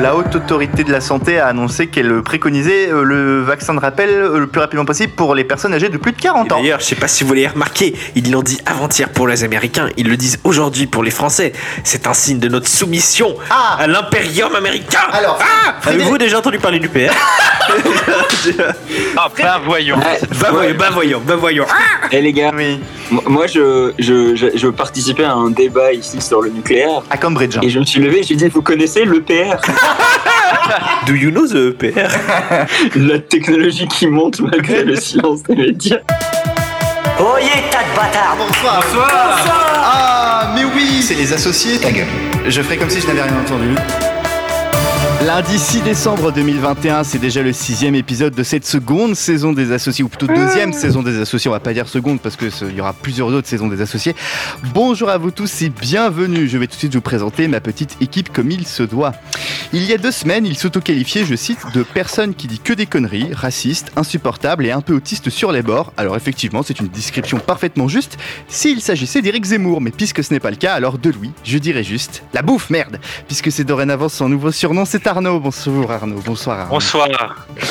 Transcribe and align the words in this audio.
La 0.00 0.16
haute 0.16 0.34
autorité 0.34 0.82
de 0.82 0.90
la 0.90 1.00
santé 1.02 1.38
a 1.38 1.48
annoncé 1.48 1.88
qu'elle 1.88 2.22
préconisait 2.22 2.88
euh, 2.90 3.02
le 3.02 3.42
vaccin 3.42 3.74
de 3.74 3.80
rappel 3.80 4.08
euh, 4.08 4.38
le 4.38 4.46
plus 4.46 4.60
rapidement 4.60 4.86
possible 4.86 5.12
pour 5.12 5.34
les 5.34 5.44
personnes 5.44 5.74
âgées 5.74 5.90
de 5.90 5.98
plus 5.98 6.12
de 6.12 6.16
40 6.20 6.52
ans. 6.52 6.60
D'ailleurs, 6.62 6.80
je 6.80 6.86
sais 6.86 6.94
pas 6.94 7.06
si 7.08 7.22
vous 7.22 7.34
l'avez 7.34 7.48
remarqué, 7.48 7.94
ils 8.14 8.30
l'ont 8.32 8.42
dit 8.42 8.58
avant-hier 8.64 9.10
pour 9.10 9.28
les 9.28 9.44
Américains, 9.44 9.88
ils 9.98 10.08
le 10.08 10.16
disent 10.16 10.38
aujourd'hui 10.44 10.86
pour 10.86 11.02
les 11.02 11.10
Français. 11.10 11.52
C'est 11.84 12.06
un 12.06 12.14
signe 12.14 12.38
de 12.38 12.48
notre 12.48 12.66
soumission 12.68 13.34
Ah. 13.50 13.76
à 13.78 13.86
l'impérium 13.86 14.54
américain. 14.54 15.00
Alors, 15.12 15.38
ah 15.42 15.74
Frédéric- 15.82 16.00
Avez-vous 16.02 16.18
déjà 16.18 16.38
entendu 16.38 16.58
parler 16.58 16.78
du 16.78 16.88
PR 16.88 17.12
Ah, 19.16 19.28
bah 19.38 19.60
voyons. 19.64 19.96
Bah 20.40 20.48
voyons, 20.50 20.76
bah 20.78 20.88
voyons, 20.92 21.22
bah 21.26 21.36
voyons. 21.36 21.66
Ah 21.68 22.06
Eh 22.10 22.22
les 22.22 22.32
gars, 22.32 22.52
Oui, 22.56 22.80
moi 23.26 23.46
je, 23.46 23.92
je, 23.98 24.34
je, 24.34 24.46
je 24.56 24.68
participais 24.68 25.24
à 25.24 25.34
un 25.34 25.50
débat 25.50 25.92
ici 25.92 26.20
sur 26.22 26.40
le 26.40 26.48
nucléaire 26.50 27.02
à 27.10 27.16
Cambridge. 27.18 27.58
et 27.62 27.68
je 27.68 27.78
me 27.78 27.84
suis 27.84 28.00
levé 28.00 28.20
et 28.20 28.22
j'ai 28.22 28.34
dit 28.36 28.48
vous 28.48 28.62
connaissez 28.62 29.04
l'EPR 29.04 29.56
Do 31.06 31.14
you 31.14 31.30
know 31.30 31.46
the 31.46 31.72
PR 31.76 32.10
La 32.98 33.18
technologie 33.18 33.86
qui 33.88 34.06
monte 34.06 34.40
malgré 34.40 34.84
le 34.84 34.96
silence 34.96 35.42
des 35.42 35.56
médias. 35.56 35.98
Oyez, 37.18 37.64
tas 37.70 37.82
de 37.82 37.96
bâtards 37.96 38.36
Bonsoir. 38.38 38.82
Bonsoir. 38.82 39.40
Ah, 39.76 40.52
mais 40.54 40.64
oui, 40.64 41.02
c'est 41.02 41.14
les 41.14 41.32
associés. 41.32 41.78
Ta 41.78 41.90
gueule. 41.90 42.06
Je 42.46 42.62
ferai 42.62 42.76
comme 42.76 42.90
si 42.90 43.00
je 43.00 43.06
n'avais 43.06 43.22
rien 43.22 43.36
entendu. 43.36 43.74
Lundi 45.22 45.58
6 45.58 45.82
décembre 45.82 46.32
2021, 46.32 47.04
c'est 47.04 47.18
déjà 47.18 47.42
le 47.42 47.52
sixième 47.52 47.94
épisode 47.94 48.34
de 48.34 48.42
cette 48.42 48.64
seconde 48.64 49.14
saison 49.14 49.52
des 49.52 49.70
associés, 49.70 50.02
ou 50.02 50.08
plutôt 50.08 50.26
deuxième 50.26 50.72
saison 50.72 51.02
des 51.02 51.20
associés, 51.20 51.50
on 51.50 51.52
va 51.52 51.60
pas 51.60 51.74
dire 51.74 51.88
seconde 51.88 52.22
parce 52.22 52.36
qu'il 52.36 52.74
y 52.74 52.80
aura 52.80 52.94
plusieurs 52.94 53.28
autres 53.28 53.46
saisons 53.46 53.68
des 53.68 53.82
associés. 53.82 54.16
Bonjour 54.72 55.10
à 55.10 55.18
vous 55.18 55.30
tous 55.30 55.60
et 55.60 55.68
bienvenue, 55.68 56.48
je 56.48 56.56
vais 56.56 56.66
tout 56.66 56.72
de 56.72 56.78
suite 56.78 56.94
vous 56.94 57.02
présenter 57.02 57.48
ma 57.48 57.60
petite 57.60 57.98
équipe 58.00 58.32
comme 58.32 58.50
il 58.50 58.66
se 58.66 58.82
doit. 58.82 59.12
Il 59.74 59.84
y 59.84 59.92
a 59.92 59.98
deux 59.98 60.10
semaines, 60.10 60.46
il 60.46 60.56
s'auto-qualifiait, 60.56 61.26
je 61.26 61.34
cite, 61.34 61.60
de 61.74 61.82
personne 61.82 62.34
qui 62.34 62.46
dit 62.46 62.58
que 62.58 62.72
des 62.72 62.86
conneries, 62.86 63.34
raciste, 63.34 63.92
insupportable 63.96 64.64
et 64.64 64.70
un 64.70 64.80
peu 64.80 64.94
autiste 64.94 65.28
sur 65.28 65.52
les 65.52 65.60
bords. 65.60 65.92
Alors 65.98 66.16
effectivement, 66.16 66.62
c'est 66.62 66.80
une 66.80 66.88
description 66.88 67.38
parfaitement 67.38 67.88
juste 67.88 68.16
s'il 68.48 68.80
s'agissait 68.80 69.20
d'Éric 69.20 69.44
Zemmour, 69.44 69.82
mais 69.82 69.90
puisque 69.90 70.24
ce 70.24 70.32
n'est 70.32 70.40
pas 70.40 70.50
le 70.50 70.56
cas, 70.56 70.72
alors 70.72 70.96
de 70.96 71.10
lui, 71.10 71.30
je 71.44 71.58
dirais 71.58 71.84
juste 71.84 72.22
la 72.32 72.40
bouffe, 72.40 72.70
merde 72.70 72.98
Puisque 73.26 73.52
c'est 73.52 73.64
dorénavant 73.64 74.08
son 74.08 74.30
nouveau 74.30 74.50
surnom, 74.50 74.86
c'est 74.86 75.09
Arnaud. 75.10 75.40
Bonjour 75.40 75.90
Arnaud, 75.90 76.20
bonsoir 76.24 76.60
Arnaud. 76.60 76.74
Bonsoir. 76.74 77.08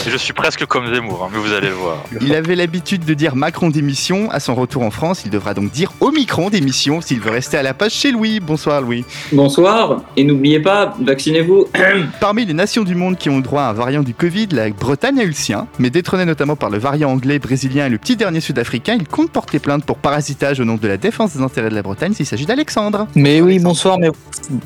Je 0.06 0.18
suis 0.18 0.34
presque 0.34 0.66
comme 0.66 0.94
Zemmour, 0.94 1.24
hein, 1.24 1.30
mais 1.32 1.40
vous 1.40 1.54
allez 1.54 1.70
le 1.70 1.74
voir. 1.74 2.04
Il 2.20 2.36
avait 2.36 2.56
l'habitude 2.56 3.06
de 3.06 3.14
dire 3.14 3.38
Macron 3.38 3.70
d'émission. 3.70 4.30
À 4.30 4.42
son 4.42 4.56
retour 4.56 4.84
en 4.84 4.92
France, 4.92 5.22
il 5.24 5.32
devra 5.32 5.54
donc 5.54 5.72
dire 5.72 5.94
Omicron 6.02 6.50
d'émission 6.50 7.00
s'il 7.00 7.22
veut 7.22 7.32
rester 7.32 7.58
à 7.58 7.64
la 7.64 7.74
page 7.74 7.94
chez 7.94 8.12
Louis. 8.12 8.42
Bonsoir 8.42 8.82
Louis. 8.82 9.06
Bonsoir 9.32 10.02
et 10.18 10.26
n'oubliez 10.26 10.60
pas, 10.60 10.94
vaccinez-vous. 11.00 11.68
Parmi 12.20 12.46
les 12.46 12.54
nations 12.54 12.84
du 12.84 12.96
monde 12.96 13.18
qui 13.18 13.30
ont 13.30 13.38
le 13.38 13.44
droit 13.44 13.62
à 13.62 13.70
un 13.70 13.74
variant 13.74 14.04
du 14.04 14.14
Covid, 14.14 14.48
la 14.52 14.70
Bretagne 14.70 15.20
a 15.20 15.24
eu 15.24 15.28
le 15.28 15.34
sien, 15.34 15.68
mais 15.80 15.90
détrôné 15.90 16.26
notamment 16.26 16.58
par 16.58 16.70
le 16.70 16.78
variant 16.78 17.10
anglais, 17.10 17.40
brésilien 17.40 17.86
et 17.86 17.90
le 17.90 17.98
petit 17.98 18.18
dernier 18.18 18.42
sud-africain, 18.42 18.98
il 19.00 19.08
compte 19.08 19.32
porter 19.32 19.60
plainte 19.60 19.86
pour 19.86 19.98
parasitage 19.98 20.60
au 20.60 20.66
nom 20.66 20.76
de 20.76 20.88
la 20.88 20.98
défense 20.98 21.38
des 21.38 21.42
intérêts 21.42 21.70
de 21.70 21.76
la 21.76 21.84
Bretagne 21.84 22.14
s'il 22.14 22.26
s'agit 22.26 22.46
d'Alexandre. 22.46 23.08
Mais 23.16 23.40
oui, 23.40 23.60
bonsoir, 23.60 23.98
mais 23.98 24.10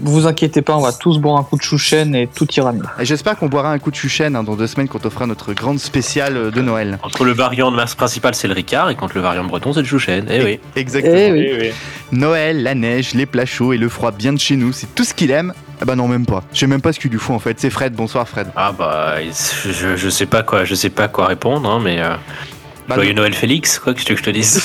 vous 0.02 0.25
inquiétez 0.25 0.63
pas, 0.63 0.75
on 0.75 0.81
va 0.81 0.91
tous 0.91 1.19
boire 1.19 1.37
un 1.37 1.43
coup 1.43 1.58
de 1.58 1.61
chouchen 1.61 2.15
et 2.15 2.27
tout 2.27 2.47
ira 2.55 2.62
J'espère 3.00 3.38
qu'on 3.38 3.47
boira 3.47 3.72
un 3.72 3.80
coup 3.80 3.92
de 3.92 3.95
chuchen 3.95 4.36
hein, 4.36 4.44
dans 4.44 4.56
deux 4.56 4.67
semaines 4.67 4.88
quand 4.88 5.06
on 5.06 5.09
fera 5.09 5.25
notre 5.25 5.53
grande 5.53 5.80
spéciale 5.80 6.38
euh, 6.38 6.52
de 6.52 6.61
Noël. 6.61 7.00
Entre 7.03 7.25
le 7.25 7.31
variant 7.31 7.72
de 7.72 7.75
masse 7.75 7.95
principal, 7.95 8.36
c'est 8.36 8.47
le 8.47 8.53
Ricard, 8.53 8.89
et 8.89 8.95
contre 8.95 9.16
le 9.16 9.22
variant 9.22 9.44
breton, 9.44 9.73
c'est 9.73 9.81
le 9.81 9.86
Chouchen. 9.86 10.25
Eh 10.30 10.44
oui. 10.44 10.59
Exactement. 10.75 11.16
Eh 11.16 11.58
oui. 11.59 11.72
Noël, 12.11 12.64
la 12.64 12.75
neige, 12.75 13.14
les 13.14 13.25
plats 13.25 13.45
chauds 13.45 13.73
et 13.73 13.78
le 13.78 13.89
froid 13.89 14.11
bien 14.11 14.33
de 14.33 14.39
chez 14.39 14.55
nous, 14.55 14.72
c'est 14.72 14.94
tout 14.94 15.03
ce 15.03 15.14
qu'il 15.14 15.31
aime. 15.31 15.53
Ah 15.81 15.86
bah 15.86 15.95
non, 15.95 16.08
même 16.08 16.25
pas. 16.25 16.44
Je 16.53 16.59
sais 16.59 16.67
même 16.67 16.81
pas 16.81 16.94
ce 16.94 17.00
qu'il 17.00 17.11
lui 17.11 17.20
faut 17.20 17.33
en 17.33 17.39
fait. 17.39 17.59
C'est 17.59 17.70
Fred. 17.70 17.94
Bonsoir 17.94 18.28
Fred. 18.28 18.47
Ah 18.55 18.72
bah, 18.72 19.16
je, 19.22 19.95
je 19.98 20.09
sais 20.09 20.25
pas 20.25 20.44
quoi, 20.44 20.64
je 20.64 20.75
sais 20.75 20.89
pas 20.89 21.08
quoi 21.08 21.25
répondre, 21.25 21.70
hein, 21.70 21.81
mais 21.83 22.00
euh, 22.00 22.16
Bah, 22.88 22.95
joyeux 22.95 23.14
Noël 23.14 23.34
Félix, 23.34 23.80
quoi 23.80 23.94
que 23.94 24.00
je 24.02 24.06
te, 24.06 24.14
que 24.14 24.20
je 24.20 24.23
te 24.23 24.30
dise. 24.30 24.61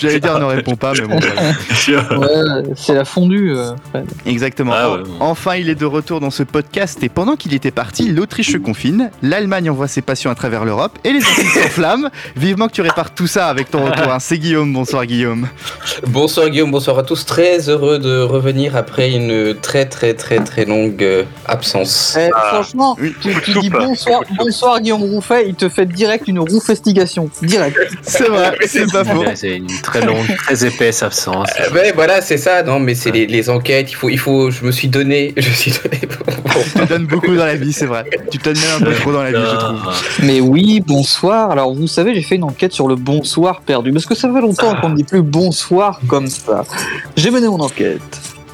J'allais 0.00 0.20
dire 0.20 0.38
ne 0.38 0.44
réponds 0.44 0.76
pas, 0.76 0.92
mais 0.94 1.06
bon. 1.06 1.18
voilà. 1.18 1.52
Ouais, 2.18 2.62
c'est 2.76 2.94
la 2.94 3.04
fondue, 3.04 3.54
euh. 3.56 3.72
Exactement. 4.26 4.72
Ah 4.74 4.92
ouais. 4.92 5.02
Enfin, 5.20 5.56
il 5.56 5.68
est 5.68 5.74
de 5.74 5.84
retour 5.86 6.20
dans 6.20 6.30
ce 6.30 6.42
podcast 6.42 7.02
et 7.02 7.08
pendant 7.08 7.36
qu'il 7.36 7.54
était 7.54 7.70
parti, 7.70 8.08
l'Autriche 8.10 8.52
se 8.52 8.56
confine, 8.58 9.10
l'Allemagne 9.22 9.70
envoie 9.70 9.88
ses 9.88 10.02
patients 10.02 10.30
à 10.30 10.34
travers 10.34 10.64
l'Europe 10.64 10.98
et 11.04 11.12
les 11.12 11.20
Antilles 11.20 11.44
s'enflamment. 11.62 12.08
Vivement 12.36 12.68
que 12.68 12.72
tu 12.72 12.82
répares 12.82 13.14
tout 13.14 13.26
ça 13.26 13.48
avec 13.48 13.70
ton 13.70 13.84
retour. 13.84 14.12
hein. 14.12 14.18
C'est 14.20 14.38
Guillaume. 14.38 14.72
Bonsoir 14.72 15.06
Guillaume. 15.06 15.48
Bonsoir 16.06 16.48
Guillaume, 16.50 16.70
bonsoir 16.70 16.98
à 16.98 17.02
tous. 17.02 17.24
Très 17.26 17.68
heureux 17.68 17.98
de 17.98 18.20
revenir 18.20 18.76
après 18.76 19.12
une 19.12 19.54
très 19.60 19.86
très 19.86 20.14
très 20.14 20.38
très 20.40 20.64
longue 20.64 21.02
euh, 21.02 21.24
absence. 21.46 22.16
Eh, 22.18 22.30
Ah. 22.34 22.50
franchement, 22.54 22.96
Oui, 23.00 23.14
tu, 23.20 23.28
dis 23.34 23.52
soupe. 23.52 23.72
bonsoir, 23.72 24.20
bonsoir 24.38 24.80
Guillaume 24.80 25.02
Rouffet, 25.02 25.48
il 25.48 25.54
te 25.54 25.68
fait 25.68 25.86
direct 25.86 26.28
une 26.28 26.38
roufestigation. 26.40 27.30
Direct. 27.42 27.57
C'est 28.02 28.28
vrai, 28.28 28.56
c'est 28.66 28.90
pas 28.90 29.04
faux. 29.04 29.24
C'est 29.34 29.56
une 29.56 29.66
très 29.82 30.00
longue, 30.00 30.26
très 30.36 30.66
épaisse 30.66 31.02
absence. 31.02 31.48
Euh, 31.60 31.72
ouais, 31.72 31.92
voilà, 31.94 32.20
c'est 32.20 32.36
ça. 32.36 32.62
Non, 32.62 32.80
mais 32.80 32.94
c'est 32.94 33.10
les, 33.10 33.26
les 33.26 33.50
enquêtes. 33.50 33.90
Il 33.90 33.94
faut, 33.94 34.08
il 34.08 34.18
faut. 34.18 34.50
Je 34.50 34.64
me 34.64 34.72
suis 34.72 34.88
donné. 34.88 35.34
Je 35.36 35.48
me 35.48 35.54
suis 35.54 35.72
donné. 35.72 36.00
Tu 36.00 36.80
te 36.80 36.84
donnes 36.88 37.06
beaucoup 37.06 37.34
dans 37.34 37.46
la 37.46 37.54
vie, 37.54 37.72
c'est 37.72 37.86
vrai. 37.86 38.04
Tu 38.30 38.38
te 38.38 38.44
donnes 38.44 38.58
même 38.58 38.82
un 38.82 38.84
peu 38.84 38.94
trop 38.94 39.12
dans 39.12 39.22
la 39.22 39.30
vie, 39.30 39.36
je 39.36 39.56
trouve. 39.56 39.80
Mais 40.22 40.40
oui, 40.40 40.82
bonsoir. 40.84 41.50
Alors, 41.50 41.74
vous 41.74 41.86
savez, 41.86 42.14
j'ai 42.14 42.22
fait 42.22 42.36
une 42.36 42.44
enquête 42.44 42.72
sur 42.72 42.88
le 42.88 42.96
bonsoir 42.96 43.60
perdu. 43.60 43.92
Parce 43.92 44.06
que 44.06 44.14
ça 44.14 44.32
fait 44.32 44.40
longtemps 44.40 44.74
qu'on 44.80 44.90
ne 44.90 44.96
dit 44.96 45.04
plus 45.04 45.22
bonsoir 45.22 46.00
comme 46.08 46.26
ça? 46.26 46.64
J'ai 47.16 47.30
mené 47.30 47.48
mon 47.48 47.60
enquête. 47.60 48.00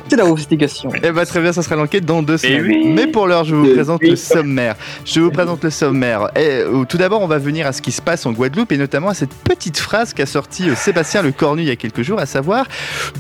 C'est 0.09 0.17
la 0.17 0.25
roufestigation. 0.25 0.91
Eh 1.03 1.11
bah 1.11 1.25
très 1.27 1.41
bien, 1.41 1.53
ça 1.53 1.63
sera 1.63 1.77
l'enquête 1.77 2.05
dans 2.05 2.23
deux 2.23 2.35
Mais 2.35 2.39
semaines. 2.39 2.67
oui. 2.67 2.93
Mais 2.95 3.07
pour 3.07 3.27
l'heure, 3.27 3.45
je 3.45 3.55
vous 3.55 3.67
Euh, 3.67 3.75
présente 3.75 4.01
oui. 4.03 4.11
le 4.11 4.17
sommaire. 4.17 4.75
Je 5.05 5.21
vous 5.21 5.31
présente 5.31 5.63
le 5.65 5.71
sommaire. 5.71 6.29
Et, 6.37 6.41
euh, 6.61 6.85
tout 6.85 6.99
d'abord, 6.99 7.23
on 7.23 7.27
va 7.27 7.39
venir 7.39 7.67
à 7.67 7.73
ce 7.73 7.83
qui 7.83 7.93
se 7.93 8.03
passe 8.03 8.27
en 8.27 8.33
Guadeloupe 8.33 8.73
et 8.73 8.77
notamment 8.77 9.09
à 9.09 9.15
cette 9.15 9.33
petite 9.35 9.79
phrase 9.79 10.13
qu'a 10.15 10.27
sorti 10.27 10.69
euh, 10.69 10.75
Sébastien 10.75 11.23
Lecornu 11.23 11.63
il 11.63 11.69
y 11.69 11.71
a 11.71 11.77
quelques 11.77 12.03
jours, 12.03 12.19
à 12.21 12.27
savoir 12.27 12.67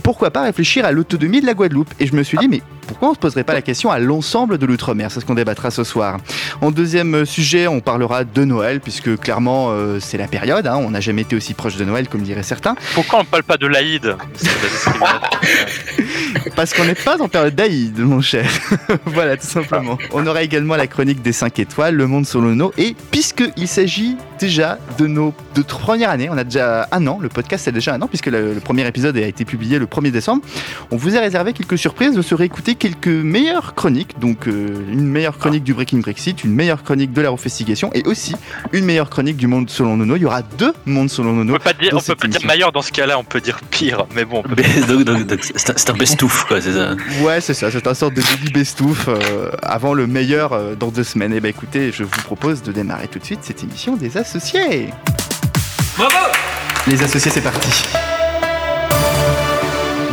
pourquoi 0.02 0.30
pas 0.30 0.42
réfléchir 0.42 0.84
à 0.84 0.92
l'autonomie 0.92 1.40
de 1.40 1.46
la 1.46 1.54
Guadeloupe? 1.54 1.92
Et 2.00 2.06
je 2.06 2.14
me 2.14 2.22
suis 2.22 2.36
dit, 2.38 2.48
mais 2.48 2.60
pourquoi 2.86 3.08
on 3.08 3.10
ne 3.12 3.16
se 3.16 3.20
poserait 3.20 3.44
pas 3.44 3.54
la 3.54 3.62
question 3.62 3.90
à 3.90 3.98
l'ensemble 3.98 4.58
de 4.58 4.66
l'outre-mer? 4.66 5.10
C'est 5.10 5.20
ce 5.20 5.24
qu'on 5.24 5.34
débattra 5.34 5.70
ce 5.70 5.84
soir. 5.84 6.18
En 6.60 6.70
deuxième 6.70 7.14
euh, 7.14 7.24
sujet, 7.24 7.66
on 7.66 7.80
parlera 7.80 8.24
de 8.24 8.44
Noël, 8.44 8.80
puisque 8.80 9.16
clairement, 9.18 9.68
euh, 9.70 9.98
c'est 10.00 10.18
la 10.18 10.28
période. 10.28 10.66
hein. 10.66 10.76
on 10.76 10.90
n'a 10.90 11.00
jamais 11.00 11.22
été 11.22 11.34
aussi 11.34 11.54
proche 11.54 11.76
de 11.76 11.84
Noël, 11.84 12.08
comme 12.08 12.20
diraient 12.20 12.42
certains. 12.42 12.76
Pourquoi 12.94 13.20
on 13.20 13.22
ne 13.22 13.28
parle 13.28 13.42
pas 13.44 13.56
de 13.56 13.66
l'Aïd? 13.66 14.14
Parce 16.56 16.73
qu'on 16.76 16.84
n'est 16.84 16.94
pas 16.94 17.20
en 17.20 17.28
période 17.28 17.54
d'Aïd, 17.54 17.98
mon 17.98 18.20
cher. 18.20 18.46
voilà, 19.06 19.36
tout 19.36 19.46
simplement. 19.46 19.98
On 20.12 20.26
aura 20.26 20.42
également 20.42 20.76
la 20.76 20.86
chronique 20.86 21.22
des 21.22 21.32
5 21.32 21.58
étoiles, 21.58 21.94
le 21.94 22.06
monde 22.06 22.26
selon 22.26 22.54
nous. 22.54 22.70
Et 22.78 22.94
puisqu'il 23.10 23.68
s'agit 23.68 24.16
déjà 24.40 24.78
de 24.98 25.06
nos 25.06 25.32
de 25.54 25.62
première 25.62 26.10
année, 26.10 26.28
on 26.30 26.36
a 26.36 26.42
déjà 26.44 26.88
un 26.90 27.06
an, 27.06 27.18
le 27.20 27.28
podcast 27.28 27.68
a 27.68 27.70
déjà 27.70 27.94
un 27.94 28.02
an, 28.02 28.08
puisque 28.08 28.26
le, 28.26 28.54
le 28.54 28.60
premier 28.60 28.86
épisode 28.88 29.16
a 29.16 29.20
été 29.26 29.44
publié 29.44 29.78
le 29.78 29.86
1er 29.86 30.10
décembre, 30.10 30.42
on 30.90 30.96
vous 30.96 31.16
a 31.16 31.20
réservé 31.20 31.52
quelques 31.52 31.78
surprises 31.78 32.12
de 32.14 32.22
se 32.22 32.34
réécouter 32.34 32.74
quelques 32.74 33.06
meilleures 33.06 33.74
chroniques. 33.74 34.18
Donc, 34.18 34.48
euh, 34.48 34.68
une 34.90 35.06
meilleure 35.06 35.38
chronique 35.38 35.62
du 35.62 35.74
Breaking 35.74 35.98
Brexit, 35.98 36.42
une 36.44 36.52
meilleure 36.54 36.82
chronique 36.82 37.12
de 37.12 37.20
la 37.20 37.30
refestigation 37.30 37.90
et 37.94 38.02
aussi 38.06 38.34
une 38.72 38.84
meilleure 38.84 39.10
chronique 39.10 39.36
du 39.36 39.46
monde 39.46 39.70
selon 39.70 39.96
Nono. 39.96 40.16
Il 40.16 40.22
y 40.22 40.26
aura 40.26 40.42
deux 40.42 40.72
mondes 40.86 41.08
selon 41.10 41.30
On 41.30 41.34
Nono. 41.34 41.52
peut 41.54 41.58
pas 41.60 41.72
dire, 41.72 41.90
on 41.94 42.00
peut 42.00 42.14
pas 42.16 42.26
dire 42.28 42.44
meilleur 42.46 42.72
dans 42.72 42.82
ce 42.82 42.90
cas-là, 42.90 43.18
on 43.18 43.24
peut 43.24 43.40
dire 43.40 43.60
pire. 43.70 44.06
Mais 44.16 44.24
bon, 44.24 44.38
on 44.44 44.48
peut 44.54 44.62
C'est 45.54 45.70
un- 45.70 45.74
c'est 45.76 45.90
un 45.90 45.94
bestouf, 45.94 46.44
quoi, 46.44 46.60
c'est 46.64 46.72
ça. 46.72 46.96
Ouais, 47.22 47.40
c'est 47.40 47.54
ça, 47.54 47.70
c'est 47.70 47.86
un 47.86 47.94
sorte 47.94 48.14
de 48.14 48.22
baby 48.22 48.50
bestouf 48.50 49.08
euh, 49.08 49.50
avant 49.62 49.92
le 49.92 50.06
meilleur 50.06 50.52
euh, 50.52 50.74
dans 50.74 50.88
deux 50.88 51.04
semaines. 51.04 51.34
Et 51.34 51.40
bah 51.40 51.48
écoutez, 51.48 51.92
je 51.92 52.04
vous 52.04 52.22
propose 52.22 52.62
de 52.62 52.72
démarrer 52.72 53.08
tout 53.08 53.18
de 53.18 53.24
suite 53.24 53.40
cette 53.42 53.62
émission 53.62 53.96
des 53.96 54.16
associés. 54.16 54.88
Bravo 55.96 56.16
Les 56.86 57.02
associés, 57.02 57.30
c'est 57.30 57.42
parti. 57.42 57.70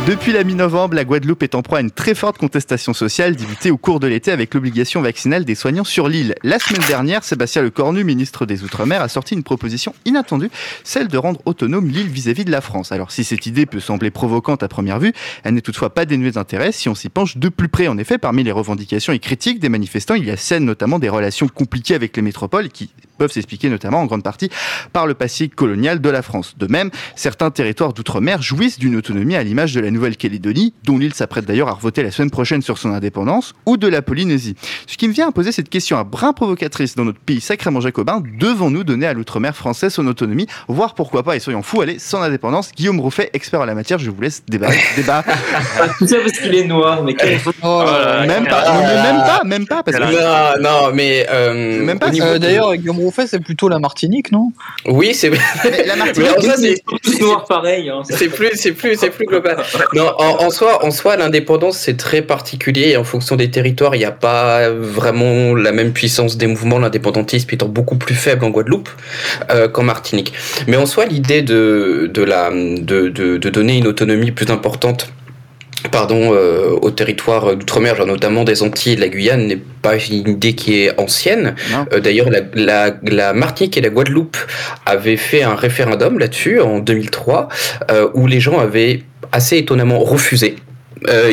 Depuis 0.04 0.32
la 0.32 0.42
mi-novembre, 0.42 0.96
la 0.96 1.04
Guadeloupe 1.04 1.44
est 1.44 1.54
en 1.54 1.62
proie 1.62 1.78
à 1.78 1.80
une 1.80 1.92
très 1.92 2.16
forte 2.16 2.36
contestation 2.36 2.92
sociale 2.92 3.36
débutée 3.36 3.70
au 3.70 3.76
cours 3.76 4.00
de 4.00 4.08
l'été 4.08 4.32
avec 4.32 4.52
l'obligation 4.52 5.00
vaccinale 5.00 5.44
des 5.44 5.54
soignants 5.54 5.84
sur 5.84 6.08
l'île. 6.08 6.34
La 6.42 6.58
semaine 6.58 6.82
dernière, 6.88 7.22
Sébastien 7.22 7.62
Lecornu, 7.62 8.02
ministre 8.02 8.44
des 8.44 8.64
Outre-mer, 8.64 9.00
a 9.00 9.08
sorti 9.08 9.34
une 9.34 9.44
proposition 9.44 9.94
inattendue, 10.04 10.50
celle 10.82 11.06
de 11.06 11.16
rendre 11.18 11.40
autonome 11.44 11.88
l'île 11.88 12.08
vis-à-vis 12.08 12.44
de 12.44 12.50
la 12.50 12.60
France. 12.60 12.90
Alors 12.90 13.12
si 13.12 13.22
cette 13.22 13.46
idée 13.46 13.64
peut 13.64 13.78
sembler 13.78 14.10
provocante 14.10 14.64
à 14.64 14.68
première 14.68 14.98
vue, 14.98 15.12
elle 15.44 15.54
n'est 15.54 15.60
toutefois 15.60 15.94
pas 15.94 16.04
dénuée 16.04 16.32
d'intérêt 16.32 16.72
si 16.72 16.88
on 16.88 16.96
s'y 16.96 17.08
penche 17.08 17.36
de 17.36 17.48
plus 17.48 17.68
près. 17.68 17.86
En 17.86 17.96
effet, 17.96 18.18
parmi 18.18 18.42
les 18.42 18.52
revendications 18.52 19.12
et 19.12 19.20
critiques 19.20 19.60
des 19.60 19.68
manifestants, 19.68 20.14
il 20.14 20.24
y 20.24 20.32
a 20.32 20.36
celle 20.36 20.64
notamment 20.64 20.98
des 20.98 21.10
relations 21.10 21.46
compliquées 21.46 21.94
avec 21.94 22.16
les 22.16 22.22
métropoles 22.22 22.70
qui 22.70 22.90
peuvent 23.22 23.30
s'expliquer 23.30 23.68
notamment 23.68 24.00
en 24.00 24.06
grande 24.06 24.24
partie 24.24 24.50
par 24.92 25.06
le 25.06 25.14
passé 25.14 25.48
colonial 25.48 26.00
de 26.00 26.10
la 26.10 26.22
France. 26.22 26.54
De 26.58 26.66
même, 26.66 26.90
certains 27.14 27.52
territoires 27.52 27.92
d'outre-mer 27.92 28.42
jouissent 28.42 28.80
d'une 28.80 28.96
autonomie 28.96 29.36
à 29.36 29.44
l'image 29.44 29.72
de 29.74 29.80
la 29.80 29.92
Nouvelle-Calédonie, 29.92 30.74
dont 30.82 30.98
l'île 30.98 31.14
s'apprête 31.14 31.44
d'ailleurs 31.44 31.68
à 31.68 31.72
revoter 31.74 32.02
la 32.02 32.10
semaine 32.10 32.32
prochaine 32.32 32.62
sur 32.62 32.78
son 32.78 32.90
indépendance, 32.92 33.54
ou 33.64 33.76
de 33.76 33.86
la 33.86 34.02
Polynésie. 34.02 34.56
Ce 34.88 34.96
qui 34.96 35.06
me 35.06 35.12
vient 35.12 35.28
à 35.28 35.30
poser 35.32 35.52
cette 35.52 35.68
question 35.68 35.98
à 35.98 36.02
brin 36.02 36.32
provocatrice 36.32 36.96
dans 36.96 37.04
notre 37.04 37.20
pays 37.20 37.40
sacrément 37.40 37.80
jacobin, 37.80 38.20
devons-nous 38.40 38.82
donner 38.82 39.06
à 39.06 39.12
l'outre-mer 39.12 39.54
français 39.54 39.88
son 39.88 40.04
autonomie, 40.08 40.48
voire 40.66 40.94
pourquoi 40.94 41.22
pas, 41.22 41.36
et 41.36 41.38
soyons 41.38 41.62
fous, 41.62 41.80
aller 41.82 42.00
sans 42.00 42.22
indépendance? 42.22 42.72
Guillaume 42.76 42.98
Rouffet, 42.98 43.30
expert 43.34 43.60
en 43.60 43.66
la 43.66 43.76
matière, 43.76 44.00
je 44.00 44.10
vous 44.10 44.20
laisse 44.20 44.42
débattre. 44.48 44.74
débat. 44.96 45.22
Tout 45.98 46.08
ça 46.08 46.16
parce 46.24 46.38
qu'il 46.40 46.54
est 46.56 46.64
noir, 46.66 47.04
mais 47.04 47.14
quel 47.14 47.38
Oh, 47.62 47.82
Voilà. 47.84 48.26
même 48.26 48.46
pas, 48.46 48.72
même 48.82 49.16
pas, 49.24 49.42
même 49.44 49.66
pas, 49.68 49.82
parce 49.84 49.96
que 49.96 50.58
Non, 50.62 50.62
non, 50.88 50.92
mais. 50.92 51.24
euh, 51.30 51.84
Même 51.84 51.98
pas 52.00 52.08
Euh, 52.22 52.38
D'ailleurs, 52.38 52.74
Guillaume 52.76 52.98
Rouffet, 52.98 53.11
c'est 53.26 53.40
plutôt 53.40 53.68
la 53.68 53.78
Martinique, 53.78 54.32
non? 54.32 54.52
Oui, 54.86 55.14
c'est. 55.14 55.30
Mais 55.30 55.84
la 55.86 55.96
Martinique, 55.96 56.30
en 56.36 56.40
soi, 56.40 56.54
c'est- 56.56 56.82
tous 57.02 57.20
noirs 57.20 57.44
pareil. 57.44 57.88
Hein, 57.90 58.02
ça- 58.04 58.16
C'est 58.16 58.28
plus, 58.28 58.50
c'est 58.54 58.72
plus, 58.72 58.96
c'est 58.98 59.10
plus 59.10 59.26
global. 59.26 59.56
Non, 59.94 60.10
en, 60.18 60.44
en 60.44 60.50
soi, 60.50 60.84
en 60.84 60.90
soi, 60.90 61.16
l'indépendance 61.16 61.78
c'est 61.78 61.96
très 61.96 62.22
particulier 62.22 62.90
et 62.90 62.96
en 62.96 63.04
fonction 63.04 63.36
des 63.36 63.50
territoires, 63.50 63.94
il 63.94 63.98
n'y 63.98 64.04
a 64.04 64.10
pas 64.12 64.70
vraiment 64.70 65.54
la 65.54 65.72
même 65.72 65.92
puissance 65.92 66.36
des 66.36 66.46
mouvements. 66.46 66.78
L'indépendantisme 66.78 67.48
étant 67.52 67.68
beaucoup 67.68 67.96
plus 67.96 68.14
faible 68.14 68.44
en 68.44 68.50
Guadeloupe 68.50 68.88
euh, 69.50 69.68
qu'en 69.68 69.82
Martinique. 69.82 70.32
Mais 70.66 70.76
en 70.76 70.86
soi, 70.86 71.04
l'idée 71.06 71.42
de 71.42 72.10
de 72.12 72.22
la 72.22 72.50
de, 72.50 73.08
de, 73.08 73.36
de 73.36 73.48
donner 73.50 73.78
une 73.78 73.86
autonomie 73.86 74.30
plus 74.32 74.50
importante. 74.50 75.12
Pardon, 75.90 76.32
euh, 76.32 76.70
au 76.80 76.90
territoire 76.90 77.56
d'outre-mer, 77.56 77.96
genre 77.96 78.06
notamment 78.06 78.44
des 78.44 78.62
Antilles 78.62 78.92
et 78.92 78.96
de 78.96 79.00
la 79.00 79.08
Guyane, 79.08 79.46
n'est 79.46 79.56
pas 79.82 79.96
une 79.96 80.28
idée 80.28 80.54
qui 80.54 80.82
est 80.82 81.00
ancienne. 81.00 81.54
Euh, 81.92 82.00
D'ailleurs, 82.00 82.30
la, 82.30 82.40
la, 82.54 82.94
la 83.02 83.32
Martinique 83.32 83.76
et 83.76 83.80
la 83.80 83.88
Guadeloupe 83.90 84.36
avaient 84.86 85.16
fait 85.16 85.42
un 85.42 85.54
référendum 85.54 86.18
là-dessus 86.18 86.60
en 86.60 86.78
2003, 86.78 87.48
euh, 87.90 88.08
où 88.14 88.26
les 88.26 88.40
gens 88.40 88.58
avaient 88.58 89.02
assez 89.32 89.58
étonnamment 89.58 89.98
refusé. 90.00 90.56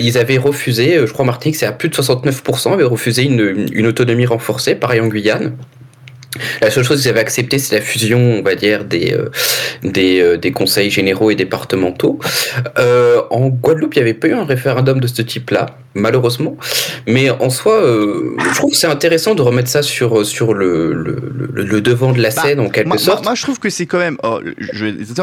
Ils 0.01 0.17
avaient 0.17 0.39
refusé, 0.39 0.97
je 1.05 1.13
crois 1.13 1.25
Martinique, 1.25 1.55
c'est 1.55 1.67
à 1.67 1.71
plus 1.71 1.89
de 1.89 1.95
69%, 1.95 2.73
avaient 2.73 2.83
refusé 2.83 3.23
une, 3.23 3.67
une 3.71 3.85
autonomie 3.85 4.25
renforcée, 4.25 4.73
pareil 4.73 4.99
en 4.99 5.07
Guyane. 5.07 5.53
La 6.61 6.69
seule 6.69 6.83
chose 6.83 7.01
qu'ils 7.01 7.09
avaient 7.09 7.19
accepté, 7.21 7.57
c'est 7.57 7.75
la 7.75 7.81
fusion, 7.81 8.19
on 8.39 8.43
va 8.43 8.53
dire, 8.53 8.85
des, 8.85 9.13
euh, 9.13 9.29
des, 9.83 10.19
euh, 10.21 10.37
des 10.37 10.51
conseils 10.51 10.91
généraux 10.91 11.31
et 11.31 11.35
départementaux. 11.35 12.19
Euh, 12.77 13.21
en 13.31 13.47
Guadeloupe, 13.47 13.95
il 13.95 13.99
n'y 13.99 14.03
avait 14.03 14.13
pas 14.13 14.27
eu 14.27 14.33
un 14.33 14.45
référendum 14.45 14.99
de 14.99 15.07
ce 15.07 15.23
type-là, 15.23 15.65
malheureusement. 15.95 16.55
Mais 17.07 17.31
en 17.31 17.49
soi, 17.49 17.81
je 17.83 18.55
trouve 18.55 18.71
que 18.71 18.77
c'est 18.77 18.85
intéressant 18.87 19.33
de 19.33 19.41
remettre 19.41 19.69
ça 19.69 19.81
sur, 19.81 20.23
sur 20.25 20.53
le, 20.53 20.93
le, 20.93 21.17
le- 21.51 21.63
le 21.63 21.81
devant 21.81 22.11
de 22.11 22.21
la 22.21 22.29
Bah, 22.29 22.41
scène, 22.43 22.59
en 22.59 22.69
quelque 22.69 22.87
moi, 22.89 22.97
sorte. 22.99 23.23
moi, 23.25 23.33
je 23.33 23.41
trouve 23.41 23.57
que 23.59 23.69
c'est 23.71 23.87
quand 23.87 23.97
même, 23.97 24.17
oh, 24.23 24.39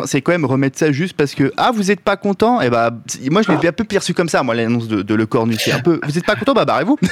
c'est 0.06 0.20
quand 0.23 0.32
même 0.32 0.44
remettre 0.44 0.76
ça 0.79 0.91
juste 0.91 1.14
parce 1.17 1.35
que 1.35 1.52
ah 1.56 1.70
vous 1.75 1.91
êtes 1.93 2.00
pas 2.00 2.17
content, 2.17 2.61
et 2.61 2.69
bah 2.70 2.91
moi 3.31 3.43
je 3.43 3.52
l'ai 3.52 3.69
un 3.69 3.73
peu 3.73 3.85
perçu 3.85 4.12
comme 4.12 4.29
ça, 4.29 4.43
moi 4.43 4.55
l'annonce 4.55 4.88
de, 4.88 5.02
de 5.02 5.14
Le 5.14 5.26
Cornu, 5.26 5.55
c'est 5.59 5.73
un 5.73 5.79
peu, 5.81 6.00
vous 6.06 6.19
êtes 6.19 6.26
pas 6.26 6.35
content, 6.35 6.52
bah 6.55 6.64
barrez-vous. 6.64 6.99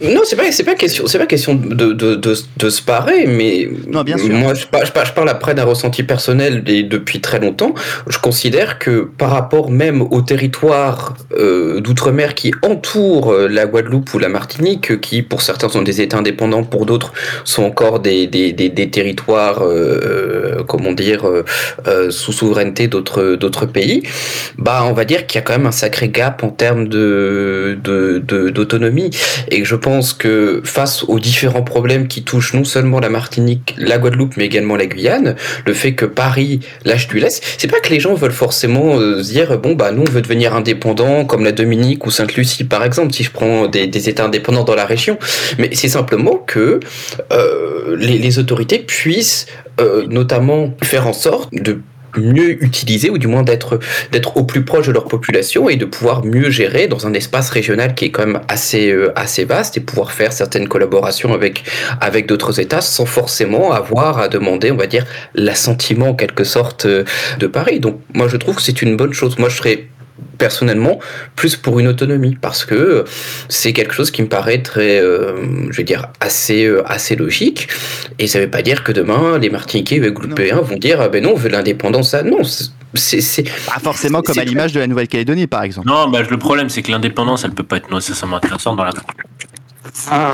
Non, 0.00 0.20
c'est 0.24 0.36
pas, 0.36 0.50
c'est 0.52 0.62
pas 0.62 0.74
question, 0.76 1.06
c'est 1.08 1.18
pas 1.18 1.26
question 1.26 1.54
de, 1.56 1.74
de, 1.92 2.14
de, 2.14 2.36
de 2.56 2.70
se 2.70 2.82
parer, 3.08 3.26
mais 3.26 3.68
Non, 3.86 4.02
bien 4.02 4.16
sûr. 4.18 4.30
moi, 4.34 4.54
je, 4.54 4.66
par- 4.66 4.84
je, 4.86 4.92
par- 4.92 5.06
je 5.06 5.12
parle 5.12 5.28
après 5.28 5.54
d'un 5.54 5.64
ressenti 5.64 6.02
personnel 6.02 6.62
et 6.66 6.82
depuis 6.82 7.20
très 7.20 7.40
longtemps. 7.40 7.74
Je 8.08 8.18
considère 8.18 8.78
que 8.78 9.08
par 9.16 9.30
rapport 9.30 9.70
même 9.70 10.02
aux 10.02 10.22
territoires 10.22 11.14
euh, 11.36 11.80
d'outre-mer 11.80 12.34
qui 12.34 12.52
entourent 12.62 13.32
euh, 13.32 13.48
la 13.48 13.66
Guadeloupe 13.66 14.12
ou 14.14 14.18
la 14.18 14.28
Martinique, 14.28 15.00
qui 15.00 15.22
pour 15.22 15.42
certains 15.42 15.68
sont 15.68 15.82
des 15.82 16.00
États 16.00 16.18
indépendants, 16.18 16.64
pour 16.64 16.86
d'autres 16.86 17.12
sont 17.44 17.64
encore 17.64 18.00
des, 18.00 18.26
des, 18.26 18.52
des, 18.52 18.68
des 18.68 18.90
territoires, 18.90 19.58
euh, 19.62 20.62
comment 20.66 20.92
dire, 20.92 21.26
euh, 21.28 22.10
sous 22.10 22.32
souveraineté 22.32 22.88
d'autres 22.88 23.34
d'autres 23.36 23.66
pays, 23.66 24.02
bah 24.56 24.84
on 24.86 24.92
va 24.92 25.04
dire 25.04 25.26
qu'il 25.26 25.38
y 25.38 25.42
a 25.42 25.42
quand 25.42 25.52
même 25.58 25.66
un 25.66 25.72
sacré 25.72 26.08
gap 26.08 26.42
en 26.42 26.50
termes 26.50 26.88
de 26.88 27.78
de- 27.82 28.18
de- 28.18 28.50
d'autonomie. 28.50 29.10
Et 29.50 29.64
je 29.64 29.76
pense 29.76 30.12
que 30.12 30.60
face 30.64 31.04
aux 31.04 31.18
différents 31.18 31.62
problèmes 31.62 32.08
qui 32.08 32.22
touchent 32.22 32.54
non 32.54 32.64
seulement 32.64 32.97
la 33.00 33.08
Martinique, 33.08 33.74
la 33.78 33.98
Guadeloupe, 33.98 34.36
mais 34.36 34.46
également 34.46 34.76
la 34.76 34.86
Guyane, 34.86 35.36
le 35.66 35.74
fait 35.74 35.94
que 35.94 36.04
Paris 36.04 36.60
lâche 36.84 37.08
du 37.08 37.18
lest, 37.18 37.42
c'est 37.58 37.70
pas 37.70 37.80
que 37.80 37.90
les 37.90 38.00
gens 38.00 38.14
veulent 38.14 38.30
forcément 38.32 38.98
euh, 38.98 39.22
dire 39.22 39.58
bon 39.58 39.74
bah 39.74 39.92
nous 39.92 40.02
on 40.02 40.10
veut 40.10 40.22
devenir 40.22 40.54
indépendant 40.54 41.24
comme 41.24 41.44
la 41.44 41.52
Dominique 41.52 42.06
ou 42.06 42.10
Sainte-Lucie 42.10 42.64
par 42.64 42.84
exemple, 42.84 43.12
si 43.12 43.24
je 43.24 43.30
prends 43.30 43.66
des, 43.66 44.08
États 44.08 44.24
indépendants 44.24 44.64
dans 44.64 44.74
la 44.74 44.86
région, 44.86 45.18
mais 45.58 45.70
c'est 45.74 45.88
simplement 45.88 46.36
que 46.36 46.80
euh, 47.32 47.96
les, 47.96 48.18
les 48.18 48.38
autorités 48.38 48.78
puissent 48.78 49.46
euh, 49.80 50.06
notamment 50.08 50.74
faire 50.82 51.06
en 51.06 51.12
sorte 51.12 51.54
de 51.54 51.80
mieux 52.16 52.62
utiliser 52.62 53.10
ou 53.10 53.18
du 53.18 53.26
moins 53.26 53.42
d'être 53.42 53.78
d'être 54.12 54.36
au 54.36 54.44
plus 54.44 54.64
proche 54.64 54.86
de 54.86 54.92
leur 54.92 55.04
population 55.04 55.68
et 55.68 55.76
de 55.76 55.84
pouvoir 55.84 56.24
mieux 56.24 56.50
gérer 56.50 56.86
dans 56.86 57.06
un 57.06 57.14
espace 57.14 57.50
régional 57.50 57.94
qui 57.94 58.06
est 58.06 58.10
quand 58.10 58.26
même 58.26 58.40
assez 58.48 58.90
euh, 58.90 59.12
assez 59.16 59.44
vaste 59.44 59.76
et 59.76 59.80
pouvoir 59.80 60.12
faire 60.12 60.32
certaines 60.32 60.68
collaborations 60.68 61.34
avec 61.34 61.64
avec 62.00 62.26
d'autres 62.26 62.60
États 62.60 62.80
sans 62.80 63.06
forcément 63.06 63.72
avoir 63.72 64.18
à 64.18 64.28
demander 64.28 64.70
on 64.70 64.76
va 64.76 64.86
dire 64.86 65.06
l'assentiment 65.34 66.08
en 66.10 66.14
quelque 66.14 66.44
sorte 66.44 66.86
euh, 66.86 67.04
de 67.38 67.46
Paris. 67.46 67.80
Donc 67.80 68.00
moi 68.14 68.28
je 68.28 68.36
trouve 68.36 68.56
que 68.56 68.62
c'est 68.62 68.82
une 68.82 68.96
bonne 68.96 69.12
chose. 69.12 69.38
Moi 69.38 69.48
je 69.48 69.56
serais 69.56 69.88
personnellement 70.38 70.98
plus 71.36 71.56
pour 71.56 71.80
une 71.80 71.88
autonomie 71.88 72.36
parce 72.40 72.64
que 72.64 73.04
c'est 73.48 73.72
quelque 73.72 73.92
chose 73.92 74.10
qui 74.10 74.22
me 74.22 74.28
paraît 74.28 74.62
très 74.62 75.00
euh, 75.00 75.70
je 75.70 75.76
vais 75.76 75.84
dire 75.84 76.06
assez 76.20 76.64
euh, 76.64 76.82
assez 76.86 77.16
logique 77.16 77.68
et 78.18 78.26
ça 78.26 78.40
veut 78.40 78.50
pas 78.50 78.62
dire 78.62 78.84
que 78.84 78.92
demain 78.92 79.38
les 79.38 79.50
Martiniquais 79.50 79.96
et 79.96 80.00
les 80.00 80.12
Guadeloupéens 80.12 80.60
vont 80.60 80.76
dire 80.76 81.00
ah 81.00 81.08
ben 81.08 81.22
non 81.22 81.32
on 81.32 81.36
veut 81.36 81.50
l'indépendance 81.50 82.14
ah 82.14 82.22
non 82.22 82.42
c'est 82.94 83.20
c'est 83.20 83.42
Pas 83.42 83.78
forcément 83.80 84.22
comme 84.22 84.38
à 84.38 84.44
l'image 84.44 84.72
de 84.72 84.80
la 84.80 84.86
Nouvelle-Calédonie 84.86 85.46
par 85.46 85.62
exemple. 85.62 85.86
Non, 85.86 86.08
bah, 86.08 86.22
le 86.22 86.38
problème, 86.38 86.68
c'est 86.68 86.82
que 86.82 86.90
l'indépendance, 86.90 87.44
elle 87.44 87.50
peut 87.50 87.62
pas 87.62 87.76
être 87.76 87.92
nécessairement 87.92 88.36
intéressante 88.36 88.76
dans 88.76 88.84
la. 88.84 88.92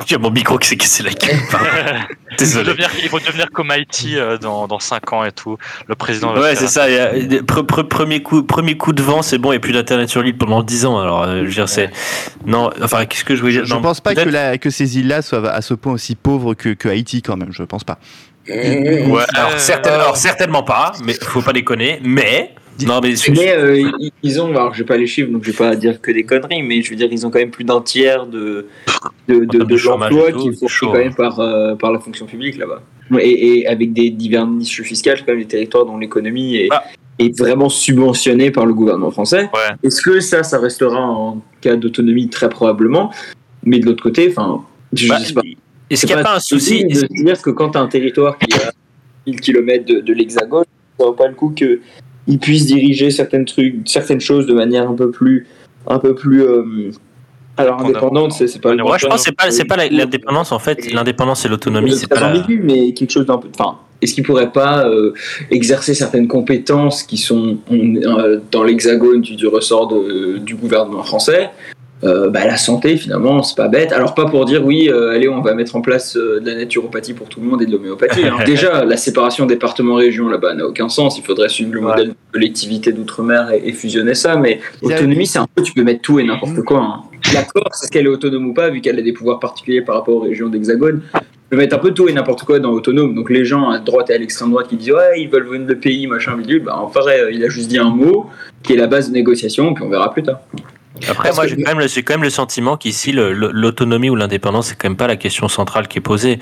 J'ai 0.06 0.18
mon 0.18 0.30
micro 0.30 0.58
qui 0.58 0.68
s'est 0.68 0.76
cassé 0.76 1.02
la 1.02 1.10
gueule. 1.10 1.36
Il 2.30 2.36
Désolé. 2.38 2.64
devenir, 2.66 2.90
il 3.00 3.08
faut 3.08 3.20
devenir 3.20 3.46
comme 3.52 3.70
Haïti 3.70 4.18
euh, 4.18 4.38
dans, 4.38 4.66
dans 4.66 4.80
5 4.80 5.12
ans 5.12 5.24
et 5.24 5.30
tout. 5.30 5.56
Le 5.86 5.94
président 5.94 6.34
Ouais, 6.34 6.56
faire- 6.56 6.58
c'est 6.58 6.66
ça. 6.66 6.88
il 6.90 6.96
y 6.96 6.98
a- 6.98 7.42
pre- 7.42 7.64
pre- 7.64 7.86
premier, 7.86 8.22
coup, 8.24 8.42
premier 8.42 8.76
coup 8.76 8.92
de 8.92 9.02
vent, 9.02 9.22
c'est 9.22 9.38
bon, 9.38 9.52
et 9.52 9.60
plus 9.60 9.72
d'internet 9.72 10.08
sur 10.08 10.20
l'île 10.20 10.36
pendant 10.36 10.64
10 10.64 10.84
ans. 10.86 10.98
Alors, 10.98 11.22
euh, 11.22 11.40
je 11.42 11.44
veux 11.44 11.50
dire, 11.52 11.68
c'est. 11.68 11.90
Non, 12.44 12.70
enfin, 12.82 13.06
qu'est-ce 13.06 13.24
que 13.24 13.36
je 13.36 13.40
voulais 13.40 13.52
dire? 13.52 13.64
Je 13.66 13.72
Non, 13.74 13.80
pense 13.82 14.00
pas 14.00 14.16
que, 14.16 14.28
la- 14.28 14.58
que 14.58 14.68
ces 14.70 14.98
îles-là 14.98 15.22
soient 15.22 15.48
à 15.48 15.62
ce 15.62 15.74
point 15.74 15.92
aussi 15.92 16.16
pauvres 16.16 16.54
que, 16.54 16.70
que 16.70 16.88
Haïti 16.88 17.22
quand 17.22 17.36
même, 17.36 17.52
je 17.52 17.62
pense 17.62 17.84
pas. 17.84 17.98
Ouais, 18.48 19.06
alors, 19.34 19.52
Euh, 19.52 19.58
certain- 19.58 19.92
alors, 19.92 20.16
certainement 20.16 20.64
pas, 20.64 20.92
mais 21.04 21.14
faut 21.14 21.40
pas 21.42 21.52
déconner. 21.52 22.00
Mais. 22.02 22.52
Non, 22.86 23.00
mais. 23.02 23.14
Mais 23.30 23.52
euh, 23.52 23.90
ils- 24.22 24.40
ont, 24.40 24.48
alors 24.50 24.74
j'ai 24.74 24.84
pas 24.84 24.96
les 24.96 25.06
chiffres 25.06 25.30
donc 25.30 25.44
je 25.44 25.50
vais 25.52 25.56
pas 25.56 25.76
dire 25.76 26.00
que 26.00 26.10
des 26.10 26.24
conneries, 26.24 26.62
mais 26.62 26.82
je 26.82 26.90
veux 26.90 26.96
dire 26.96 27.08
ils 27.10 27.24
ont 27.26 27.30
quand 27.30 27.38
même 27.38 27.50
plus 27.50 27.64
d'un 27.64 27.80
tiers 27.80 28.26
de 28.26 28.66
de, 29.28 29.44
de, 29.44 29.58
de 29.64 29.76
l'emploi 29.86 30.32
qui 30.32 30.48
est 30.48 30.68
fourni 30.68 30.68
quand 30.80 30.94
hein. 30.94 30.98
même 31.04 31.14
par 31.14 31.38
euh, 31.40 31.74
par 31.76 31.92
la 31.92 32.00
fonction 32.00 32.26
publique 32.26 32.56
là-bas. 32.58 32.82
Et, 33.20 33.58
et 33.60 33.66
avec 33.68 33.92
des 33.92 34.10
divers 34.10 34.46
niches 34.46 34.82
fiscales, 34.82 35.18
quand 35.24 35.32
même 35.32 35.40
des 35.42 35.46
territoires 35.46 35.84
dont 35.84 35.98
l'économie 35.98 36.56
est, 36.56 36.68
Ah. 36.72 36.82
est 37.18 37.38
vraiment 37.38 37.68
subventionnée 37.68 38.50
par 38.50 38.64
le 38.66 38.72
gouvernement 38.74 39.10
français. 39.10 39.50
Ouais. 39.52 39.74
Est-ce 39.82 40.00
que 40.02 40.20
ça, 40.20 40.42
ça 40.42 40.58
restera 40.58 41.00
en 41.00 41.42
cas 41.60 41.76
d'autonomie 41.76 42.28
très 42.30 42.48
probablement, 42.48 43.12
mais 43.62 43.78
de 43.78 43.86
l'autre 43.86 44.02
côté, 44.02 44.28
enfin, 44.30 44.64
je 44.94 45.06
Bah, 45.08 45.18
sais 45.20 45.34
pas. 45.34 45.42
Est-ce 45.90 46.06
qu'il 46.06 46.16
n'y 46.16 46.20
a 46.22 46.24
pas 46.24 46.36
un 46.36 46.40
souci 46.40 46.84
de 46.86 47.06
dire 47.22 47.40
que 47.42 47.50
quand 47.50 47.70
tu 47.70 47.78
as 47.78 47.82
un 47.82 47.88
territoire 47.88 48.38
qui 48.38 48.50
est 48.52 48.62
à 48.64 48.72
1000 49.26 49.38
km 49.40 49.84
de, 49.84 50.00
de 50.00 50.12
l'Hexagone, 50.14 50.64
ça 50.98 51.04
vaut 51.04 51.12
pas 51.12 51.28
le 51.28 51.34
coup 51.34 51.50
qu'ils 52.26 52.38
puissent 52.38 52.66
diriger 52.66 53.10
certaines, 53.10 53.44
trucs, 53.44 53.76
certaines 53.86 54.20
choses 54.20 54.46
de 54.46 54.54
manière 54.54 54.88
un 54.88 54.94
peu 54.94 55.10
plus. 55.10 55.46
Un 55.86 55.98
peu 55.98 56.14
plus 56.14 56.42
euh, 56.42 56.90
alors 57.56 57.80
indépendante, 57.82 58.32
c'est 58.32 58.60
pas 58.60 58.74
Moi, 58.74 58.98
je 58.98 59.06
pense 59.06 59.16
que 59.20 59.24
c'est 59.26 59.36
pas, 59.36 59.50
c'est 59.50 59.64
pas 59.64 59.76
l'indépendance, 59.88 60.50
en 60.50 60.58
fait. 60.58 60.92
L'indépendance 60.92 61.44
et 61.44 61.48
l'autonomie, 61.48 61.92
C'est 61.92 62.08
pas 62.08 62.28
ambigu, 62.30 62.60
mais 62.64 62.92
quelque 62.94 63.10
chose 63.10 63.26
d'un 63.26 63.36
peu. 63.38 63.48
Enfin, 63.56 63.78
est-ce 64.02 64.14
qu'ils 64.14 64.24
pourraient 64.24 64.50
pas 64.50 64.88
euh, 64.88 65.12
exercer 65.50 65.94
certaines 65.94 66.26
compétences 66.26 67.02
qui 67.04 67.16
sont 67.16 67.58
euh, 67.70 68.40
dans 68.50 68.64
l'hexagone 68.64 69.20
du, 69.20 69.36
du 69.36 69.46
ressort 69.46 69.86
de- 69.88 70.38
du 70.38 70.56
gouvernement 70.56 71.04
français 71.04 71.50
Euh, 72.02 72.28
bah, 72.28 72.44
la 72.44 72.56
santé 72.56 72.96
finalement 72.96 73.42
c'est 73.44 73.56
pas 73.56 73.68
bête 73.68 73.92
alors 73.92 74.14
pas 74.14 74.26
pour 74.26 74.44
dire 74.44 74.66
oui 74.66 74.90
euh, 74.90 75.12
allez 75.12 75.28
on 75.28 75.40
va 75.40 75.54
mettre 75.54 75.76
en 75.76 75.80
place 75.80 76.16
euh, 76.16 76.40
de 76.40 76.46
la 76.46 76.56
naturopathie 76.56 77.14
pour 77.14 77.28
tout 77.28 77.40
le 77.40 77.46
monde 77.46 77.62
et 77.62 77.66
de 77.66 77.72
l'homéopathie 77.72 78.26
hein. 78.26 78.38
déjà 78.46 78.84
la 78.84 78.96
séparation 78.96 79.46
département-région 79.46 80.28
là-bas 80.28 80.54
n'a 80.54 80.66
aucun 80.66 80.88
sens 80.88 81.16
il 81.18 81.24
faudrait 81.24 81.48
suivre 81.48 81.72
le 81.72 81.80
modèle 81.80 82.08
de 82.08 82.14
collectivité 82.32 82.92
d'outre-mer 82.92 83.52
et, 83.52 83.68
et 83.68 83.72
fusionner 83.72 84.14
ça 84.14 84.36
mais 84.36 84.60
autonomie 84.82 85.26
c'est 85.26 85.38
un 85.38 85.46
peu 85.54 85.62
tu 85.62 85.72
peux 85.72 85.84
mettre 85.84 86.02
tout 86.02 86.18
et 86.18 86.24
n'importe 86.24 86.62
quoi 86.62 86.80
hein. 86.80 87.02
la 87.32 87.44
Corse 87.44 87.84
est-ce 87.84 87.92
qu'elle 87.92 88.06
est 88.06 88.10
autonome 88.10 88.48
ou 88.48 88.54
pas 88.54 88.70
vu 88.70 88.80
qu'elle 88.80 88.98
a 88.98 89.02
des 89.02 89.12
pouvoirs 89.12 89.38
particuliers 89.38 89.80
par 89.80 89.94
rapport 89.94 90.16
aux 90.16 90.22
régions 90.22 90.48
d'hexagone 90.48 91.00
peut 91.48 91.56
mettre 91.56 91.76
un 91.76 91.78
peu 91.78 91.92
tout 91.92 92.08
et 92.08 92.12
n'importe 92.12 92.42
quoi 92.42 92.58
dans 92.58 92.70
autonome. 92.70 93.14
Donc 93.14 93.30
les 93.30 93.44
gens 93.44 93.68
à 93.68 93.78
droite 93.78 94.10
et 94.10 94.14
à 94.14 94.18
l'extrême 94.18 94.50
droite 94.50 94.68
qui 94.68 94.76
disent 94.76 94.92
ouais 94.92 95.20
ils 95.20 95.28
veulent 95.28 95.46
venir 95.46 95.68
le 95.68 95.78
pays 95.78 96.06
machin 96.06 96.36
bidule, 96.36 96.64
bah 96.64 96.76
en 96.76 96.86
vrai 96.86 97.28
il 97.32 97.44
a 97.44 97.48
juste 97.48 97.68
dit 97.68 97.78
un 97.78 97.90
mot 97.90 98.26
qui 98.62 98.72
est 98.72 98.76
la 98.76 98.86
base 98.86 99.08
de 99.10 99.14
négociation 99.14 99.74
puis 99.74 99.84
on 99.84 99.88
verra 99.88 100.12
plus 100.12 100.22
tard. 100.22 100.40
Après, 101.08 101.14
Parce 101.30 101.36
moi, 101.36 101.44
que- 101.44 101.50
j'ai 101.50 101.56
quand, 101.62 101.70
même 101.70 101.78
le- 101.80 101.88
j'ai 101.88 102.02
quand 102.02 102.14
même 102.14 102.22
le 102.22 102.30
sentiment 102.30 102.76
qu'ici, 102.76 103.12
l'autonomie 103.12 104.10
ou 104.10 104.16
l'indépendance, 104.16 104.68
c'est 104.68 104.74
quand 104.76 104.88
même 104.88 104.96
pas 104.96 105.08
la 105.08 105.16
question 105.16 105.48
centrale 105.48 105.88
qui 105.88 105.98
est 105.98 106.00
posée. 106.00 106.38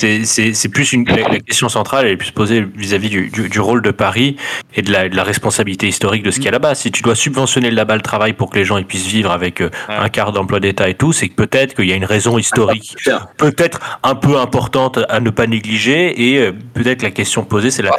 C'est- 0.00 0.68
plus 0.70 0.92
une, 0.92 1.04
la, 1.06 1.16
la 1.28 1.40
question 1.40 1.68
centrale, 1.68 2.06
elle 2.06 2.12
est 2.12 2.16
plus 2.16 2.30
poser 2.30 2.64
vis-à-vis 2.76 3.08
du, 3.08 3.28
du, 3.28 3.48
du 3.48 3.60
rôle 3.60 3.82
de 3.82 3.90
Paris 3.90 4.36
et 4.76 4.82
de 4.82 4.92
la, 4.92 5.08
de 5.08 5.16
la 5.16 5.24
responsabilité 5.24 5.88
historique 5.88 6.22
de 6.22 6.30
ce 6.30 6.36
qu'il 6.36 6.44
y 6.44 6.48
a 6.48 6.52
là-bas. 6.52 6.74
Si 6.74 6.90
tu 6.92 7.02
dois 7.02 7.14
subventionner 7.16 7.70
là-bas 7.70 7.96
le 7.96 8.00
travail 8.02 8.32
pour 8.32 8.50
que 8.50 8.58
les 8.58 8.64
gens 8.64 8.78
ils 8.78 8.84
puissent 8.86 9.06
vivre 9.06 9.30
avec 9.32 9.60
euh, 9.60 9.70
un 9.88 10.08
quart 10.08 10.32
d'emploi 10.32 10.60
d'État 10.60 10.88
et 10.88 10.94
tout, 10.94 11.12
c'est 11.12 11.28
que 11.28 11.34
peut-être 11.34 11.74
qu'il 11.74 11.86
y 11.86 11.92
a 11.92 11.96
une 11.96 12.04
raison 12.04 12.38
historique 12.38 12.94
Faire. 12.98 13.28
peut-être 13.36 13.80
un 14.02 14.14
peu 14.14 14.38
importante 14.38 14.98
à 15.08 15.20
ne 15.20 15.30
pas 15.30 15.46
négliger 15.46 16.30
et 16.30 16.38
euh, 16.38 16.52
peut-être 16.74 17.02
la 17.02 17.10
question 17.10 17.44
posée 17.44 17.70
c'est 17.70 17.82
la 17.82 17.90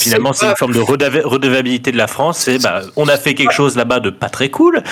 finalement 0.00 0.32
c'est 0.32 0.46
une 0.46 0.56
forme 0.56 0.72
de 0.74 0.80
redevabilité 0.80 1.92
de 1.92 1.96
la 1.98 2.06
France. 2.06 2.38
C'est 2.38 2.62
bah 2.62 2.82
on 2.96 3.08
a 3.08 3.16
fait 3.16 3.34
quelque 3.34 3.52
chose 3.52 3.76
là-bas 3.76 4.00
de 4.00 4.10
pas 4.10 4.28
très 4.28 4.48
cool. 4.50 4.82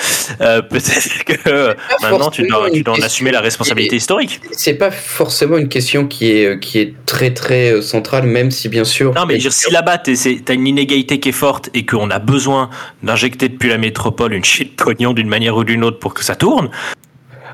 Euh, 0.41 0.61
peut-être 0.61 1.23
que 1.25 1.75
maintenant 2.01 2.29
tu 2.29 2.45
dois, 2.47 2.69
tu 2.69 2.83
dois 2.83 2.95
en 2.97 3.01
assumer 3.01 3.31
la 3.31 3.41
responsabilité 3.41 3.95
historique. 3.95 4.41
C'est 4.51 4.75
pas 4.75 4.91
forcément 4.91 5.57
une 5.57 5.69
question 5.69 6.07
qui 6.07 6.31
est, 6.31 6.50
qui 6.55 6.79
est 6.79 6.93
très 7.05 7.33
très 7.33 7.73
euh, 7.73 7.81
centrale, 7.81 8.25
même 8.25 8.51
si 8.51 8.69
bien 8.69 8.83
sûr. 8.83 9.13
non 9.13 9.25
mais 9.25 9.33
je 9.33 9.45
veux 9.45 9.49
dire, 9.49 9.53
si 9.53 9.71
là-bas 9.71 9.97
t'as 9.99 10.53
une 10.53 10.67
inégalité 10.67 11.19
qui 11.19 11.29
est 11.29 11.33
forte 11.33 11.69
et 11.73 11.85
qu'on 11.85 12.09
a 12.09 12.19
besoin 12.19 12.69
d'injecter 13.03 13.49
depuis 13.49 13.69
la 13.69 13.77
métropole 13.77 14.33
une 14.33 14.43
shit 14.43 14.75
pognon 14.75 15.13
d'une 15.13 15.27
manière 15.27 15.55
ou 15.55 15.63
d'une 15.63 15.83
autre 15.83 15.99
pour 15.99 16.13
que 16.13 16.23
ça 16.23 16.35
tourne 16.35 16.69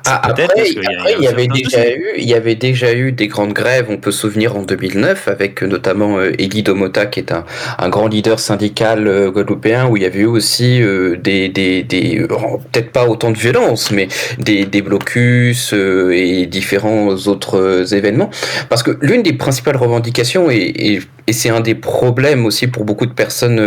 Ah, 0.06 0.30
après, 0.30 0.48
y 0.66 0.80
il 1.18 1.24
y 1.24 1.28
avait 1.28 1.48
déjà 1.48 1.90
eu, 1.90 2.06
il 2.18 2.28
y 2.28 2.34
avait 2.34 2.56
déjà 2.56 2.94
eu 2.94 3.12
des 3.12 3.28
grandes 3.28 3.54
grèves. 3.54 3.88
On 3.90 3.98
peut 3.98 4.12
se 4.12 4.22
souvenir 4.22 4.56
en 4.56 4.62
2009 4.62 5.28
avec 5.28 5.64
euh, 5.64 5.68
notamment 5.68 6.18
euh, 6.18 6.32
Domota, 6.64 7.06
qui 7.06 7.20
est 7.20 7.32
un, 7.32 7.46
un 7.78 7.90
grand 7.90 8.08
leader 8.08 8.40
syndical 8.40 9.08
euh, 9.08 9.32
guadeloupéen, 9.32 9.88
où 9.88 9.98
il 9.98 10.04
y 10.04 10.06
avait 10.06 10.20
eu 10.20 10.26
aussi 10.26 10.82
euh, 10.82 11.18
des, 11.18 11.50
des, 11.50 11.84
des 11.84 12.20
euh, 12.20 12.28
peut-être 12.72 12.92
pas 12.92 13.08
autant 13.08 13.32
de 13.32 13.38
violence, 13.38 13.92
mais 13.92 14.08
des, 14.40 14.66
des 14.66 14.82
blocus 14.82 15.74
et 15.74 16.46
différents 16.46 17.10
autres 17.28 17.94
événements. 17.94 18.30
Parce 18.70 18.84
que 18.84 18.98
l'une 19.02 19.24
des 19.24 19.34
principales 19.34 19.78
revendications 19.78 20.50
et, 20.50 20.56
et, 20.56 21.00
et 21.28 21.34
c'est 21.34 21.50
un 21.50 21.60
des 21.60 21.76
problèmes 21.76 22.46
aussi 22.46 22.68
pour 22.68 22.86
beaucoup 22.86 23.06
de 23.06 23.14
personnes 23.14 23.58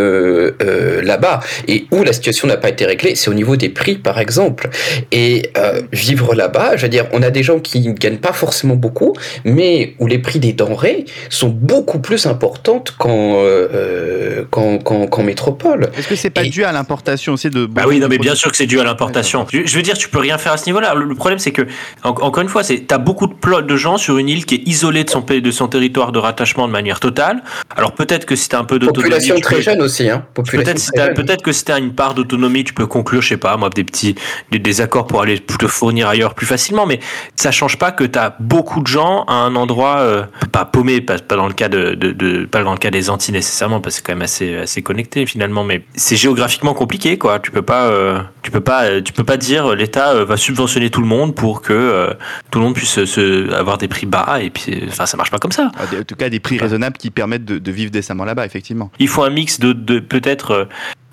là-bas 1.03 1.41
et 1.69 1.87
où 1.91 2.03
la 2.03 2.13
situation 2.13 2.49
n'a 2.49 2.57
pas 2.57 2.69
été 2.69 2.85
réglée, 2.87 3.15
c'est 3.15 3.31
au 3.31 3.35
niveau 3.35 3.57
des 3.57 3.69
prix, 3.69 3.97
par 3.97 4.19
exemple. 4.19 4.71
Et 5.13 5.51
euh, 5.57 5.83
vivre 6.31 6.35
là-bas, 6.43 6.77
je 6.77 6.83
veux 6.83 6.89
dire, 6.89 7.07
on 7.13 7.23
a 7.23 7.31
des 7.31 7.43
gens 7.43 7.59
qui 7.61 7.81
ne 7.89 7.93
gagnent 7.93 8.19
pas 8.19 8.33
forcément 8.33 8.77
beaucoup, 8.77 9.15
mais 9.45 9.95
où 9.99 10.07
les 10.07 10.19
prix 10.19 10.39
des 10.39 10.53
denrées 10.53 11.05
sont 11.29 11.49
beaucoup 11.49 11.99
plus 12.01 12.27
importantes 12.27 12.95
qu'en 12.99 13.35
euh, 13.43 14.45
qu'en 14.51 15.23
métropole. 15.23 15.91
Est-ce 15.97 16.09
que 16.09 16.17
c'est 16.17 16.31
pas 16.31 16.45
Et- 16.45 16.49
dû 16.51 16.65
à 16.65 16.73
l'importation 16.73 17.35
aussi 17.35 17.51
de 17.51 17.67
Bah 17.67 17.83
oui, 17.87 17.99
non, 18.01 18.09
mais 18.09 18.19
bien 18.19 18.35
sûr 18.35 18.51
que 18.51 18.57
c'est 18.57 18.67
dû 18.67 18.81
à 18.81 18.85
l'importation. 18.85 19.47
Je 19.53 19.77
veux 19.77 19.83
dire, 19.83 19.97
tu 19.99 20.09
peux 20.09 20.19
rien 20.19 20.39
faire 20.39 20.53
à 20.53 20.57
ce 20.57 20.67
niveau-là. 20.67 20.95
Le 20.95 21.11
le 21.11 21.15
problème, 21.17 21.39
c'est 21.41 21.51
que, 21.51 21.63
en- 22.05 22.11
encore 22.11 22.43
une 22.43 22.49
fois, 22.49 22.63
c'est 22.63 22.87
t'as 22.87 22.99
beaucoup 22.99 23.27
de, 23.27 23.35
plo- 23.35 23.65
de 23.67 23.77
gens 23.77 23.97
sur 23.99 24.19
une 24.19 24.29
île 24.29 24.47
qui 24.47 24.55
est 24.57 24.63
isolée 24.69 25.05
de 25.05 25.11
son 25.11 25.23
pays, 25.23 25.43
de 25.43 25.51
son 25.51 25.67
territoire 25.69 26.13
de 26.13 26.19
rattachement 26.19 26.67
de 26.69 26.73
manière 26.73 27.01
totale. 27.01 27.43
Alors 27.77 27.93
peut-être 27.93 28.27
que 28.27 28.37
si 28.37 28.49
t'as 28.49 28.59
un 28.61 28.65
peu 28.65 28.79
d'autonomie, 28.79 29.03
Population 29.11 29.41
très 29.41 29.57
peux- 29.57 29.63
jeune 29.63 29.83
aussi, 29.83 30.09
hein. 30.09 30.25
Population 30.35 30.65
Peut-être 30.73 30.79
si 30.79 30.91
peut-être 31.15 31.43
que 31.43 31.53
si 31.53 31.65
t'as 31.65 31.79
une 31.79 31.93
part 31.93 32.15
d'autonomie, 32.15 32.65
tu 32.65 32.73
peux 32.75 32.87
conclure, 32.87 33.21
je 33.23 33.29
sais 33.31 33.37
pas, 33.37 33.57
moi, 33.57 33.71
des 33.71 33.85
petits 33.85 34.15
des, 34.51 34.59
des 34.59 34.81
accords 34.81 35.07
pour 35.07 35.21
aller 35.23 35.39
te 35.41 35.67
fournir 35.67 36.09
ailleurs 36.11 36.35
plus 36.35 36.47
facilement. 36.47 36.87
Mais 36.87 37.01
ça 37.37 37.51
change 37.51 37.79
pas 37.79 37.93
que 37.93 38.05
t'as 38.05 38.35
beaucoup 38.41 38.81
de 38.83 38.87
gens 38.87 39.25
à 39.27 39.35
un 39.35 39.57
endroit 39.57 39.99
euh, 39.99 40.25
pas 40.53 40.65
paumé, 40.65 41.01
pas, 41.01 41.19
pas 41.19 41.37
dans 41.37 41.47
le 41.49 41.55
cas 41.55 41.69
de, 41.69 41.95
de, 41.95 42.13
de- 42.13 42.45
pas 42.45 42.63
dans 42.63 42.73
le 42.73 42.79
cas 42.79 42.91
des 42.91 43.11
Antilles 43.11 43.33
nécessairement, 43.33 43.81
parce 43.81 43.97
que 43.97 43.99
c'est 44.01 44.07
quand 44.07 44.13
même 44.13 44.23
assez 44.23 44.57
assez 44.57 44.83
connecté 44.83 45.27
finalement. 45.27 45.65
Mais 45.65 45.85
c'est 45.95 46.17
géographiquement 46.17 46.75
compliqué, 46.75 47.19
quoi. 47.19 47.39
Tu 47.41 47.51
peux 47.51 47.63
pas, 47.63 47.85
euh, 47.87 48.21
tu 48.43 48.51
peux 48.51 48.61
pas, 48.61 49.01
tu 49.01 49.13
peux 49.13 49.25
pas 49.25 49.37
dire 49.37 49.71
euh, 49.71 49.75
l'État 49.75 50.25
va 50.25 50.37
subventionner 50.37 50.91
tout 50.91 51.01
le 51.01 51.07
monde 51.07 51.35
pour 51.35 51.63
que 51.63 51.73
euh, 51.73 52.13
tout 52.51 52.59
le 52.59 52.65
monde 52.67 52.75
puisse 52.75 52.91
se, 52.91 53.07
se- 53.07 53.53
avoir 53.53 53.79
des 53.79 53.89
prix 53.89 54.07
bas 54.07 54.39
et 54.43 54.51
puis, 54.51 54.83
enfin, 54.89 55.07
ça 55.07 55.17
marche 55.17 55.31
pas 55.31 55.39
comme 55.39 55.53
ça. 55.53 55.71
Ah, 55.79 55.85
En 55.99 56.03
tout 56.05 56.17
cas, 56.17 56.29
des 56.29 56.41
prix 56.41 56.59
raisonnables 56.59 56.97
qui 56.97 57.11
permettent 57.11 57.45
de, 57.45 57.59
de 57.59 57.71
vivre 57.73 57.91
décemment 57.91 58.25
là-bas, 58.25 58.47
effectivement. 58.47 58.91
Il 58.99 59.09
faut 59.09 59.23
un 59.23 59.31
mix 59.31 59.61
de, 59.61 59.73
de 59.73 59.99
peut-être 60.01 60.69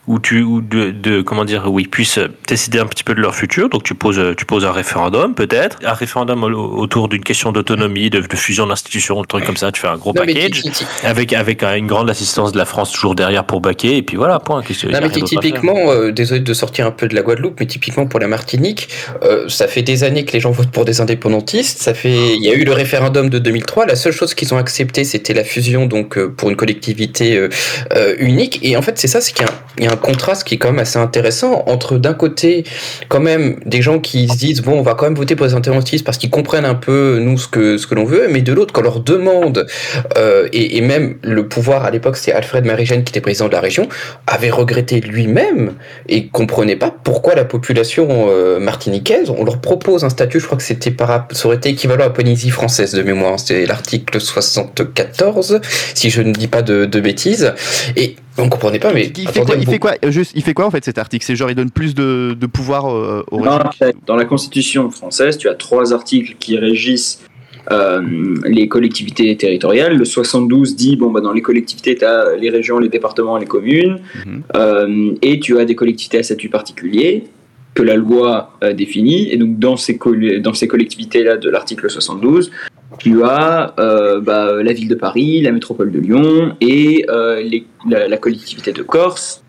où 0.08 0.20
tu 0.20 0.42
ou 0.42 0.62
de, 0.62 0.92
de 0.92 1.22
comment 1.22 1.46
dire 1.46 1.72
où 1.72 1.80
ils 1.80 1.90
puissent 1.90 2.20
décider 2.48 2.80
un 2.80 2.86
petit 2.86 3.04
peu 3.04 3.14
de 3.14 3.22
leur 3.22 3.36
futur. 3.36 3.70
Donc 3.70 3.84
tu 3.84 3.94
poses 3.94 4.22
tu 4.38 4.46
poses 4.46 4.66
un 4.66 4.72
référendum 4.72 5.36
peut-être, 5.36 5.78
un 5.86 5.94
référendum 5.94 6.44
au- 6.44 6.78
autour 6.78 7.10
d'une 7.10 7.24
question 7.24 7.52
d'autonomie, 7.52 8.10
de, 8.10 8.22
de 8.22 8.36
fusion 8.36 8.68
d'institutions, 8.68 9.20
un 9.22 9.24
truc 9.24 9.46
comme 9.46 9.58
ça. 9.58 9.72
Tu 9.72 9.82
fais 9.82 9.88
un 9.88 9.98
gros 9.98 10.14
Non, 10.14 10.26
package 10.26 10.62
avec 11.04 11.34
avec 11.34 11.64
une 11.64 11.88
grande 11.88 12.10
assistance 12.10 12.52
de 12.52 12.58
la 12.58 12.66
France 12.66 12.92
toujours 12.92 13.16
derrière 13.16 13.46
pour 13.46 13.60
baquer 13.62 13.98
et 13.98 14.02
puis 14.02 14.18
voilà 14.18 14.40
point. 14.40 14.62
Non, 14.84 14.98
a 14.98 15.02
mais 15.02 15.10
typiquement, 15.10 15.92
euh, 15.92 16.12
désolé 16.12 16.40
de 16.42 16.54
sortir 16.54 16.86
un 16.88 16.92
peu 16.92 17.08
de 17.08 17.16
la 17.16 17.22
Guadeloupe, 17.22 17.60
mais 17.60 17.66
typiquement 17.66 18.06
pour 18.08 18.20
la 18.20 18.28
Martinique, 18.28 18.88
euh, 19.24 19.48
ça 19.50 19.68
fait 19.68 19.82
des 19.82 20.04
années 20.04 20.24
que 20.26 20.32
les 20.34 20.40
gens 20.40 20.52
votent 20.52 20.72
pour 20.72 20.86
des 20.86 21.02
indépendantistes. 21.02 21.80
Ça 21.82 21.94
fait, 21.94 22.36
il 22.36 22.44
y 22.44 22.50
a 22.50 22.54
eu 22.54 22.64
le 22.64 22.72
référendum 22.72 23.30
de 23.30 23.40
2003. 23.40 23.86
La 23.86 23.96
seule 23.96 24.14
chose 24.14 24.34
qu'ils 24.34 24.54
ont 24.54 24.58
accepté, 24.58 25.04
c'était 25.04 25.34
la 25.34 25.44
fusion, 25.44 25.86
donc 25.86 26.18
euh, 26.18 26.30
pour 26.30 26.50
une 26.50 26.56
collectivité 26.56 27.38
euh, 27.38 28.16
unique. 28.20 28.60
Et 28.64 28.78
en 28.78 28.82
fait, 28.82 28.98
c'est 28.98 29.08
ça, 29.08 29.22
c'est 29.22 29.34
qu'il 29.34 29.46
y 29.46 29.50
a 29.50 29.52
un- 29.52 29.56
il 29.80 29.84
y, 29.86 29.88
a 29.88 29.92
un 29.92 29.97
contraste 29.98 30.44
qui 30.46 30.56
est 30.56 30.58
quand 30.58 30.72
même 30.72 30.80
assez 30.80 31.00
intéressant 31.00 31.63
entre 31.68 31.98
d'un 31.98 32.13
côté, 32.13 32.63
quand 33.10 33.20
même, 33.20 33.60
des 33.66 33.82
gens 33.82 34.00
qui 34.00 34.27
se 34.27 34.38
disent 34.38 34.62
bon, 34.62 34.80
on 34.80 34.82
va 34.82 34.94
quand 34.94 35.06
même 35.06 35.16
voter 35.16 35.36
pour 35.36 35.46
les 35.46 35.54
indépendantistes 35.54 36.06
parce 36.06 36.18
qu'ils 36.18 36.30
comprennent 36.30 36.66
un 36.66 36.75
peu 36.75 37.20
nous 37.20 37.38
ce 37.38 37.48
que 37.48 37.77
ce 37.77 37.88
que 37.88 37.96
l'on 37.96 38.06
veut, 38.06 38.27
mais 38.30 38.42
de 38.42 38.54
l'autre, 38.54 38.74
quand 38.74 38.82
on 38.82 38.84
leur 38.84 39.00
demande 39.00 39.68
euh, 40.18 40.48
et, 40.54 40.82
même 40.82 41.16
le 41.22 41.48
pouvoir 41.48 41.86
à 41.86 41.92
l'époque, 41.92 42.18
c'était 42.18 42.32
Alfred 42.32 42.66
Marigène 42.66 43.04
qui 43.04 43.12
était 43.12 43.22
président 43.22 43.48
de 43.48 43.54
la 43.54 43.60
région, 43.60 43.88
avait 44.25 44.50
regretté 44.50 45.01
lui-même 45.01 45.74
et 46.08 46.27
comprenait 46.27 46.75
pas 46.75 46.96
pourquoi 47.04 47.36
la 47.36 47.46
population 47.46 48.27
euh, 48.30 48.60
martiniquaise, 48.60 49.30
on 49.30 49.44
leur 49.44 49.60
propose 49.60 50.04
un 50.04 50.10
statut, 50.10 50.39
je 50.39 50.46
crois 50.46 50.58
que 50.58 50.63
c'était 50.63 50.92
par, 50.92 51.27
ça 51.32 51.48
aurait 51.48 51.58
été 51.58 51.70
équivalent 51.70 52.06
à 52.06 52.10
Polynésie 52.10 52.50
française 52.50 52.94
de 52.94 53.01
mémoire, 53.01 53.39
c'était 53.39 53.66
l'article 53.66 54.20
74, 54.22 55.60
si 55.94 56.10
je 56.10 56.22
ne 56.22 56.32
dis 56.32 56.48
pas 56.48 56.62
de 56.62 57.00
bêtises, 57.00 57.54
et 57.96 58.16
on 58.38 58.50
comprenait 58.50 58.79
pas, 58.79 58.94
mais 58.94 59.06
il 59.17 59.27
fait, 59.27 59.34
quoi, 59.34 59.41
attendez, 59.44 59.60
il 59.62 59.65
vous- 59.65 59.72
fait 59.72 59.79
quoi 59.79 59.94
euh, 60.06 60.12
juste, 60.12 60.32
il 60.36 60.44
fait 60.44 60.53
quoi 60.53 60.65
en 60.65 60.72
fait 60.72 60.84
cet 60.86 60.98
article? 60.98 61.25
C'est 61.25 61.36
genre 61.36 61.50
il 61.50 61.56
donne 61.56 61.72
plus 61.72 61.96
de, 61.96 62.36
de 62.39 62.46
pouvoir 62.48 62.89
euh, 62.94 63.24
au 63.32 63.39
Non, 63.41 63.58
régime? 63.58 64.00
dans 64.06 64.15
la 64.15 64.25
Constitution 64.25 64.89
française, 64.91 65.38
tu 65.38 65.50
as 65.50 65.56
trois 65.56 65.94
articles 65.94 66.36
qui 66.39 66.58
régissent 66.58 67.24
euh, 67.72 68.01
les 68.46 68.67
collectivités 68.67 69.36
territoriales. 69.36 69.98
Le 69.98 70.06
72 70.06 70.75
dit 70.75 70.96
bon 70.96 71.12
bah 71.12 71.20
dans 71.22 71.34
les 71.34 71.41
collectivités 71.41 71.96
tu 71.96 72.06
as 72.06 72.36
les 72.36 72.50
régions, 72.50 72.79
les 72.79 72.89
départements, 72.89 73.38
les 73.38 73.46
communes, 73.46 74.00
Mhm. 74.25 74.44
Euh, 74.56 75.12
et 75.22 75.39
tu 75.39 75.60
as 75.60 75.65
des 75.65 75.75
collectivités 75.75 76.20
à 76.20 76.24
statut 76.24 76.50
particulier 76.50 77.24
que 77.74 77.84
la 77.84 77.96
loi 77.96 78.53
euh, 78.63 78.74
définit. 78.74 79.29
Et 79.32 79.38
donc 79.38 79.60
dans 79.60 79.77
ces 79.77 79.98
coll- 79.98 80.41
dans 80.41 80.53
ces 80.53 80.67
collectivités 80.67 81.24
là 81.24 81.38
de 81.38 81.50
l'article 81.50 81.89
72, 81.89 82.51
tu 83.00 83.24
as 83.24 83.74
euh, 83.79 84.22
bah, 84.22 84.63
la 84.63 84.74
ville 84.74 84.88
de 84.88 84.96
Paris, 84.96 85.41
la 85.41 85.51
métropole 85.51 85.91
de 85.91 86.00
Lyon 86.00 86.56
et 86.62 87.06
euh, 87.10 87.44
la 87.86 88.17
collectivité 88.17 88.72
de 88.72 88.82
Corse, 88.82 89.44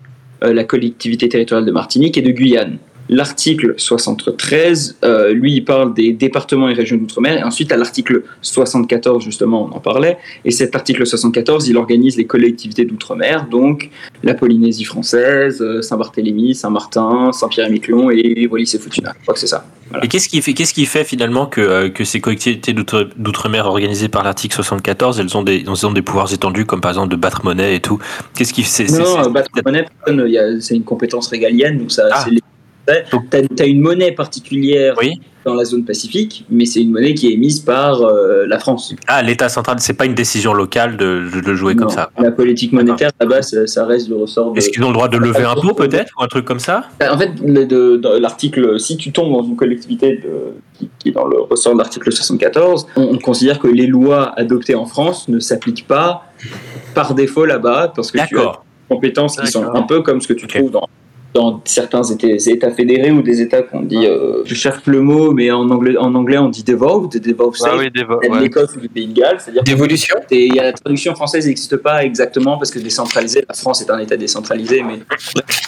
euh, 0.44 0.52
la 0.52 0.64
collectivité 0.64 1.28
territoriale 1.28 1.66
de 1.66 1.72
Martinique 1.72 2.18
et 2.18 2.22
de 2.22 2.30
Guyane. 2.30 2.78
L'article 3.10 3.74
73, 3.78 4.98
euh, 5.04 5.32
lui, 5.32 5.54
il 5.54 5.64
parle 5.64 5.94
des 5.94 6.12
départements 6.12 6.68
et 6.68 6.74
régions 6.74 6.96
d'outre-mer. 6.96 7.38
Et 7.38 7.42
ensuite, 7.42 7.72
à 7.72 7.76
l'article 7.76 8.22
74, 8.42 9.24
justement, 9.24 9.64
on 9.70 9.76
en 9.76 9.80
parlait. 9.80 10.18
Et 10.44 10.50
cet 10.50 10.76
article 10.76 11.06
74, 11.06 11.68
il 11.68 11.76
organise 11.76 12.16
les 12.16 12.26
collectivités 12.26 12.84
d'outre-mer, 12.84 13.46
donc 13.50 13.90
la 14.22 14.34
Polynésie 14.34 14.84
française, 14.84 15.60
euh, 15.62 15.80
Saint-Barthélemy, 15.82 16.54
Saint-Martin, 16.54 17.32
Saint-Pierre-et-Miquelon 17.32 18.10
et 18.10 18.46
Wallis 18.50 18.70
et 18.74 18.78
Futuna. 18.78 19.12
Je 19.18 19.22
crois 19.22 19.34
que 19.34 19.40
c'est 19.40 19.46
ça. 19.46 19.64
Voilà. 19.90 20.04
Et 20.04 20.08
qu'est-ce 20.08 20.28
qui 20.28 20.42
fait, 20.42 20.52
qu'est-ce 20.52 20.74
qui 20.74 20.84
fait 20.84 21.04
finalement 21.04 21.46
que, 21.46 21.62
euh, 21.62 21.88
que 21.88 22.04
ces 22.04 22.20
collectivités 22.20 22.74
d'outre- 22.74 23.08
d'outre-mer 23.16 23.64
organisées 23.66 24.08
par 24.08 24.22
l'article 24.22 24.54
74, 24.54 25.18
elles 25.18 25.34
ont 25.34 25.42
des, 25.42 25.64
elles 25.66 25.86
ont 25.86 25.92
des 25.92 26.02
pouvoirs 26.02 26.30
étendus 26.32 26.66
comme 26.66 26.82
par 26.82 26.90
exemple 26.90 27.08
de 27.08 27.16
battre 27.16 27.42
monnaie 27.44 27.76
et 27.76 27.80
tout? 27.80 27.98
Qu'est-ce 28.36 28.52
qui 28.52 28.64
c'est, 28.64 28.84
Non, 28.90 29.04
c'est- 29.22 29.26
euh, 29.26 29.30
battre 29.30 29.50
monnaie, 29.64 29.86
c'est 30.60 30.74
une 30.76 30.84
compétence 30.84 31.28
régalienne, 31.28 31.78
donc 31.78 31.90
ça, 31.90 32.02
Ah. 32.12 32.24
c'est 32.28 32.34
les- 32.88 33.18
T'as 33.30 33.62
as 33.64 33.66
une 33.66 33.80
monnaie 33.80 34.12
particulière 34.12 34.94
Oui. 35.00 35.20
dans 35.44 35.54
la 35.54 35.64
zone 35.64 35.84
Pacifique, 35.84 36.44
mais 36.50 36.64
c'est 36.66 36.80
une 36.80 36.90
monnaie 36.92 37.14
qui 37.14 37.28
est 37.28 37.32
émise 37.32 37.60
par 37.60 38.02
euh, 38.02 38.44
la 38.46 38.58
France. 38.58 38.94
Ah, 39.06 39.22
l'État 39.22 39.48
central, 39.48 39.76
c'est 39.80 39.94
pas 39.94 40.04
une 40.06 40.14
décision 40.14 40.52
locale 40.52 40.96
de, 40.96 41.24
de 41.34 41.40
le 41.46 41.54
jouer 41.54 41.74
comme 41.76 41.88
ça. 41.90 42.10
La 42.18 42.30
politique 42.32 42.72
monétaire, 42.72 43.10
là-bas, 43.20 43.42
ça, 43.42 43.66
ça 43.66 43.86
reste 43.86 44.08
le 44.08 44.16
ressort 44.16 44.52
de. 44.52 44.58
Est-ce 44.58 44.70
qu'ils 44.70 44.82
ont 44.84 44.88
le 44.88 44.94
droit 44.94 45.08
de 45.08 45.16
lever 45.18 45.44
un 45.44 45.54
taux 45.54 45.74
peut-être 45.74 46.12
ou 46.18 46.22
un 46.22 46.28
truc 46.28 46.44
comme 46.44 46.58
ça? 46.60 46.84
En 47.10 47.16
fait, 47.18 47.30
l'article, 48.20 48.78
si 48.80 48.96
tu 48.96 49.12
tombes 49.12 49.32
dans 49.32 49.42
une 49.42 49.56
collectivité 49.56 50.16
de- 50.16 50.54
qui, 50.78 50.88
qui 50.98 51.08
est 51.08 51.12
dans 51.12 51.26
le 51.26 51.40
ressort 51.40 51.72
de 51.74 51.78
l'article 51.78 52.12
74, 52.12 52.86
on, 52.96 53.02
on 53.02 53.18
considère 53.18 53.58
que 53.58 53.68
les 53.68 53.86
lois 53.86 54.32
adoptées 54.38 54.74
en 54.74 54.86
France 54.86 55.28
ne 55.28 55.38
s'appliquent 55.40 55.86
pas 55.86 56.24
par 56.94 57.14
défaut 57.14 57.44
là-bas, 57.44 57.92
parce 57.94 58.10
que 58.12 58.18
tu 58.28 58.38
as 58.38 58.42
des 58.42 58.94
compétences 58.94 59.36
qui 59.40 59.46
sont 59.48 59.64
un 59.74 59.82
peu 59.82 60.02
comme 60.02 60.20
ce 60.20 60.28
que 60.28 60.32
tu 60.34 60.46
trouves 60.46 60.70
dans, 60.70 60.88
dans 61.34 61.60
certains 61.66 62.02
états, 62.04 62.26
états 62.50 62.70
fédérés 62.70 63.10
ou 63.10 63.20
des 63.22 63.40
états 63.42 63.62
qu'on 63.62 63.82
dit, 63.82 64.06
euh, 64.06 64.42
je 64.44 64.54
cherche 64.54 64.86
le 64.86 65.00
mot, 65.02 65.32
mais 65.32 65.50
en 65.50 65.68
anglais, 65.70 65.96
en 65.98 66.14
anglais 66.14 66.38
on 66.38 66.48
dit 66.48 66.64
devolved, 66.64 67.20
devolved 67.22 67.54
Ah 67.64 67.68
state, 67.76 67.78
oui, 67.78 68.02
vo- 68.02 68.18
de 68.22 68.28
ouais. 68.28 68.40
l'Écosse 68.40 68.74
ou 68.76 68.80
du 68.80 68.88
Pays 68.88 69.06
de 69.06 69.12
Galles, 69.12 69.36
c'est-à-dire 69.38 69.62
D'évolution 69.62 70.16
et 70.30 70.46
il 70.46 70.54
y 70.54 70.58
a 70.58 70.64
la 70.64 70.72
traduction 70.72 71.14
française 71.14 71.46
n'existe 71.46 71.76
pas 71.76 72.02
exactement 72.04 72.56
parce 72.56 72.70
que 72.70 72.78
décentralisé, 72.78 73.44
la 73.46 73.54
France 73.54 73.82
est 73.82 73.90
un 73.90 73.98
État 73.98 74.16
décentralisé, 74.16 74.82
mais 74.82 75.00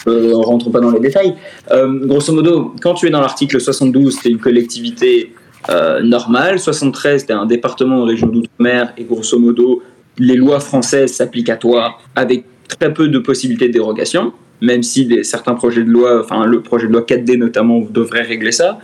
euh, 0.08 0.32
on 0.34 0.40
rentre 0.42 0.70
pas 0.70 0.80
dans 0.80 0.90
les 0.90 1.00
détails. 1.00 1.34
Euh, 1.70 2.06
grosso 2.06 2.32
modo, 2.32 2.74
quand 2.82 2.94
tu 2.94 3.06
es 3.06 3.10
dans 3.10 3.20
l'article 3.20 3.60
72, 3.60 4.18
tu 4.20 4.28
es 4.28 4.30
une 4.30 4.38
collectivité 4.38 5.34
euh, 5.68 6.00
normale. 6.02 6.58
73, 6.58 7.20
c'était 7.20 7.32
un 7.34 7.44
département 7.46 8.00
ou 8.00 8.04
région 8.04 8.26
d'outre-mer 8.28 8.94
et 8.96 9.04
grosso 9.04 9.38
modo, 9.38 9.82
les 10.18 10.36
lois 10.36 10.58
françaises 10.60 11.12
s'appliquent 11.12 11.50
à 11.50 11.56
toi 11.56 11.96
avec 12.16 12.44
très 12.66 12.92
peu 12.94 13.08
de 13.08 13.18
possibilités 13.18 13.68
de 13.68 13.72
dérogation, 13.74 14.32
même 14.60 14.82
si 14.82 15.06
des, 15.06 15.24
certains 15.24 15.54
projets 15.54 15.84
de 15.84 15.90
loi, 15.90 16.20
enfin 16.20 16.44
le 16.44 16.60
projet 16.60 16.86
de 16.86 16.92
loi 16.92 17.02
4D 17.02 17.36
notamment, 17.36 17.80
devrait 17.80 18.22
régler 18.22 18.52
ça. 18.52 18.78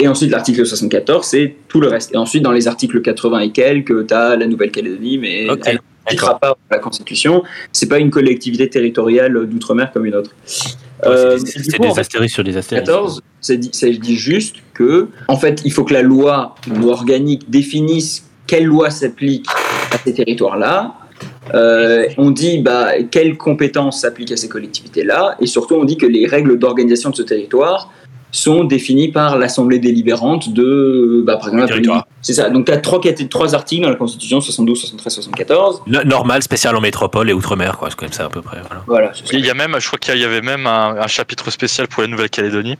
Et 0.00 0.06
ensuite, 0.06 0.30
l'article 0.30 0.64
74, 0.64 1.26
c'est 1.26 1.56
tout 1.66 1.80
le 1.80 1.88
reste. 1.88 2.14
Et 2.14 2.16
ensuite, 2.16 2.42
dans 2.42 2.52
les 2.52 2.68
articles 2.68 3.02
80 3.02 3.40
et 3.40 3.50
quelques, 3.50 4.06
tu 4.06 4.14
as 4.14 4.36
la 4.36 4.46
Nouvelle-Calédonie, 4.46 5.18
mais 5.18 5.50
Ok, 5.50 5.62
elle 5.66 5.80
n'appliquera 6.04 6.38
pas 6.38 6.56
la 6.70 6.78
Constitution. 6.78 7.42
C'est 7.72 7.88
pas 7.88 7.98
une 7.98 8.10
collectivité 8.10 8.68
territoriale 8.68 9.46
d'outre-mer 9.46 9.90
comme 9.92 10.06
une 10.06 10.14
autre. 10.14 10.30
Euh, 11.04 11.38
c'est 11.38 11.76
coup, 11.76 11.84
en 11.84 11.94
des 11.94 12.00
astérisques 12.00 12.34
sur 12.34 12.44
des 12.44 12.56
astérisques. 12.56 12.86
14, 12.86 13.22
ça 13.40 13.56
dit, 13.56 13.70
ça 13.72 13.88
dit 13.88 14.16
juste 14.16 14.56
que, 14.72 15.08
en 15.26 15.36
fait, 15.36 15.62
il 15.64 15.72
faut 15.72 15.84
que 15.84 15.94
la 15.94 16.02
loi 16.02 16.54
organique, 16.84 17.50
définisse 17.50 18.24
quelle 18.46 18.64
loi 18.64 18.90
s'applique 18.90 19.46
à 19.92 19.98
ces 19.98 20.14
territoires-là. 20.14 20.94
Euh, 21.54 22.06
on 22.16 22.30
dit 22.30 22.58
bah, 22.58 22.90
quelles 23.10 23.36
compétences 23.36 24.00
s'appliquent 24.00 24.32
à 24.32 24.36
ces 24.36 24.48
collectivités-là, 24.48 25.36
et 25.40 25.46
surtout 25.46 25.74
on 25.74 25.84
dit 25.84 25.96
que 25.96 26.06
les 26.06 26.26
règles 26.26 26.58
d'organisation 26.58 27.10
de 27.10 27.16
ce 27.16 27.22
territoire 27.22 27.92
sont 28.30 28.64
définies 28.64 29.08
par 29.08 29.38
l'assemblée 29.38 29.78
délibérante 29.78 30.52
de, 30.52 31.22
bah, 31.24 31.36
par 31.36 31.48
exemple. 31.48 32.04
C'est 32.28 32.34
ça. 32.34 32.50
Donc 32.50 32.66
tu 32.66 32.72
as 32.72 32.76
trois, 32.76 33.00
trois 33.30 33.54
articles 33.54 33.82
dans 33.82 33.88
la 33.88 33.94
Constitution 33.94 34.42
72, 34.42 34.78
73, 34.78 35.14
74. 35.14 35.82
No- 35.86 36.04
Normal, 36.04 36.42
spécial 36.42 36.76
en 36.76 36.80
métropole 36.82 37.30
et 37.30 37.32
outre-mer, 37.32 37.78
quoi. 37.78 37.88
C'est 37.88 37.96
comme 37.98 38.12
ça 38.12 38.26
à 38.26 38.28
peu 38.28 38.42
près. 38.42 38.58
Voilà. 38.86 39.12
Il 39.32 39.46
y 39.46 39.48
a 39.48 39.54
même, 39.54 39.74
je 39.78 39.86
crois 39.86 39.98
qu'il 39.98 40.18
y 40.20 40.24
avait 40.24 40.42
même 40.42 40.66
un, 40.66 40.96
un 41.00 41.06
chapitre 41.06 41.50
spécial 41.50 41.88
pour 41.88 42.02
la 42.02 42.08
Nouvelle-Calédonie. 42.08 42.74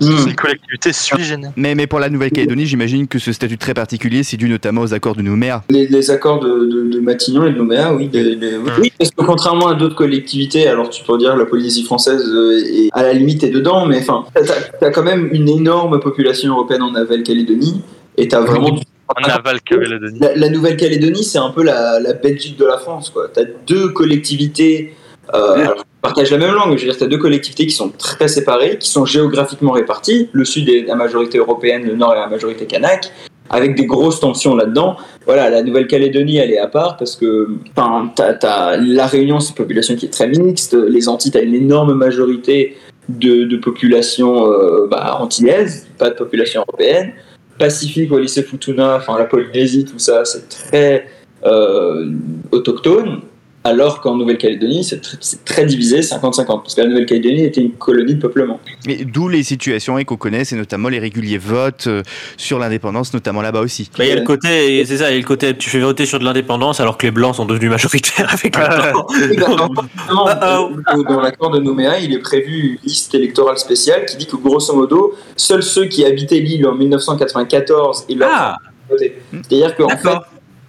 Hmm. 0.00 0.16
C'est 0.18 0.30
une 0.30 0.34
collectivité 0.34 0.92
sui. 0.92 1.14
Mais, 1.56 1.76
mais 1.76 1.86
pour 1.86 2.00
la 2.00 2.08
Nouvelle-Calédonie, 2.10 2.66
j'imagine 2.66 3.06
que 3.06 3.20
ce 3.20 3.32
statut 3.32 3.56
très 3.56 3.72
particulier, 3.72 4.24
c'est 4.24 4.36
dû 4.36 4.48
notamment 4.48 4.80
aux 4.80 4.92
accords 4.94 5.14
de 5.14 5.22
Nouméa. 5.22 5.62
Les, 5.70 5.86
les 5.86 6.10
accords 6.10 6.40
de, 6.40 6.48
de- 6.66 6.90
de 6.90 6.98
Matignon 6.98 7.46
et 7.46 7.52
de 7.52 7.58
Nouméa, 7.58 7.94
oui. 7.94 8.10
les- 8.12 8.56
oui, 8.80 8.92
parce 8.98 9.12
que 9.12 9.22
contrairement 9.24 9.68
à 9.68 9.74
d'autres 9.74 9.94
collectivités, 9.94 10.66
alors 10.66 10.90
tu 10.90 11.04
peux 11.04 11.16
dire 11.18 11.36
la 11.36 11.44
Polynésie 11.44 11.84
française 11.84 12.24
euh, 12.26 12.58
est 12.64 12.88
à 12.92 13.04
la 13.04 13.12
limite 13.12 13.44
est 13.44 13.50
dedans, 13.50 13.86
mais 13.86 14.00
enfin, 14.00 14.24
t'as 14.34 14.88
as 14.88 14.90
quand 14.90 15.04
même 15.04 15.28
une 15.30 15.48
énorme 15.48 16.00
population 16.00 16.52
européenne 16.54 16.82
en 16.82 16.90
Nouvelle-Calédonie, 16.90 17.80
et 18.16 18.28
t'as 18.28 18.40
vraiment 18.40 18.70
du- 18.70 18.82
En 19.08 19.22
aval 19.28 19.60
Calédonie. 19.62 20.18
la, 20.20 20.34
la 20.36 20.48
Nouvelle-Calédonie, 20.48 21.24
c'est 21.24 21.38
un 21.38 21.50
peu 21.50 21.62
la, 21.62 22.00
la 22.00 22.12
Belgique 22.14 22.58
de 22.58 22.64
la 22.64 22.78
France, 22.78 23.10
quoi. 23.10 23.28
T'as 23.32 23.44
deux 23.66 23.88
collectivités. 23.88 24.94
Euh, 25.34 25.54
alors, 25.54 25.84
partagent 26.00 26.30
la 26.30 26.38
même 26.38 26.52
langue, 26.54 26.76
je 26.76 26.84
veux 26.84 26.90
dire, 26.90 26.98
t'as 26.98 27.06
deux 27.06 27.18
collectivités 27.18 27.66
qui 27.66 27.72
sont 27.74 27.90
très 27.90 28.28
séparées, 28.28 28.78
qui 28.78 28.88
sont 28.88 29.04
géographiquement 29.04 29.72
réparties. 29.72 30.28
Le 30.32 30.44
sud 30.44 30.68
est 30.68 30.82
la 30.86 30.94
majorité 30.94 31.38
européenne, 31.38 31.84
le 31.86 31.94
nord 31.94 32.12
est 32.14 32.18
la 32.20 32.26
majorité 32.26 32.66
kanak, 32.66 33.10
avec 33.50 33.76
des 33.76 33.86
grosses 33.86 34.18
tensions 34.20 34.56
là-dedans. 34.56 34.96
Voilà, 35.26 35.48
la 35.50 35.62
Nouvelle-Calédonie, 35.62 36.38
elle 36.38 36.50
est 36.50 36.58
à 36.58 36.66
part 36.66 36.96
parce 36.96 37.14
que, 37.16 37.48
enfin, 37.76 38.10
t'as 38.16 38.76
la 38.78 39.06
Réunion, 39.06 39.38
c'est 39.40 39.50
une 39.50 39.56
population 39.56 39.94
qui 39.94 40.06
est 40.06 40.10
très 40.10 40.28
mixte. 40.28 40.74
Les 40.74 41.08
Antilles, 41.08 41.30
t'as 41.30 41.42
une 41.42 41.54
énorme 41.54 41.94
majorité 41.94 42.76
de, 43.08 43.44
de 43.44 43.56
population 43.56 44.50
euh, 44.52 44.86
bah, 44.90 45.18
antillaise, 45.20 45.86
pas 45.98 46.10
de 46.10 46.14
population 46.14 46.62
européenne. 46.66 47.12
Pacifique, 47.58 48.10
Wallis 48.10 48.34
et 48.36 48.42
Futuna, 48.42 48.96
enfin 48.96 49.18
la 49.18 49.24
Polynésie, 49.24 49.84
tout 49.84 49.98
ça, 49.98 50.24
c'est 50.24 50.48
très 50.48 51.06
euh, 51.44 52.10
autochtone. 52.50 53.22
Alors 53.64 54.00
qu'en 54.00 54.16
Nouvelle-Calédonie, 54.16 54.82
c'est 54.82 55.00
tr- 55.04 55.16
c'est 55.20 55.44
très 55.44 55.64
divisé, 55.64 56.00
50-50, 56.00 56.46
parce 56.46 56.74
que 56.74 56.80
la 56.80 56.88
Nouvelle-Calédonie 56.88 57.44
était 57.44 57.60
une 57.60 57.70
colonie 57.72 58.16
de 58.16 58.20
peuplement. 58.20 58.58
Mais 58.88 59.04
d'où 59.04 59.28
les 59.28 59.44
situations 59.44 59.98
et 59.98 60.04
qu'on 60.04 60.16
connaît, 60.16 60.44
c'est 60.44 60.56
notamment 60.56 60.88
les 60.88 60.98
réguliers 60.98 61.38
votes 61.38 61.86
euh, 61.86 62.02
sur 62.36 62.58
l'indépendance, 62.58 63.14
notamment 63.14 63.40
là-bas 63.40 63.60
aussi. 63.60 63.88
Bah, 63.96 64.04
il 64.04 64.08
y 64.08 64.12
a 64.12 64.16
le 64.16 64.22
côté, 64.22 64.78
et 64.78 64.84
c'est 64.84 64.96
ça, 64.96 65.10
il 65.10 65.14
y 65.14 65.16
a 65.16 65.20
le 65.20 65.24
côté, 65.26 65.56
tu 65.56 65.70
fais 65.70 65.78
voter 65.78 66.06
sur 66.06 66.18
de 66.18 66.24
l'indépendance 66.24 66.80
alors 66.80 66.98
que 66.98 67.06
les 67.06 67.12
blancs 67.12 67.36
sont 67.36 67.44
devenus 67.44 67.70
majoritaires 67.70 68.26
avec 68.32 68.56
le 68.56 68.64
temps. 68.92 69.06
Forcément, 69.06 69.68
Uh-oh. 70.10 70.70
euh, 70.98 71.02
dans 71.08 71.20
l'accord 71.20 71.50
de 71.50 71.60
Nouméa, 71.60 72.00
il 72.00 72.12
est 72.12 72.18
prévu 72.18 72.78
une 72.82 72.88
liste 72.88 73.14
électorale 73.14 73.58
spéciale 73.58 74.06
qui 74.06 74.16
dit 74.16 74.26
que 74.26 74.36
grosso 74.36 74.74
modo, 74.74 75.14
seuls 75.36 75.62
ceux 75.62 75.84
qui 75.86 76.04
habitaient 76.04 76.40
l'île 76.40 76.66
en 76.66 76.74
1994 76.74 78.06
et 78.08 78.14
leur 78.16 78.28
Ah, 78.32 78.56
voté. 78.90 79.22
C'est-à-dire 79.30 79.76
qu'en 79.76 79.88
fait. 79.88 80.08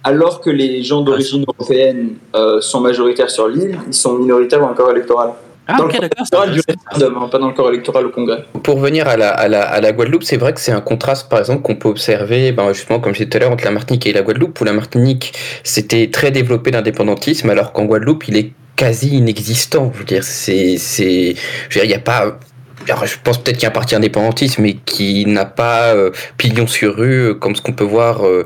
Alors 0.04 0.40
que 0.40 0.50
les 0.50 0.82
gens 0.82 1.00
d'origine 1.00 1.44
européenne 1.48 2.16
euh, 2.36 2.60
sont 2.60 2.80
majoritaires 2.80 3.30
sur 3.30 3.48
l'île, 3.48 3.78
ils 3.86 3.94
sont 3.94 4.14
minoritaires 4.18 4.60
dans 4.60 4.68
le 4.68 4.74
corps 4.74 4.90
électoral. 4.90 5.30
Ah, 5.66 5.78
dans 5.78 5.86
le 5.86 5.92
corps 5.92 6.04
électoral 6.04 6.52
du 6.52 6.60
référendum, 6.68 7.22
hein, 7.22 7.28
pas 7.28 7.38
dans 7.38 7.48
le 7.48 7.54
corps 7.54 7.70
électoral 7.70 8.06
au 8.06 8.10
Congrès. 8.10 8.44
Pour 8.62 8.76
revenir 8.76 9.08
à 9.08 9.16
la, 9.16 9.30
à 9.30 9.48
la, 9.48 9.62
à 9.62 9.80
la 9.80 9.92
Guadeloupe, 9.92 10.22
c'est 10.22 10.36
vrai 10.36 10.52
que 10.52 10.60
c'est 10.60 10.72
un 10.72 10.82
contraste, 10.82 11.30
par 11.30 11.38
exemple, 11.38 11.62
qu'on 11.62 11.76
peut 11.76 11.88
observer, 11.88 12.52
ben, 12.52 12.70
justement, 12.74 13.00
comme 13.00 13.14
je 13.14 13.20
disais 13.20 13.30
tout 13.30 13.38
à 13.38 13.40
l'heure, 13.40 13.50
entre 13.50 13.64
la 13.64 13.70
Martinique 13.70 14.06
et 14.06 14.12
la 14.12 14.20
Guadeloupe, 14.20 14.60
où 14.60 14.64
la 14.64 14.74
Martinique, 14.74 15.32
c'était 15.62 16.10
très 16.10 16.30
développé 16.30 16.70
l'indépendantisme, 16.70 17.48
alors 17.48 17.72
qu'en 17.72 17.86
Guadeloupe, 17.86 18.28
il 18.28 18.36
est 18.36 18.52
quasi 18.76 19.16
inexistant. 19.16 19.90
Je 19.94 20.00
veux 20.00 20.04
dire, 20.04 20.22
c'est, 20.22 20.76
c'est, 20.76 21.34
je 21.70 21.78
veux 21.78 21.80
dire, 21.80 21.84
il 21.84 21.88
n'y 21.88 21.94
a 21.94 21.98
pas, 21.98 22.38
alors, 22.88 23.06
je 23.06 23.16
pense 23.22 23.42
peut-être 23.42 23.56
qu'il 23.56 23.64
y 23.64 23.66
a 23.66 23.70
un 23.70 23.72
parti 23.72 23.94
indépendantiste, 23.94 24.58
mais 24.58 24.74
qui 24.74 25.26
n'a 25.26 25.44
pas 25.44 25.94
euh, 25.94 26.10
pignon 26.36 26.66
sur 26.66 26.96
rue, 26.96 27.28
euh, 27.30 27.34
comme 27.34 27.56
ce 27.56 27.62
qu'on 27.62 27.72
peut 27.72 27.84
voir 27.84 28.26
euh, 28.26 28.44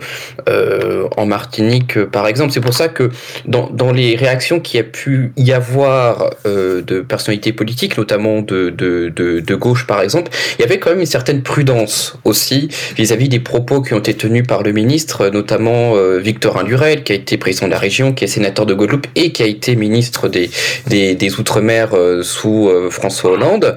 euh, 0.48 1.08
en 1.16 1.26
Martinique, 1.26 1.96
euh, 1.96 2.06
par 2.06 2.26
exemple. 2.26 2.52
C'est 2.52 2.60
pour 2.60 2.74
ça 2.74 2.88
que 2.88 3.10
dans, 3.46 3.68
dans 3.70 3.92
les 3.92 4.16
réactions 4.16 4.60
qu'il 4.60 4.78
y 4.78 4.80
a 4.80 4.84
pu 4.84 5.32
y 5.36 5.52
avoir 5.52 6.30
euh, 6.46 6.82
de 6.82 7.00
personnalités 7.00 7.52
politiques, 7.52 7.98
notamment 7.98 8.42
de, 8.42 8.70
de, 8.70 9.12
de, 9.14 9.40
de 9.40 9.54
gauche, 9.54 9.86
par 9.86 10.00
exemple, 10.02 10.30
il 10.58 10.62
y 10.62 10.64
avait 10.64 10.78
quand 10.78 10.90
même 10.90 11.00
une 11.00 11.06
certaine 11.06 11.42
prudence 11.42 12.16
aussi 12.24 12.68
vis-à-vis 12.96 13.28
des 13.28 13.40
propos 13.40 13.82
qui 13.82 13.94
ont 13.94 13.98
été 13.98 14.14
tenus 14.14 14.46
par 14.46 14.62
le 14.62 14.72
ministre, 14.72 15.28
notamment 15.28 15.94
Victorin 16.18 16.62
Lurel, 16.62 17.02
qui 17.02 17.12
a 17.12 17.14
été 17.16 17.36
président 17.38 17.66
de 17.66 17.72
la 17.72 17.78
région, 17.78 18.12
qui 18.12 18.24
est 18.24 18.28
sénateur 18.28 18.66
de 18.66 18.74
Guadeloupe 18.74 19.06
et 19.14 19.32
qui 19.32 19.42
a 19.42 19.46
été 19.46 19.76
ministre 19.76 20.28
des, 20.28 20.50
des, 20.86 21.14
des 21.14 21.40
Outre-mer 21.40 21.90
sous 22.22 22.70
François 22.90 23.32
Hollande, 23.32 23.76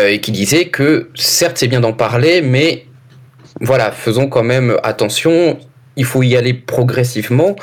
et 0.00 0.20
qui 0.20 0.32
disait 0.32 0.66
que 0.66 1.08
certes 1.14 1.58
c'est 1.58 1.68
bien 1.68 1.80
d'en 1.80 1.92
parler, 1.92 2.42
mais 2.42 2.86
voilà, 3.60 3.92
faisons 3.92 4.28
quand 4.28 4.42
même 4.42 4.76
attention. 4.82 5.58
Il 5.96 6.04
faut 6.04 6.24
y 6.24 6.36
aller 6.36 6.54
progressivement 6.54 7.54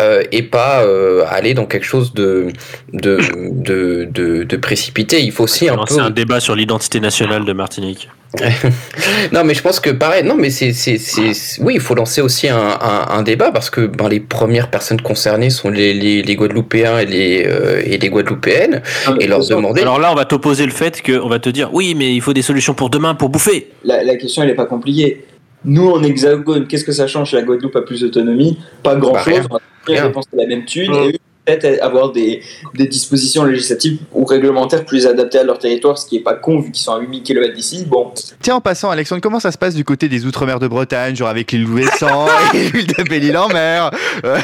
euh, 0.00 0.22
et 0.30 0.44
pas 0.44 0.84
euh, 0.84 1.24
aller 1.28 1.54
dans 1.54 1.66
quelque 1.66 1.86
chose 1.86 2.14
de 2.14 2.52
de, 2.92 3.18
de, 3.50 4.08
de, 4.08 4.44
de 4.44 4.56
précipité. 4.56 5.20
Il 5.22 5.32
faut 5.32 5.44
aussi 5.44 5.68
un 5.68 5.76
peu 5.76 5.98
un 5.98 6.10
débat 6.10 6.38
sur 6.38 6.54
l'identité 6.54 7.00
nationale 7.00 7.44
de 7.44 7.52
Martinique. 7.52 8.08
non, 9.32 9.42
mais 9.44 9.54
je 9.54 9.62
pense 9.62 9.80
que 9.80 9.90
pareil. 9.90 10.22
Non, 10.24 10.36
mais 10.36 10.50
c'est, 10.50 10.72
c'est, 10.72 10.98
c'est, 10.98 11.34
c'est- 11.34 11.60
oui, 11.62 11.74
il 11.74 11.80
faut 11.80 11.94
lancer 11.94 12.20
aussi 12.20 12.48
un, 12.48 12.56
un, 12.56 13.06
un 13.10 13.22
débat 13.22 13.50
parce 13.50 13.70
que 13.70 13.86
ben, 13.86 14.08
les 14.08 14.20
premières 14.20 14.70
personnes 14.70 15.00
concernées 15.00 15.50
sont 15.50 15.68
les, 15.70 15.92
les, 15.94 16.22
les 16.22 16.36
Guadeloupéens 16.36 16.98
et 17.00 17.06
les, 17.06 17.44
euh, 17.46 17.82
et 17.84 17.98
les 17.98 18.08
Guadeloupéennes 18.08 18.82
et 19.18 19.26
leur 19.26 19.46
demander. 19.46 19.82
Alors 19.82 19.98
là, 19.98 20.12
on 20.12 20.14
va 20.14 20.24
t'opposer 20.24 20.64
le 20.64 20.72
fait 20.72 21.02
qu'on 21.02 21.28
va 21.28 21.38
te 21.38 21.48
dire 21.48 21.70
oui, 21.72 21.94
mais 21.96 22.14
il 22.14 22.20
faut 22.20 22.32
des 22.32 22.42
solutions 22.42 22.74
pour 22.74 22.88
demain 22.90 23.14
pour 23.14 23.28
bouffer. 23.30 23.68
La, 23.84 24.04
la 24.04 24.16
question, 24.16 24.42
elle 24.42 24.48
n'est 24.50 24.54
pas 24.54 24.66
compliquée. 24.66 25.24
Nous, 25.64 25.90
en 25.90 26.02
hexagone, 26.02 26.66
qu'est-ce 26.68 26.84
que 26.84 26.92
ça 26.92 27.06
change 27.06 27.30
si 27.30 27.34
la 27.36 27.42
Guadeloupe 27.42 27.76
a 27.76 27.82
plus 27.82 28.00
d'autonomie? 28.00 28.58
Pas 28.82 28.94
grand-chose. 28.96 29.42
on 29.50 29.54
va 29.54 29.60
Rien. 29.86 30.06
dépenser 30.06 30.28
la 30.34 30.46
même 30.46 30.64
thune 30.64 30.94
et 30.94 31.08
eux, 31.08 31.12
peut-être 31.44 31.82
avoir 31.82 32.12
des, 32.12 32.42
des 32.74 32.86
dispositions 32.86 33.44
législatives 33.44 33.98
ou 34.12 34.24
réglementaires 34.24 34.84
plus 34.84 35.06
adaptées 35.06 35.38
à 35.38 35.44
leur 35.44 35.58
territoire, 35.58 35.98
ce 35.98 36.06
qui 36.06 36.16
n'est 36.16 36.22
pas 36.22 36.34
con 36.34 36.60
vu 36.60 36.70
qu'ils 36.70 36.82
sont 36.82 36.92
à 36.92 36.98
8000 37.00 37.22
km 37.22 37.54
d'ici. 37.54 37.84
Bon, 37.88 38.12
Tiens, 38.40 38.56
en 38.56 38.60
passant, 38.60 38.90
Alexandre, 38.90 39.20
comment 39.20 39.40
ça 39.40 39.50
se 39.52 39.58
passe 39.58 39.74
du 39.74 39.84
côté 39.84 40.08
des 40.08 40.26
Outre-mer 40.26 40.58
de 40.60 40.68
Bretagne, 40.68 41.16
genre 41.16 41.28
avec 41.28 41.52
l'île 41.52 41.66
Ouessant 41.68 42.26
et 42.54 42.70
l'île 42.70 42.86
de 42.86 43.02
Belle-Île-en-Mer? 43.08 43.90
Euh, 44.24 44.38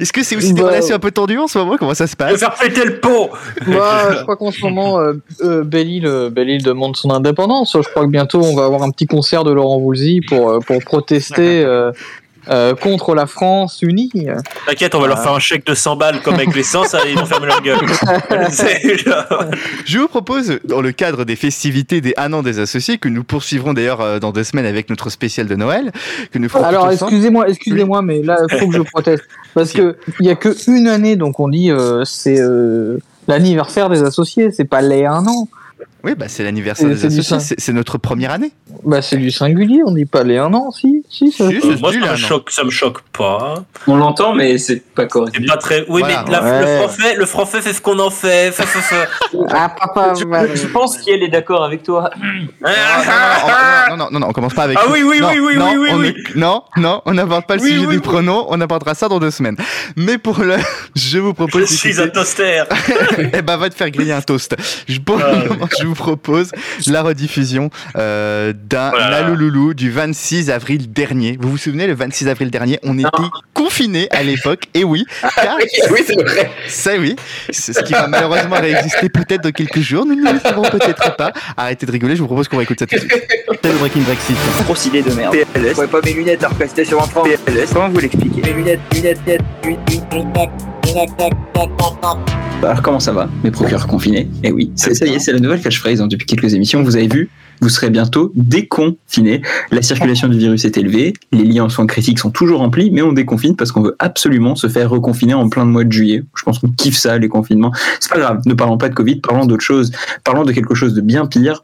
Est-ce 0.00 0.12
que 0.12 0.22
c'est 0.22 0.36
aussi 0.36 0.52
des 0.52 0.60
Bah, 0.62 0.68
relations 0.68 0.96
un 0.96 0.98
peu 0.98 1.10
tendues 1.10 1.38
en 1.38 1.46
ce 1.48 1.58
moment? 1.58 1.76
Comment 1.78 1.94
ça 1.94 2.06
se 2.06 2.16
passe? 2.16 2.38
faire 2.40 2.54
péter 2.54 2.84
le 2.84 3.00
pot. 3.00 3.30
Bah, 3.66 4.14
je 4.16 4.22
crois 4.22 4.36
qu'en 4.36 4.50
ce 4.50 4.60
moment, 4.62 4.98
euh, 5.00 5.14
euh, 5.42 5.62
Belle-Île 5.64 6.06
euh, 6.06 6.30
Belle-Île 6.30 6.62
demande 6.62 6.96
son 6.96 7.10
indépendance. 7.10 7.74
Je 7.74 7.88
crois 7.88 8.04
que 8.04 8.10
bientôt, 8.10 8.40
on 8.42 8.54
va 8.56 8.64
avoir 8.64 8.82
un 8.82 8.90
petit 8.90 9.06
concert 9.06 9.44
de 9.44 9.52
Laurent 9.52 9.78
Voulzy 9.78 10.20
pour, 10.28 10.50
euh, 10.50 10.58
pour 10.60 10.78
protester 10.84 11.64
euh, 12.50 12.74
contre 12.74 13.14
la 13.14 13.26
France 13.26 13.80
unie. 13.82 14.10
T'inquiète, 14.66 14.94
on 14.94 15.00
va 15.00 15.08
leur 15.08 15.22
faire 15.22 15.32
un 15.32 15.38
chèque 15.38 15.66
de 15.66 15.74
100 15.74 15.96
balles 15.96 16.20
comme 16.22 16.34
avec 16.34 16.54
l'essence, 16.54 16.94
ils 17.08 17.18
vont 17.18 17.26
fermer 17.26 17.46
leur 17.46 17.62
gueule. 17.62 17.78
Je 19.84 19.98
vous 19.98 20.08
propose, 20.08 20.58
dans 20.64 20.80
le 20.80 20.92
cadre 20.92 21.24
des 21.24 21.36
festivités 21.36 22.00
des 22.00 22.14
un 22.16 22.32
an 22.32 22.42
des 22.42 22.58
associés, 22.58 22.98
que 22.98 23.08
nous 23.08 23.24
poursuivrons 23.24 23.74
d'ailleurs 23.74 24.00
euh, 24.00 24.18
dans 24.18 24.32
deux 24.32 24.44
semaines 24.44 24.66
avec 24.66 24.90
notre 24.90 25.10
spécial 25.10 25.46
de 25.46 25.54
Noël, 25.54 25.92
que 26.32 26.38
nous 26.38 26.48
ferons 26.48 26.64
Alors, 26.64 26.90
excusez-moi, 26.90 27.48
excusez-moi, 27.48 28.02
mais 28.02 28.22
là, 28.22 28.38
il 28.50 28.58
faut 28.58 28.68
que 28.68 28.76
je 28.76 28.82
proteste. 28.92 29.24
Parce 29.54 29.72
que 29.72 29.96
il 30.20 30.26
y 30.26 30.30
a 30.30 30.36
que 30.36 30.54
une 30.70 30.88
année, 30.88 31.16
donc 31.16 31.40
on 31.40 31.48
dit 31.48 31.70
euh, 31.70 32.04
c'est 32.04 32.40
euh, 32.40 32.98
l'anniversaire 33.26 33.88
des 33.88 34.02
associés, 34.02 34.50
c'est 34.52 34.64
pas 34.64 34.80
les 34.80 35.04
un 35.04 35.26
an. 35.26 35.48
Oui, 36.04 36.14
bah 36.16 36.26
c'est 36.28 36.44
l'anniversaire 36.44 36.88
C'est- 36.96 37.08
des 37.08 37.10
c'est 37.20 37.32
associés. 37.34 37.56
C'est 37.58 37.60
c'est 37.60 37.72
notre 37.72 37.98
première 37.98 38.30
année. 38.30 38.52
Bah, 38.84 39.02
c'est 39.02 39.16
du 39.16 39.30
singulier, 39.32 39.80
on 39.84 39.90
dit 39.92 40.04
pas 40.04 40.22
les 40.22 40.38
un 40.38 40.52
an, 40.54 40.70
si, 40.70 41.02
si, 41.10 41.32
ça. 41.32 41.48
Si, 41.48 41.56
Euh, 41.56 41.60
c'est 41.60 41.80
moi, 41.80 41.92
ça 41.92 41.98
là, 41.98 42.12
me 42.12 42.16
choque, 42.16 42.50
ça 42.50 42.62
me 42.64 42.70
choque 42.70 43.00
pas. 43.16 43.64
On 43.88 43.96
l'entend, 43.96 44.32
mais 44.34 44.58
c'est 44.58 44.80
pas 44.94 45.06
correct. 45.06 45.34
C'est 45.36 45.46
pas 45.46 45.56
très. 45.56 45.80
Oui, 45.88 46.00
Voilà. 46.02 46.24
mais 46.26 46.32
la- 46.32 46.42
Ouais. 46.42 46.60
le 46.60 46.66
français, 46.86 47.16
le 47.16 47.26
français 47.26 47.60
fait 47.62 47.72
ce 47.72 47.80
qu'on 47.80 47.98
en 47.98 48.10
fait. 48.10 48.52
Ah, 49.50 49.68
papa, 49.76 50.14
Je, 50.14 50.20
je 50.60 50.66
pense 50.68 50.98
qu'elle 50.98 51.22
est 51.22 51.28
d'accord 51.28 51.64
avec 51.64 51.82
toi. 51.82 52.10
Non, 52.62 53.96
non, 53.96 53.96
non, 53.96 53.96
non, 53.96 54.10
non, 54.12 54.20
non, 54.20 54.26
on 54.28 54.32
commence 54.32 54.54
pas 54.54 54.64
avec. 54.64 54.78
Ah 54.80 54.86
oui, 54.90 55.02
oui, 55.02 55.20
non, 55.20 55.28
oui, 55.30 55.38
oui, 55.40 55.56
non, 55.56 55.70
oui, 55.72 55.76
oui, 55.78 55.88
on 55.92 55.98
oui. 55.98 56.14
ne- 56.34 56.40
Non, 56.40 56.62
non, 56.76 57.02
on 57.06 57.14
n'aborde 57.14 57.46
pas 57.46 57.56
le 57.56 57.62
Oui, 57.62 57.68
sujet 57.70 57.80
oui, 57.86 57.92
du 57.92 57.96
oui. 57.96 58.02
pronom. 58.02 58.46
On 58.48 58.60
abordera 58.60 58.94
ça 58.94 59.08
dans 59.08 59.18
deux 59.18 59.30
semaines. 59.30 59.56
Mais 59.96 60.18
pour 60.18 60.38
le, 60.40 60.56
je 60.94 61.18
vous 61.18 61.28
Je 61.30 61.32
propose. 61.34 61.64
suis 61.66 61.90
d'écouter- 61.90 62.06
un 62.08 62.08
toaster. 62.12 62.62
eh 63.32 63.42
ben, 63.42 63.56
va 63.56 63.68
te 63.70 63.74
faire 63.74 63.90
griller 63.90 64.12
un 64.12 64.20
toast. 64.22 64.54
Je, 64.88 64.98
Ah. 65.88 65.94
vous 65.94 65.94
propose 65.94 66.52
la 66.86 67.02
rediffusion 67.02 67.70
euh, 67.96 68.52
d'un 68.52 68.90
Voilà. 68.90 69.22
Lalouloulou 69.22 69.74
du 69.74 69.90
26 69.90 70.50
avril 70.50 70.92
dernier. 70.92 71.38
Vous 71.40 71.50
vous 71.50 71.58
souvenez, 71.58 71.86
le 71.86 71.94
26 71.94 72.28
avril 72.28 72.50
dernier, 72.50 72.78
on 72.82 72.98
était 72.98 73.08
confinés 73.54 74.08
à 74.10 74.22
l'époque. 74.22 74.64
Et 74.74 74.84
oui, 74.84 75.04
car 75.36 75.56
oui, 75.90 76.00
c'est 76.06 76.14
vrai. 76.20 76.50
ça, 76.68 76.92
oui, 76.98 77.16
c'est 77.50 77.72
ce 77.72 77.80
qui 77.82 77.92
va 77.92 78.06
malheureusement 78.06 78.56
réexister 78.56 79.08
peut-être 79.08 79.42
dans 79.42 79.52
quelques 79.52 79.80
jours. 79.80 80.04
Nous 80.06 80.14
ne 80.14 80.32
le 80.32 80.40
savons 80.40 80.62
peut-être 80.62 81.16
pas. 81.16 81.32
Arrêtez 81.56 81.86
de 81.86 81.92
rigoler, 81.92 82.16
je 82.16 82.20
vous 82.20 82.26
propose 82.26 82.48
qu'on 82.48 82.58
réécoute 82.58 82.78
ça 82.78 82.86
tout 82.86 82.94
de 82.96 83.00
suite. 83.00 83.12
C'est 83.62 83.72
le 83.72 83.78
Breaking 83.78 84.02
Brexit. 84.02 84.36
Grosse 84.64 84.86
idée 84.86 85.02
de 85.02 85.12
merde. 85.12 85.36
PLS. 85.54 85.76
Ouais, 85.76 85.86
pas 85.86 86.00
mes 86.04 86.12
lunettes 86.12 86.44
c'était 86.66 86.84
sur 86.84 87.02
un 87.02 87.06
franc. 87.06 87.22
PLS. 87.22 87.70
Comment 87.72 87.88
vous 87.88 88.00
l'expliquez 88.00 88.42
Mes 88.42 88.52
lunettes, 88.52 88.80
lunettes, 88.92 89.20
lunettes, 89.26 89.42
lunettes, 89.64 89.80
lunettes, 90.84 92.37
Alors 92.62 92.82
comment 92.82 93.00
ça 93.00 93.12
va, 93.12 93.28
mes 93.44 93.50
procureurs 93.50 93.86
confinés? 93.86 94.28
Eh 94.42 94.50
oui, 94.52 94.72
c'est- 94.74 94.94
ça 94.94 95.06
y 95.06 95.14
est, 95.14 95.18
c'est 95.20 95.32
la 95.32 95.38
nouvelle 95.38 95.60
catchphrase 95.60 96.00
hein, 96.00 96.08
depuis 96.08 96.26
quelques 96.26 96.54
émissions. 96.54 96.82
Vous 96.82 96.96
avez 96.96 97.06
vu, 97.06 97.30
vous 97.60 97.68
serez 97.68 97.88
bientôt 97.88 98.32
déconfinés. 98.34 99.42
La 99.70 99.80
circulation 99.80 100.28
du 100.28 100.38
virus 100.38 100.64
est 100.64 100.76
élevée, 100.76 101.14
les 101.32 101.44
liens 101.44 101.64
en 101.64 101.68
soins 101.68 101.86
critiques 101.86 102.18
sont 102.18 102.30
toujours 102.30 102.58
remplis, 102.58 102.90
mais 102.90 103.00
on 103.00 103.12
déconfine 103.12 103.54
parce 103.56 103.70
qu'on 103.72 103.82
veut 103.82 103.96
absolument 104.00 104.54
se 104.56 104.68
faire 104.68 104.90
reconfiner 104.90 105.34
en 105.34 105.48
plein 105.48 105.64
de 105.64 105.70
mois 105.70 105.84
de 105.84 105.92
juillet. 105.92 106.24
Je 106.36 106.42
pense 106.42 106.58
qu'on 106.58 106.68
kiffe 106.70 106.96
ça, 106.96 107.16
les 107.16 107.28
confinements. 107.28 107.72
C'est 108.00 108.10
pas 108.12 108.18
grave, 108.18 108.42
ne 108.44 108.54
parlons 108.54 108.76
pas 108.76 108.88
de 108.88 108.94
Covid, 108.94 109.16
parlons 109.20 109.46
d'autre 109.46 109.64
chose. 109.64 109.92
Parlons 110.24 110.44
de 110.44 110.52
quelque 110.52 110.74
chose 110.74 110.94
de 110.94 111.00
bien 111.00 111.26
pire. 111.26 111.62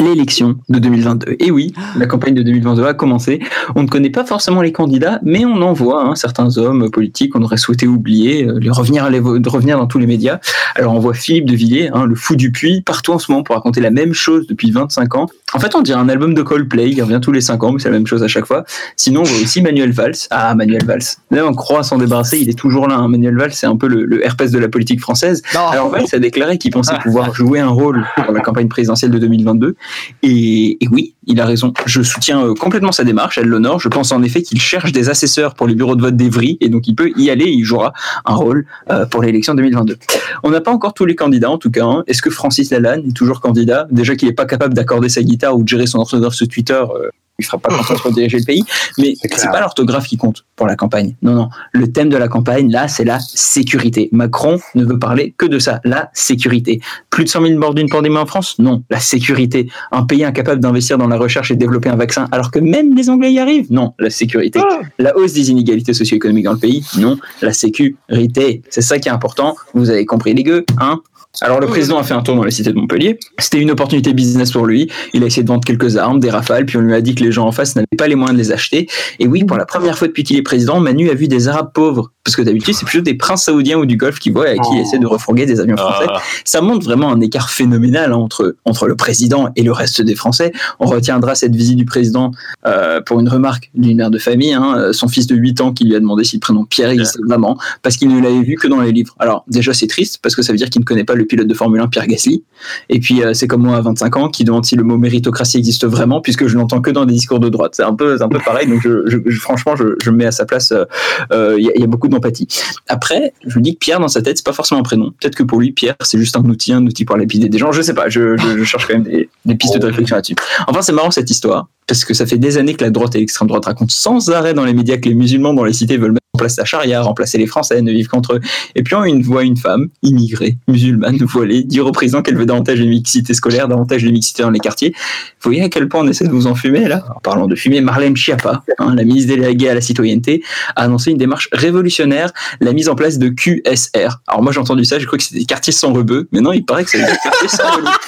L'élection 0.00 0.58
de 0.68 0.78
2022. 0.78 1.36
Et 1.40 1.50
oui, 1.50 1.72
la 1.96 2.06
campagne 2.06 2.34
de 2.34 2.42
2022 2.42 2.84
a 2.84 2.94
commencé. 2.94 3.40
On 3.74 3.82
ne 3.82 3.88
connaît 3.88 4.10
pas 4.10 4.24
forcément 4.24 4.62
les 4.62 4.70
candidats, 4.70 5.18
mais 5.24 5.44
on 5.44 5.60
en 5.60 5.72
voit 5.72 6.04
hein, 6.04 6.14
certains 6.14 6.56
hommes 6.56 6.88
politiques 6.88 7.32
qu'on 7.32 7.42
aurait 7.42 7.56
souhaité 7.56 7.88
oublier, 7.88 8.44
euh, 8.44 8.58
les 8.60 8.70
revenir, 8.70 9.10
de 9.10 9.48
revenir 9.48 9.76
dans 9.76 9.88
tous 9.88 9.98
les 9.98 10.06
médias. 10.06 10.38
Alors 10.76 10.94
on 10.94 11.00
voit 11.00 11.14
Philippe 11.14 11.46
de 11.46 11.56
Villiers, 11.56 11.90
hein, 11.92 12.06
le 12.06 12.14
fou 12.14 12.36
du 12.36 12.52
puits, 12.52 12.80
partout 12.80 13.12
en 13.12 13.18
ce 13.18 13.32
moment 13.32 13.42
pour 13.42 13.56
raconter 13.56 13.80
la 13.80 13.90
même 13.90 14.12
chose 14.12 14.46
depuis 14.46 14.70
25 14.70 15.16
ans. 15.16 15.26
En 15.54 15.60
fait, 15.60 15.74
on 15.74 15.80
dirait 15.80 15.98
un 15.98 16.08
album 16.10 16.34
de 16.34 16.42
Coldplay, 16.42 16.90
il 16.90 17.00
revient 17.02 17.20
tous 17.22 17.32
les 17.32 17.40
5 17.40 17.62
ans, 17.64 17.72
mais 17.72 17.78
c'est 17.78 17.88
la 17.88 17.94
même 17.96 18.06
chose 18.06 18.22
à 18.22 18.28
chaque 18.28 18.44
fois. 18.44 18.64
Sinon, 18.96 19.20
on 19.22 19.24
voit 19.24 19.40
aussi 19.42 19.62
Manuel 19.62 19.92
Valls. 19.92 20.12
Ah, 20.30 20.54
Manuel 20.54 20.84
Valls. 20.84 21.00
Là, 21.30 21.46
on 21.46 21.54
croit 21.54 21.82
s'en 21.82 21.96
débarrasser, 21.96 22.38
il 22.38 22.50
est 22.50 22.58
toujours 22.58 22.86
là. 22.86 22.96
hein. 22.96 23.08
Manuel 23.08 23.36
Valls, 23.36 23.52
c'est 23.54 23.66
un 23.66 23.76
peu 23.76 23.88
le, 23.88 24.04
le 24.04 24.24
herpès 24.24 24.50
de 24.50 24.58
la 24.58 24.68
politique 24.68 25.00
française. 25.00 25.42
Alors 25.72 25.88
Valls 25.88 26.04
a 26.12 26.18
déclaré 26.18 26.58
qu'il 26.58 26.70
pensait 26.70 26.94
pouvoir 27.02 27.34
jouer 27.34 27.60
un 27.60 27.68
rôle 27.68 28.04
dans 28.26 28.32
la 28.32 28.40
campagne 28.40 28.68
présidentielle 28.68 29.10
de 29.10 29.18
2022. 29.18 29.74
Et, 30.22 30.84
et 30.84 30.88
oui, 30.90 31.14
il 31.28 31.40
a 31.40 31.46
raison. 31.46 31.72
Je 31.86 32.02
soutiens 32.02 32.44
euh, 32.44 32.54
complètement 32.54 32.90
sa 32.90 33.04
démarche, 33.04 33.38
elle 33.38 33.46
l'honore. 33.46 33.78
Je 33.78 33.88
pense 33.88 34.10
en 34.10 34.22
effet 34.22 34.42
qu'il 34.42 34.60
cherche 34.60 34.90
des 34.92 35.08
assesseurs 35.08 35.54
pour 35.54 35.68
les 35.68 35.74
bureaux 35.74 35.94
de 35.94 36.02
vote 36.02 36.16
d'Evry, 36.16 36.58
et 36.60 36.68
donc 36.68 36.88
il 36.88 36.94
peut 36.94 37.12
y 37.16 37.30
aller, 37.30 37.44
il 37.44 37.62
jouera 37.64 37.92
un 38.24 38.34
rôle 38.34 38.66
euh, 38.90 39.06
pour 39.06 39.22
l'élection 39.22 39.54
2022. 39.54 39.96
On 40.42 40.50
n'a 40.50 40.60
pas 40.60 40.72
encore 40.72 40.94
tous 40.94 41.04
les 41.04 41.14
candidats, 41.14 41.50
en 41.50 41.58
tout 41.58 41.70
cas. 41.70 41.84
hein. 41.84 42.02
Est-ce 42.06 42.22
que 42.22 42.30
Francis 42.30 42.70
Lalanne 42.70 43.04
est 43.08 43.16
toujours 43.16 43.40
candidat? 43.40 43.86
Déjà 43.90 44.16
qu'il 44.16 44.28
n'est 44.28 44.34
pas 44.34 44.46
capable 44.46 44.74
d'accorder 44.74 45.08
sa 45.08 45.22
guitare 45.22 45.56
ou 45.56 45.62
de 45.62 45.68
gérer 45.68 45.86
son 45.86 46.04
sur 46.04 46.48
Twitter, 46.48 46.72
euh, 46.74 47.10
il 47.38 47.44
fera 47.44 47.58
pas 47.58 47.70
confiance 47.70 48.00
pour 48.02 48.12
diriger 48.12 48.38
le 48.38 48.44
pays. 48.44 48.64
Mais 48.98 49.14
c'est 49.22 49.50
pas 49.50 49.60
l'orthographe 49.60 50.06
qui 50.06 50.16
compte 50.16 50.44
pour 50.56 50.66
la 50.66 50.76
campagne. 50.76 51.14
Non, 51.22 51.34
non. 51.34 51.48
Le 51.72 51.90
thème 51.90 52.08
de 52.08 52.16
la 52.16 52.28
campagne, 52.28 52.70
là, 52.70 52.88
c'est 52.88 53.04
la 53.04 53.20
sécurité. 53.20 54.08
Macron 54.12 54.58
ne 54.74 54.84
veut 54.84 54.98
parler 54.98 55.34
que 55.36 55.46
de 55.46 55.58
ça, 55.58 55.80
la 55.84 56.10
sécurité. 56.12 56.80
Plus 57.10 57.24
de 57.24 57.28
100 57.28 57.46
000 57.46 57.58
morts 57.58 57.74
d'une 57.74 57.88
pandémie 57.88 58.16
en 58.16 58.26
France? 58.26 58.58
Non, 58.58 58.82
la 58.90 58.98
sécurité. 58.98 59.68
Un 59.92 60.04
pays 60.04 60.24
incapable 60.24 60.60
d'investir 60.60 60.98
dans 60.98 61.06
la 61.06 61.16
recherche 61.16 61.50
et 61.50 61.54
de 61.54 61.60
développer 61.60 61.88
un 61.88 61.96
vaccin, 61.96 62.26
alors 62.32 62.50
que 62.50 62.58
même 62.58 62.96
les 62.96 63.08
Anglais 63.08 63.32
y 63.32 63.38
arrivent? 63.38 63.70
Non, 63.70 63.94
la 63.98 64.10
sécurité. 64.10 64.60
La 64.98 65.16
hausse 65.16 65.34
des 65.34 65.50
inégalités 65.50 65.94
socio-économiques 65.94 66.44
dans 66.44 66.52
le 66.52 66.58
pays? 66.58 66.84
Non, 66.98 67.18
la 67.40 67.52
sécurité. 67.52 68.62
C'est 68.68 68.82
ça 68.82 68.98
qui 68.98 69.08
est 69.08 69.12
important. 69.12 69.54
Vous 69.74 69.90
avez 69.90 70.06
compris 70.06 70.34
les 70.34 70.42
gueux, 70.42 70.64
hein? 70.78 71.00
Alors 71.40 71.60
le 71.60 71.66
président 71.66 71.98
a 71.98 72.02
fait 72.02 72.14
un 72.14 72.22
tour 72.22 72.34
dans 72.34 72.42
la 72.42 72.50
cité 72.50 72.72
de 72.72 72.78
Montpellier. 72.78 73.18
C'était 73.38 73.58
une 73.58 73.70
opportunité 73.70 74.12
business 74.12 74.50
pour 74.50 74.66
lui. 74.66 74.90
Il 75.12 75.22
a 75.22 75.26
essayé 75.26 75.42
de 75.42 75.48
vendre 75.48 75.64
quelques 75.64 75.96
armes, 75.96 76.20
des 76.20 76.30
rafales, 76.30 76.66
puis 76.66 76.78
on 76.78 76.80
lui 76.80 76.94
a 76.94 77.00
dit 77.00 77.14
que 77.14 77.22
les 77.22 77.32
gens 77.32 77.46
en 77.46 77.52
face 77.52 77.76
n'avaient 77.76 77.86
pas 77.96 78.08
les 78.08 78.16
moyens 78.16 78.36
de 78.36 78.42
les 78.42 78.50
acheter. 78.50 78.88
Et 79.18 79.26
oui, 79.26 79.44
pour 79.44 79.56
la 79.56 79.66
première 79.66 79.96
fois 79.96 80.08
depuis 80.08 80.24
qu'il 80.24 80.36
est 80.36 80.42
président, 80.42 80.80
Manu 80.80 81.10
a 81.10 81.14
vu 81.14 81.28
des 81.28 81.48
Arabes 81.48 81.70
pauvres. 81.72 82.10
Parce 82.24 82.34
que 82.36 82.42
d'habitude, 82.42 82.74
c'est 82.74 82.84
plutôt 82.84 83.04
des 83.04 83.14
princes 83.14 83.44
saoudiens 83.44 83.78
ou 83.78 83.86
du 83.86 83.96
Golfe 83.96 84.18
qui 84.18 84.30
voient 84.30 84.52
et 84.52 84.58
qui 84.58 84.78
essaient 84.78 84.98
de 84.98 85.06
refourguer 85.06 85.46
des 85.46 85.60
avions 85.60 85.76
français. 85.76 86.06
Ah. 86.08 86.20
Ça 86.44 86.60
montre 86.60 86.84
vraiment 86.84 87.10
un 87.10 87.20
écart 87.20 87.50
phénoménal 87.50 88.12
entre, 88.12 88.56
entre 88.64 88.86
le 88.86 88.96
président 88.96 89.48
et 89.56 89.62
le 89.62 89.72
reste 89.72 90.02
des 90.02 90.14
Français. 90.14 90.52
On 90.80 90.86
retiendra 90.86 91.34
cette 91.34 91.54
visite 91.54 91.76
du 91.76 91.84
président 91.84 92.32
euh, 92.66 93.00
pour 93.00 93.20
une 93.20 93.28
remarque 93.28 93.70
d'une 93.74 93.96
mère 93.96 94.10
de 94.10 94.18
famille, 94.18 94.52
hein, 94.52 94.74
euh, 94.76 94.92
son 94.92 95.08
fils 95.08 95.26
de 95.26 95.36
8 95.36 95.60
ans 95.60 95.72
qui 95.72 95.84
lui 95.84 95.94
a 95.94 96.00
demandé 96.00 96.24
si 96.24 96.36
le 96.36 96.40
prénom 96.40 96.64
Pierre 96.64 96.90
existait 96.90 97.20
vraiment, 97.26 97.56
parce 97.82 97.96
qu'il 97.96 98.08
ne 98.08 98.20
l'avait 98.20 98.42
vu 98.42 98.56
que 98.56 98.66
dans 98.66 98.80
les 98.80 98.92
livres. 98.92 99.14
Alors 99.18 99.44
déjà 99.48 99.72
c'est 99.72 99.86
triste, 99.86 100.18
parce 100.22 100.34
que 100.34 100.42
ça 100.42 100.52
veut 100.52 100.58
dire 100.58 100.68
qu'il 100.68 100.80
ne 100.80 100.84
connaît 100.86 101.04
pas 101.04 101.14
le 101.18 101.26
pilote 101.26 101.46
de 101.48 101.54
Formule 101.54 101.80
1 101.80 101.88
Pierre 101.88 102.06
Gasly. 102.06 102.44
Et 102.88 102.98
puis 103.00 103.22
euh, 103.22 103.34
c'est 103.34 103.46
comme 103.46 103.62
moi 103.62 103.76
à 103.76 103.80
25 103.80 104.16
ans 104.16 104.28
qui 104.28 104.44
demande 104.44 104.64
si 104.64 104.74
le 104.76 104.82
mot 104.84 104.96
méritocratie 104.98 105.58
existe 105.58 105.86
vraiment, 105.86 106.20
puisque 106.20 106.46
je 106.46 106.56
l'entends 106.56 106.80
que 106.80 106.90
dans 106.90 107.04
des 107.04 107.12
discours 107.14 107.40
de 107.40 107.48
droite. 107.48 107.72
C'est 107.74 107.82
un 107.82 107.94
peu, 107.94 108.16
un 108.20 108.28
peu 108.28 108.38
pareil, 108.44 108.66
donc 108.68 108.80
je, 108.82 109.02
je- 109.06 109.38
franchement 109.38 109.76
je, 109.76 109.84
je 110.02 110.10
me 110.10 110.16
mets 110.16 110.26
à 110.26 110.32
sa 110.32 110.44
place, 110.44 110.72
euh, 110.72 110.84
euh, 111.32 111.56
il 111.58 111.64
y, 111.64 111.82
a- 111.82 111.86
beaucoup 111.86 112.08
d'empathie. 112.08 112.46
Après, 112.88 113.32
je 113.46 113.58
me 113.58 113.62
dis 113.64 113.74
que 113.74 113.78
Pierre 113.78 114.00
dans 114.00 114.08
sa 114.08 114.22
tête, 114.22 114.36
c'est 114.38 114.44
pas 114.46 114.52
forcément 114.52 114.80
un 114.80 114.84
prénom. 114.84 115.12
Peut-être 115.20 115.34
que 115.36 115.42
pour 115.42 115.60
lui, 115.60 115.72
Pierre, 115.72 115.94
c'est 116.02 116.18
juste 116.18 116.36
un 116.36 116.44
outil, 116.44 116.72
un 116.72 116.84
outil 116.86 117.04
pour 117.04 117.16
lapider 117.16 117.48
des 117.48 117.58
gens. 117.58 117.72
Je 117.72 117.82
sais 117.82 117.94
pas, 117.94 118.08
je 118.08 118.36
cherche 118.64 118.86
quand 118.86 118.94
même 118.94 119.02
des, 119.04 119.28
des 119.44 119.54
pistes 119.54 119.78
de 119.78 119.86
réflexion 119.86 120.16
là-dessus. 120.16 120.34
Enfin, 120.66 120.82
c'est 120.82 120.92
marrant 120.92 121.10
cette 121.10 121.30
histoire, 121.30 121.68
parce 121.86 122.04
que 122.04 122.12
ça 122.14 122.26
fait 122.26 122.38
des 122.38 122.58
années 122.58 122.74
que 122.74 122.84
la 122.84 122.90
droite 122.90 123.14
et 123.14 123.18
l'extrême 123.20 123.48
droite 123.48 123.64
racontent 123.64 123.94
sans 123.94 124.30
arrêt 124.30 124.52
dans 124.54 124.64
les 124.64 124.74
médias 124.74 124.96
que 124.98 125.08
les 125.08 125.14
musulmans 125.14 125.54
dans 125.54 125.64
les 125.64 125.72
cités 125.72 125.96
veulent 125.96 126.17
mettre 126.38 126.44
en 126.44 126.44
place 126.44 126.56
la 126.56 126.64
charia, 126.64 127.02
remplacer 127.02 127.38
les 127.38 127.46
Français, 127.46 127.80
ne 127.82 127.90
vivre 127.90 128.08
qu'entre 128.08 128.34
eux. 128.34 128.40
Et 128.74 128.82
puis 128.82 128.94
on 128.94 129.04
une 129.04 129.22
voit 129.22 129.42
une 129.42 129.56
femme, 129.56 129.88
immigrée, 130.02 130.56
musulmane, 130.68 131.18
voilée, 131.18 131.62
dire 131.62 131.86
au 131.86 131.92
président 131.92 132.22
qu'elle 132.22 132.36
veut 132.36 132.46
davantage 132.46 132.80
de 132.80 132.84
mixité 132.84 133.34
scolaire, 133.34 133.68
davantage 133.68 134.02
de 134.02 134.10
mixité 134.10 134.42
dans 134.42 134.50
les 134.50 134.60
quartiers. 134.60 134.94
Vous 135.40 135.50
voyez 135.50 135.62
à 135.62 135.68
quel 135.68 135.88
point 135.88 136.02
on 136.02 136.08
essaie 136.08 136.26
de 136.26 136.30
vous 136.30 136.46
enfumer 136.46 136.86
là? 136.88 137.04
En 137.16 137.20
parlant 137.20 137.46
de 137.46 137.54
fumer, 137.54 137.80
Marlène 137.80 138.16
Schiappa, 138.16 138.62
hein, 138.78 138.94
la 138.94 139.04
ministre 139.04 139.34
déléguée 139.34 139.70
à 139.70 139.74
la 139.74 139.80
citoyenneté, 139.80 140.42
a 140.76 140.84
annoncé 140.84 141.10
une 141.10 141.18
démarche 141.18 141.48
révolutionnaire, 141.52 142.32
la 142.60 142.72
mise 142.72 142.88
en 142.88 142.94
place 142.94 143.18
de 143.18 143.28
QSR. 143.28 144.20
Alors 144.26 144.42
moi 144.42 144.52
j'ai 144.52 144.60
entendu 144.60 144.84
ça, 144.84 144.98
j'ai 144.98 145.06
cru 145.06 145.16
que 145.16 145.24
c'était 145.24 145.40
des 145.40 145.46
quartiers 145.46 145.72
sans 145.72 145.92
rebeux, 145.92 146.28
mais 146.32 146.40
non, 146.40 146.52
il 146.52 146.64
paraît 146.64 146.84
que 146.84 146.90
c'est 146.90 146.98
des 146.98 147.04
quartiers 147.22 147.48
sans 147.48 147.70
rebeux. 147.76 147.88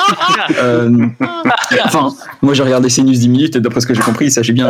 Euh, 0.59 1.07
enfin, 1.85 2.12
moi 2.43 2.55
j'ai 2.55 2.62
regardé 2.62 2.88
CNews 2.88 3.12
10 3.12 3.29
minutes 3.29 3.57
et 3.57 3.61
d'après 3.61 3.81
ce 3.81 3.87
que 3.87 3.95
j'ai 3.95 4.03
compris, 4.03 4.27
il 4.27 4.31
s'agit 4.31 4.53
bien 4.53 4.69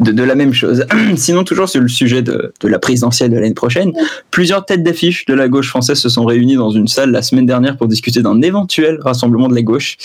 de, 0.00 0.12
de 0.12 0.22
la 0.22 0.34
même 0.34 0.52
chose. 0.52 0.84
Sinon, 1.16 1.44
toujours 1.44 1.68
sur 1.68 1.80
le 1.80 1.88
sujet 1.88 2.22
de, 2.22 2.52
de 2.60 2.68
la 2.68 2.78
présidentielle 2.78 3.30
de 3.30 3.36
l'année 3.36 3.54
prochaine, 3.54 3.92
plusieurs 4.30 4.64
têtes 4.64 4.82
d'affiche 4.82 5.24
de 5.26 5.34
la 5.34 5.48
gauche 5.48 5.68
française 5.68 5.98
se 5.98 6.08
sont 6.08 6.24
réunies 6.24 6.56
dans 6.56 6.70
une 6.70 6.88
salle 6.88 7.10
la 7.10 7.22
semaine 7.22 7.46
dernière 7.46 7.76
pour 7.76 7.88
discuter 7.88 8.22
d'un 8.22 8.40
éventuel 8.42 8.98
rassemblement 9.02 9.48
de 9.48 9.54
la 9.54 9.62
gauche. 9.62 9.96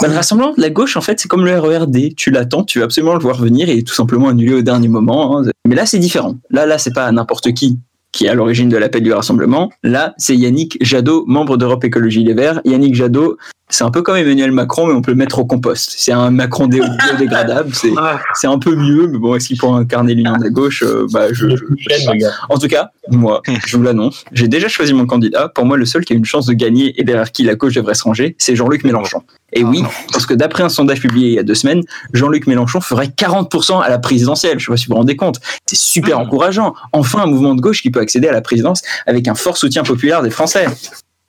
Bah, 0.00 0.06
le 0.08 0.14
rassemblement 0.14 0.54
de 0.56 0.60
la 0.60 0.70
gauche, 0.70 0.96
en 0.96 1.00
fait, 1.00 1.18
c'est 1.18 1.28
comme 1.28 1.44
le 1.44 1.58
RERD. 1.58 2.14
Tu 2.16 2.30
l'attends, 2.30 2.62
tu 2.62 2.78
veux 2.78 2.84
absolument 2.84 3.14
le 3.14 3.20
voir 3.20 3.36
venir 3.38 3.68
et 3.68 3.82
tout 3.82 3.94
simplement 3.94 4.28
annulé 4.28 4.54
au 4.54 4.62
dernier 4.62 4.88
moment. 4.88 5.38
hein. 5.38 5.50
Mais 5.66 5.74
là, 5.74 5.84
c'est 5.84 5.98
différent. 5.98 6.36
Là, 6.50 6.64
là, 6.64 6.78
c'est 6.78 6.92
pas 6.94 7.10
n'importe 7.10 7.52
qui 7.52 7.78
qui 8.12 8.26
est 8.26 8.28
à 8.28 8.34
l'origine 8.34 8.68
de 8.68 8.76
l'appel 8.76 9.02
du 9.02 9.12
rassemblement. 9.12 9.70
Là, 9.82 10.14
c'est 10.18 10.36
Yannick 10.36 10.78
Jadot, 10.80 11.24
membre 11.26 11.56
d'Europe 11.56 11.84
Écologie 11.84 12.24
Les 12.24 12.34
Verts. 12.34 12.60
Yannick 12.64 12.94
Jadot, 12.94 13.36
c'est 13.68 13.84
un 13.84 13.90
peu 13.92 14.02
comme 14.02 14.16
Emmanuel 14.16 14.50
Macron, 14.50 14.86
mais 14.88 14.94
on 14.94 15.00
peut 15.00 15.12
le 15.12 15.16
mettre 15.16 15.38
au 15.38 15.44
compost. 15.44 15.94
C'est 15.96 16.10
un 16.10 16.30
Macron 16.32 16.66
dé- 16.66 16.80
biodégradable. 17.08 17.70
C'est 17.72 17.92
c'est 18.34 18.48
un 18.48 18.58
peu 18.58 18.74
mieux, 18.74 19.06
mais 19.06 19.18
bon, 19.18 19.36
est-ce 19.36 19.46
qu'il 19.48 19.58
pourra 19.58 19.78
incarner 19.78 20.14
l'union 20.14 20.36
de 20.36 20.42
la 20.42 20.50
gauche 20.50 20.82
Euh, 20.82 21.06
bah, 21.12 21.32
je, 21.32 21.48
je- 21.56 22.26
En 22.48 22.58
tout 22.58 22.66
cas, 22.68 22.90
moi, 23.10 23.42
je 23.66 23.76
vous 23.76 23.82
l'annonce, 23.84 24.24
j'ai 24.32 24.48
déjà 24.48 24.66
choisi 24.68 24.92
mon 24.92 25.06
candidat. 25.06 25.48
Pour 25.48 25.64
moi, 25.66 25.76
le 25.76 25.84
seul 25.86 26.04
qui 26.04 26.12
a 26.12 26.16
une 26.16 26.24
chance 26.24 26.46
de 26.46 26.52
gagner 26.52 27.00
et 27.00 27.04
derrière 27.04 27.30
qui 27.30 27.44
la 27.44 27.54
gauche 27.54 27.74
devrait 27.74 27.94
se 27.94 28.02
ranger, 28.02 28.34
c'est 28.38 28.56
Jean-Luc 28.56 28.82
Mélenchon. 28.84 29.22
Et 29.52 29.64
oui, 29.64 29.82
parce 30.12 30.26
que 30.26 30.34
d'après 30.34 30.62
un 30.62 30.68
sondage 30.68 31.00
publié 31.00 31.28
il 31.28 31.34
y 31.34 31.38
a 31.38 31.42
deux 31.42 31.54
semaines, 31.54 31.82
Jean-Luc 32.12 32.46
Mélenchon 32.46 32.80
ferait 32.80 33.08
40% 33.08 33.82
à 33.82 33.88
la 33.88 33.98
présidentielle. 33.98 34.58
Je 34.58 34.66
sais 34.66 34.70
pas 34.70 34.76
si 34.76 34.86
vous 34.86 34.92
vous 34.92 34.98
rendez 34.98 35.16
compte. 35.16 35.40
C'est 35.66 35.78
super 35.78 36.18
encourageant. 36.18 36.74
Enfin, 36.92 37.22
un 37.22 37.26
mouvement 37.26 37.54
de 37.54 37.60
gauche 37.60 37.82
qui 37.82 37.90
peut 37.90 38.00
accéder 38.00 38.28
à 38.28 38.32
la 38.32 38.42
présidence 38.42 38.82
avec 39.06 39.26
un 39.28 39.34
fort 39.34 39.56
soutien 39.56 39.82
populaire 39.82 40.22
des 40.22 40.30
Français. 40.30 40.66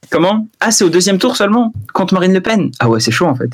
Comment? 0.09 0.47
Ah, 0.59 0.71
c'est 0.71 0.83
au 0.83 0.89
deuxième 0.89 1.17
tour 1.17 1.35
seulement 1.35 1.73
Contre 1.93 2.13
Marine 2.13 2.33
Le 2.33 2.41
Pen 2.41 2.71
Ah 2.79 2.89
ouais, 2.89 2.99
c'est 2.99 3.11
chaud 3.11 3.27
en 3.27 3.35
fait. 3.35 3.49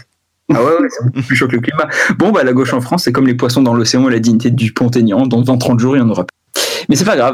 Ah 0.54 0.64
ouais, 0.64 0.72
ouais, 0.80 0.88
c'est 0.90 1.06
beaucoup 1.06 1.22
plus 1.28 1.36
chaud 1.36 1.48
que 1.48 1.56
le 1.56 1.62
climat. 1.62 1.88
Bon, 2.18 2.32
bah 2.32 2.44
la 2.44 2.54
gauche 2.54 2.74
en 2.74 2.82
France, 2.82 3.04
c'est 3.04 3.12
comme 3.12 3.28
les 3.28 3.36
poissons 3.36 3.62
dans 3.62 3.74
l'océan 3.74 4.08
et 4.10 4.12
la 4.12 4.20
dignité 4.20 4.50
du 4.50 4.74
pont-aignan. 4.74 5.28
Dans 5.28 5.42
20-30 5.42 5.80
jours, 5.80 5.96
il 5.96 6.00
y 6.00 6.02
en 6.02 6.10
aura 6.10 6.26
plus. 6.26 6.64
Mais 6.90 6.96
c'est 6.96 7.06
pas 7.06 7.18
grave. 7.18 7.34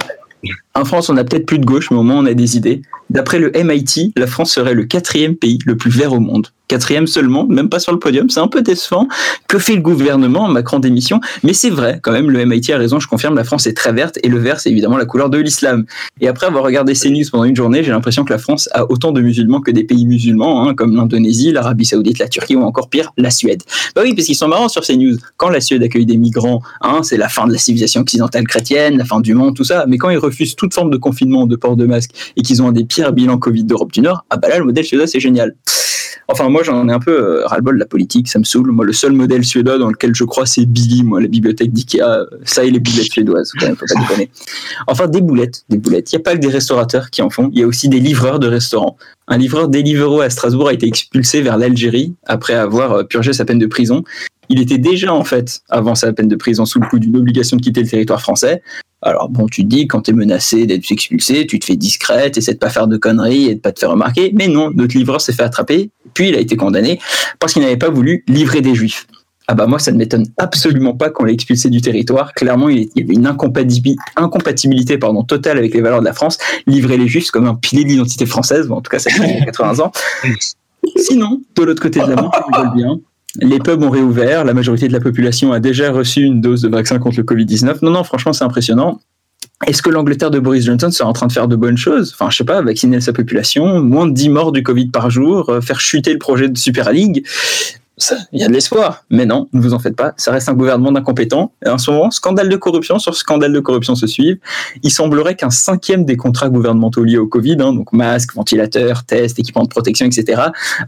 En 0.74 0.84
France, 0.84 1.10
on 1.10 1.18
a 1.18 1.24
peut-être 1.24 1.46
plus 1.46 1.60
de 1.60 1.66
gauche, 1.66 1.90
mais 1.92 1.98
au 1.98 2.04
moins 2.04 2.18
on 2.18 2.26
a 2.26 2.34
des 2.34 2.58
idées. 2.58 2.82
D'après 3.14 3.38
le 3.38 3.52
MIT, 3.52 4.12
la 4.16 4.26
France 4.26 4.54
serait 4.54 4.74
le 4.74 4.86
quatrième 4.86 5.36
pays 5.36 5.60
le 5.68 5.78
plus 5.78 5.92
vert 5.92 6.14
au 6.14 6.20
monde. 6.20 6.48
Quatrième 6.68 7.06
seulement, 7.06 7.46
même 7.46 7.70
pas 7.70 7.78
sur 7.78 7.92
le 7.92 8.00
podium, 8.00 8.32
c'est 8.32 8.40
un 8.40 8.48
peu 8.48 8.64
décevant. 8.64 9.08
Que 9.48 9.60
fait 9.60 9.76
le 9.76 9.82
gouvernement? 9.82 10.48
Macron 10.48 10.80
démission 10.80 11.20
Mais 11.44 11.54
c'est 11.54 11.70
vrai, 11.70 12.00
quand 12.02 12.12
même, 12.12 12.32
le 12.32 12.44
MIT 12.44 12.72
a 12.72 12.78
raison, 12.78 13.00
je 13.00 13.08
confirme, 13.08 13.36
la 13.36 13.44
France 13.44 13.68
est 13.68 13.78
très 13.78 13.92
verte 13.92 14.18
et 14.24 14.30
le 14.30 14.40
vert, 14.40 14.60
c'est 14.60 14.72
évidemment 14.72 14.98
la 14.98 15.06
couleur 15.06 15.30
de 15.30 15.38
l'islam. 15.38 15.86
Et 16.22 16.28
après 16.28 16.48
avoir 16.48 16.64
regardé 16.64 16.96
ces 16.96 17.12
news 17.12 17.26
pendant 17.32 17.44
une 17.44 17.56
journée, 17.56 17.84
j'ai 17.84 17.92
l'impression 17.92 18.24
que 18.24 18.34
la 18.34 18.40
France 18.40 18.70
a 18.72 18.90
autant 18.90 19.12
de 19.12 19.22
musulmans 19.22 19.62
que 19.62 19.70
des 19.70 19.84
pays 19.84 20.08
musulmans, 20.08 20.68
hein, 20.68 20.74
comme 20.74 20.96
l'Indonésie, 20.96 21.52
l'Arabie 21.52 21.86
Saoudite, 21.86 22.18
la 22.18 22.30
Turquie 22.30 22.56
ou 22.56 22.64
encore 22.64 22.90
pire, 22.90 23.12
la 23.18 23.30
Suède. 23.30 23.62
Bah 23.96 24.02
oui, 24.04 24.16
parce 24.16 24.26
qu'ils 24.26 24.36
sont 24.36 24.48
marrants 24.48 24.70
sur 24.70 24.86
ces 24.86 24.96
news. 24.96 25.18
Quand 25.38 25.50
la 25.50 25.62
Suède 25.62 25.84
accueille 25.84 26.08
des 26.08 26.18
migrants, 26.18 26.62
hein, 26.82 27.02
c'est 27.04 27.18
la 27.18 27.30
fin 27.30 27.46
de 27.46 27.52
la 27.52 27.60
civilisation 27.60 28.02
occidentale 28.02 28.48
chrétienne, 28.48 28.98
la 28.98 29.06
fin 29.06 29.20
du 29.20 29.36
monde, 29.36 29.56
tout 29.56 29.66
ça. 29.66 29.86
Mais 29.88 29.98
quand 29.98 30.10
ils 30.10 30.18
refusent 30.18 30.56
toute 30.56 30.74
forme 30.74 30.90
de 30.90 30.98
confinement, 30.98 31.46
de 31.46 31.58
port 31.58 31.76
de 31.76 31.86
masque 31.86 32.12
et 32.38 32.42
qu'ils 32.42 32.64
ont 32.64 32.72
des 32.72 32.86
pires 32.86 33.03
bilans 33.12 33.38
Covid 33.38 33.64
d'Europe 33.64 33.92
du 33.92 34.02
Nord, 34.02 34.26
ah 34.30 34.38
bah 34.38 34.50
là, 34.50 34.60
le 34.60 34.66
modèle 34.66 34.86
suédois, 34.86 35.08
c'est 35.08 35.20
génial. 35.20 35.56
Enfin, 36.30 36.50
moi, 36.50 36.64
j'en 36.64 36.88
ai 36.88 36.92
un 36.92 37.00
peu 37.00 37.12
euh, 37.12 37.46
ras-le-bol 37.46 37.76
de 37.76 37.80
la 37.80 37.86
politique, 37.86 38.30
ça 38.30 38.40
me 38.40 38.44
saoule. 38.44 38.72
Moi, 38.72 38.86
le 38.86 38.94
seul 38.94 39.12
modèle 39.12 39.44
suédois 39.44 39.78
dans 39.78 39.90
lequel 39.90 40.16
je 40.16 40.24
crois, 40.24 40.46
c'est 40.46 40.66
Billy, 40.66 41.04
moi, 41.04 41.22
la 41.22 41.28
bibliothèque 41.28 41.72
d'IKEA. 41.72 42.26
Ça 42.46 42.64
et 42.64 42.72
les 42.72 42.80
boulettes 42.80 43.12
suédoises. 43.12 43.52
Enfin, 44.88 45.08
des 45.08 45.22
boulettes, 45.22 45.66
des 45.70 45.78
boulettes. 45.78 46.12
Il 46.12 46.16
n'y 46.16 46.22
a 46.22 46.24
pas 46.24 46.34
que 46.36 46.40
des 46.40 46.48
restaurateurs 46.48 47.10
qui 47.10 47.22
en 47.22 47.30
font, 47.30 47.50
il 47.54 47.60
y 47.60 47.64
a 47.64 47.68
aussi 47.68 47.90
des 47.90 48.00
livreurs 48.00 48.40
de 48.40 48.48
restaurants. 48.48 48.98
Un 49.28 49.38
livreur 49.38 49.70
Deliveroo 49.70 50.22
à 50.22 50.30
Strasbourg 50.30 50.68
a 50.70 50.74
été 50.74 50.86
expulsé 50.86 51.42
vers 51.42 51.58
l'Algérie 51.58 52.14
après 52.26 52.54
avoir 52.54 52.92
euh, 52.94 53.04
purgé 53.04 53.34
sa 53.34 53.46
peine 53.46 53.60
de 53.60 53.68
prison. 53.68 54.04
Il 54.50 54.60
était 54.62 54.78
déjà, 54.78 55.14
en 55.14 55.24
fait, 55.24 55.62
avant 55.70 55.96
sa 55.96 56.12
peine 56.14 56.28
de 56.28 56.36
prison, 56.36 56.66
sous 56.66 56.80
le 56.80 56.88
coup 56.88 57.00
d'une 57.00 57.16
obligation 57.16 57.58
de 57.58 57.62
quitter 57.62 57.82
le 57.82 57.88
territoire 57.88 58.22
français. 58.22 58.62
Alors 59.06 59.30
bon, 59.30 59.48
tu 59.48 59.64
te 59.64 59.68
dis, 59.68 59.86
quand 59.86 60.02
tu 60.02 60.12
es 60.12 60.14
menacé 60.14 60.66
d'être 60.66 60.90
expulsé, 60.90 61.46
tu 61.46 61.60
te 61.60 61.66
fais 61.66 61.76
discrète, 61.76 62.38
essaie 62.38 62.54
de 62.54 62.58
pas 62.58 62.70
faire 62.70 62.88
de 62.88 62.96
conneries 62.96 63.50
et 63.50 63.56
de 63.56 63.60
pas 63.60 63.74
te 63.74 63.80
faire 63.80 63.92
remarquer. 63.92 64.32
Mais 64.34 64.48
non, 64.48 64.72
notre 64.74 64.98
livreur 64.98 65.20
s'est 65.20 65.34
fait 65.34 65.44
attraper, 65.44 65.92
puis 66.14 66.30
il 66.30 66.36
a 66.36 66.40
été 66.40 66.56
condamné 66.56 67.00
parce 67.40 67.54
qu'il 67.54 67.62
n'avait 67.62 67.78
pas 67.78 67.90
voulu 67.90 68.24
livrer 68.28 68.62
des 68.62 68.74
juifs. 68.74 69.06
Ah 69.48 69.56
bah 69.56 69.68
moi, 69.68 69.78
ça 69.78 69.92
ne 69.92 69.98
m'étonne 69.98 70.26
absolument 70.38 70.94
pas 70.94 71.10
qu'on 71.10 71.26
l'ait 71.26 71.34
expulsé 71.34 71.70
du 71.70 71.82
territoire. 71.82 72.34
Clairement, 72.34 72.70
il 72.70 72.90
y 72.96 73.04
avait 73.04 73.14
une 73.14 73.28
incompatibilité, 73.28 74.02
incompatibilité 74.16 74.98
pardon, 74.98 75.24
totale 75.24 75.58
avec 75.58 75.74
les 75.74 75.82
valeurs 75.82 76.00
de 76.00 76.06
la 76.06 76.14
France. 76.14 76.38
Livrer 76.66 76.96
les 76.96 77.10
juifs, 77.10 77.26
c'est 77.26 77.32
comme 77.32 77.48
un 77.48 77.56
pilier 77.56 77.84
de 77.84 77.90
l'identité 77.90 78.26
française. 78.26 78.68
Bon, 78.68 78.78
en 78.78 78.82
tout 78.82 78.90
cas, 78.90 79.00
ça 79.00 79.10
fait 79.10 79.44
80 79.46 79.80
ans. 79.84 79.92
Sinon, 80.96 81.42
de 81.56 81.64
l'autre 81.64 81.82
côté 81.82 82.00
de 82.00 82.06
la 82.06 82.16
Manche, 82.16 82.36
on 82.48 82.58
rigole 82.58 82.76
bien. 82.76 83.00
Les 83.42 83.60
pubs 83.60 83.82
ont 83.82 83.90
réouvert, 83.90 84.46
la 84.46 84.54
majorité 84.54 84.88
de 84.88 84.94
la 84.94 85.00
population 85.00 85.54
a 85.54 85.60
déjà 85.60 85.92
reçu 85.92 86.22
une 86.22 86.40
dose 86.40 86.62
de 86.62 86.70
vaccin 86.70 87.00
contre 87.00 87.18
le 87.18 87.24
Covid-19. 87.24 87.80
Non, 87.82 87.92
non, 87.92 88.04
franchement, 88.04 88.34
c'est 88.34 88.44
impressionnant. 88.44 89.00
Est-ce 89.66 89.82
que 89.82 89.90
l'Angleterre 89.90 90.30
de 90.30 90.40
Boris 90.40 90.66
Johnson 90.66 90.92
sera 90.92 91.10
en 91.10 91.14
train 91.14 91.28
de 91.28 91.32
faire 91.32 91.48
de 91.48 91.56
bonnes 91.56 91.78
choses? 91.78 92.14
Enfin, 92.14 92.30
je 92.30 92.38
sais 92.38 92.44
pas, 92.44 92.62
vacciner 92.62 93.00
sa 93.02 93.14
population, 93.14 93.82
moins 93.82 94.08
de 94.08 94.14
10 94.14 94.30
morts 94.30 94.52
du 94.52 94.62
Covid 94.62 94.88
par 94.88 95.10
jour, 95.10 95.50
euh, 95.50 95.62
faire 95.62 95.80
chuter 95.80 96.14
le 96.14 96.20
projet 96.20 96.50
de 96.50 96.58
Super 96.58 96.92
League 96.92 97.26
il 98.32 98.40
y 98.40 98.44
a 98.44 98.48
de 98.48 98.54
l'espoir. 98.54 99.06
Mais 99.10 99.26
non, 99.26 99.48
ne 99.54 99.62
vous 99.62 99.74
en 99.74 99.80
faites 99.80 99.96
pas. 99.96 100.14
Ça 100.18 100.32
reste 100.32 100.50
un 100.50 100.54
gouvernement 100.54 100.92
d'incompétents. 100.92 101.52
Et 101.66 101.70
en 101.70 101.78
ce 101.78 101.92
moment, 101.92 102.10
scandale 102.10 102.50
de 102.50 102.56
corruption 102.56 102.98
sur 102.98 103.16
scandale 103.16 103.54
de 103.54 103.60
corruption 103.60 103.96
se 103.96 104.08
suivent. 104.08 104.38
Il 104.82 104.92
semblerait 104.92 105.36
qu'un 105.36 105.52
cinquième 105.52 106.04
des 106.04 106.18
contrats 106.18 106.50
gouvernementaux 106.50 107.04
liés 107.04 107.18
au 107.18 107.28
Covid, 107.28 107.58
hein, 107.60 107.74
donc 107.74 107.94
masques, 107.94 108.34
ventilateurs, 108.34 109.04
tests, 109.04 109.38
équipements 109.40 109.64
de 109.64 109.70
protection, 109.70 110.06
etc., 110.06 110.42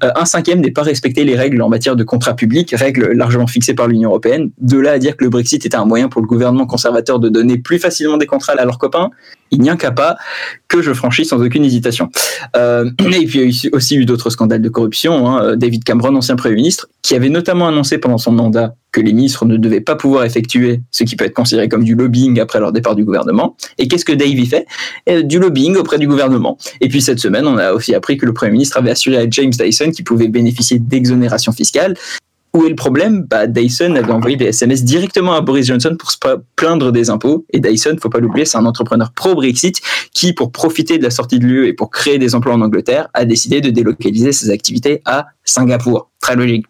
euh, 0.03 0.11
un 0.15 0.25
cinquième 0.25 0.61
n'ait 0.61 0.71
pas 0.71 0.81
respecté 0.81 1.23
les 1.23 1.35
règles 1.35 1.61
en 1.61 1.69
matière 1.69 1.95
de 1.95 2.03
contrats 2.03 2.35
publics, 2.35 2.73
règles 2.75 3.11
largement 3.11 3.47
fixées 3.47 3.75
par 3.75 3.87
l'Union 3.87 4.09
européenne. 4.09 4.49
De 4.59 4.79
là 4.79 4.93
à 4.93 4.99
dire 4.99 5.15
que 5.15 5.23
le 5.23 5.29
Brexit 5.29 5.65
était 5.65 5.75
un 5.75 5.85
moyen 5.85 6.09
pour 6.09 6.21
le 6.21 6.27
gouvernement 6.27 6.65
conservateur 6.65 7.19
de 7.19 7.29
donner 7.29 7.57
plus 7.57 7.79
facilement 7.79 8.17
des 8.17 8.25
contrats 8.25 8.53
à 8.53 8.65
leurs 8.65 8.79
copains, 8.79 9.11
il 9.51 9.61
n'y 9.61 9.69
a 9.69 9.75
qu'à 9.75 9.91
pas 9.91 10.17
que 10.67 10.81
je 10.81 10.93
franchis 10.93 11.25
sans 11.25 11.41
aucune 11.41 11.63
hésitation. 11.63 12.09
Euh, 12.55 12.89
et 12.99 13.25
puis 13.25 13.39
il 13.39 13.51
y 13.51 13.67
a 13.67 13.75
aussi 13.75 13.95
eu 13.95 14.05
d'autres 14.05 14.29
scandales 14.29 14.61
de 14.61 14.69
corruption. 14.69 15.27
Hein. 15.27 15.55
David 15.55 15.83
Cameron, 15.83 16.15
ancien 16.15 16.35
Premier 16.35 16.55
ministre, 16.55 16.87
qui 17.01 17.15
avait 17.15 17.29
notamment 17.29 17.67
annoncé 17.67 17.97
pendant 17.97 18.17
son 18.17 18.31
mandat 18.31 18.75
que 18.91 19.01
les 19.01 19.13
ministres 19.13 19.45
ne 19.45 19.57
devaient 19.57 19.81
pas 19.81 19.95
pouvoir 19.95 20.23
effectuer 20.23 20.81
ce 20.89 21.03
qui 21.03 21.15
peut 21.15 21.25
être 21.25 21.33
considéré 21.33 21.67
comme 21.67 21.83
du 21.83 21.95
lobbying 21.95 22.39
après 22.39 22.59
leur 22.59 22.71
départ 22.71 22.95
du 22.95 23.03
gouvernement. 23.03 23.57
Et 23.77 23.87
qu'est-ce 23.87 24.05
que 24.05 24.13
Dave 24.13 24.29
y 24.29 24.45
fait? 24.45 24.65
Euh, 25.09 25.21
Du 25.21 25.37
lobbying 25.37 25.75
auprès 25.75 25.99
du 25.99 26.07
gouvernement. 26.07 26.57
Et 26.79 26.87
puis 26.87 27.01
cette 27.01 27.19
semaine, 27.19 27.45
on 27.45 27.57
a 27.57 27.73
aussi 27.73 27.93
appris 27.93 28.17
que 28.17 28.25
le 28.25 28.33
Premier 28.33 28.53
ministre 28.53 28.77
avait 28.77 28.91
assuré 28.91 29.17
à 29.17 29.29
James 29.29 29.51
Dyson 29.51 29.91
qu'il 29.91 30.05
pouvait 30.05 30.29
bénéficier 30.29 30.79
d'exonération 30.79 31.51
fiscale. 31.51 31.95
Où 32.55 32.65
est 32.65 32.69
le 32.69 32.75
problème? 32.75 33.27
Bah, 33.29 33.47
Dyson 33.47 33.95
avait 33.95 34.13
envoyé 34.13 34.37
des 34.37 34.45
SMS 34.45 34.85
directement 34.85 35.33
à 35.33 35.41
Boris 35.41 35.67
Johnson 35.67 35.97
pour 35.99 36.09
se 36.09 36.17
plaindre 36.55 36.93
des 36.93 37.09
impôts. 37.09 37.45
Et 37.51 37.59
Dyson, 37.59 37.97
faut 38.01 38.09
pas 38.09 38.19
l'oublier, 38.19 38.45
c'est 38.45 38.57
un 38.57 38.65
entrepreneur 38.65 39.11
pro-Brexit 39.11 39.81
qui, 40.13 40.31
pour 40.31 40.53
profiter 40.53 40.97
de 40.97 41.03
la 41.03 41.09
sortie 41.09 41.37
de 41.37 41.45
l'UE 41.45 41.67
et 41.67 41.73
pour 41.73 41.89
créer 41.89 42.17
des 42.17 42.33
emplois 42.33 42.53
en 42.53 42.61
Angleterre, 42.61 43.09
a 43.13 43.25
décidé 43.25 43.59
de 43.59 43.71
délocaliser 43.71 44.31
ses 44.31 44.51
activités 44.51 45.01
à 45.03 45.25
Singapour. 45.43 46.09
Très 46.21 46.37
logique. 46.37 46.65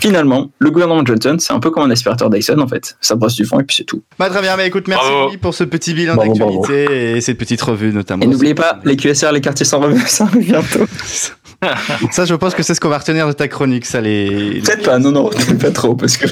Finalement, 0.00 0.52
le 0.60 0.70
gouvernement 0.70 1.04
Johnson, 1.04 1.36
c'est 1.40 1.52
un 1.52 1.58
peu 1.58 1.70
comme 1.70 1.82
un 1.82 1.90
aspirateur 1.90 2.30
Dyson 2.30 2.60
en 2.60 2.68
fait. 2.68 2.96
Ça 3.00 3.16
brosse 3.16 3.34
du 3.34 3.44
fond 3.44 3.58
et 3.58 3.64
puis 3.64 3.76
c'est 3.76 3.84
tout. 3.84 4.02
Bah, 4.20 4.30
très 4.30 4.42
bien, 4.42 4.56
bah, 4.56 4.64
écoute, 4.64 4.86
merci 4.86 5.08
Bravo. 5.08 5.36
Pour 5.40 5.54
ce 5.54 5.64
petit 5.64 5.92
bilan 5.92 6.14
d'actualité 6.14 7.16
et 7.16 7.20
cette 7.20 7.38
petite 7.38 7.62
revue 7.62 7.92
notamment. 7.92 8.22
Et 8.22 8.28
n'oubliez 8.28 8.54
pas, 8.54 8.78
les 8.84 8.96
QSR, 8.96 9.32
les 9.32 9.40
quartiers 9.40 9.66
sans 9.66 9.80
revue, 9.80 10.00
ça 10.06 10.28
bientôt. 10.36 10.84
Ça, 12.10 12.24
je 12.24 12.34
pense 12.34 12.54
que 12.54 12.62
c'est 12.62 12.74
ce 12.74 12.80
qu'on 12.80 12.88
va 12.88 12.98
retenir 12.98 13.26
de 13.26 13.32
ta 13.32 13.48
chronique, 13.48 13.86
ça, 13.86 14.00
les. 14.00 14.60
Peut-être 14.64 14.84
pas, 14.84 14.98
non, 14.98 15.10
non, 15.12 15.30
pas 15.60 15.70
trop, 15.70 15.94
parce 15.94 16.16
que. 16.16 16.26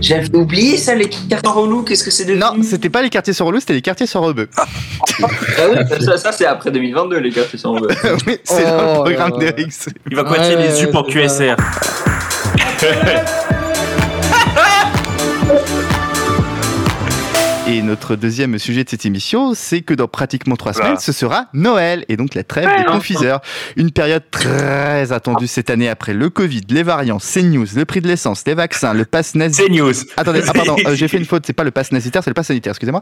J'avais 0.00 0.34
oublié 0.36 0.76
ça, 0.76 0.94
les 0.94 1.08
cartons 1.08 1.52
relous, 1.52 1.82
qu'est-ce 1.82 2.04
que 2.04 2.10
c'est 2.10 2.24
devenu 2.26 2.40
Non, 2.40 2.52
c'était 2.62 2.90
pas 2.90 3.00
les 3.02 3.08
quartiers 3.08 3.32
sur 3.32 3.46
relou, 3.46 3.60
c'était 3.60 3.72
les 3.72 3.82
quartiers 3.82 4.06
sur 4.06 4.20
rebeu. 4.20 4.48
Ah 4.56 4.66
oui, 5.70 5.78
ça, 6.04 6.18
ça, 6.18 6.32
c'est 6.32 6.44
après 6.46 6.70
2022, 6.70 7.18
les 7.18 7.30
gars, 7.30 7.42
c'est 7.50 7.56
ça, 7.58 7.70
on 7.70 7.80
veut. 7.80 7.88
oui, 8.26 8.36
c'est 8.44 8.64
dans 8.64 8.76
le 8.76 8.98
Oh, 8.98 9.02
programme 9.04 9.38
d'Eric. 9.38 9.72
Il 10.10 10.16
va 10.16 10.24
coincer 10.24 10.54
Ouais, 10.54 10.68
les 10.68 10.82
UP 10.84 10.94
en. 10.94 11.02
QSR. 11.02 11.56
Et 17.68 17.82
notre 17.82 18.14
deuxième 18.14 18.60
sujet 18.60 18.84
de 18.84 18.88
cette 18.88 19.06
émission, 19.06 19.52
c'est 19.54 19.80
que 19.80 19.92
dans 19.92 20.06
pratiquement 20.06 20.54
trois 20.54 20.72
semaines, 20.72 20.98
ce 21.00 21.10
sera 21.10 21.46
Noël 21.52 22.04
et 22.08 22.16
donc 22.16 22.36
la 22.36 22.44
trêve 22.44 22.68
des 22.78 22.84
confiseurs. 22.84 23.40
Une 23.76 23.90
période 23.90 24.22
très 24.30 25.10
attendue 25.10 25.48
cette 25.48 25.68
année 25.68 25.88
après 25.88 26.14
le 26.14 26.30
Covid, 26.30 26.60
les 26.68 26.84
variants, 26.84 27.18
CNews, 27.18 27.66
le 27.74 27.84
prix 27.84 28.00
de 28.00 28.06
l'essence, 28.06 28.44
les 28.46 28.54
vaccins, 28.54 28.94
le 28.94 29.04
pass 29.04 29.34
nazi. 29.34 29.62
C'est 29.64 29.68
news. 29.68 29.92
Attendez, 30.16 30.42
ah 30.46 30.52
pardon, 30.52 30.76
euh, 30.86 30.94
j'ai 30.94 31.08
fait 31.08 31.18
une 31.18 31.24
faute, 31.26 31.42
c'est 31.44 31.54
pas 31.54 31.64
le 31.64 31.72
pass 31.72 31.88
sanitaire, 31.88 32.22
c'est 32.22 32.30
le 32.30 32.34
pass 32.34 32.46
sanitaire, 32.46 32.70
excusez-moi. 32.70 33.00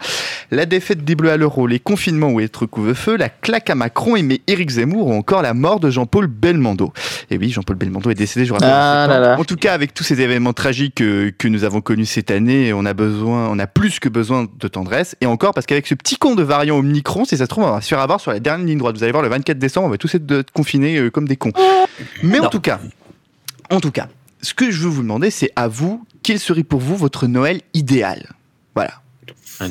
La 0.51 0.65
défaite 0.65 1.05
des 1.05 1.15
Bleus 1.15 1.31
à 1.31 1.37
l'Euro, 1.37 1.67
les 1.67 1.81
confinements 1.81 2.31
ou 2.31 2.41
être 2.41 2.65
couvre-feu, 2.65 3.19
la 3.19 3.29
claque 3.29 3.69
à 3.69 3.75
Macron 3.75 4.17
aimé 4.17 4.41
Éric 4.47 4.71
Zemmour 4.71 5.09
ou 5.09 5.13
encore 5.13 5.43
la 5.43 5.53
mort 5.53 5.79
de 5.79 5.91
Jean-Paul 5.91 6.27
Belmondo. 6.27 6.95
Et 7.31 7.37
oui, 7.37 7.51
Jean-Paul 7.51 7.77
Belmondo 7.77 8.11
est 8.11 8.15
décédé, 8.15 8.47
je 8.47 8.51
vous 8.51 8.55
rappelle. 8.55 8.71
Ah 8.73 8.77
en 8.79 9.03
septembre. 9.03 9.21
là 9.21 9.29
là. 9.29 9.41
En 9.41 9.45
tout 9.45 9.57
cas, 9.57 9.75
avec 9.75 9.93
tous 9.93 10.05
ces 10.05 10.23
événements 10.23 10.55
tragiques 10.55 11.03
euh, 11.03 11.31
que 11.37 11.49
nous 11.49 11.65
avons 11.65 11.83
connus 11.83 12.07
cette 12.07 12.31
année, 12.31 12.73
on 12.73 12.87
a 12.87 12.95
besoin, 12.95 13.49
on 13.51 13.59
a 13.59 13.67
plus 13.67 14.01
que 14.01 14.09
besoin 14.09 14.47
de 14.59 14.69
tendresse. 14.69 15.17
Et 15.21 15.27
encore, 15.27 15.55
parce 15.55 15.67
qu'avec 15.67 15.87
ce 15.87 15.95
petit 15.95 16.17
con 16.17 16.35
de 16.35 16.43
variant 16.43 16.77
Omicron, 16.77 17.25
si 17.25 17.37
ça 17.37 17.45
se 17.45 17.49
trouve, 17.49 17.65
on 17.65 17.71
va 17.71 17.81
se 17.81 17.89
faire 17.89 18.01
avoir 18.01 18.21
sur 18.21 18.33
la 18.33 18.41
dernière 18.41 18.67
ligne 18.67 18.79
droite. 18.79 18.97
Vous 18.97 19.03
allez 19.03 19.13
voir, 19.13 19.23
le 19.23 19.29
24 19.29 19.59
décembre, 19.59 19.87
on 19.87 19.91
va 19.91 19.99
tous 19.99 20.15
être 20.15 20.51
confinés 20.53 20.97
euh, 20.99 21.11
comme 21.11 21.29
des 21.29 21.37
cons. 21.37 21.53
Mais 22.23 22.41
en 22.41 22.49
tout 22.49 22.61
cas, 22.61 22.81
en 23.71 23.81
tout 23.81 23.91
cas, 23.91 24.09
ce 24.43 24.55
que 24.55 24.71
je 24.71 24.81
veux 24.81 24.89
vous 24.89 25.03
demander, 25.03 25.31
c'est 25.31 25.51
à 25.57 25.69
vous, 25.69 26.05
quel 26.23 26.39
serait 26.39 26.65
pour 26.65 26.81
vous 26.81 26.97
votre 26.97 27.27
Noël 27.27 27.61
idéal? 27.73 28.31
Voilà. 28.75 29.04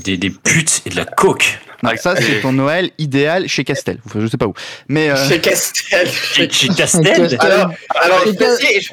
Des, 0.03 0.17
des 0.17 0.29
putes 0.29 0.81
et 0.85 0.89
de 0.89 0.95
la 0.95 1.05
coke. 1.05 1.59
Donc 1.83 1.97
ça, 1.97 2.15
c'est 2.15 2.39
ton 2.41 2.53
Noël 2.53 2.91
idéal 2.97 3.49
chez 3.49 3.65
Castel. 3.65 3.97
Enfin, 4.05 4.19
je 4.21 4.27
sais 4.27 4.37
pas 4.37 4.45
où. 4.45 4.53
Mais 4.87 5.09
euh, 5.09 5.15
Chez 5.27 5.39
Castel. 5.39 6.07
Chez, 6.09 6.49
chez 6.49 6.67
Castel. 6.69 7.03
Castel 7.03 7.37
Alors, 7.41 7.71
alors 8.01 8.19
je 8.25 8.31
Chez 8.31 8.37
Cas- 8.37 8.45
précise, 8.55 8.89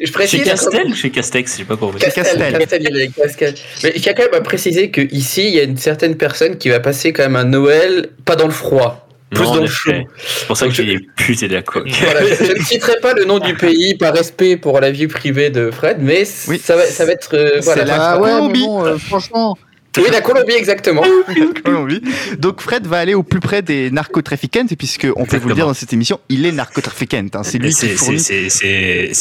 je, 0.00 0.04
je 0.06 0.12
précise 0.12 0.38
Chez 0.40 0.44
Castel 0.44 0.86
ou 0.88 0.94
chez 0.96 1.10
Castex 1.10 1.56
J'ai 1.58 1.64
pas 1.64 1.76
compris. 1.76 2.00
Castel. 2.00 2.24
Castel, 2.24 2.58
Castel, 2.58 3.12
Castel. 3.16 3.54
Mais 3.84 3.92
il 3.94 4.04
y 4.04 4.08
a 4.08 4.14
quand 4.14 4.24
même 4.24 4.34
à 4.34 4.40
préciser 4.40 4.90
qu'ici, 4.90 5.46
il 5.46 5.54
y 5.54 5.60
a 5.60 5.62
une 5.62 5.76
certaine 5.76 6.16
personne 6.16 6.58
qui 6.58 6.68
va 6.70 6.80
passer 6.80 7.12
quand 7.12 7.22
même 7.22 7.36
un 7.36 7.44
Noël 7.44 8.08
pas 8.24 8.34
dans 8.34 8.46
le 8.48 8.52
froid, 8.52 9.06
plus 9.30 9.44
Non, 9.44 9.54
dans 9.54 9.60
le 9.60 9.66
chaud. 9.68 9.92
C'est 10.18 10.46
pour 10.48 10.56
ça 10.56 10.66
que 10.66 10.72
j'ai 10.72 10.86
des 10.86 10.98
putes 11.16 11.44
et 11.44 11.48
de 11.48 11.54
la 11.54 11.62
coke. 11.62 11.88
Voilà, 12.02 12.26
je, 12.26 12.34
je 12.44 12.52
ne 12.58 12.64
citerai 12.64 12.96
pas 13.00 13.14
le 13.14 13.26
nom 13.26 13.38
du 13.38 13.54
pays 13.54 13.94
par 13.96 14.12
respect 14.12 14.56
pour 14.56 14.80
la 14.80 14.90
vie 14.90 15.06
privée 15.06 15.50
de 15.50 15.70
Fred, 15.70 15.98
mais 16.00 16.24
Oui. 16.48 16.60
ça, 16.62 16.74
va, 16.74 16.84
ça 16.86 17.04
va 17.04 17.12
être. 17.12 17.34
euh, 17.34 17.50
C'est 17.60 17.64
voilà. 17.64 17.84
la- 17.84 18.10
Ah 18.14 18.18
ouais, 18.20 18.52
bon, 18.54 18.84
euh, 18.84 18.98
franchement. 18.98 19.56
Oui, 19.96 20.04
la 20.12 20.20
Colombie, 20.20 20.52
exactement. 20.52 21.02
Colombie. 21.64 22.00
Donc 22.38 22.60
Fred 22.60 22.86
va 22.86 22.98
aller 22.98 23.14
au 23.14 23.22
plus 23.24 23.40
près 23.40 23.62
des 23.62 23.90
narcotrafiquants, 23.90 24.66
puisque 24.78 25.08
on 25.16 25.24
peut 25.24 25.38
vous 25.38 25.48
le 25.48 25.54
dire 25.54 25.66
dans 25.66 25.74
cette 25.74 25.92
émission, 25.92 26.20
il 26.28 26.46
est 26.46 26.52
narcotrafiquant. 26.52 27.26
hein. 27.34 27.42
C'est 27.42 27.58
lui 27.58 27.70
qui 27.70 27.74
C'est- 27.74 27.88
fournit. 27.96 28.16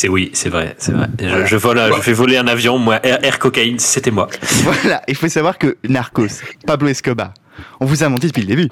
oui, 0.10 0.30
c'est 0.34 0.50
vrai, 0.50 0.76
c'est 0.78 0.92
vrai. 0.92 1.08
Je, 1.20 1.46
je 1.46 1.56
vole, 1.56 1.82
je 1.96 2.02
fais 2.02 2.14
voler 2.14 2.38
un 2.38 2.48
avion, 2.48 2.78
moi, 2.78 3.00
air, 3.04 3.24
air 3.26 3.40
cocaïne, 3.40 3.80
c'était 3.80 4.12
moi. 4.12 4.28
Voilà, 4.64 5.02
il 5.08 5.16
faut 5.16 5.28
savoir 5.30 5.58
que 5.58 5.78
Narcos, 5.88 6.28
Pablo 6.68 6.90
Escobar, 6.90 7.34
on 7.80 7.86
vous 7.86 8.04
a 8.04 8.10
menti 8.10 8.28
depuis 8.28 8.42
le 8.42 8.48
début. 8.48 8.70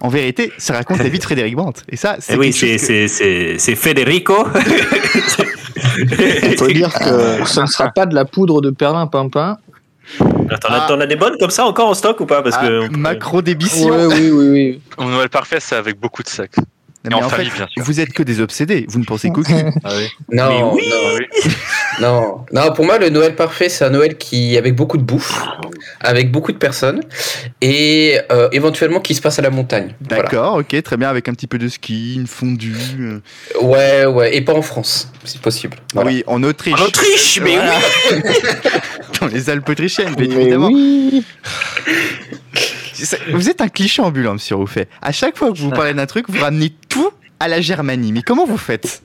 En 0.00 0.08
vérité, 0.10 0.52
ça 0.58 0.74
raconte 0.74 0.98
la 0.98 1.08
vie 1.08 1.18
de 1.18 1.24
Frédéric 1.24 1.56
Brandt. 1.56 1.82
Et 1.88 1.96
ça, 1.96 2.16
c'est 2.20 2.34
Eh 2.34 2.36
oui, 2.36 2.52
c'est 2.52 2.76
que- 2.76 3.74
Federico. 3.74 4.46
Il 5.98 6.56
faut 6.58 6.68
dire 6.68 6.92
que 6.92 7.44
ce 7.46 7.60
ne 7.60 7.66
sera 7.66 7.88
pas 7.90 8.06
de 8.06 8.14
la 8.14 8.24
poudre 8.24 8.60
de 8.60 8.70
perlimpinpin. 8.70 9.56
Attends, 10.50 10.68
t'en 10.68 10.74
as- 10.74 10.86
t'en 10.88 11.00
as 11.00 11.06
des 11.06 11.16
bonnes 11.16 11.36
comme 11.38 11.50
ça 11.50 11.64
encore 11.64 11.88
en 11.88 11.94
stock 11.94 12.20
ou 12.20 12.26
pas? 12.26 12.42
Parce 12.42 12.56
que 12.58 12.84
Ah, 12.86 12.88
macro 12.96 13.40
d'émission. 13.42 13.88
Ouais, 13.88 14.06
oui, 14.06 14.30
oui, 14.30 14.48
oui. 14.48 14.80
Au 14.98 15.04
Noël 15.04 15.28
parfait, 15.28 15.58
c'est 15.60 15.76
avec 15.76 15.98
beaucoup 15.98 16.22
de 16.22 16.28
sexe. 16.28 16.58
Non, 17.04 17.16
mais 17.18 17.22
en 17.24 17.26
en 17.26 17.28
famille, 17.30 17.50
fait, 17.50 17.56
bien 17.58 17.66
sûr. 17.68 17.82
vous 17.84 17.98
êtes 18.00 18.12
que 18.12 18.22
des 18.22 18.40
obsédés. 18.40 18.86
Vous 18.88 19.00
ne 19.00 19.04
pensez 19.04 19.30
qu'au 19.30 19.42
cul. 19.42 19.54
Ah 19.82 19.90
oui. 19.96 20.08
Non, 20.30 20.72
oui. 20.74 20.82
non, 20.88 21.18
non, 22.00 22.44
non. 22.52 22.72
Pour 22.72 22.84
moi, 22.84 22.98
le 22.98 23.08
Noël 23.10 23.34
parfait, 23.36 23.68
c'est 23.68 23.84
un 23.84 23.90
Noël 23.90 24.16
qui 24.16 24.56
avec 24.56 24.74
beaucoup 24.74 24.96
de 24.96 25.02
bouffe, 25.02 25.38
avec 26.00 26.30
beaucoup 26.32 26.52
de 26.52 26.56
personnes, 26.58 27.02
et 27.60 28.18
euh, 28.30 28.48
éventuellement 28.52 29.00
qui 29.00 29.14
se 29.14 29.20
passe 29.20 29.38
à 29.38 29.42
la 29.42 29.50
montagne. 29.50 29.94
Voilà. 30.08 30.22
D'accord, 30.24 30.54
ok, 30.56 30.82
très 30.82 30.96
bien, 30.96 31.08
avec 31.08 31.28
un 31.28 31.34
petit 31.34 31.46
peu 31.46 31.58
de 31.58 31.68
ski, 31.68 32.14
une 32.14 32.26
fondue. 32.26 32.74
euh. 33.00 33.20
Ouais, 33.60 34.06
ouais, 34.06 34.34
et 34.36 34.40
pas 34.40 34.54
en 34.54 34.62
France, 34.62 35.12
si 35.24 35.38
possible. 35.38 35.76
Voilà. 35.94 36.10
Oui, 36.10 36.24
en 36.26 36.42
Autriche. 36.42 36.80
En 36.80 36.84
Autriche, 36.84 37.40
mais 37.42 37.56
Voilà. 37.56 37.78
Dans 39.20 39.26
les 39.28 39.50
Alpes 39.50 39.68
autrichiennes, 39.68 40.14
bien 40.16 40.26
Mais 40.28 40.34
évidemment. 40.42 40.68
oui. 40.72 41.24
Vous 43.32 43.48
êtes 43.48 43.60
un 43.60 43.68
cliché 43.68 44.00
ambulant, 44.00 44.34
monsieur 44.34 44.54
Rouffet. 44.56 44.88
À 45.00 45.10
chaque 45.12 45.36
fois 45.36 45.50
que 45.50 45.58
vous 45.58 45.70
parlez 45.70 45.92
d'un 45.92 46.06
truc, 46.06 46.26
vous 46.28 46.40
ramenez 46.40 46.72
tout 46.88 47.10
à 47.40 47.48
la 47.48 47.60
Germanie. 47.60 48.12
Mais 48.12 48.22
comment 48.22 48.46
vous 48.46 48.56
faites? 48.58 49.02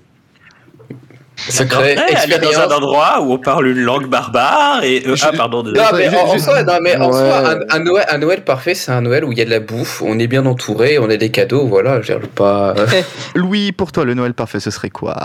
Secret, 1.50 1.78
Ouais, 1.78 1.92
aller 1.92 2.14
dans 2.38 2.50
expérience. 2.50 2.58
un 2.58 2.76
endroit 2.76 3.22
où 3.22 3.32
on 3.34 3.38
parle 3.38 3.68
une 3.68 3.80
langue 3.80 4.08
barbare 4.08 4.84
et 4.84 5.04
euh, 5.08 5.16
ah 5.22 5.32
pardon 5.38 5.62
de- 5.62 5.72
Non, 5.72 5.84
mais 5.94 6.10
Je- 6.10 6.16
en, 6.16 6.34
en 6.34 6.40
soi, 6.40 6.64
non, 6.64 6.80
mais 6.82 6.96
en 6.98 7.08
Ouais. 7.08 7.12
soi, 7.14 7.50
un, 7.52 7.60
un 7.70 7.80
Noël, 7.80 8.06
un 8.10 8.18
Noël 8.18 8.44
parfait, 8.44 8.74
c'est 8.74 8.92
un 8.92 9.02
Noël 9.02 9.24
où 9.24 9.32
il 9.32 9.38
y 9.38 9.42
a 9.42 9.46
de 9.46 9.50
la 9.52 9.60
bouffe, 9.60 10.02
on 10.02 10.18
est 10.18 10.26
bien 10.28 10.46
entouré, 10.48 10.98
on 10.98 11.10
a 11.10 11.16
des 11.16 11.30
cadeaux, 11.30 11.68
voilà, 11.68 12.02
je 12.02 12.14
veux 12.14 12.20
dire, 12.20 12.30
pas. 12.30 12.74
Louis, 13.36 13.72
pour 13.72 13.92
toi, 13.92 14.04
le 14.04 14.16
Noël 14.16 14.34
parfait, 14.34 14.60
ce 14.60 14.72
serait 14.72 14.90
quoi? 14.90 15.16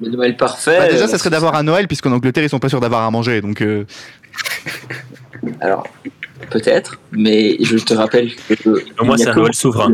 Le 0.00 0.08
Noël 0.10 0.36
parfait. 0.36 0.78
Bah, 0.78 0.88
Déjà, 0.88 1.04
euh, 1.04 1.08
ça 1.08 1.18
serait 1.18 1.30
d'avoir 1.30 1.56
un 1.56 1.64
Noël, 1.64 1.88
puisqu'en 1.88 2.12
Angleterre, 2.12 2.44
ils 2.44 2.48
sont 2.50 2.58
pas 2.60 2.68
sûrs 2.68 2.80
d'avoir 2.80 3.02
à 3.02 3.10
manger. 3.10 3.40
Donc, 3.40 3.60
euh, 3.60 3.84
Alors, 5.60 5.86
peut-être, 6.50 6.98
mais 7.12 7.56
je 7.60 7.76
te 7.78 7.94
rappelle 7.94 8.30
que. 8.48 8.52
A 8.98 9.16
c'est 9.16 9.28
un 9.28 9.34
Noël 9.34 9.54
souverain. 9.54 9.92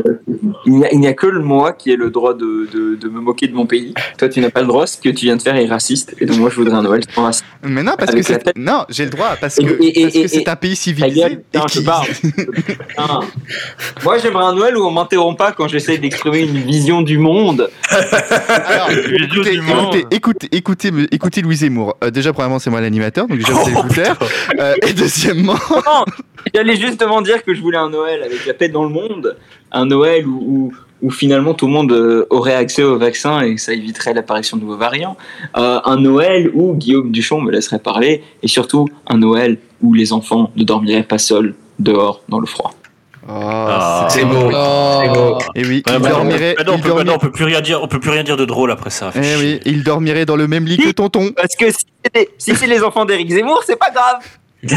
Il 0.65 0.73
n'y 0.99 1.07
a, 1.07 1.09
a 1.09 1.13
que 1.13 1.27
le 1.27 1.41
moi 1.41 1.73
qui 1.73 1.91
ai 1.91 1.95
le 1.95 2.09
droit 2.09 2.33
de, 2.33 2.67
de, 2.73 2.95
de 2.95 3.09
me 3.09 3.19
moquer 3.19 3.47
de 3.47 3.53
mon 3.53 3.65
pays. 3.65 3.93
Toi, 4.17 4.29
tu 4.29 4.39
n'as 4.41 4.49
pas 4.49 4.61
le 4.61 4.67
droit. 4.67 4.87
Ce 4.87 4.97
que 4.97 5.09
tu 5.09 5.25
viens 5.25 5.35
de 5.37 5.41
faire 5.41 5.55
est 5.55 5.65
raciste. 5.65 6.15
Et 6.19 6.25
donc, 6.25 6.37
moi, 6.37 6.49
je 6.49 6.55
voudrais 6.55 6.75
un 6.75 6.81
Noël 6.83 7.01
sans 7.13 7.23
racisme. 7.23 7.45
Mais 7.63 7.83
non, 7.83 7.93
parce 7.97 8.11
Avec 8.11 8.25
que 8.25 8.33
c'est. 8.33 8.57
Non, 8.57 8.85
j'ai 8.89 9.05
le 9.05 9.11
droit, 9.11 9.35
parce 9.39 9.57
Et- 9.59 9.65
que 9.65 9.81
et- 9.81 9.99
et- 9.99 10.01
parce 10.03 10.13
que 10.13 10.19
et- 10.19 10.27
c'est 10.27 10.47
un 10.49 10.55
pays 10.55 10.75
civilisé. 10.75 11.19
gueule, 11.21 11.31
et 11.33 11.37
putain, 11.37 11.65
je 11.71 11.79
qui- 11.79 11.85
parle. 11.85 12.07
Moi, 14.03 14.17
j'aimerais 14.17 14.45
un 14.45 14.53
Noël 14.55 14.77
où 14.77 14.83
on 14.85 14.91
m'interrompt 14.91 15.37
pas 15.37 15.51
quand 15.51 15.67
j'essaie 15.67 15.97
d'exprimer 15.97 16.39
une 16.41 16.57
vision 16.59 17.01
du 17.01 17.17
monde. 17.17 17.69
Alors, 17.89 18.89
écoutez, 19.21 19.51
du 19.51 19.61
monde. 19.61 19.95
écoutez, 19.95 20.07
écoutez, 20.15 20.47
écoutez, 20.51 20.91
me- 20.91 21.13
écoutez 21.13 21.41
Louis 21.41 21.57
Zemmour. 21.57 21.95
Euh, 22.03 22.11
déjà, 22.11 22.33
premièrement, 22.33 22.59
c'est 22.59 22.69
moi 22.69 22.81
l'animateur, 22.81 23.27
donc 23.27 23.37
déjà, 23.37 23.53
vous 23.53 23.63
Oh. 24.21 24.25
Euh, 24.59 24.73
et 24.87 24.93
deuxièmement, 24.93 25.42
Non, 25.43 26.05
j'allais 26.53 26.75
justement 26.75 27.21
dire 27.21 27.43
que 27.43 27.53
je 27.53 27.61
voulais 27.61 27.77
un 27.77 27.89
Noël 27.89 28.23
avec 28.23 28.45
la 28.45 28.53
paix 28.53 28.69
dans 28.69 28.83
le 28.83 28.89
monde. 28.89 29.37
Un 29.71 29.85
Noël 29.85 30.25
où, 30.27 30.39
où, 30.41 30.73
où 31.07 31.11
finalement 31.11 31.53
tout 31.53 31.67
le 31.67 31.73
monde 31.73 31.91
euh, 31.91 32.25
aurait 32.29 32.55
accès 32.55 32.83
au 32.83 32.97
vaccin 32.97 33.41
et 33.41 33.57
ça 33.57 33.73
éviterait 33.73 34.13
l'apparition 34.13 34.57
de 34.57 34.61
nouveaux 34.63 34.77
variants. 34.77 35.17
Euh, 35.57 35.79
un 35.83 35.97
Noël 35.97 36.49
où 36.53 36.73
Guillaume 36.75 37.11
Duchon 37.11 37.41
me 37.41 37.51
laisserait 37.51 37.79
parler. 37.79 38.23
Et 38.41 38.47
surtout, 38.47 38.87
un 39.07 39.17
Noël 39.17 39.57
où 39.81 39.93
les 39.93 40.13
enfants 40.13 40.51
ne 40.55 40.63
dormiraient 40.63 41.03
pas 41.03 41.17
seuls 41.17 41.55
dehors 41.79 42.21
dans 42.29 42.39
le 42.39 42.45
froid. 42.47 42.73
Oh, 43.25 43.31
Ah. 43.31 44.07
C'est 44.09 44.25
beau. 44.25 44.49
Et 45.55 45.65
oui, 45.65 45.81
Ouais, 45.87 45.93
il 45.95 45.99
bah, 46.01 46.09
dormirait. 46.09 46.55
bah 46.57 46.63
non, 46.65 46.73
on 46.73 46.77
il 46.77 46.81
peut, 46.83 46.93
bah 46.93 47.03
non, 47.05 47.13
on 47.15 47.19
peut 47.19 47.31
plus 47.31 47.45
rien 47.45 47.61
dire, 47.61 47.79
on 47.81 47.87
peut 47.87 47.99
plus 47.99 48.09
rien 48.11 48.23
dire 48.23 48.35
de 48.37 48.43
drôle 48.45 48.69
après 48.71 48.89
ça. 48.89 49.11
Eh 49.15 49.35
oui, 49.39 49.59
il 49.65 49.83
dormirait 49.83 50.25
dans 50.25 50.35
le 50.35 50.47
même 50.47 50.65
lit 50.65 50.77
que 50.77 50.91
tonton. 50.91 51.31
Parce 51.35 51.55
que 51.55 51.71
si 51.71 51.85
c'est 52.13 52.29
si 52.37 52.53
c'est 52.55 52.67
les 52.67 52.83
enfants 52.83 53.05
d'Éric 53.05 53.29
Zemmour, 53.31 53.63
c'est 53.65 53.79
pas 53.79 53.91
grave. 53.91 54.17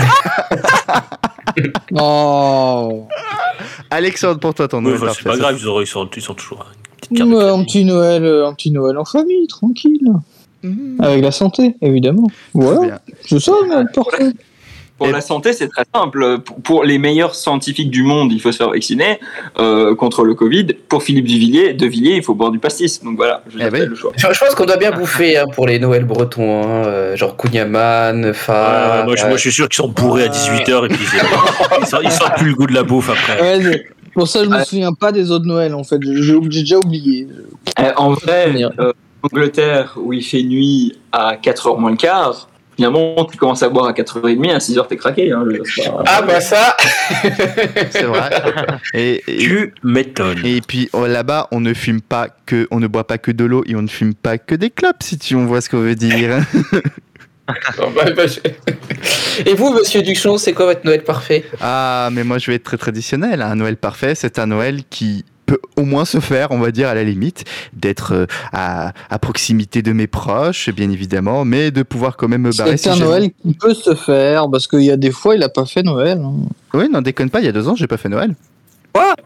Oh. 1.99 3.07
Alexandre, 3.91 4.39
pour 4.41 4.53
toi, 4.55 4.69
ton 4.69 4.81
Noël 4.83 4.99
parfait. 5.01 5.21
c'est 5.23 5.29
pas 5.29 5.37
grave, 5.39 5.57
ils, 5.59 5.67
auront- 5.67 5.81
ils 5.81 5.87
sont, 5.87 6.09
ils 6.15 6.23
sont 6.23 6.35
toujours 6.35 6.67
une 6.69 6.97
petite 7.01 7.17
carte 7.17 7.31
de 7.31 7.35
Ouais, 7.35 7.49
un 7.49 7.65
petit 7.65 7.85
Noël, 7.85 8.25
euh, 8.25 8.47
un 8.47 8.53
petit 8.55 8.71
Noël 8.71 8.99
en 8.99 9.05
famille, 9.05 9.47
tranquille, 9.47 10.13
Mhm. 10.63 10.97
avec 11.01 11.23
la 11.23 11.31
santé, 11.31 11.77
évidemment. 11.81 12.27
Voilà, 12.53 13.01
c'est 13.27 13.39
ça, 13.41 13.53
parfait. 13.95 14.33
Pour 14.99 15.09
Et- 15.09 15.13
la 15.13 15.21
santé, 15.21 15.53
c'est 15.53 15.69
très 15.69 15.85
simple. 15.95 16.39
Pour, 16.39 16.57
pour 16.63 16.85
les 16.85 16.97
meilleurs 16.99 17.35
scientifiques 17.35 17.91
du 17.91 18.03
monde, 18.03 18.33
il 18.33 18.41
faut 18.41 18.51
se 18.51 18.57
faire 18.57 18.71
vacciner 18.71 19.21
euh, 19.59 19.95
contre 19.95 20.25
le 20.25 20.35
Covid. 20.35 20.69
Pour 20.89 21.03
Philippe 21.03 21.27
Duvilliers, 21.27 21.75
de 21.75 21.87
Villiers, 21.87 22.17
il 22.17 22.23
faut 22.23 22.35
boire 22.35 22.51
du 22.51 22.59
pastis. 22.59 23.03
Donc 23.03 23.17
voilà, 23.17 23.43
je 23.49 23.59
Eh 23.59 23.69
oui. 23.71 23.81
le 23.87 23.95
choix. 23.95 24.13
Je, 24.17 24.27
je 24.33 24.39
pense 24.41 24.55
qu'on 24.55 24.65
doit 24.65 24.79
bien 24.79 24.93
bouffer 24.93 25.37
hein, 25.37 25.45
pour 25.55 25.67
les 25.67 25.79
Noëls 25.79 26.05
bretons, 26.07 26.63
hein, 26.65 26.87
euh, 26.87 27.17
genre 27.17 27.37
Kunyaman, 27.37 28.33
Fa. 28.33 29.03
Moi, 29.05 29.17
je, 29.17 29.23
moi, 29.27 29.33
je 29.37 29.41
suis 29.43 29.53
sûr 29.53 29.69
qu'ils 29.69 29.77
sont 29.77 29.89
bourrés 29.89 30.25
à 30.25 30.29
18h 30.29 30.87
et 30.87 30.89
puis 30.89 31.05
ils, 31.81 31.87
sortent- 31.87 32.03
ils 32.05 32.11
sortent 32.11 32.37
plus 32.39 32.49
le 32.49 32.55
goût 32.55 32.67
de 32.67 32.75
la 32.75 32.83
bouffe 32.83 33.11
après. 33.11 33.41
Ouais, 33.43 33.59
mais 33.63 33.85
pour 34.15 34.27
ça, 34.29 34.45
je 34.45 34.49
me 34.49 34.57
Ouais. 34.57 34.65
souviens 34.65 34.95
pas 34.95 35.13
des 35.13 35.31
autres 35.31 35.45
Noëls, 35.45 35.75
en 35.75 35.85
fait. 35.85 35.99
J'ai 36.03 36.39
déjà 36.41 36.79
oublié. 36.79 37.27
Euh, 37.81 37.93
en 37.97 38.13
vrai, 38.15 38.55
euh, 38.81 38.93
Angleterre, 39.23 39.95
où 39.97 40.13
il 40.13 40.23
fait 40.25 40.43
nuit 40.43 40.97
à 41.13 41.37
4h 41.37 41.79
moins 41.79 41.91
le 41.91 41.97
quart, 41.97 42.49
finalement, 42.77 43.25
tu 43.31 43.37
commences 43.39 43.63
à 43.63 43.69
boire 43.69 43.87
à 43.87 43.93
4h30, 43.93 44.55
à 44.55 44.59
6h, 44.59 44.87
t'es 44.89 44.97
craqué. 44.97 45.33
Hein, 45.33 45.45
pas- 45.87 46.05
Ah 46.07 46.23
bah 46.23 46.41
ça 46.41 46.77
C'est 47.91 48.03
vrai. 48.05 48.31
Et, 48.95 49.23
et, 49.27 49.37
Tu 49.39 49.75
m'étonnes. 49.83 50.41
et 50.45 50.61
puis 50.61 50.89
oh, 50.93 51.07
là-bas, 51.07 51.49
on 51.51 51.61
ne 51.61 51.75
fume 51.75 52.01
pas 52.01 52.29
que, 52.47 52.69
on 52.71 52.79
ne 52.81 52.87
boit 52.87 53.07
pas 53.07 53.19
que 53.19 53.31
de 53.33 53.45
l'eau 53.45 53.65
et 53.67 53.75
on 53.77 53.83
ne 53.83 53.89
fume 53.89 54.15
pas 54.15 54.39
que 54.39 54.55
des 54.55 54.71
clopes, 54.71 55.03
si 55.03 55.19
tu 55.19 55.35
on 55.35 55.47
voit 55.47 55.61
ce 55.61 55.69
qu'on 55.71 55.79
veut 55.81 55.95
dire. 55.95 56.39
Bon, 57.79 57.91
bah, 57.95 58.11
bah, 58.17 58.25
Et 59.45 59.55
vous, 59.55 59.73
monsieur 59.73 60.03
Duchon, 60.03 60.37
c'est 60.39 60.53
quoi 60.53 60.67
votre 60.67 60.85
Noël 60.85 61.03
parfait? 61.05 61.45
Ah, 61.61 62.09
mais 62.13 62.25
moi 62.25 62.39
je 62.39 62.51
vais 62.51 62.57
être 62.57 62.65
très 62.65 62.77
traditionnel. 62.77 63.43
Un 63.43 63.57
Noël 63.57 63.77
parfait, 63.77 64.15
c'est 64.15 64.39
un 64.39 64.47
Noël 64.47 64.81
qui 64.91 65.25
peut 65.47 65.61
au 65.77 65.85
moins 65.85 66.05
se 66.05 66.19
faire, 66.21 66.49
on 66.51 66.59
va 66.59 66.71
dire 66.73 66.89
à 66.89 66.95
la 66.95 67.05
limite, 67.05 67.45
d'être 67.73 68.13
euh, 68.13 68.27
à, 68.53 68.93
à 69.09 69.19
proximité 69.19 69.81
de 69.83 69.93
mes 69.93 70.07
proches, 70.09 70.71
bien 70.71 70.91
évidemment, 70.91 71.45
mais 71.45 71.71
de 71.71 71.83
pouvoir 71.83 72.17
quand 72.17 72.29
même 72.29 72.43
me 72.43 72.51
barrer. 72.57 72.77
C'est 72.77 72.93
si 72.93 73.03
un 73.03 73.05
Noël 73.05 73.31
qui 73.43 73.55
peut 73.55 73.75
se 73.75 73.95
faire, 73.95 74.51
parce 74.51 74.67
qu'il 74.67 74.83
y 74.83 74.91
a 74.91 74.97
des 74.97 75.13
fois, 75.13 75.35
il 75.37 75.43
a 75.43 75.49
pas 75.49 75.65
fait 75.65 75.83
Noël. 75.83 76.21
hein. 76.25 76.35
Oui, 76.75 76.89
n'en 76.91 77.01
déconne 77.01 77.31
pas. 77.31 77.41
Il 77.41 77.47
y 77.47 77.49
a 77.49 77.53
deux 77.53 77.69
ans, 77.69 77.77
j'ai 77.77 77.87
pas 77.87 77.97
fait 77.97 78.09
Noël. 78.09 78.35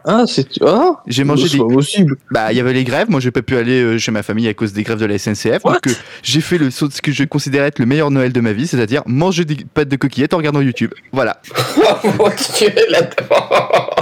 Ah, 0.05 0.23
c'est. 0.27 0.47
Ah 0.65 1.01
J'ai 1.07 1.23
mangé 1.23 1.47
c'est 1.47 1.57
des. 1.57 1.63
pas 1.63 1.73
possible. 1.73 2.15
Bah, 2.31 2.51
il 2.51 2.57
y 2.57 2.59
avait 2.59 2.73
les 2.73 2.83
grèves. 2.83 3.09
Moi, 3.09 3.19
j'ai 3.19 3.31
pas 3.31 3.41
pu 3.41 3.55
aller 3.57 3.81
euh, 3.81 3.97
chez 3.97 4.11
ma 4.11 4.23
famille 4.23 4.47
à 4.47 4.53
cause 4.53 4.73
des 4.73 4.83
grèves 4.83 4.97
de 4.99 5.05
la 5.05 5.17
SNCF. 5.17 5.59
What 5.63 5.73
donc, 5.73 5.87
euh, 5.87 5.91
j'ai 6.23 6.41
fait 6.41 6.57
le 6.57 6.71
saut 6.71 6.87
de 6.87 6.93
ce 6.93 7.01
que 7.01 7.11
je 7.11 7.23
considère 7.23 7.63
être 7.65 7.79
le 7.79 7.85
meilleur 7.85 8.11
Noël 8.11 8.33
de 8.33 8.41
ma 8.41 8.53
vie, 8.53 8.67
c'est-à-dire 8.67 9.01
manger 9.05 9.45
des 9.45 9.57
pâtes 9.73 9.89
de 9.89 9.95
coquillettes 9.95 10.33
en 10.33 10.37
regardant 10.37 10.61
YouTube. 10.61 10.91
Voilà. 11.11 11.41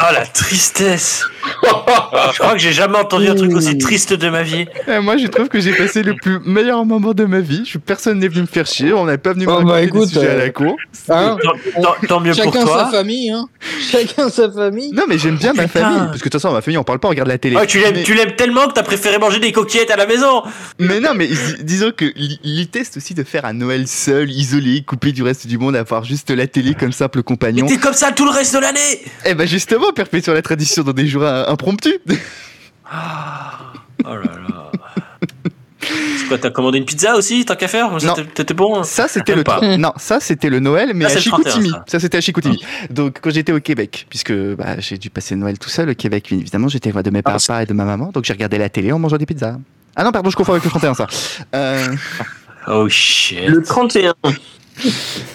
Oh 0.02 0.14
la 0.14 0.26
tristesse 0.26 1.24
Je 1.64 2.40
crois 2.40 2.54
que 2.54 2.60
j'ai 2.60 2.72
jamais 2.72 2.98
entendu 2.98 3.28
un 3.28 3.36
truc 3.36 3.54
aussi 3.54 3.78
triste 3.78 4.14
de 4.14 4.30
ma 4.30 4.44
vie. 4.44 4.66
Et 4.88 5.00
moi, 5.00 5.18
je 5.18 5.28
trouve 5.28 5.50
que 5.50 5.60
j'ai 5.60 5.74
passé 5.74 6.04
le 6.04 6.16
plus 6.16 6.40
meilleur 6.46 6.86
moment 6.86 7.14
de 7.14 7.26
ma 7.26 7.40
vie. 7.40 7.70
Personne 7.86 8.20
n'est 8.20 8.28
venu 8.28 8.42
me 8.42 8.46
faire 8.48 8.66
chier. 8.66 8.94
On 8.94 9.06
n'est 9.06 9.18
pas 9.18 9.34
venu 9.34 9.46
me 9.46 9.52
Oh, 9.52 9.64
bah, 9.64 9.82
écoute, 9.82 10.08
des 10.08 10.14
sujets 10.14 10.28
à 10.28 10.32
euh, 10.32 10.38
la 10.38 10.50
cour. 10.52 10.76
Hein 11.10 11.38
Tant, 11.44 11.82
tant- 11.82 11.96
tant 12.08 12.20
mieux 12.20 12.34
pour 12.34 12.44
Chacun 12.44 12.60
sa 12.62 12.66
toi. 12.66 12.92
famille, 12.92 13.30
hein. 13.32 13.48
Chacun 13.92 14.30
sa 14.30 14.50
famille. 14.52 14.92
Non, 14.94 15.04
mais 15.08 15.18
j'aime 15.18 15.36
bien 15.38 15.54
ma 15.62 15.68
Putain. 15.68 15.80
famille. 15.82 16.00
Parce 16.00 16.12
que 16.12 16.18
de 16.18 16.24
toute 16.30 16.34
façon, 16.34 16.54
ma 16.54 16.62
famille, 16.62 16.78
on 16.78 16.84
parle 16.84 17.00
pas, 17.00 17.08
on 17.08 17.12
regarde 17.12 17.28
la 17.30 17.38
télé. 17.38 17.56
Ah, 17.60 17.66
tu 17.66 17.80
l'aimes, 17.80 17.96
mais, 17.96 18.04
tu 18.04 18.14
l'aimes 18.14 18.36
tellement 18.36 18.68
que 18.68 18.74
t'as 18.74 18.84
préféré 18.84 19.18
manger 19.18 19.40
des 19.40 19.52
coquillettes 19.52 19.92
à 19.92 19.96
la 19.96 20.06
maison. 20.08 20.44
mais 20.80 21.00
non, 21.00 21.14
mais 21.16 21.28
dis- 21.28 21.64
disons 21.64 21.92
que 21.96 22.06
teste 22.66 22.98
aussi 22.98 23.14
de 23.14 23.24
faire 23.24 23.46
un 23.46 23.54
Noël 23.54 23.88
seul, 23.88 24.30
isolé, 24.32 24.82
coupé 24.84 25.12
du 25.12 25.24
reste 25.24 25.48
du 25.48 25.58
monde, 25.58 25.76
avoir 25.76 26.04
juste 26.04 26.30
la 26.30 26.48
télé 26.48 26.74
comme 26.76 26.92
simple 26.92 27.18
Mais 27.20 27.24
compagnon. 27.24 27.66
t'es 27.68 27.78
comme 27.78 27.94
ça 27.94 28.12
tout 28.12 28.26
le 28.26 28.32
reste 28.32 28.54
de 28.56 28.60
l'année. 28.60 29.02
Eh 29.26 29.34
ben 29.34 29.48
justement, 29.48 29.92
perpétuer 29.92 30.34
la 30.34 30.42
tradition 30.42 30.84
dans 30.84 30.94
des 30.94 31.08
jours 31.08 31.26
impromptus. 31.26 31.96
Oh 34.06 34.16
là 34.16 34.16
là. 34.16 34.72
C'est 35.82 36.28
quoi, 36.28 36.38
t'as 36.38 36.50
commandé 36.50 36.78
une 36.78 36.86
pizza 36.86 37.16
aussi, 37.16 37.46
tant 37.46 37.56
qu'à 37.56 37.68
faire? 37.70 37.90
T'étais 38.34 38.54
bon 38.54 38.80
hein? 38.80 38.84
Ça, 38.84 39.08
c'était 39.08 39.36
le 39.36 39.44
pas. 39.44 39.58
tro- 39.58 39.78
non, 39.78 39.94
ça 39.98 40.20
c'était 40.20 40.50
le 40.50 40.60
Noël, 40.60 40.92
mais 40.94 41.06
Ça, 41.06 41.12
à 41.12 41.14
c'est 41.22 41.26
le 41.26 41.32
31, 41.32 41.52
Chicoutimi. 41.52 41.70
ça. 41.72 41.84
Ça, 41.88 42.00
c'était 42.00 42.18
à 42.18 42.22
Chicoutimi. 42.22 42.62
Donc 42.90 43.20
quand 43.22 43.30
j'étais 43.30 43.52
au 43.54 43.60
Québec, 43.62 44.06
puisque 44.10 44.34
bah, 44.34 44.80
j'ai 44.80 44.98
dû 44.98 45.10
passer 45.10 45.36
Noël 45.36 45.58
tout 45.58 45.70
seul 45.70 45.90
au 45.90 45.94
Québec, 45.96 46.32
évidemment, 46.32 46.68
j'étais 46.68 46.92
loin 46.92 47.02
de 47.02 47.10
mes 47.10 47.22
Ah, 47.24 47.32
papas 47.38 47.62
et 47.62 47.66
de 47.66 47.74
ma 47.74 47.86
maman, 47.86 48.12
donc 48.14 48.26
j'ai 48.26 48.34
regardé 48.34 48.58
la 48.58 48.70
télé 48.70 48.92
en 48.92 49.00
mangeant 49.00 49.18
des 49.18 49.26
pizzas. 49.26 49.58
Ah 49.96 50.04
non, 50.04 50.12
pardon, 50.12 50.30
je 50.30 50.36
confonds 50.36 50.52
avec 50.54 50.64
le 50.66 50.70
31, 50.70 50.94
ça. 50.94 51.08
Euh, 51.56 51.88
Oh 52.68 52.88
shit. 52.90 53.48
Le 53.48 53.64
31, 53.64 54.14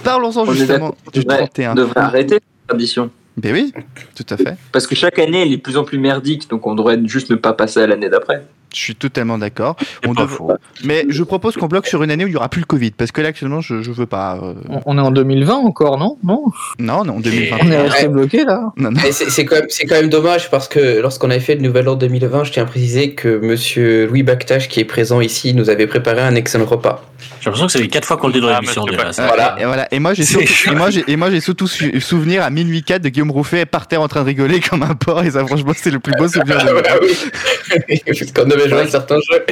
Parlons-en 0.03 0.43
on 0.47 0.53
justement 0.53 0.95
du 1.13 1.21
devrait, 1.21 1.39
31. 1.39 1.75
devrait 1.75 2.01
arrêter 2.01 2.35
cette 2.37 2.67
tradition. 2.69 3.11
Ben 3.37 3.53
oui, 3.53 3.73
tout 4.15 4.25
à 4.31 4.37
fait. 4.37 4.57
Parce 4.73 4.87
que 4.87 4.95
chaque 4.95 5.19
année, 5.19 5.43
elle 5.43 5.53
est 5.53 5.57
de 5.57 5.61
plus 5.63 5.77
en 5.77 5.85
plus 5.85 5.99
merdique, 5.99 6.49
donc 6.49 6.67
on 6.67 6.75
devrait 6.75 6.99
juste 7.07 7.31
ne 7.31 7.35
pas 7.37 7.53
passer 7.53 7.81
à 7.81 7.87
l'année 7.87 8.09
d'après. 8.09 8.45
Je 8.75 8.81
suis 8.81 8.95
totalement 8.95 9.39
d'accord. 9.39 9.77
On 10.07 10.13
dev- 10.13 10.39
Mais 10.85 11.07
je 11.09 11.23
propose 11.23 11.57
qu'on 11.57 11.67
bloque 11.69 11.87
sur 11.87 12.03
une 12.03 12.11
année 12.11 12.25
où 12.25 12.29
il 12.29 12.33
n'y 12.33 12.37
aura 12.37 12.49
plus 12.49 12.61
le 12.61 12.67
Covid, 12.67 12.91
parce 12.91 13.13
que 13.13 13.21
là 13.21 13.29
actuellement 13.29 13.61
je, 13.61 13.83
je 13.83 13.91
veux 13.93 14.07
pas. 14.07 14.39
euh, 14.43 14.55
On- 14.69 14.81
On 14.87 14.99
est 14.99 15.01
en 15.01 15.11
2020 15.11 15.55
encore, 15.55 15.99
non? 15.99 16.17
Non? 16.25 16.43
Non, 16.79 17.05
non, 17.05 17.21
2021. 17.21 17.67
On 17.67 17.71
est 17.71 17.81
resté 17.81 18.09
bloqué 18.09 18.45
là. 18.45 18.73
Non, 18.77 18.91
non. 18.91 19.01
Et 19.07 19.13
c'est 19.13 19.31
c'est 19.31 19.45
quand, 19.45 19.57
même- 19.57 19.67
c'est 19.69 19.87
quand 19.87 19.95
même 19.97 20.09
dommage 20.11 20.51
parce 20.51 20.69
que 20.69 21.01
lorsqu'on 21.01 21.31
avait 21.31 21.41
fait 21.41 21.55
le 21.55 21.63
Nouvel 21.63 21.89
An 21.89 21.95
2020, 21.95 22.45
je 22.45 22.53
tiens 22.53 22.65
à 22.65 22.67
préciser 22.67 23.15
que 23.15 23.39
monsieur 23.39 24.07
Louis 24.07 24.23
Bactache, 24.23 24.69
qui 24.69 24.81
est 24.81 24.85
présent 24.85 25.21
ici, 25.21 25.55
nous 25.55 25.71
avait 25.71 25.87
préparé 25.87 26.21
un 26.21 26.35
excellent 26.35 26.65
repas. 26.67 27.03
J'ai 27.41 27.47
l'impression 27.47 27.67
que 27.67 27.73
c'est 27.73 27.79
les 27.81 27.89
quatre 27.89 28.07
fois 28.07 28.17
qu'on 28.17 28.27
le 28.29 28.33
dit 28.35 28.41
dans 28.41 28.49
Ah, 28.49 28.61
l'émission 28.61 28.85
déjà. 28.85 29.11
Voilà. 29.27 29.57
Et 29.61 29.65
voilà. 29.65 29.89
Et 29.93 29.99
moi 29.99 30.15
j'ai 30.15 30.25
surtout, 30.25 30.47
chaud. 30.47 30.73
et 30.73 30.75
moi 30.75 30.91
j'ai, 30.91 31.05
et 31.09 31.17
moi 31.17 31.31
j'ai 31.31 31.41
surtout 31.41 31.67
su- 31.67 32.01
souvenir 32.01 32.43
à 32.43 32.51
minuit 32.51 32.83
4 32.83 33.03
de 33.03 33.09
Guillaume 33.11 33.31
Rouffet 33.31 33.65
par 33.67 33.87
terre 33.87 34.01
en 34.03 34.09
train 34.09 34.21
de 34.21 34.27
rigoler 34.27 34.61
comme 34.61 34.83
un 34.83 34.95
porc. 34.95 35.25
Et 35.25 35.31
ça, 35.31 35.45
franchement, 35.47 35.73
c'est 35.77 35.91
le 35.91 36.01
plus 36.01 36.13
beau 36.19 36.27
souvenir 36.29 36.59
de 36.65 36.71
Avait 38.65 38.71
joué 38.71 38.81
à 38.81 38.89
certains 38.89 39.19
jeux. 39.21 39.45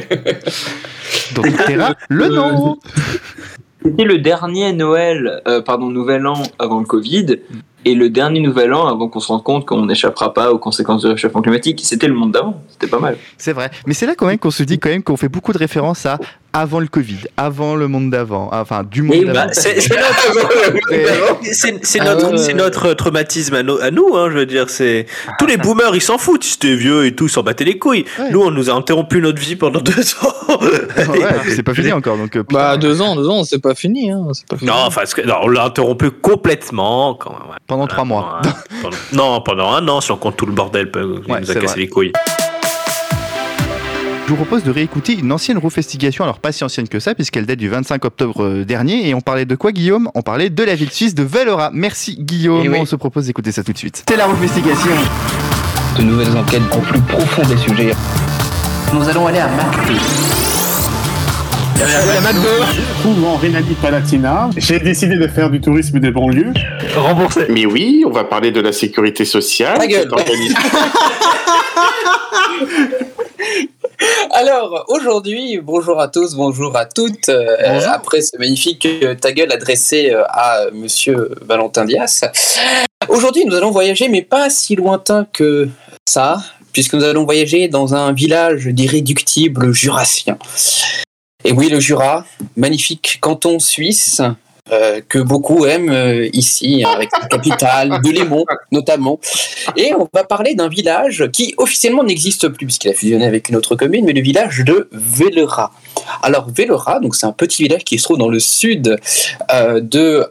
Donc 1.34 1.46
Terra, 1.66 1.94
le 2.08 2.28
nom. 2.28 2.78
C'était 3.84 4.04
le 4.04 4.18
dernier 4.18 4.72
Noël, 4.72 5.42
euh, 5.48 5.60
pardon, 5.60 5.88
Nouvel 5.88 6.26
An 6.26 6.40
avant 6.58 6.78
le 6.78 6.86
Covid, 6.86 7.38
et 7.84 7.94
le 7.94 8.08
dernier 8.10 8.40
Nouvel 8.40 8.72
An 8.74 8.86
avant 8.86 9.08
qu'on 9.08 9.20
se 9.20 9.28
rende 9.28 9.42
compte 9.44 9.66
qu'on 9.66 9.86
n'échappera 9.86 10.32
pas 10.34 10.52
aux 10.52 10.58
conséquences 10.58 11.02
du 11.02 11.08
réchauffement 11.08 11.42
climatique. 11.42 11.80
C'était 11.84 12.08
le 12.08 12.14
monde 12.14 12.32
d'avant, 12.32 12.60
c'était 12.68 12.86
pas 12.86 12.98
mal. 13.00 13.16
C'est 13.38 13.52
vrai. 13.52 13.70
Mais 13.86 13.94
c'est 13.94 14.06
là 14.06 14.14
quand 14.16 14.26
même 14.26 14.38
qu'on 14.38 14.50
se 14.50 14.62
dit 14.62 14.78
quand 14.78 14.88
même 14.90 15.02
qu'on 15.02 15.16
fait 15.16 15.28
beaucoup 15.28 15.52
de 15.52 15.58
références 15.58 16.06
à 16.06 16.18
avant 16.54 16.80
le 16.80 16.86
Covid, 16.86 17.16
avant 17.38 17.76
le 17.76 17.88
monde 17.88 18.10
d'avant, 18.10 18.50
enfin 18.52 18.82
du 18.84 19.00
monde 19.00 19.24
d'avant. 19.24 19.46
Bah, 19.46 19.52
c'est 19.52 19.80
c'est 19.80 19.94
notre, 19.96 21.42
c'est- 21.42 21.78
c'est 21.84 22.00
Ah 22.00 22.04
notre, 22.14 22.30
ouais. 22.32 22.36
c'est 22.38 22.52
notre 22.52 22.92
traumatisme 22.92 23.54
à, 23.54 23.62
nous- 23.62 23.78
à 23.78 23.90
nous, 23.90 24.14
hein, 24.14 24.28
je 24.30 24.36
veux 24.36 24.44
dire. 24.46 24.68
C'est 24.68 25.06
tous 25.38 25.46
les 25.46 25.56
boomers, 25.56 25.94
ils 25.96 26.02
s'en 26.02 26.18
foutent. 26.18 26.44
Si 26.44 26.58
t'es 26.58 26.74
vieux 26.74 27.06
et 27.06 27.14
tout, 27.14 27.24
ils 27.24 27.30
s'en 27.30 27.42
battaient 27.42 27.64
les 27.64 27.78
couilles. 27.78 28.04
Ouais. 28.18 28.30
Nous, 28.30 28.40
on 28.42 28.50
nous 28.50 28.68
a 28.68 28.74
interrompu 28.74 29.20
notre 29.22 29.40
vie 29.40 29.56
pendant 29.56 29.80
deux 29.80 29.92
ans. 30.22 30.58
Ouais, 30.60 31.50
c'est 31.54 31.62
pas 31.62 31.72
fini 31.72 31.90
encore. 31.94 32.18
Donc, 32.18 32.36
euh, 32.36 32.42
Bah 32.50 32.76
deux 32.76 33.00
ans, 33.00 33.16
deux 33.16 33.28
ans, 33.28 33.44
c'est 33.44 33.60
pas 33.62 33.74
fini. 33.74 34.10
Hein. 34.10 34.26
C'est 34.34 34.46
pas 34.46 34.58
fini. 34.58 34.70
Non, 34.70 34.76
enfin, 34.86 35.02
non, 35.24 35.34
on 35.44 35.48
l'a 35.48 35.64
interrompu 35.64 36.10
complètement. 36.10 37.14
Quand 37.14 37.30
même, 37.30 37.48
ouais. 37.50 37.56
Pendant 37.72 37.86
trois 37.86 38.04
mois. 38.04 38.40
Pendant- 38.82 38.96
non, 39.12 39.40
pendant 39.40 39.72
un 39.72 39.86
an, 39.88 40.00
si 40.00 40.10
on 40.12 40.16
compte 40.16 40.36
tout 40.36 40.46
le 40.46 40.52
bordel, 40.52 40.90
il 40.94 41.00
Ouais, 41.30 41.40
nous 41.40 41.50
a 41.50 41.54
cassé 41.54 41.66
vrai. 41.66 41.76
les 41.76 41.88
couilles. 41.88 42.12
Je 44.24 44.30
vous 44.30 44.36
propose 44.36 44.62
de 44.62 44.70
réécouter 44.70 45.14
une 45.18 45.30
ancienne 45.32 45.58
roufestigation, 45.58 46.24
alors 46.24 46.38
pas 46.38 46.52
si 46.52 46.64
ancienne 46.64 46.88
que 46.88 47.00
ça, 47.00 47.14
puisqu'elle 47.14 47.44
date 47.44 47.58
du 47.58 47.68
25 47.68 48.04
octobre 48.04 48.44
euh, 48.44 48.64
dernier. 48.64 49.08
Et 49.08 49.14
on 49.14 49.20
parlait 49.20 49.44
de 49.44 49.54
quoi, 49.56 49.72
Guillaume? 49.72 50.08
On 50.14 50.22
parlait 50.22 50.48
de 50.48 50.62
la 50.62 50.74
ville 50.74 50.90
suisse 50.90 51.14
de 51.14 51.22
Valora. 51.22 51.70
Merci, 51.72 52.16
Guillaume. 52.18 52.62
Eh 52.64 52.68
oui. 52.68 52.78
On 52.80 52.86
se 52.86 52.96
propose 52.96 53.26
d'écouter 53.26 53.52
ça 53.52 53.62
tout 53.62 53.72
de 53.72 53.78
suite. 53.78 54.04
C'est 54.08 54.16
la 54.16 54.26
roufestigation. 54.26 54.92
De 55.98 56.02
nouvelles 56.02 56.34
enquêtes 56.36 56.62
au 56.74 56.80
plus 56.80 57.00
profond 57.00 57.42
des 57.46 57.56
sujets. 57.58 57.92
Nous 58.94 59.06
allons 59.08 59.26
aller 59.26 59.40
à 59.40 59.48
Marseille. 59.48 60.51
Trouve 63.00 63.24
en 63.24 63.36
Rhénanie-Palatinat. 63.36 64.50
J'ai 64.56 64.78
décidé 64.78 65.16
de 65.16 65.26
faire 65.26 65.50
du 65.50 65.60
tourisme 65.60 65.98
des 65.98 66.10
banlieues. 66.10 66.52
Remboursé. 66.94 67.46
Mais 67.48 67.66
oui, 67.66 68.04
on 68.06 68.10
va 68.10 68.24
parler 68.24 68.50
de 68.50 68.60
la 68.60 68.72
sécurité 68.72 69.24
sociale. 69.24 69.78
Ta 69.78 69.86
gueule. 69.86 70.08
Alors, 74.34 74.86
aujourd'hui, 74.88 75.60
bonjour 75.62 76.00
à 76.00 76.08
tous, 76.08 76.34
bonjour 76.34 76.76
à 76.76 76.86
toutes. 76.86 77.28
Euh, 77.28 77.80
après 77.92 78.22
ce 78.22 78.36
magnifique 78.38 78.86
euh, 78.86 79.14
ta 79.14 79.32
gueule 79.32 79.52
adressé 79.52 80.10
euh, 80.10 80.24
à 80.28 80.70
monsieur 80.72 81.30
Valentin 81.42 81.84
Dias. 81.84 82.24
Aujourd'hui, 83.08 83.44
nous 83.44 83.54
allons 83.54 83.70
voyager, 83.70 84.08
mais 84.08 84.22
pas 84.22 84.48
si 84.48 84.74
lointain 84.74 85.26
que 85.32 85.68
ça, 86.08 86.38
puisque 86.72 86.94
nous 86.94 87.04
allons 87.04 87.24
voyager 87.24 87.68
dans 87.68 87.94
un 87.94 88.12
village 88.12 88.66
d'irréductibles 88.66 89.72
jurassiens. 89.72 90.38
Et 91.44 91.52
oui, 91.52 91.68
le 91.68 91.80
Jura, 91.80 92.24
magnifique 92.56 93.18
canton 93.20 93.58
suisse. 93.58 94.22
Euh, 94.70 95.00
que 95.08 95.18
beaucoup 95.18 95.66
aiment 95.66 95.90
euh, 95.90 96.28
ici, 96.32 96.84
hein, 96.86 96.92
avec 96.94 97.10
la 97.20 97.26
capitale, 97.26 98.00
de 98.00 98.10
Lémont 98.10 98.44
notamment. 98.70 99.18
Et 99.76 99.92
on 99.92 100.08
va 100.14 100.22
parler 100.22 100.54
d'un 100.54 100.68
village 100.68 101.28
qui 101.32 101.52
officiellement 101.58 102.04
n'existe 102.04 102.46
plus 102.46 102.66
puisqu'il 102.66 102.88
a 102.90 102.94
fusionné 102.94 103.26
avec 103.26 103.48
une 103.48 103.56
autre 103.56 103.74
commune, 103.74 104.04
mais 104.04 104.12
le 104.12 104.20
village 104.20 104.60
de 104.64 104.88
Vélera. 104.92 105.72
Alors 106.22 106.48
Vélera, 106.48 107.00
c'est 107.12 107.26
un 107.26 107.32
petit 107.32 107.64
village 107.64 107.82
qui 107.82 107.98
se 107.98 108.04
trouve 108.04 108.18
dans 108.18 108.28
le 108.28 108.38
sud 108.38 109.00
euh, 109.50 109.80
de, 109.80 110.28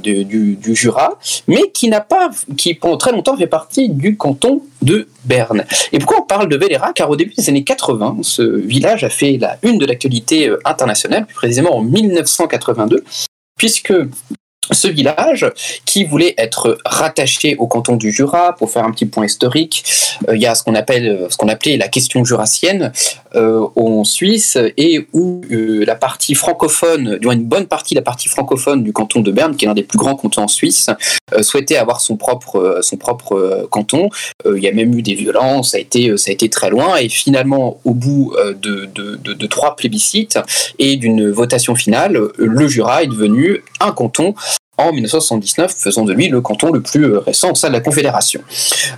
du, 0.00 0.74
Jura, 0.74 1.16
mais 1.46 1.70
qui 1.72 1.88
pas, 1.90 2.30
qui 2.56 2.74
pendant 2.74 2.96
très 2.96 3.12
longtemps 3.12 3.36
fait 3.36 3.46
partie 3.46 3.88
du 3.88 4.16
canton 4.16 4.62
de 4.82 5.06
Berne. 5.26 5.64
Et 5.92 6.00
pourquoi 6.00 6.22
on 6.22 6.26
parle 6.26 6.48
de 6.48 6.56
Vélera? 6.56 6.92
Car 6.92 7.08
au 7.08 7.14
début 7.14 7.32
des 7.38 7.48
années 7.48 7.62
80, 7.62 8.16
ce 8.22 8.42
village 8.42 9.04
a 9.04 9.10
fait 9.10 9.38
la 9.38 9.58
une 9.62 9.78
de 9.78 9.86
l'actualité 9.86 10.52
internationale, 10.64 11.24
plus 11.24 11.36
précisément 11.36 11.76
en 11.76 11.82
1982, 11.82 13.04
puisque 13.56 13.92
ce 14.72 14.88
village, 14.88 15.46
qui 15.84 16.04
voulait 16.04 16.34
être 16.38 16.78
rattaché 16.84 17.56
au 17.56 17.66
canton 17.66 17.96
du 17.96 18.10
Jura, 18.10 18.54
pour 18.56 18.70
faire 18.70 18.84
un 18.84 18.90
petit 18.90 19.06
point 19.06 19.26
historique, 19.26 19.84
euh, 20.28 20.36
il 20.36 20.42
y 20.42 20.46
a 20.46 20.54
ce 20.54 20.62
qu'on 20.62 20.74
appelle, 20.74 21.08
euh, 21.08 21.28
ce 21.30 21.36
qu'on 21.36 21.48
appelait 21.48 21.76
la 21.76 21.88
question 21.88 22.24
jurassienne 22.24 22.92
euh, 23.34 23.66
en 23.76 24.04
Suisse, 24.04 24.58
et 24.76 25.06
où 25.12 25.42
euh, 25.50 25.84
la 25.84 25.94
partie 25.96 26.34
francophone, 26.34 27.18
du 27.18 27.26
moins 27.26 27.34
une 27.34 27.44
bonne 27.44 27.66
partie 27.66 27.94
de 27.94 28.00
la 28.00 28.04
partie 28.04 28.28
francophone 28.28 28.82
du 28.82 28.92
canton 28.92 29.20
de 29.20 29.30
Berne, 29.32 29.56
qui 29.56 29.64
est 29.64 29.68
l'un 29.68 29.74
des 29.74 29.82
plus 29.82 29.98
grands 29.98 30.14
cantons 30.16 30.42
en 30.42 30.48
Suisse, 30.48 30.90
euh, 31.34 31.42
souhaitait 31.42 31.76
avoir 31.76 32.00
son 32.00 32.16
propre, 32.16 32.78
son 32.82 32.96
propre 32.96 33.66
canton. 33.70 34.08
Il 34.46 34.62
y 34.62 34.68
a 34.68 34.72
même 34.72 34.96
eu 34.96 35.02
des 35.02 35.14
violences, 35.14 35.72
ça 35.72 35.76
a 35.76 35.80
été, 35.80 36.16
ça 36.16 36.30
a 36.30 36.32
été 36.32 36.48
très 36.48 36.70
loin, 36.70 36.96
et 36.96 37.08
finalement, 37.08 37.78
au 37.84 37.94
bout 37.94 38.34
de, 38.60 38.86
de, 38.86 39.16
de- 39.16 39.32
de 39.34 39.46
trois 39.46 39.76
plébiscites 39.76 40.38
et 40.78 40.96
d'une 40.96 41.30
votation 41.30 41.74
finale, 41.74 42.18
le 42.36 42.68
Jura 42.68 43.02
est 43.02 43.06
devenu 43.08 43.62
un 43.80 43.92
canton 43.92 44.34
en 44.78 44.92
1979, 44.92 45.74
faisant 45.76 46.04
de 46.04 46.12
lui 46.12 46.28
le 46.28 46.40
canton 46.40 46.72
le 46.72 46.80
plus 46.80 47.04
euh, 47.04 47.18
récent 47.18 47.52
au 47.52 47.54
sein 47.54 47.68
de 47.68 47.72
la 47.74 47.80
Confédération. 47.80 48.40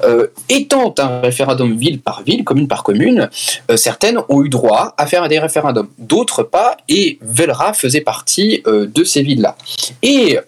Euh, 0.05 0.29
étant 0.49 0.95
un 0.99 1.21
référendum 1.21 1.77
ville 1.77 2.01
par 2.01 2.23
ville, 2.23 2.45
commune 2.45 2.69
par 2.69 2.83
commune, 2.83 3.29
euh, 3.71 3.77
certaines 3.77 4.19
ont 4.29 4.45
eu 4.45 4.49
droit 4.49 4.95
à 4.97 5.07
faire 5.07 5.29
des 5.29 5.39
référendums, 5.39 5.89
d'autres 5.99 6.43
pas, 6.43 6.77
et 6.89 7.19
Velra 7.23 7.73
faisait 7.73 8.01
partie 8.01 8.63
de 8.67 9.05
ces 9.05 9.23
villes-là. 9.23 9.57
Et 10.03 10.39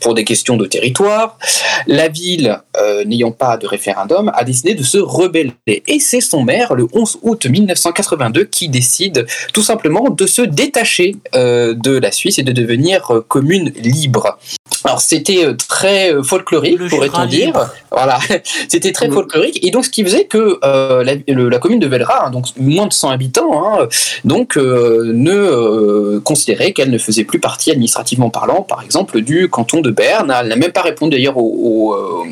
pour 0.00 0.14
des 0.14 0.24
questions 0.24 0.56
de 0.56 0.66
territoire, 0.66 1.38
la 1.86 2.08
ville, 2.08 2.60
euh, 2.76 3.04
n'ayant 3.04 3.32
pas 3.32 3.56
de 3.56 3.66
référendum, 3.66 4.30
a 4.34 4.44
décidé 4.44 4.74
de 4.74 4.82
se 4.82 4.98
rebeller. 4.98 5.52
Et 5.86 5.98
c'est 6.00 6.20
son 6.20 6.42
maire, 6.42 6.74
le 6.74 6.86
11 6.92 7.18
août 7.22 7.46
1982, 7.46 8.44
qui 8.44 8.68
décide 8.68 9.26
tout 9.52 9.62
simplement 9.62 10.08
de 10.10 10.26
se 10.26 10.42
détacher 10.42 11.16
euh, 11.34 11.74
de 11.74 11.92
la 11.98 12.12
Suisse 12.12 12.38
et 12.38 12.42
de 12.42 12.52
devenir 12.52 13.10
euh, 13.12 13.24
commune 13.26 13.72
libre. 13.76 14.38
Alors 14.84 15.00
c'était 15.00 15.44
très 15.68 16.12
folklorique, 16.22 16.78
pourrait-on 16.88 17.26
dire. 17.26 17.70
Voilà, 17.90 18.18
c'était 18.68 18.92
très 18.92 19.10
folklorique. 19.10 19.58
Et 19.66 19.70
donc 19.70 19.84
ce 19.84 19.90
qui 19.90 20.04
faisait 20.04 20.24
que 20.26 20.58
la, 20.62 21.14
le- 21.26 21.48
la 21.48 21.58
commune 21.58 21.80
de 21.80 21.86
Velra, 21.88 22.26
hein, 22.26 22.30
donc 22.30 22.46
moins 22.56 22.86
de 22.86 22.92
100 22.92 23.10
habitants, 23.10 23.66
hein, 23.80 23.88
donc 24.24 24.56
ne 24.56 26.18
considérait 26.18 26.72
qu'elle 26.72 26.90
ne 26.90 26.98
faisait 26.98 27.24
plus 27.24 27.40
partie 27.40 27.70
administrativement 27.70 28.30
parlant, 28.30 28.62
par 28.62 28.82
exemple, 28.82 29.20
du 29.20 29.48
canton 29.48 29.80
de 29.80 29.87
Berne. 29.90 30.34
Elle 30.40 30.48
n'a 30.48 30.56
même 30.56 30.72
pas 30.72 30.82
répondu 30.82 31.16
d'ailleurs 31.16 31.36
au, 31.36 31.42
au, 31.42 31.94
euh, 31.94 32.24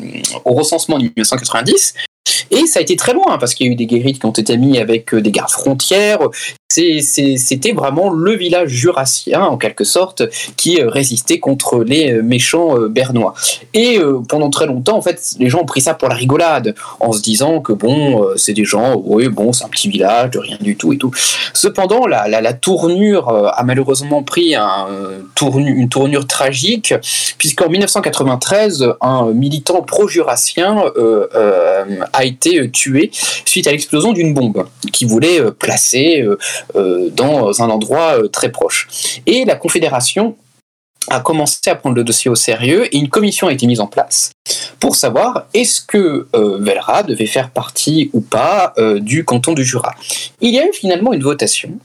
au 0.44 0.52
recensement 0.52 0.98
de 0.98 1.04
1990. 1.04 1.94
Et 2.50 2.66
ça 2.66 2.78
a 2.78 2.82
été 2.82 2.96
très 2.96 3.12
loin, 3.12 3.26
hein, 3.28 3.38
parce 3.38 3.54
qu'il 3.54 3.66
y 3.66 3.68
a 3.68 3.72
eu 3.72 3.76
des 3.76 3.86
guérites 3.86 4.18
qui 4.20 4.26
ont 4.26 4.32
été 4.32 4.56
mis 4.56 4.78
avec 4.78 5.14
euh, 5.14 5.20
des 5.20 5.30
gardes 5.30 5.50
frontières. 5.50 6.20
C'était 6.68 7.72
vraiment 7.72 8.10
le 8.10 8.34
village 8.34 8.70
jurassien, 8.70 9.40
en 9.40 9.56
quelque 9.56 9.84
sorte, 9.84 10.22
qui 10.56 10.80
euh, 10.80 10.88
résistait 10.88 11.38
contre 11.38 11.84
les 11.84 12.12
euh, 12.12 12.22
méchants 12.22 12.76
bernois. 12.88 13.34
Et 13.74 13.98
pendant 14.28 14.50
très 14.50 14.66
longtemps, 14.66 14.96
en 14.96 15.02
fait, 15.02 15.34
les 15.38 15.48
gens 15.48 15.60
ont 15.60 15.66
pris 15.66 15.80
ça 15.80 15.94
pour 15.94 16.08
la 16.08 16.14
rigolade, 16.14 16.74
en 17.00 17.12
se 17.12 17.22
disant 17.22 17.60
que 17.60 17.72
bon, 17.72 18.26
c'est 18.36 18.52
des 18.52 18.64
gens, 18.64 19.00
oui, 19.04 19.28
bon, 19.28 19.52
c'est 19.52 19.64
un 19.64 19.68
petit 19.68 19.88
village, 19.88 20.30
de 20.30 20.38
rien 20.38 20.58
du 20.60 20.76
tout 20.76 20.92
et 20.92 20.98
tout. 20.98 21.10
Cependant, 21.52 22.06
la, 22.06 22.52
tournure 22.52 23.28
a 23.28 23.62
malheureusement 23.64 24.22
pris 24.22 24.54
une 24.54 25.88
tournure 25.88 26.26
tragique, 26.26 26.94
puisqu'en 27.38 27.68
1993, 27.68 28.94
un 29.00 29.26
militant 29.32 29.82
pro-jurassien 29.82 30.82
a 32.12 32.24
été 32.24 32.35
euh, 32.46 32.68
tué 32.68 33.10
suite 33.44 33.66
à 33.66 33.72
l'explosion 33.72 34.12
d'une 34.12 34.34
bombe 34.34 34.66
qui 34.92 35.04
voulait 35.04 35.40
euh, 35.40 35.50
placer 35.50 36.24
euh, 36.76 37.10
dans 37.10 37.62
un 37.62 37.70
endroit 37.70 38.16
très 38.32 38.50
proche. 38.50 38.88
Et 39.26 39.44
la 39.44 39.56
Confédération 39.56 40.36
a 41.08 41.20
commencé 41.20 41.68
à 41.68 41.74
prendre 41.74 41.96
le 41.96 42.04
dossier 42.04 42.30
au 42.30 42.34
sérieux 42.34 42.86
et 42.94 42.98
une 42.98 43.08
commission 43.08 43.48
a 43.48 43.52
été 43.52 43.66
mise 43.66 43.80
en 43.80 43.86
place 43.86 44.32
pour 44.80 44.96
savoir 44.96 45.46
est-ce 45.54 45.80
que 45.80 46.28
euh, 46.34 46.58
Velra 46.60 47.02
devait 47.02 47.26
faire 47.26 47.50
partie 47.50 48.10
ou 48.12 48.20
pas 48.20 48.72
euh, 48.78 49.00
du 49.00 49.24
canton 49.24 49.52
du 49.52 49.64
Jura. 49.64 49.94
Il 50.40 50.54
y 50.54 50.58
a 50.58 50.66
eu 50.66 50.72
finalement 50.72 51.12
une 51.12 51.22
votation 51.22 51.78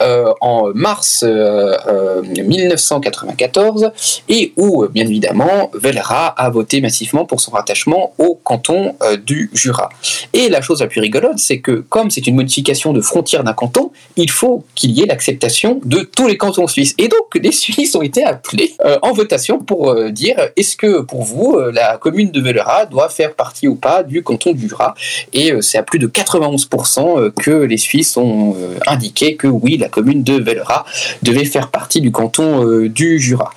euh, 0.00 0.32
en 0.40 0.70
mars 0.74 1.24
euh, 1.26 1.76
euh, 1.88 2.22
1994 2.22 3.90
et 4.28 4.52
où, 4.56 4.86
bien 4.86 5.04
évidemment, 5.06 5.70
Velra 5.74 6.28
a 6.28 6.50
voté 6.50 6.80
massivement 6.80 7.24
pour 7.24 7.40
son 7.40 7.50
rattachement 7.50 8.12
au 8.18 8.36
canton 8.36 8.94
du 9.24 9.50
Jura. 9.54 9.88
Et 10.32 10.48
la 10.48 10.60
chose 10.60 10.80
la 10.80 10.86
plus 10.86 11.00
rigolote, 11.00 11.38
c'est 11.38 11.58
que 11.58 11.84
comme 11.88 12.10
c'est 12.10 12.26
une 12.26 12.36
modification 12.36 12.92
de 12.92 13.00
frontière 13.00 13.42
d'un 13.42 13.54
canton, 13.54 13.90
il 14.16 14.30
faut 14.30 14.64
qu'il 14.74 14.92
y 14.92 15.02
ait 15.02 15.06
l'acceptation 15.06 15.80
de 15.84 16.00
tous 16.00 16.28
les 16.28 16.36
cantons 16.36 16.68
suisses. 16.68 16.94
Et 16.98 17.08
donc, 17.08 17.34
les 17.34 17.52
Suisses 17.52 17.94
ont 17.94 18.02
été 18.02 18.22
appelés 18.22 18.55
euh, 18.84 18.98
en 19.02 19.12
votation 19.12 19.58
pour 19.58 19.90
euh, 19.90 20.10
dire 20.10 20.36
est-ce 20.56 20.76
que 20.76 21.00
pour 21.00 21.22
vous, 21.22 21.56
euh, 21.56 21.72
la 21.72 21.96
commune 21.96 22.30
de 22.30 22.40
Velera 22.40 22.86
doit 22.86 23.08
faire 23.08 23.34
partie 23.34 23.68
ou 23.68 23.74
pas 23.74 24.02
du 24.02 24.22
canton 24.22 24.52
du 24.52 24.68
Jura? 24.68 24.94
Et 25.32 25.52
c'est 25.60 25.78
à 25.78 25.82
plus 25.82 25.98
de 25.98 26.06
91% 26.06 27.18
euh, 27.18 27.30
que 27.30 27.50
les 27.50 27.76
Suisses 27.76 28.16
ont 28.16 28.56
indiqué 28.86 29.36
que 29.36 29.46
oui, 29.46 29.76
la 29.76 29.88
commune 29.88 30.22
de 30.22 30.34
Velera 30.34 30.84
devait 31.22 31.44
faire 31.44 31.68
partie 31.68 32.00
du 32.00 32.12
canton 32.12 32.86
du 32.86 33.18
Jura. 33.18 33.52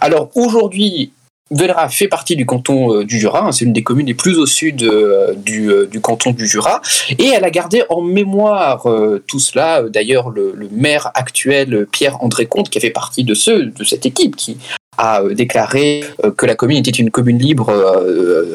Alors 0.00 0.30
aujourd'hui, 0.34 1.12
Velera 1.50 1.90
fait 1.90 2.08
partie 2.08 2.36
du 2.36 2.46
canton 2.46 2.94
euh, 2.94 3.04
du 3.04 3.18
Jura, 3.18 3.46
hein, 3.46 3.52
c'est 3.52 3.66
une 3.66 3.74
des 3.74 3.82
communes 3.82 4.06
les 4.06 4.14
plus 4.14 4.38
au 4.38 4.46
sud 4.46 4.82
euh, 4.82 5.34
du, 5.34 5.70
euh, 5.70 5.86
du 5.86 6.00
canton 6.00 6.30
du 6.30 6.46
Jura, 6.46 6.80
et 7.10 7.26
elle 7.26 7.44
a 7.44 7.50
gardé 7.50 7.82
en 7.90 8.00
mémoire 8.00 8.88
tout 9.26 9.38
cela. 9.38 9.82
D'ailleurs, 9.82 10.30
le, 10.30 10.54
maire 10.72 11.10
actuel, 11.14 11.86
Pierre-André 11.90 12.46
Comte, 12.46 12.70
qui 12.70 12.78
a 12.78 12.80
fait 12.80 12.90
partie 12.90 13.24
de 13.24 13.34
de 13.34 13.84
cette 13.84 14.06
équipe 14.06 14.36
qui 14.36 14.56
a 14.96 15.22
déclaré 15.32 16.04
que 16.36 16.46
la 16.46 16.54
commune 16.54 16.78
était 16.78 16.90
une 16.90 17.10
commune 17.10 17.38
libre, 17.38 17.70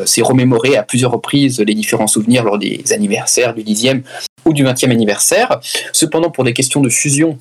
s'est 0.05 0.21
remémoré 0.21 0.77
à 0.77 0.83
plusieurs 0.83 1.11
reprises 1.11 1.59
les 1.59 1.75
différents 1.75 2.07
souvenirs 2.07 2.43
lors 2.43 2.57
des 2.57 2.81
anniversaires 2.91 3.53
du 3.53 3.61
10e 3.61 4.01
ou 4.45 4.53
du 4.53 4.63
20e 4.63 4.89
anniversaire. 4.89 5.59
Cependant, 5.93 6.31
pour 6.31 6.43
des 6.43 6.53
questions 6.53 6.81
de 6.81 6.89
fusion, 6.89 7.37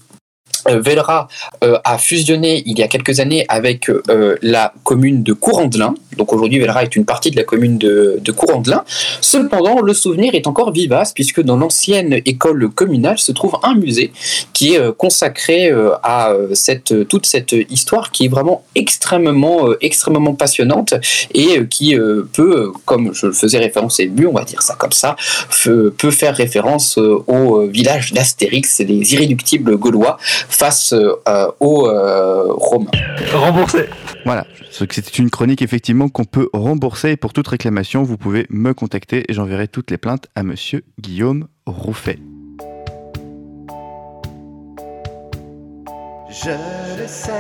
Velra 0.77 1.29
euh, 1.64 1.79
a 1.85 1.99
fusionné 1.99 2.62
il 2.66 2.79
y 2.79 2.83
a 2.83 2.89
quelques 2.89 3.21
années 3.21 3.45
avec 3.49 3.89
euh, 3.89 4.37
la 4.43 4.73
commune 4.85 5.23
de 5.23 5.33
Courandelin. 5.33 5.95
Donc 6.16 6.33
aujourd'hui, 6.33 6.59
Velra 6.59 6.83
est 6.83 6.97
une 6.97 7.05
partie 7.05 7.31
de 7.31 7.37
la 7.37 7.45
commune 7.45 7.79
de, 7.79 8.19
de 8.21 8.33
Courandelin. 8.33 8.85
Cependant, 9.21 9.81
le 9.81 9.95
souvenir 9.95 10.35
est 10.35 10.47
encore 10.47 10.73
vivace 10.73 11.12
puisque 11.12 11.41
dans 11.43 11.57
l'ancienne 11.57 12.21
école 12.25 12.69
communale 12.71 13.19
se 13.19 13.33
trouve 13.33 13.59
un 13.62 13.75
musée 13.75 14.12
qui 14.53 14.75
est 14.75 14.81
euh, 14.81 14.93
consacré 14.93 15.71
euh, 15.71 15.93
à 16.03 16.31
euh, 16.31 16.55
cette, 16.55 17.09
toute 17.09 17.27
cette 17.27 17.55
histoire 17.71 18.11
qui 18.11 18.27
est 18.27 18.29
vraiment 18.29 18.64
extrêmement, 18.75 19.69
euh, 19.69 19.79
extrêmement 19.81 20.35
passionnante 20.35 20.95
et 21.35 21.59
euh, 21.59 21.64
qui 21.64 21.97
euh, 21.97 22.29
peut, 22.33 22.57
euh, 22.57 22.73
comme 22.85 23.14
je 23.14 23.27
le 23.27 23.33
faisais 23.33 23.59
référence 23.59 24.01
au 24.01 24.03
début, 24.03 24.27
on 24.27 24.33
va 24.33 24.45
dire 24.45 24.62
ça 24.62 24.75
comme 24.75 24.93
ça, 24.93 25.16
peut 25.99 26.11
faire 26.11 26.35
référence 26.35 26.99
euh, 26.99 27.23
au 27.27 27.61
euh, 27.61 27.66
village 27.66 28.12
d'Astérix, 28.12 28.81
les 28.81 29.14
irréductibles 29.14 29.77
gaulois, 29.77 30.19
face 30.59 30.93
euh, 30.93 31.15
euh, 31.29 31.51
aux 31.61 31.87
euh, 31.87 32.53
Romains. 32.53 32.91
Remboursé. 33.33 33.89
Voilà, 34.25 34.45
ce 34.71 34.85
que 34.85 34.95
c'était 34.95 35.17
une 35.19 35.31
chronique 35.31 35.63
effectivement 35.63 36.09
qu'on 36.09 36.25
peut 36.25 36.49
rembourser. 36.53 37.13
Et 37.13 37.17
pour 37.17 37.33
toute 37.33 37.47
réclamation, 37.47 38.03
vous 38.03 38.17
pouvez 38.17 38.47
me 38.51 38.75
contacter 38.75 39.25
et 39.29 39.33
j'enverrai 39.33 39.69
toutes 39.69 39.91
les 39.91 39.99
plaintes 39.99 40.27
à 40.35 40.43
monsieur 40.43 40.83
Guillaume 41.01 41.47
Rouffet. 41.67 42.19
Je 46.29 46.51
le 47.01 47.07
sais, 47.07 47.33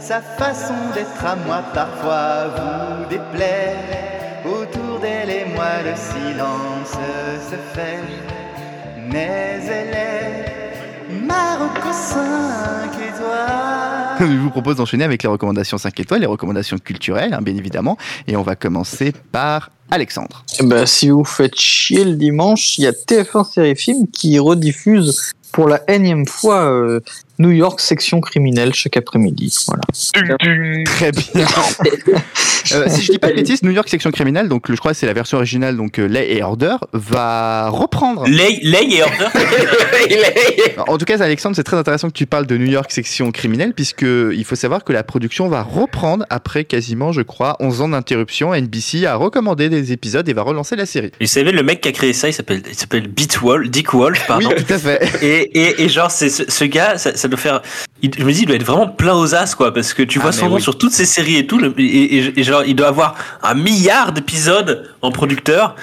sa 0.00 0.20
façon 0.20 0.74
d'être 0.94 1.24
à 1.24 1.36
moi 1.36 1.64
parfois 1.74 2.48
vous 2.48 3.08
déplaît. 3.08 3.74
Autour 4.44 5.00
d'elle 5.00 5.30
et 5.30 5.44
moi 5.54 5.82
le 5.84 5.96
silence 5.96 6.96
se 7.50 7.56
fait. 7.74 7.98
Mais 9.10 9.60
elle 9.68 9.94
est 9.94 10.65
Marocco 11.16 11.92
5 11.92 12.92
étoiles. 12.94 14.16
Je 14.20 14.38
vous 14.38 14.50
propose 14.50 14.76
d'enchaîner 14.76 15.04
avec 15.04 15.22
les 15.22 15.28
recommandations 15.28 15.78
5 15.78 16.00
étoiles, 16.00 16.20
les 16.20 16.26
recommandations 16.26 16.78
culturelles, 16.78 17.34
hein, 17.34 17.42
bien 17.42 17.56
évidemment. 17.56 17.96
Et 18.26 18.36
on 18.36 18.42
va 18.42 18.56
commencer 18.56 19.12
par 19.32 19.70
Alexandre. 19.90 20.44
Eh 20.58 20.64
ben, 20.64 20.86
si 20.86 21.10
vous 21.10 21.24
faites 21.24 21.58
chier 21.58 22.04
le 22.04 22.16
dimanche, 22.16 22.78
il 22.78 22.84
y 22.84 22.86
a 22.86 22.92
TF1 22.92 23.52
Série 23.52 23.76
Film 23.76 24.06
qui 24.08 24.38
rediffuse 24.38 25.32
pour 25.52 25.68
la 25.68 25.80
énième 25.90 26.26
fois 26.26 26.70
euh, 26.70 27.00
New 27.38 27.50
York 27.50 27.80
section 27.80 28.20
criminelle 28.20 28.74
chaque 28.74 28.96
après-midi. 28.96 29.54
Voilà. 29.66 29.82
Très 30.84 31.12
bien. 31.12 31.46
Euh, 32.72 32.86
si 32.88 33.02
je 33.02 33.12
dis 33.12 33.18
pas 33.18 33.28
de 33.28 33.34
bêtises, 33.34 33.62
New 33.62 33.70
York 33.70 33.88
section 33.88 34.10
criminelle, 34.10 34.48
donc 34.48 34.70
je 34.70 34.76
crois 34.76 34.92
que 34.92 34.96
c'est 34.98 35.06
la 35.06 35.12
version 35.12 35.36
originale, 35.38 35.76
donc 35.76 36.00
euh, 36.00 36.06
Lay 36.06 36.34
et 36.34 36.42
Order, 36.42 36.76
va 36.92 37.68
reprendre. 37.68 38.26
Lay, 38.26 38.58
Lay 38.62 38.88
et 38.90 39.02
Order 39.02 39.28
En 40.88 40.98
tout 40.98 41.04
cas, 41.04 41.22
Alexandre, 41.22 41.54
c'est 41.54 41.62
très 41.62 41.76
intéressant 41.76 42.08
que 42.08 42.14
tu 42.14 42.26
parles 42.26 42.46
de 42.46 42.56
New 42.56 42.66
York 42.66 42.90
section 42.90 43.30
criminelle, 43.30 43.72
puisque 43.72 44.02
il 44.02 44.44
faut 44.44 44.56
savoir 44.56 44.82
que 44.82 44.92
la 44.92 45.04
production 45.04 45.48
va 45.48 45.62
reprendre 45.62 46.26
après 46.30 46.64
quasiment, 46.64 47.12
je 47.12 47.22
crois, 47.22 47.56
11 47.60 47.82
ans 47.82 47.88
d'interruption. 47.90 48.52
NBC 48.52 49.06
a 49.06 49.14
recommandé 49.14 49.68
des 49.68 49.92
épisodes 49.92 50.28
et 50.28 50.32
va 50.32 50.42
relancer 50.42 50.76
la 50.76 50.86
série. 50.86 51.12
Et 51.20 51.24
vous 51.24 51.30
savez, 51.30 51.52
le 51.52 51.62
mec 51.62 51.80
qui 51.80 51.88
a 51.88 51.92
créé 51.92 52.12
ça, 52.12 52.28
il 52.28 52.32
s'appelle, 52.32 52.62
il 52.68 52.74
s'appelle 52.74 53.06
Beat 53.08 53.38
Wolf, 53.38 53.70
Dick 53.70 53.92
Wolf, 53.92 54.26
pardon. 54.26 54.48
Oui, 54.48 54.64
tout 54.64 54.72
à 54.72 54.78
fait. 54.78 55.24
Et, 55.24 55.58
et, 55.58 55.82
et 55.82 55.88
genre, 55.88 56.10
c'est 56.10 56.28
ce, 56.30 56.50
ce 56.50 56.64
gars, 56.64 56.98
ça, 56.98 57.16
ça 57.16 57.25
doit 57.28 57.38
faire. 57.38 57.60
Il, 58.02 58.10
je 58.18 58.24
me 58.24 58.32
dis, 58.32 58.40
il 58.42 58.46
doit 58.46 58.56
être 58.56 58.62
vraiment 58.64 58.88
plein 58.88 59.14
aux 59.14 59.34
as, 59.34 59.54
quoi, 59.54 59.72
parce 59.72 59.94
que 59.94 60.02
tu 60.02 60.18
Ah, 60.18 60.22
vois 60.22 60.32
son 60.32 60.48
nom 60.48 60.56
oui. 60.56 60.62
sur 60.62 60.76
toutes 60.78 60.92
ces 60.92 61.06
séries 61.06 61.36
et 61.36 61.46
tout, 61.46 61.58
le- 61.58 61.74
et, 61.78 62.16
et- 62.18 62.40
et 62.40 62.42
genre, 62.44 62.62
il 62.64 62.74
doit 62.76 62.88
avoir 62.88 63.14
un 63.42 63.54
milliard 63.54 64.12
d'épisodes 64.12 64.90
en 65.02 65.10
producteur. 65.10 65.74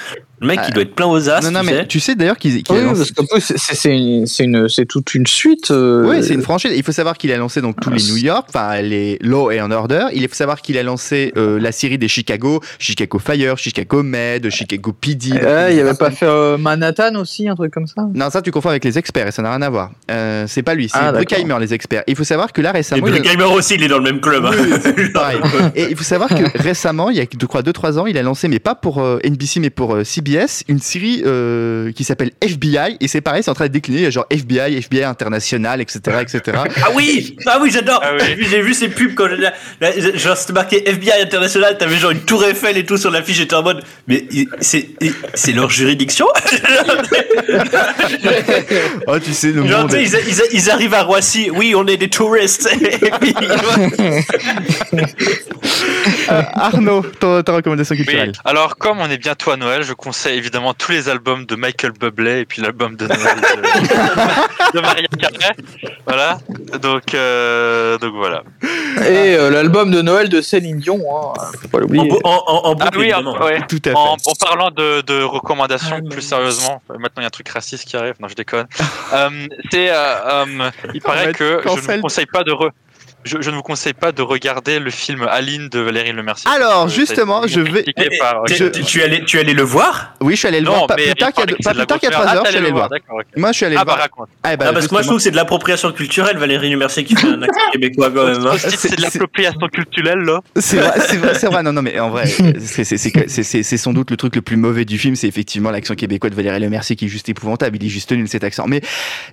Le 0.41 0.47
mec, 0.47 0.59
il 0.67 0.73
doit 0.73 0.83
être 0.83 0.95
plein 0.95 1.05
aux 1.05 1.29
as. 1.29 1.39
Non, 1.41 1.51
non, 1.51 1.59
tu 1.61 1.65
mais 1.67 1.71
sais. 1.73 1.87
tu 1.87 1.99
sais 2.01 2.15
d'ailleurs 2.15 2.37
qu'il 2.37 2.55
Oui, 2.69 2.79
lancé- 2.81 3.13
c'est- 3.39 3.57
c'est 3.57 3.75
c'est 3.75 3.95
une- 3.97 4.25
c'est 4.27 4.43
une- 4.43 4.67
c'est 4.67 4.85
toute 4.85 5.15
une 5.15 5.25
suite. 5.25 5.71
euh, 5.71 6.05
Oui, 6.09 6.21
c'est 6.21 6.33
une 6.33 6.41
franchise. 6.41 6.71
Il 6.75 6.83
faut 6.83 6.91
savoir 6.91 7.17
qu'il 7.17 7.31
a 7.31 7.37
lancé 7.37 7.61
donc 7.61 7.79
tous 7.79 7.89
les 7.91 8.03
New 8.03 8.17
York, 8.17 8.47
enfin 8.49 8.81
les 8.81 9.17
Law 9.21 9.51
and 9.51 9.71
Order. 9.71 10.07
Il 10.13 10.27
faut 10.27 10.35
savoir 10.35 10.61
qu'il 10.61 10.77
a 10.77 10.83
lancé 10.83 11.31
euh, 11.37 11.59
la 11.59 11.71
série 11.71 11.97
des 11.97 12.09
Chicago, 12.09 12.59
Chicago 12.77 13.19
Fire, 13.19 13.57
Chicago 13.57 14.03
Med, 14.03 14.49
Chicago 14.49 14.91
PD. 14.91 15.31
Euh, 15.41 15.69
il 15.71 15.79
avait 15.79 15.93
pas 15.93 16.11
fait 16.11 16.25
euh, 16.25 16.57
Manhattan 16.57 17.15
aussi, 17.15 17.47
un 17.47 17.55
truc 17.55 17.71
comme 17.73 17.87
ça? 17.87 18.05
Non, 18.13 18.29
ça 18.29 18.41
tu 18.41 18.51
confonds 18.51 18.69
avec 18.69 18.83
les 18.83 18.97
experts 18.97 19.27
et 19.27 19.31
ça 19.31 19.41
n'a 19.43 19.51
rien 19.51 19.61
à 19.61 19.69
voir. 19.69 19.91
Euh, 20.11 20.43
c'est 20.47 20.63
pas 20.63 20.73
lui, 20.75 20.89
c'est 20.89 20.97
Ah. 20.99 21.11
Bruckheimer 21.13 21.55
les 21.61 21.73
experts. 21.73 22.03
Il 22.07 22.15
faut 22.17 22.23
savoir 22.25 22.51
que 22.51 22.61
là 22.61 22.71
Et 22.71 22.77
récemment. 22.77 23.05
il 23.07 23.13
a- 23.13 23.19
Bruckheimer 23.19 23.43
aussi, 23.45 23.75
il 23.75 23.83
est 23.83 23.87
dans 23.87 23.99
le 23.99 24.03
même 24.03 24.19
club. 24.19 24.45
hein. 24.45 24.51
Pareil. 25.13 25.37
Et 25.75 25.87
il 25.91 25.95
faut 25.95 26.03
savoir 26.03 26.27
que 26.29 26.57
récemment, 26.57 27.09
il 27.11 27.17
y 27.17 27.21
a 27.21 27.25
je 27.39 27.45
crois 27.45 27.61
2-3 27.61 27.97
ans, 27.99 28.07
il 28.07 28.17
a 28.17 28.23
lancé, 28.23 28.47
mais 28.49 28.59
pas 28.59 28.75
pour 28.75 28.99
euh, 29.01 29.19
NBC, 29.23 29.59
mais 29.61 29.69
pour 29.69 29.95
euh, 29.95 30.03
CBS, 30.33 30.63
une 30.67 30.79
série 30.79 31.21
euh, 31.25 31.91
qui 31.91 32.03
s'appelle 32.03 32.31
FBI. 32.41 32.97
Et 32.99 33.07
c'est 33.07 33.21
pareil, 33.21 33.43
c'est 33.43 33.51
en 33.51 33.53
train 33.53 33.67
de 33.67 33.71
décliner, 33.71 34.09
genre 34.11 34.25
FBI, 34.29 34.77
FBI 34.77 35.03
international, 35.03 35.81
etc. 35.81 35.99
etc. 36.21 36.41
Ah 36.83 36.89
oui, 36.95 37.35
ah 37.45 37.59
oui, 37.61 37.69
j'adore. 37.71 38.03
J'ai 38.19 38.35
vu- 38.35 38.45
J'ai 38.49 38.61
vu 38.61 38.73
ces 38.73 38.89
pubs 38.89 39.13
quand 39.15 39.27
je- 39.29 39.35
là, 39.35 39.53
là, 39.81 39.91
genre 40.15 40.35
c'était 40.37 40.53
marqué 40.53 40.87
FBI 40.89 41.21
international, 41.21 41.77
t'avais 41.77 41.97
genre 41.97 42.11
une 42.11 42.21
tour 42.21 42.43
Eiffel 42.43 42.77
et 42.77 42.85
tout 42.85 42.97
sur 42.97 43.11
l'affiche, 43.11 43.37
j'étais 43.37 43.55
en 43.55 43.63
mode, 43.63 43.83
mais 44.07 44.25
c'est 44.59 44.89
c'est 45.33 45.51
leur 45.53 45.69
juridiction? 45.69 46.25
oh, 49.07 49.19
tu 49.19 49.33
sais, 49.33 49.51
le 49.51 49.65
Genre, 49.65 49.81
monde. 49.81 49.93
ils, 49.93 50.07
ils- 50.27 50.41
ils 50.53 50.69
arrivent 50.69 50.93
à 50.93 51.03
Roissy, 51.03 51.49
oui, 51.53 51.73
on 51.75 51.85
est 51.87 51.97
des 51.97 52.09
touristes. 52.09 52.69
Puis, 53.21 53.33
Euh, 56.29 56.41
Arnaud, 56.53 57.01
ta 57.19 57.53
recommandation 57.53 57.93
Oui, 57.97 58.03
culturelle. 58.03 58.31
alors 58.45 58.77
comme 58.77 58.99
on 59.01 59.09
est 59.09 59.17
bientôt 59.17 59.51
à 59.51 59.57
Noël, 59.57 59.83
je 59.83 59.93
conseille 59.93 60.12
évidemment 60.35 60.73
tous 60.73 60.91
les 60.91 61.09
albums 61.09 61.45
de 61.45 61.55
Michael 61.55 61.91
Bublé 61.91 62.39
et 62.41 62.45
puis 62.45 62.61
l'album 62.61 62.95
de 62.95 63.07
Noël 63.07 63.19
de, 63.21 64.73
de 64.77 64.81
Maria 64.81 65.07
Carey. 65.19 65.55
Voilà, 66.05 66.37
donc, 66.81 67.13
euh, 67.13 67.97
donc 67.97 68.13
voilà. 68.15 68.43
Et 69.01 69.35
euh, 69.35 69.49
l'album 69.49 69.89
de 69.91 70.01
Noël 70.01 70.29
de 70.29 70.41
Céline 70.41 70.79
Dion, 70.79 71.01
hein, 71.09 71.33
faut 71.61 71.67
pas 71.67 71.79
l'oublier. 71.79 72.11
en, 72.23 72.29
en, 72.29 72.69
en 72.69 72.75
Ah 72.79 72.85
boucle, 72.85 72.97
oui, 72.97 73.03
évidemment. 73.05 73.37
ouais. 73.43 73.61
Tout 73.67 73.79
à 73.85 73.89
fait. 73.89 73.95
En, 73.95 74.15
en 74.25 74.33
parlant 74.39 74.69
de, 74.71 75.01
de 75.01 75.23
recommandations 75.23 76.01
plus 76.01 76.21
sérieusement, 76.21 76.81
euh, 76.91 76.95
maintenant 76.99 77.17
il 77.17 77.21
y 77.21 77.25
a 77.25 77.27
un 77.27 77.29
truc 77.29 77.49
raciste 77.49 77.85
qui 77.87 77.95
arrive, 77.97 78.13
non 78.19 78.27
je 78.27 78.35
déconne. 78.35 78.67
Euh, 79.13 79.29
c'est, 79.71 79.89
euh, 79.89 79.95
euh, 80.47 80.71
il 80.93 81.01
paraît 81.01 81.31
que 81.33 81.61
je 81.63 81.91
ne 81.91 82.01
conseille 82.01 82.25
pas 82.25 82.43
de 82.43 82.51
re- 82.51 82.71
je, 83.25 83.41
je 83.41 83.49
ne 83.49 83.55
vous 83.55 83.61
conseille 83.63 83.93
pas 83.93 84.11
de 84.11 84.21
regarder 84.21 84.79
le 84.79 84.89
film 84.91 85.27
Aline 85.29 85.69
de 85.69 85.79
Valérie 85.79 86.11
Lemercier. 86.11 86.49
Alors, 86.49 86.85
Euh, 86.85 86.87
justement, 86.89 87.47
je 87.47 87.59
vais- 87.61 87.85
par- 88.19 88.43
tu, 88.45 88.71
tu- 88.71 89.23
tu 89.25 89.39
allé 89.39 89.53
le 89.53 89.63
voir? 89.63 90.13
Oui, 90.21 90.33
je 90.33 90.39
suis 90.39 90.47
allé 90.47 90.59
le 90.59 90.65
Non, 90.65 90.71
voir. 90.73 90.87
Pas 90.87 90.95
mais 90.97 91.05
plus 91.05 91.15
tard 91.15 91.31
qu'il 91.31 91.39
y 91.39 91.43
a 91.43 91.45
paraît 91.45 91.47
deux- 91.47 91.55
que 91.57 91.63
pas 91.63 91.69
c'est 91.69 91.73
de 91.73 91.77
la 91.79 91.85
plus 91.85 91.87
tard 91.87 91.99
qu'il 91.99 92.09
y 92.09 92.11
a 92.11 92.15
grosse 92.15 92.25
3 92.25 92.35
heures, 92.37 92.45
je 92.45 92.49
suis 92.49 92.57
allé 92.57 92.67
le 92.67 92.73
voir. 92.73 92.89
D'accord, 92.89 93.17
ok. 93.19 93.25
Moi, 93.37 93.51
je 93.51 93.55
suis 93.57 93.65
allé 93.65 93.75
Ah 93.75 93.79
le 93.81 93.85
bah 93.85 93.91
voir. 93.93 94.01
raconte. 94.03 94.29
Ah, 94.43 94.55
bah, 94.57 94.65
Ah, 94.69 94.73
parce 94.73 94.87
que 94.87 94.91
moi 94.93 95.01
je 95.01 95.07
trouve 95.07 95.17
que 95.17 95.23
c'est 95.23 95.31
de 95.31 95.35
l'appropriation 95.35 95.91
culturelle, 95.91 96.37
Valérie 96.37 96.69
Lemercier 96.69 97.03
qui 97.03 97.15
fait 97.15 97.27
un 97.27 97.41
accent 97.41 97.59
québécois 97.73 98.11
quand 98.11 98.25
même. 98.25 98.45
hein. 98.47 98.57
C'est 98.57 98.95
de 98.97 99.01
l'appropriation 99.01 99.67
culturelle 99.71 100.19
là. 100.19 100.39
C'est 100.57 100.77
vrai, 100.77 101.33
c'est 101.39 101.47
vrai. 101.47 101.63
Non, 101.63 101.73
non, 101.73 101.81
mais 101.81 101.99
en 101.99 102.09
vrai, 102.09 102.25
c'est 102.59 103.77
sans 103.77 103.93
doute 103.93 104.11
le 104.11 104.17
truc 104.17 104.35
le 104.35 104.41
plus 104.41 104.57
mauvais 104.57 104.85
du 104.85 104.97
film, 104.97 105.15
c'est 105.15 105.27
effectivement 105.27 105.71
l'accent 105.71 105.95
québécois 105.95 106.29
de 106.29 106.35
Valérie 106.35 106.59
Lemercier 106.59 106.95
qui 106.95 107.05
est 107.05 107.09
juste 107.09 107.29
épouvantable. 107.29 107.77
Il 107.77 107.85
est 107.85 107.89
juste 107.89 108.11
nul 108.11 108.27
cet 108.27 108.43
accent. 108.43 108.65
Mais 108.67 108.81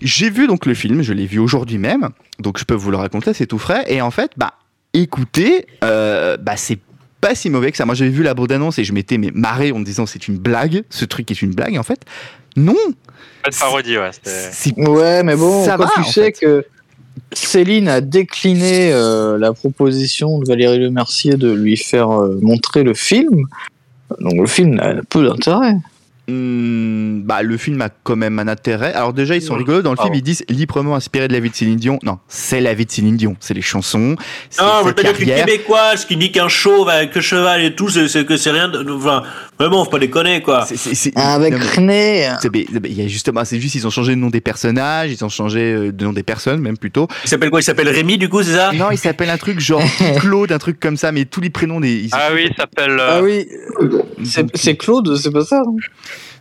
j'ai 0.03 0.31
vu 0.31 0.47
donc 0.47 0.67
le 0.67 0.75
film, 0.75 1.03
je 1.03 1.13
l'ai 1.13 1.27
vu 1.27 1.39
aujourd'hui 1.39 1.79
même, 1.79 2.11
donc 2.39 2.59
je 2.59 2.65
peux 2.65 2.75
vous 2.75 2.91
le 2.91 2.97
raconter, 2.97 3.33
c'est 3.35 3.47
tout 3.47 3.59
frais. 3.59 3.80
Et 3.89 4.01
en 4.01 4.11
fait, 4.11 4.31
bah, 4.37 4.55
écoutez, 4.95 5.67
euh, 5.85 6.37
bah, 6.37 6.57
c'est 6.57 6.79
pas 7.21 7.35
si 7.35 7.51
mauvais 7.51 7.71
que 7.71 7.77
ça. 7.77 7.85
Moi, 7.87 7.95
j'avais 7.95 8.11
vu 8.11 8.23
la 8.23 8.35
bande-annonce 8.35 8.79
et 8.79 8.85
je 8.85 8.93
m'étais 8.93 9.19
mais 9.19 9.31
marré 9.35 9.73
en 9.73 9.79
me 9.79 9.85
disant 9.85 10.07
c'est 10.07 10.27
une 10.29 10.39
blague. 10.39 10.85
Ce 10.91 11.05
truc 11.05 11.31
est 11.31 11.43
une 11.43 11.55
blague, 11.55 11.77
en 11.79 11.83
fait. 11.83 12.01
Non. 12.57 12.75
Pas 13.45 13.51
de 13.51 13.57
parodie, 13.57 13.97
ouais. 13.99 14.11
c'était- 14.13 14.89
Ouais, 14.89 15.23
mais 15.23 15.37
bon, 15.37 15.65
Ça 15.65 15.77
quand 15.77 15.85
va, 15.85 15.91
tu 15.97 16.05
sais 16.05 16.25
fait. 16.25 16.33
que 16.33 16.65
Céline 17.33 17.89
a 17.89 18.01
décliné 18.01 18.93
euh, 18.93 19.39
la 19.39 19.53
proposition 19.53 20.39
de 20.39 20.47
Valérie 20.49 20.79
Le 20.79 20.91
Mercier 20.91 21.35
de 21.37 21.51
lui 21.53 21.77
faire 21.77 22.11
euh, 22.11 22.39
montrer 22.43 22.83
le 22.83 22.95
film, 22.95 23.45
donc 24.21 24.35
le 24.35 24.47
film 24.47 24.81
a 24.81 24.95
peu 25.09 25.25
d'intérêt. 25.27 25.77
Hmm, 26.29 27.23
bah, 27.23 27.43
le 27.43 27.57
film 27.57 27.81
a 27.83 27.89
quand 27.89 28.17
même 28.17 28.39
un 28.39 28.47
intérêt. 28.49 28.93
Alors 28.93 29.13
déjà, 29.13 29.35
ils 29.35 29.43
sont 29.43 29.55
rigolos. 29.55 29.83
Dans 29.83 29.91
le 29.93 29.97
film, 29.97 30.15
ils 30.15 30.23
disent 30.23 30.45
librement 30.49 30.95
inspiré 30.95 31.27
de 31.29 31.33
la 31.33 31.41
vie 31.41 31.51
de 31.51 31.55
Céline 31.57 31.77
Dion. 31.77 31.99
Non, 32.05 32.19
c'est 32.29 32.61
la 32.61 32.73
vie 32.75 32.87
de 32.87 32.91
Céline 32.91 33.17
Dion. 33.17 33.37
C'est 33.41 33.55
les 33.55 33.63
chansons. 33.63 34.17
Non, 34.61 34.85
pas 34.93 35.03
dire 35.03 35.13
qu'une 35.15 35.27
québécoise 35.35 36.05
qui 36.05 36.17
dit 36.17 36.31
qu'un 36.31 36.49
chauve 36.49 36.89
avec 36.89 37.17
un 37.17 37.21
cheval 37.21 37.63
et 37.63 37.75
tout, 37.75 37.89
c'est 37.89 38.25
que 38.25 38.37
c'est 38.37 38.51
rien 38.51 38.69
de. 38.69 38.89
Enfin, 38.93 39.23
vraiment, 39.59 39.85
faut 39.85 39.91
pas 39.91 39.99
déconner, 39.99 40.41
quoi. 40.43 40.65
C'est- 40.67 40.77
c'est- 40.77 40.95
c'est- 40.95 41.17
Avec 41.19 41.53
non, 41.53 41.59
mais- 41.59 41.71
René. 41.77 42.29
c'est- 42.41 42.53
mais- 42.53 42.67
mais 42.81 42.89
Il 42.91 43.01
y 43.01 43.05
a 43.05 43.09
justement, 43.09 43.45
c'est 43.45 43.61
juste, 43.61 43.75
ils 43.75 43.87
ont 43.87 43.91
changé 43.91 44.13
le 44.15 44.21
nom 44.21 44.31
des 44.31 44.41
personnages, 44.41 45.11
ils 45.13 45.25
ont 45.25 45.29
changé 45.29 45.61
euh, 45.73 45.93
le 45.97 46.05
nom 46.05 46.13
des 46.13 46.23
personnes, 46.23 46.61
même 46.61 46.77
plutôt. 46.79 47.09
Il 47.25 47.29
s'appelle 47.29 47.51
quoi? 47.51 47.61
Il 47.61 47.65
s'appelle 47.65 47.89
Rémi, 47.89 48.19
du 48.19 48.29
coup, 48.29 48.43
c'est 48.43 48.53
ça? 48.55 48.73
Non, 48.73 48.91
il 48.91 48.99
s'appelle 48.99 49.31
un 49.31 49.37
truc 49.39 49.59
genre 49.61 49.83
Claude, 50.21 50.53
un 50.53 50.59
truc 50.59 50.79
comme 50.81 50.97
ça, 50.97 51.13
mais 51.13 51.25
tous 51.25 51.41
les 51.41 51.51
prénoms 51.51 51.81
des. 51.81 51.93
ils- 51.93 52.11
Ah 52.13 52.29
oui, 52.35 52.49
il 52.51 52.57
s'appelle. 52.57 52.99
euh, 52.99 53.19
Ah 53.19 53.23
oui, 53.23 53.47
c'est 54.25 54.47
c'est 54.57 54.77
Claude, 54.77 55.17
c'est 55.17 55.31
pas 55.33 55.45
ça 55.45 55.63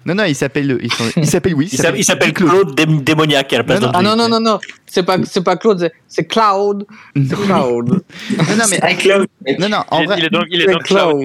non 0.06 0.16
Non, 0.16 0.24
il 0.24 0.36
s'appelle, 0.36 0.78
il 0.82 0.92
s'en- 0.94 1.04
il 1.18 1.26
s'appelle, 1.28 1.54
oui, 1.56 1.70
Il 1.72 1.78
s'appelle- 2.06 2.34
Claude 2.34 2.76
Dé- 2.76 2.86
Démoniaque 2.86 3.52
à 3.54 3.58
la 3.58 3.64
place 3.64 3.80
Non, 3.82 3.88
non, 3.88 3.92
de 3.92 3.98
Ah 3.98 4.02
non, 4.02 4.16
non, 4.16 4.30
non, 4.30 4.40
non, 4.40 4.60
c'est 4.86 5.04
pas, 5.04 5.18
c'est 5.24 5.44
pas 5.44 5.56
Claude, 5.58 5.92
c'est- 6.08 6.24
Cloud. 6.26 6.86
C'est 7.16 7.36
Cloud. 7.46 7.90
Non, 8.38 8.56
non, 8.58 8.64
mais 8.70 8.80
iCloud. 8.94 9.28
non, 9.60 9.70
non, 9.70 9.84
en 9.92 10.02
il, 10.02 10.08
vrai, 10.08 10.16
il 10.20 10.26
est 10.26 10.30
donc, 10.30 10.46
il 10.50 10.62
est 10.62 10.66
donc 10.72 10.84
Cloud, 10.84 11.22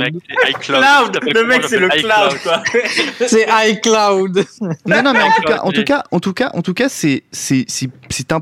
Cloud. 0.61 0.81
Cloud, 0.83 1.19
le 1.35 1.45
mec, 1.47 1.63
c'est 1.69 1.79
le 1.79 1.89
cloud, 1.89 2.39
quoi. 2.43 2.63
C'est 3.27 3.47
iCloud. 3.71 4.45
non, 4.87 5.03
non, 5.03 5.13
mais 5.13 5.23
en 5.23 5.31
tout 5.33 5.43
cas, 5.47 5.59
en 5.63 5.71
tout 5.73 5.85
cas, 5.85 6.05
en 6.11 6.21
tout 6.21 6.33
cas, 6.33 6.51
en 6.55 6.63
tout 6.63 6.75
cas, 6.75 6.89
c'est, 6.89 7.23
c'est, 7.33 7.65
c'est, 7.69 7.89
c'est 8.11 8.33
un 8.33 8.41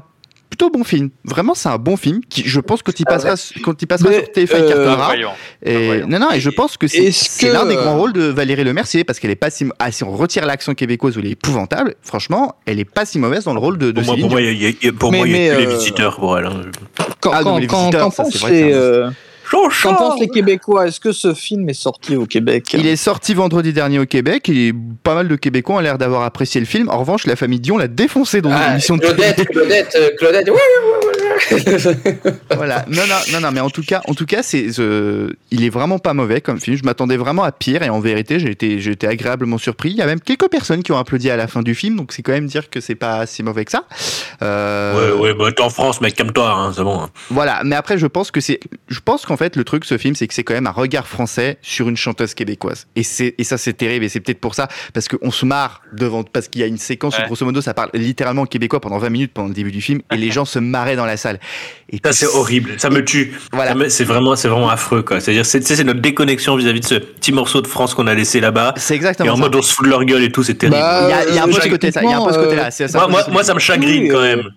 plutôt 0.53 0.69
bon 0.69 0.85
film. 0.85 1.09
Vraiment, 1.25 1.55
c'est 1.55 1.71
un 1.71 1.79
bon 1.79 1.97
film 1.97 2.21
qui, 2.29 2.43
je 2.47 2.61
pense, 2.61 2.83
quand 2.83 3.01
il 3.01 3.07
passera, 3.07 3.37
quand 3.65 3.81
il 3.81 3.87
passera 3.87 4.11
Mais, 4.11 4.17
sur 4.17 4.25
TF1, 4.35 4.67
il 4.67 4.73
euh. 4.73 5.29
Et, 5.65 5.87
voyons. 5.87 6.07
non, 6.09 6.19
non, 6.19 6.31
et 6.33 6.41
je 6.41 6.51
pense 6.51 6.77
que 6.77 6.87
c'est, 6.87 7.11
que, 7.41 7.51
l'un 7.51 7.65
des 7.65 7.75
grands 7.75 7.95
euh, 7.95 7.97
rôles 7.97 8.13
de 8.13 8.25
Valérie 8.25 8.63
Le 8.63 8.75
Mercier 8.75 9.03
parce 9.03 9.19
qu'elle 9.19 9.31
est 9.31 9.35
pas 9.35 9.49
si, 9.49 9.65
ah, 9.79 9.91
si 9.91 10.05
on 10.05 10.11
retire 10.13 10.45
l'accent 10.45 10.75
québécoise 10.75 11.17
où 11.17 11.21
elle 11.21 11.27
est 11.29 11.31
épouvantable, 11.31 11.95
franchement, 12.03 12.57
elle 12.67 12.79
est 12.81 12.85
pas 12.85 13.07
si 13.07 13.19
mauvaise 13.19 13.45
dans 13.45 13.55
le 13.55 13.61
rôle 13.61 13.79
de, 13.79 13.93
de 13.93 14.01
Pour 14.03 14.05
moi, 14.05 14.17
pour 14.21 14.31
moi, 14.31 14.41
il 14.43 14.47
y 14.63 14.67
a- 14.67 14.69
il 14.69 14.77
y 14.85 14.89
a- 14.89 14.93
pour 14.93 15.11
Mais- 15.11 15.19
moi, 15.19 15.27
il 15.27 15.33
y 15.33 15.37
a 15.37 15.39
mais, 15.39 15.57
que 15.57 15.61
les 15.63 15.67
euh, 15.75 15.79
visiteurs 15.79 16.17
pour 16.17 16.39
elle. 16.39 16.45
hein. 16.47 16.61
Quand, 17.21 17.31
Ah, 17.33 17.41
quand, 17.43 17.57
les 17.59 17.67
quand, 17.67 17.79
visiteurs, 17.79 18.03
quand 18.03 18.11
ça, 18.11 18.25
c'est 18.31 19.03
pensent 19.53 19.61
vrai 19.61 19.69
que 19.69 19.73
les, 19.73 19.77
c'est 19.83 19.89
un- 19.89 19.95
quand 19.95 20.11
pensent 20.11 20.21
les 20.21 20.29
Québécois, 20.29 20.87
est-ce 20.89 21.01
que 21.01 21.13
ce 21.13 21.35
film 21.35 21.69
est 21.69 21.75
sorti 21.75 22.17
au 22.17 22.27
Québec? 22.27 22.75
Il 22.75 22.87
est 22.87 22.97
sorti 22.97 23.35
vendredi 23.35 23.73
dernier 23.73 23.99
au 23.99 24.07
Québec 24.07 24.49
et 24.49 24.73
pas 25.03 25.15
mal 25.15 25.29
de 25.29 25.37
Québécois 25.37 25.77
ont 25.77 25.81
l'air 25.81 25.99
d'avoir 25.99 26.23
apprécié 26.23 26.61
le 26.61 26.67
film. 26.67 26.89
En 26.89 26.99
revanche, 26.99 27.27
la 27.27 27.37
famille 27.37 27.61
Dion 27.61 27.77
l'a 27.79 27.89
défoncé 27.89 28.41
dans 28.41 28.51
Ah, 28.53 28.69
l'émission 28.71 28.97
de 28.97 29.03
Claudette, 29.03 29.45
Claudette, 29.49 29.97
euh, 30.01 30.11
Claudette, 30.19 30.49
ouais, 30.49 30.53
ouais, 30.55 30.59
ouais, 30.59 31.07
ouais. 31.07 31.22
voilà. 32.57 32.85
Non, 32.89 33.03
non, 33.09 33.17
non, 33.33 33.41
non, 33.41 33.51
mais 33.53 33.61
en 33.61 33.71
tout 33.71 33.83
cas, 33.83 34.03
en 34.09 34.15
tout 34.15 34.27
cas, 34.27 34.43
c'est, 34.43 34.79
euh, 34.79 35.31
il 35.51 35.65
est 35.65 35.69
vraiment 35.71 35.99
pas 35.99 36.15
mauvais 36.15 36.41
comme 36.41 36.61
film. 36.61 36.77
Je 36.77 36.85
m'attendais 36.85 37.17
vraiment 37.17 37.43
à 37.45 37.53
pire 37.53 37.83
et 37.83 37.91
en 37.91 38.01
vérité, 38.01 38.39
j'ai 38.39 38.51
été, 38.51 38.81
j'ai 38.81 38.93
été 38.93 39.07
agréablement 39.07 39.59
surpris. 39.59 39.91
Il 39.91 39.97
y 39.97 40.03
a 40.03 40.07
même 40.07 40.21
quelques 40.21 40.49
personnes 40.49 40.83
qui 40.83 40.93
ont 40.93 40.99
applaudi 40.99 41.31
à 41.31 41.37
la 41.37 41.47
fin 41.49 41.63
du 41.63 41.75
film, 41.75 41.97
donc 41.97 42.13
c'est 42.13 42.23
quand 42.23 42.33
même 42.33 42.47
dire 42.47 42.71
que 42.71 42.81
c'est 42.81 42.95
pas 42.95 43.27
si 43.27 43.43
mauvais 43.43 43.65
que 43.65 43.71
ça. 43.71 43.85
Euh, 44.43 45.13
Ouais, 45.17 45.21
ouais, 45.21 45.35
bah, 45.35 45.51
t'es 45.53 45.63
en 45.63 45.71
France, 45.71 46.01
mec, 46.01 46.15
calme-toi, 46.15 46.51
hein, 46.51 46.73
c'est 46.75 46.83
bon. 46.83 47.01
hein. 47.03 47.11
Voilà. 47.31 47.63
Mais 47.65 47.77
après, 47.77 47.99
je 47.99 48.07
pense 48.07 48.31
que 48.31 48.41
c'est, 48.41 48.61
je 48.89 49.01
pense 49.01 49.25
qu'en 49.27 49.37
fait, 49.37 49.57
le 49.57 49.65
truc, 49.65 49.85
ce 49.85 49.99
film, 49.99 50.15
c'est 50.15 50.27
que 50.27 50.35
c'est 50.35 50.45
quand 50.45 50.55
même 50.55 50.67
un 50.67 50.71
regard 50.73 51.07
français 51.07 51.59
sur 51.63 51.89
une 51.89 51.97
chanteuse 51.97 52.35
québécoise. 52.35 52.87
Et 52.97 53.03
c'est, 53.03 53.35
et 53.39 53.45
ça, 53.45 53.59
c'est 53.59 53.73
terrible. 53.73 54.05
Et 54.05 54.09
c'est 54.09 54.21
peut-être 54.21 54.41
pour 54.41 54.55
ça, 54.55 54.69
parce 54.95 55.09
qu'on 55.09 55.31
se 55.31 55.47
marre 55.47 55.83
devant, 55.93 56.23
parce 56.25 56.49
qu'il 56.49 56.61
y 56.61 56.65
a 56.65 56.67
une 56.67 56.79
séquence 56.79 57.19
où, 57.19 57.23
grosso 57.27 57.45
modo, 57.45 57.61
ça 57.61 57.75
parle 57.75 57.91
littéralement 57.95 58.47
québécois 58.47 58.81
pendant 58.81 58.99
20 58.99 59.11
minutes 59.11 59.33
pendant 59.33 59.49
le 59.49 59.55
début 59.55 59.73
du 59.73 59.81
film, 59.81 60.01
et 60.13 60.17
les 60.17 60.31
gens 60.33 60.45
se 60.45 60.59
marraient 60.59 60.97
dans 60.97 61.07
la 61.07 61.17
salle. 61.17 61.32
Et 61.91 61.99
Ça, 62.05 62.13
c'est 62.13 62.27
horrible. 62.27 62.73
Ça 62.79 62.91
me 62.91 63.05
tue. 63.05 63.33
Voilà. 63.53 63.75
C'est 63.89 64.05
vraiment, 64.05 64.35
c'est 64.37 64.49
vraiment 64.49 64.71
affreux, 64.71 65.03
quoi. 65.03 65.21
C'est-à-dire, 65.21 65.45
c'est, 65.45 65.85
notre 65.85 66.01
déconnexion 66.01 66.57
vis-à-vis 66.57 66.81
de 66.81 66.87
ce 66.87 66.95
petit 66.95 67.33
morceau 67.33 67.61
de 67.61 67.67
France 67.67 67.95
qu'on 67.95 68.07
a 68.07 68.15
laissé 68.15 68.41
là-bas. 68.41 68.75
C'est 68.77 68.95
Et 68.95 68.97
exactement 68.97 69.33
en 69.33 69.37
ça. 69.37 69.43
mode, 69.43 69.57
on 69.57 69.63
se 69.63 69.73
fout 69.73 69.85
de 69.85 69.91
leur 69.91 70.05
gueule 70.05 70.23
et 70.23 70.33
tout, 70.33 70.43
c'est 70.43 70.55
terrible. 70.55 70.79
Bah, 70.79 71.03
Il 71.05 71.11
y 71.11 71.13
a, 71.13 71.29
il 71.29 71.35
y 71.35 71.39
a 71.39 71.45
un 71.45 71.47
peu 71.47 71.53
ce 71.53 71.69
côté-là. 71.69 72.71
Moi, 72.95 73.09
moi, 73.09 73.23
moi, 73.31 73.45
ça 73.45 73.55
me 73.55 73.61
chagrine 73.61 74.05
Oui, 74.05 74.09
quand 74.09 74.19
euh, 74.19 74.37
même. 74.37 74.51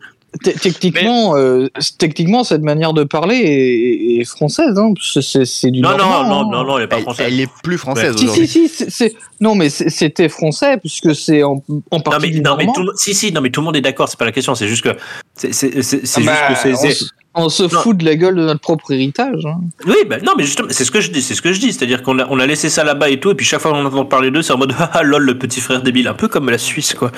Te- 0.43 0.49
Techniquement, 0.59 1.38
euh, 1.38 1.67
techniquement, 1.97 2.43
cette 2.43 2.61
manière 2.61 2.93
de 2.93 3.03
parler 3.03 3.36
est, 3.38 4.21
est 4.21 4.23
française. 4.25 4.77
Hein. 4.77 4.93
C'est- 5.01 5.21
C'est 5.21 5.45
c'est 5.45 5.71
du 5.71 5.81
Non, 5.81 5.91
non, 5.91 5.97
normand, 5.97 6.23
non, 6.23 6.39
hein. 6.41 6.49
non, 6.51 6.63
non, 6.65 6.77
elle 6.77 6.83
est 6.86 6.88
pas 6.88 6.99
française. 7.01 7.27
elle 7.29 7.39
est 7.39 7.49
plus 7.63 7.77
française 7.77 8.15
Si, 8.17 8.23
aujourd'hui. 8.25 8.47
si, 8.47 8.67
si, 8.67 8.75
c'est- 8.75 8.89
c'est- 8.89 9.13
non, 9.39 9.55
mais 9.55 9.69
c'était 9.69 10.29
français 10.29 10.77
puisque 10.77 11.15
c'est 11.15 11.43
en, 11.43 11.63
en 11.91 11.97
Non 11.97 12.01
partie 12.01 12.27
mais, 12.27 12.33
du 12.33 12.41
non, 12.41 12.55
mais 12.57 12.65
tout 12.73 12.89
si 12.95 13.13
si 13.13 13.31
non 13.31 13.41
mais 13.41 13.49
tout 13.49 13.61
le 13.61 13.65
monde 13.65 13.75
est 13.75 13.81
d'accord 13.81 14.07
c'est 14.09 14.17
pas 14.17 14.25
la 14.25 14.31
question 14.31 14.55
c'est 14.55 14.67
juste 14.67 14.83
que 14.83 14.95
c'est 15.36 15.53
c'est 15.53 15.81
c'est 15.81 16.05
c'est 16.05 16.21
Ah 16.21 16.21
juste 16.21 16.25
bah, 16.25 16.53
que 16.71 16.75
c'est 16.77 17.05
on, 17.36 17.49
se- 17.49 17.63
Non. 17.63 17.69
fout 17.81 17.97
de 17.97 18.05
la 18.05 18.15
gueule 18.15 18.36
de 18.36 18.41
notre 18.45 18.61
propre 18.61 18.91
héritage. 18.91 19.45
hein. 19.45 19.59
oui 19.86 19.97
bah 20.09 20.17
non 20.23 20.33
mais 20.38 20.43
justement 20.43 20.69
c'est 20.71 20.86
ce 20.86 20.91
que 20.91 21.01
je 21.01 21.11
dis 21.11 21.21
c'est 21.21 21.36
ce 21.36 21.41
que 21.41 21.51
je 21.53 21.59
dis 21.59 21.71
c'est-à-dire 21.73 22.01
qu'on 22.03 22.17
a 22.19 22.27
on 22.29 22.39
a 22.39 22.45
laissé 22.45 22.69
ça 22.69 22.83
là-bas 22.83 23.09
et 23.09 23.19
tout 23.19 23.31
et 23.31 23.36
puis 23.36 23.45
chaque 23.45 23.59
fois 23.61 23.71
qu'on 23.71 23.86
entend 23.86 24.05
parler 24.05 24.31
d'eux 24.31 24.41
c'est 24.41 24.53
en 24.53 24.57
mode 24.57 24.73
ah 24.93 25.03
lol 25.03 25.23
le 25.23 25.38
petit 25.38 25.61
frère 25.61 25.81
débile 25.81 26.07
un 26.07 26.13
peu 26.13 26.27
comme 26.27 26.49
la 26.49 26.57
Suisse 26.57 26.93
quoi. 26.93 27.11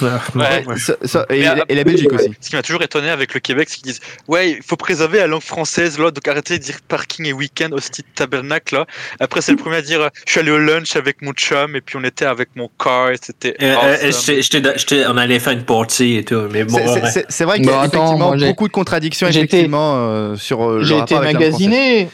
Ouais. 0.00 0.64
Ça- 0.78 0.94
ça- 1.04 1.26
et, 1.30 1.42
la 1.42 1.84
Belgique 1.84 2.12
aussi. 2.12 2.30
Ce 2.40 2.50
qui 2.50 2.56
m'a 2.56 2.62
toujours 2.62 2.82
étonné 2.82 3.10
avec 3.10 3.34
le 3.34 3.40
Québec, 3.40 3.68
c'est 3.70 3.76
qu'ils 3.76 3.92
disent 3.92 4.00
Ouais, 4.28 4.52
il 4.52 4.62
faut 4.62 4.76
préserver 4.76 5.18
la 5.18 5.26
langue 5.26 5.42
française, 5.42 5.98
là, 5.98 6.10
donc 6.10 6.26
arrêtez 6.26 6.58
de 6.58 6.62
dire 6.64 6.76
parking 6.88 7.26
et 7.26 7.32
week-end, 7.32 7.68
hostie 7.72 8.02
de 8.02 8.06
tabernacle, 8.14 8.74
là. 8.74 8.86
Après, 9.20 9.40
c'est 9.42 9.52
le 9.52 9.58
premier 9.58 9.76
à 9.76 9.82
dire 9.82 10.00
euh, 10.00 10.08
Je 10.26 10.30
suis 10.32 10.40
allé 10.40 10.50
au 10.50 10.58
lunch 10.58 10.96
avec 10.96 11.20
mon 11.22 11.32
chum, 11.32 11.76
et 11.76 11.80
puis 11.80 11.96
on 12.00 12.04
était 12.04 12.24
avec 12.24 12.48
mon 12.56 12.70
car, 12.82 13.10
et 13.10 13.16
c'était. 13.20 13.54
Euh, 13.62 13.74
euh, 13.74 14.08
awesome. 14.08 14.20
j'étais- 14.26 14.42
j'étais- 14.42 14.78
j'étais- 14.78 15.06
on 15.06 15.16
allait 15.16 15.38
faire 15.38 15.52
une 15.52 15.64
partie 15.64 16.16
et 16.16 16.24
tout 16.24 16.42
mais 16.50 16.64
bon 16.64 16.78
C'est- 17.10 17.26
ouais. 17.40 17.44
vrai 17.44 17.58
qu'il 17.58 17.66
y 17.66 17.70
a 17.70 17.80
attends, 17.80 18.16
effectivement 18.16 18.48
beaucoup 18.48 18.68
de 18.68 18.72
contradictions 18.72 19.28
j'ai 19.30 19.46
euh, 19.72 20.36
sur 20.36 20.62
euh, 20.62 20.78
le 20.78 20.84
J'ai 20.84 20.98
été 20.98 21.14
magasiné. 21.18 22.08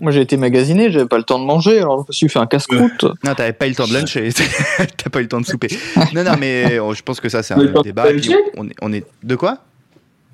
Moi, 0.00 0.12
j'ai 0.12 0.22
été 0.22 0.38
magasiné, 0.38 0.90
j'avais 0.90 1.06
pas 1.06 1.18
le 1.18 1.24
temps 1.24 1.38
de 1.38 1.44
manger, 1.44 1.78
alors 1.78 2.04
je 2.04 2.08
me 2.08 2.12
suis 2.12 2.28
fait 2.30 2.38
un 2.38 2.46
casse-croûte. 2.46 3.04
Non, 3.22 3.34
t'avais 3.34 3.52
pas 3.52 3.66
eu 3.66 3.70
le 3.70 3.74
temps 3.74 3.86
de 3.86 3.92
lunch 3.92 4.16
et 4.16 4.30
t'as 4.96 5.10
pas 5.10 5.18
eu 5.18 5.24
le 5.24 5.28
temps 5.28 5.40
de 5.42 5.46
souper. 5.46 5.68
Non, 6.14 6.24
non, 6.24 6.36
mais 6.38 6.78
euh, 6.78 6.94
je 6.94 7.02
pense 7.02 7.20
que 7.20 7.28
ça, 7.28 7.42
c'est 7.42 7.52
un 7.52 7.82
débat. 7.82 8.04
fluncher 8.04 8.38
on, 8.56 8.66
est, 8.66 8.74
on 8.80 8.92
est. 8.92 9.04
De 9.22 9.36
quoi? 9.36 9.58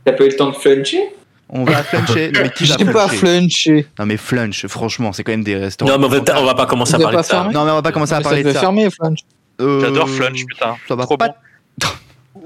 T'as 0.04 0.12
pas 0.12 0.24
eu 0.24 0.28
le 0.28 0.36
temps 0.36 0.50
de 0.50 0.54
fluncher 0.54 1.02
On 1.48 1.64
va 1.64 1.82
fluncher. 1.82 2.30
Non, 2.32 2.40
mais 2.44 2.50
qui 2.50 2.64
va 2.64 2.76
J'ai 2.78 2.84
pas 2.84 3.08
fluncher. 3.08 3.86
Non, 3.98 4.06
mais 4.06 4.16
flunch, 4.16 4.66
franchement, 4.68 5.12
c'est 5.12 5.24
quand 5.24 5.32
même 5.32 5.44
des 5.44 5.56
restaurants. 5.56 5.90
non 5.90 5.98
mais 5.98 6.06
on 6.06 6.22
va, 6.22 6.40
on 6.40 6.44
va 6.44 6.54
pas 6.54 6.66
commencer 6.66 6.94
à 6.94 6.98
parler 7.00 7.18
de 7.18 7.22
ça 7.22 7.28
fermé 7.28 7.52
Non, 7.54 7.64
mais 7.64 7.70
on 7.72 7.74
va 7.74 7.82
pas 7.82 7.92
commencer 7.92 8.12
à 8.14 8.20
parler 8.20 8.44
de 8.44 8.52
ça. 8.52 8.60
fermer, 8.60 8.88
Flunch. 8.88 9.18
Euh, 9.60 9.80
J'adore 9.80 10.08
Flunch, 10.08 10.44
putain. 10.46 10.76
Ça 10.88 10.94
va 10.94 11.04
Trop 11.04 11.16
pas. 11.16 11.34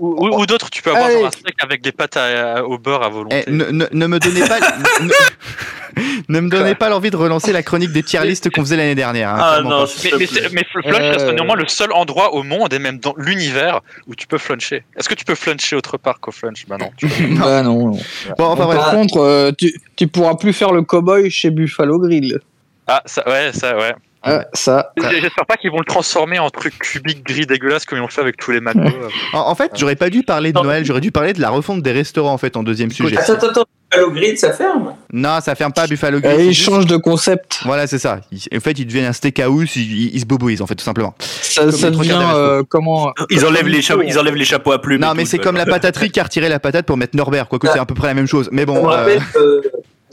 Ou, 0.04 0.26
ou- 0.26 0.40
ou 0.40 0.46
d'autres, 0.46 0.70
tu 0.70 0.82
peux 0.82 0.90
avoir 0.90 1.10
genre 1.10 1.26
un 1.26 1.30
steak 1.30 1.54
avec 1.62 1.82
des 1.82 1.92
pâtes 1.92 2.16
à- 2.16 2.56
à- 2.56 2.62
au 2.62 2.78
beurre 2.78 3.02
à 3.02 3.08
volonté. 3.08 3.44
Eh, 3.46 3.50
ne, 3.50 3.64
ne- 3.70 3.86
ne 3.90 4.06
me 4.06 4.18
donnez 4.18 4.46
pas. 4.46 4.58
ne, 4.60 5.08
ne 6.28 6.40
me 6.40 6.48
donnez 6.50 6.74
pas 6.74 6.88
l'envie 6.88 7.10
de 7.10 7.16
relancer 7.16 7.52
la 7.52 7.62
chronique 7.62 7.92
des 7.92 8.02
tier 8.02 8.20
lists 8.24 8.50
qu'on 8.50 8.62
faisait 8.62 8.76
l'année 8.76 8.94
dernière. 8.94 9.30
hein, 9.30 9.38
ah 9.40 9.60
non 9.62 9.86
Mais, 10.04 10.26
mais, 10.52 10.62
Flunch 10.70 10.86
Euh. 10.86 11.10
reste 11.12 11.28
néanmoins 11.34 11.56
le 11.56 11.66
seul 11.68 11.92
endroit 11.92 12.34
au 12.34 12.42
monde 12.42 12.72
et 12.72 12.78
même 12.78 12.98
dans 12.98 13.14
l'univers 13.16 13.80
où 14.06 14.14
tu 14.14 14.26
peux 14.26 14.38
fluncher. 14.38 14.84
Est-ce 14.96 15.08
que 15.08 15.14
tu 15.14 15.24
peux 15.24 15.34
fluncher 15.34 15.76
autre 15.76 15.96
part 15.96 16.20
qu'au 16.20 16.32
flunch? 16.32 16.66
Bah 16.68 16.76
non. 16.78 16.90
tu 16.96 17.06
peux- 17.08 17.14
Bah 17.38 17.62
non. 17.62 17.90
non. 17.92 17.98
Bon, 18.38 18.44
enfin. 18.44 18.66
Par 18.66 18.90
contre, 18.90 19.18
euh, 19.20 19.52
tu, 19.56 19.72
tu 19.96 20.06
pourras 20.08 20.34
plus 20.34 20.52
faire 20.52 20.72
le 20.72 20.82
cowboy 20.82 21.30
chez 21.30 21.50
Buffalo 21.50 21.98
Grill. 21.98 22.38
Ah, 22.86 23.02
ça, 23.06 23.26
ouais, 23.28 23.52
ça, 23.52 23.76
ouais. 23.76 23.94
Ah, 24.24 24.44
ça. 24.54 24.92
J'espère 25.10 25.46
pas 25.46 25.56
qu'ils 25.56 25.70
vont 25.70 25.78
le 25.78 25.84
transformer 25.84 26.38
en 26.38 26.48
truc 26.50 26.78
cubique 26.78 27.24
gris 27.24 27.46
dégueulasse 27.46 27.84
comme 27.84 27.98
ils 27.98 28.00
l'ont 28.00 28.08
fait 28.08 28.20
avec 28.22 28.36
tous 28.36 28.50
les 28.52 28.60
McDo. 28.60 28.82
En, 29.32 29.38
en 29.40 29.54
fait, 29.54 29.72
j'aurais 29.74 29.96
pas 29.96 30.10
dû 30.10 30.22
parler 30.22 30.52
de 30.52 30.60
Noël, 30.60 30.84
j'aurais 30.84 31.00
dû 31.00 31.12
parler 31.12 31.32
de 31.32 31.40
la 31.40 31.50
refonte 31.50 31.82
des 31.82 31.92
restaurants 31.92 32.32
en 32.32 32.38
fait 32.38 32.56
en 32.56 32.62
deuxième 32.62 32.90
sujet. 32.90 33.18
Attends, 33.18 33.34
attends, 33.34 33.48
attends. 33.48 33.64
Buffalo 33.90 34.10
Grill, 34.12 34.38
ça 34.38 34.52
ferme 34.52 34.94
Non, 35.12 35.38
ça 35.40 35.54
ferme 35.54 35.72
pas 35.72 35.86
Buffalo 35.86 36.18
Grill. 36.20 36.34
Euh, 36.40 36.42
ils 36.44 36.52
juste- 36.52 36.68
changent 36.68 36.86
de 36.86 36.96
concept. 36.96 37.60
Voilà, 37.64 37.86
c'est 37.86 37.98
ça. 38.00 38.20
Ils- 38.32 38.56
en 38.56 38.60
fait, 38.60 38.72
ils 38.78 38.86
deviennent 38.86 39.04
un 39.06 39.12
steakhouse, 39.12 39.76
ils, 39.76 39.82
ils- 40.06 40.14
ils 40.16 40.20
se 40.20 40.26
boboisent 40.26 40.62
en 40.62 40.66
fait, 40.66 40.74
tout 40.74 40.84
simplement. 40.84 41.14
Ça, 41.20 41.70
ça 41.70 41.90
devient 41.90 42.18
euh, 42.34 42.62
comment 42.68 43.12
ils 43.30 43.44
enlèvent 43.44 43.68
les 43.68 43.82
chapeaux 43.82 44.02
ils 44.02 44.18
enlèvent 44.18 44.34
les 44.34 44.44
chapeaux 44.44 44.72
à 44.72 44.80
plumes 44.80 45.00
Non, 45.00 45.14
mais 45.14 45.24
c'est 45.26 45.38
comme 45.38 45.56
la 45.56 45.66
pataterie 45.66 46.10
qui 46.10 46.18
a 46.18 46.24
retiré 46.24 46.48
la 46.48 46.58
patate 46.58 46.86
pour 46.86 46.96
mettre 46.96 47.14
Norbert, 47.16 47.46
quoique 47.48 47.68
c'est 47.68 47.78
à 47.78 47.84
peu 47.86 47.94
près 47.94 48.08
la 48.08 48.14
même 48.14 48.26
chose. 48.26 48.48
Mais 48.52 48.62
ça, 48.62 48.66
bon. 48.66 48.84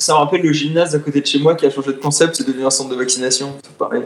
Ça 0.02 0.14
me 0.14 0.18
rappelle 0.20 0.41
le 0.41 0.52
gymnase 0.54 0.95
à 0.95 0.99
côté 0.99 1.22
de 1.22 1.26
chez 1.26 1.39
moi 1.39 1.56
qui 1.56 1.66
a 1.66 1.70
changé 1.72 1.88
de 1.93 1.97
concept, 1.99 2.36
c'est 2.36 2.47
devenu 2.47 2.66
un 2.66 2.70
centre 2.70 2.89
de 2.89 2.95
vaccination. 2.95 3.56
C'est 3.64 3.78
pareil. 3.78 4.02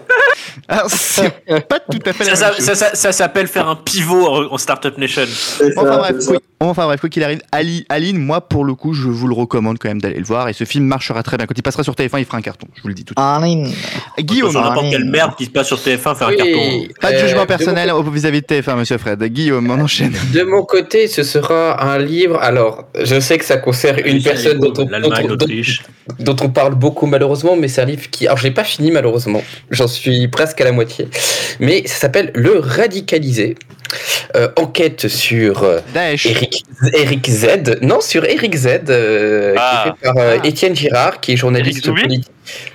alors, 0.68 0.86
c'est 0.90 1.30
pas 1.68 1.80
tout 1.80 2.00
à 2.06 2.14
fait 2.14 2.26
la 2.26 2.36
ça, 2.36 2.52
même 2.52 2.54
ça, 2.54 2.58
chose. 2.58 2.66
ça, 2.66 2.76
ça- 2.76 2.96
ça 2.96 3.12
s'appelle 3.12 3.48
faire 3.48 3.68
un 3.68 3.76
pivot 3.76 4.26
en, 4.28 4.54
en 4.54 4.58
Startup 4.58 4.98
Nation 4.98 5.24
Enfin 5.24 5.84
ça, 5.86 5.98
bref, 5.98 6.16
oui, 6.30 6.38
Enfin 6.62 6.86
bref, 6.86 7.02
quoi 7.02 7.10
qu'il 7.10 7.22
arrive, 7.24 7.42
Ali, 7.52 7.86
Aline, 7.90 8.18
moi 8.18 8.40
pour 8.42 8.64
le 8.64 8.76
coup, 8.76 8.94
je 8.94 9.08
vous 9.10 9.28
le 9.28 9.34
recommande 9.36 9.78
quand 9.78 9.90
même 9.90 10.00
d'aller 10.02 10.18
le 10.18 10.24
voir. 10.26 10.48
Et 10.48 10.54
ce 10.54 10.64
film 10.64 10.86
marchera 10.86 11.22
très 11.22 11.36
bien. 11.38 11.46
Quand 11.48 11.54
il 11.58 11.62
passera 11.62 11.84
sur 11.84 11.94
TF1, 11.94 12.20
il 12.20 12.26
fera 12.26 12.38
un 12.38 12.42
carton. 12.42 12.68
Je 12.76 12.82
vous 12.82 12.88
le 12.88 12.94
dis 12.94 13.04
tout 13.04 13.14
de 13.14 13.20
suite. 13.20 13.30
Aline. 13.44 13.74
Guillaume, 14.20 14.52
Sur 14.52 14.62
n'importe 14.62 14.90
quelle 14.90 15.04
merde 15.06 15.36
qui 15.38 15.46
se 15.46 15.50
passe 15.50 15.68
sur 15.68 15.78
TF1, 15.78 16.16
faire 16.16 16.28
un 16.30 16.36
carton. 16.36 16.84
pas 17.02 17.12
de 17.12 17.18
euh, 17.18 17.28
jugement 17.28 17.46
personnel 17.46 17.92
vis-à-vis 18.12 18.42
de 18.42 18.46
TF1, 18.48 18.78
monsieur 18.78 18.98
Fred. 18.98 19.22
Guillaume, 19.26 19.70
on 19.70 19.82
enchaîne. 19.82 20.14
De 20.34 20.44
mon 20.44 20.64
côté, 20.64 21.08
ce 21.08 21.24
sera 21.24 21.84
un 21.84 21.98
livre. 22.00 22.40
Alors, 22.42 22.86
je 23.04 23.20
sais 23.20 23.38
que 23.38 23.46
ça 23.46 23.58
concerne 23.58 24.00
une 24.06 24.24
personne 24.24 24.58
dont 24.60 24.74
on, 24.78 24.86
dont. 24.86 25.46
Dont 26.20 26.36
on 26.42 26.50
parle 26.50 26.76
beaucoup 26.76 27.06
malheureusement, 27.08 27.56
mais 27.56 27.68
c'est 27.68 27.82
un 27.82 27.86
livre 27.86 28.10
qui. 28.10 28.26
Alors, 28.28 28.38
je 28.38 28.44
l'ai 28.44 28.52
pas 28.52 28.64
fini 28.64 28.92
malheureusement. 28.92 29.44
J'en 29.72 29.88
suis 29.88 30.28
presque 30.28 30.60
à 30.62 30.64
la 30.66 30.72
moitié. 30.72 31.08
Mais 31.60 31.88
ça 31.88 31.96
s'appelle 31.96 32.32
Le 32.36 32.60
Radicalisé. 32.60 33.56
Euh, 34.36 34.50
enquête 34.58 35.08
sur 35.08 35.64
euh, 35.64 35.80
Daesh. 35.94 36.26
Eric, 36.26 36.64
Eric 36.94 37.30
Z. 37.30 37.48
Non, 37.82 38.02
sur 38.02 38.26
Eric 38.26 38.56
Z, 38.56 38.68
euh, 38.90 39.54
qui 39.54 39.60
Ah. 39.62 39.84
est 39.86 39.90
fait 39.90 40.06
par 40.14 40.18
euh, 40.18 40.38
Ah. 40.44 40.48
Étienne 40.48 40.76
Girard, 40.76 41.20
qui 41.22 41.34
est 41.34 41.38
journaliste 41.38 41.86
politique. 41.86 42.26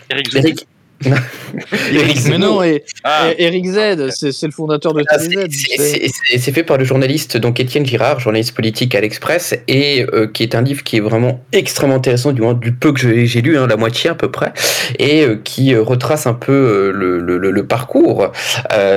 Eric 0.09 0.35
Eric. 0.35 0.67
Eric 1.93 2.19
Mais 2.29 2.39
non, 2.39 2.47
Zemmour. 2.47 2.65
et, 2.65 2.85
Ah. 3.05 3.29
et 3.37 3.45
Eric 3.45 3.67
Z, 3.67 4.11
c'est 4.11 4.47
le 4.47 4.53
fondateur 4.53 4.93
de 4.95 5.03
Ah, 5.09 5.19
c'est- 5.19 6.53
fait 6.53 6.63
par 6.63 6.79
le 6.79 6.85
journaliste 6.85 7.37
donc 7.37 7.61
Étienne 7.61 7.87
Girard, 7.87 8.19
journaliste 8.21 8.55
politique 8.55 8.95
à 8.95 9.01
l'Express, 9.01 9.55
et 9.69 10.05
euh, 10.13 10.27
qui 10.27 10.43
est 10.43 10.55
un 10.55 10.63
livre 10.63 10.83
qui 10.83 10.97
est 10.97 11.01
vraiment 11.01 11.45
extrêmement 11.53 11.95
intéressant, 11.97 12.33
du 12.33 12.43
moins 12.43 12.55
du 12.55 12.73
peu 12.73 12.93
que 12.93 13.25
j'ai 13.25 13.41
lu, 13.41 13.57
hein, 13.57 13.67
la 13.67 13.77
moitié 13.77 14.11
à 14.11 14.15
peu 14.15 14.31
près, 14.31 14.53
et 14.99 15.23
euh, 15.25 15.37
qui 15.43 15.75
euh, 15.75 15.83
retrace 15.83 16.27
un 16.27 16.35
peu 16.35 16.91
le, 16.95 17.19
le- 17.21 17.39
le- 17.39 17.51
le 17.51 17.67
parcours 17.67 18.31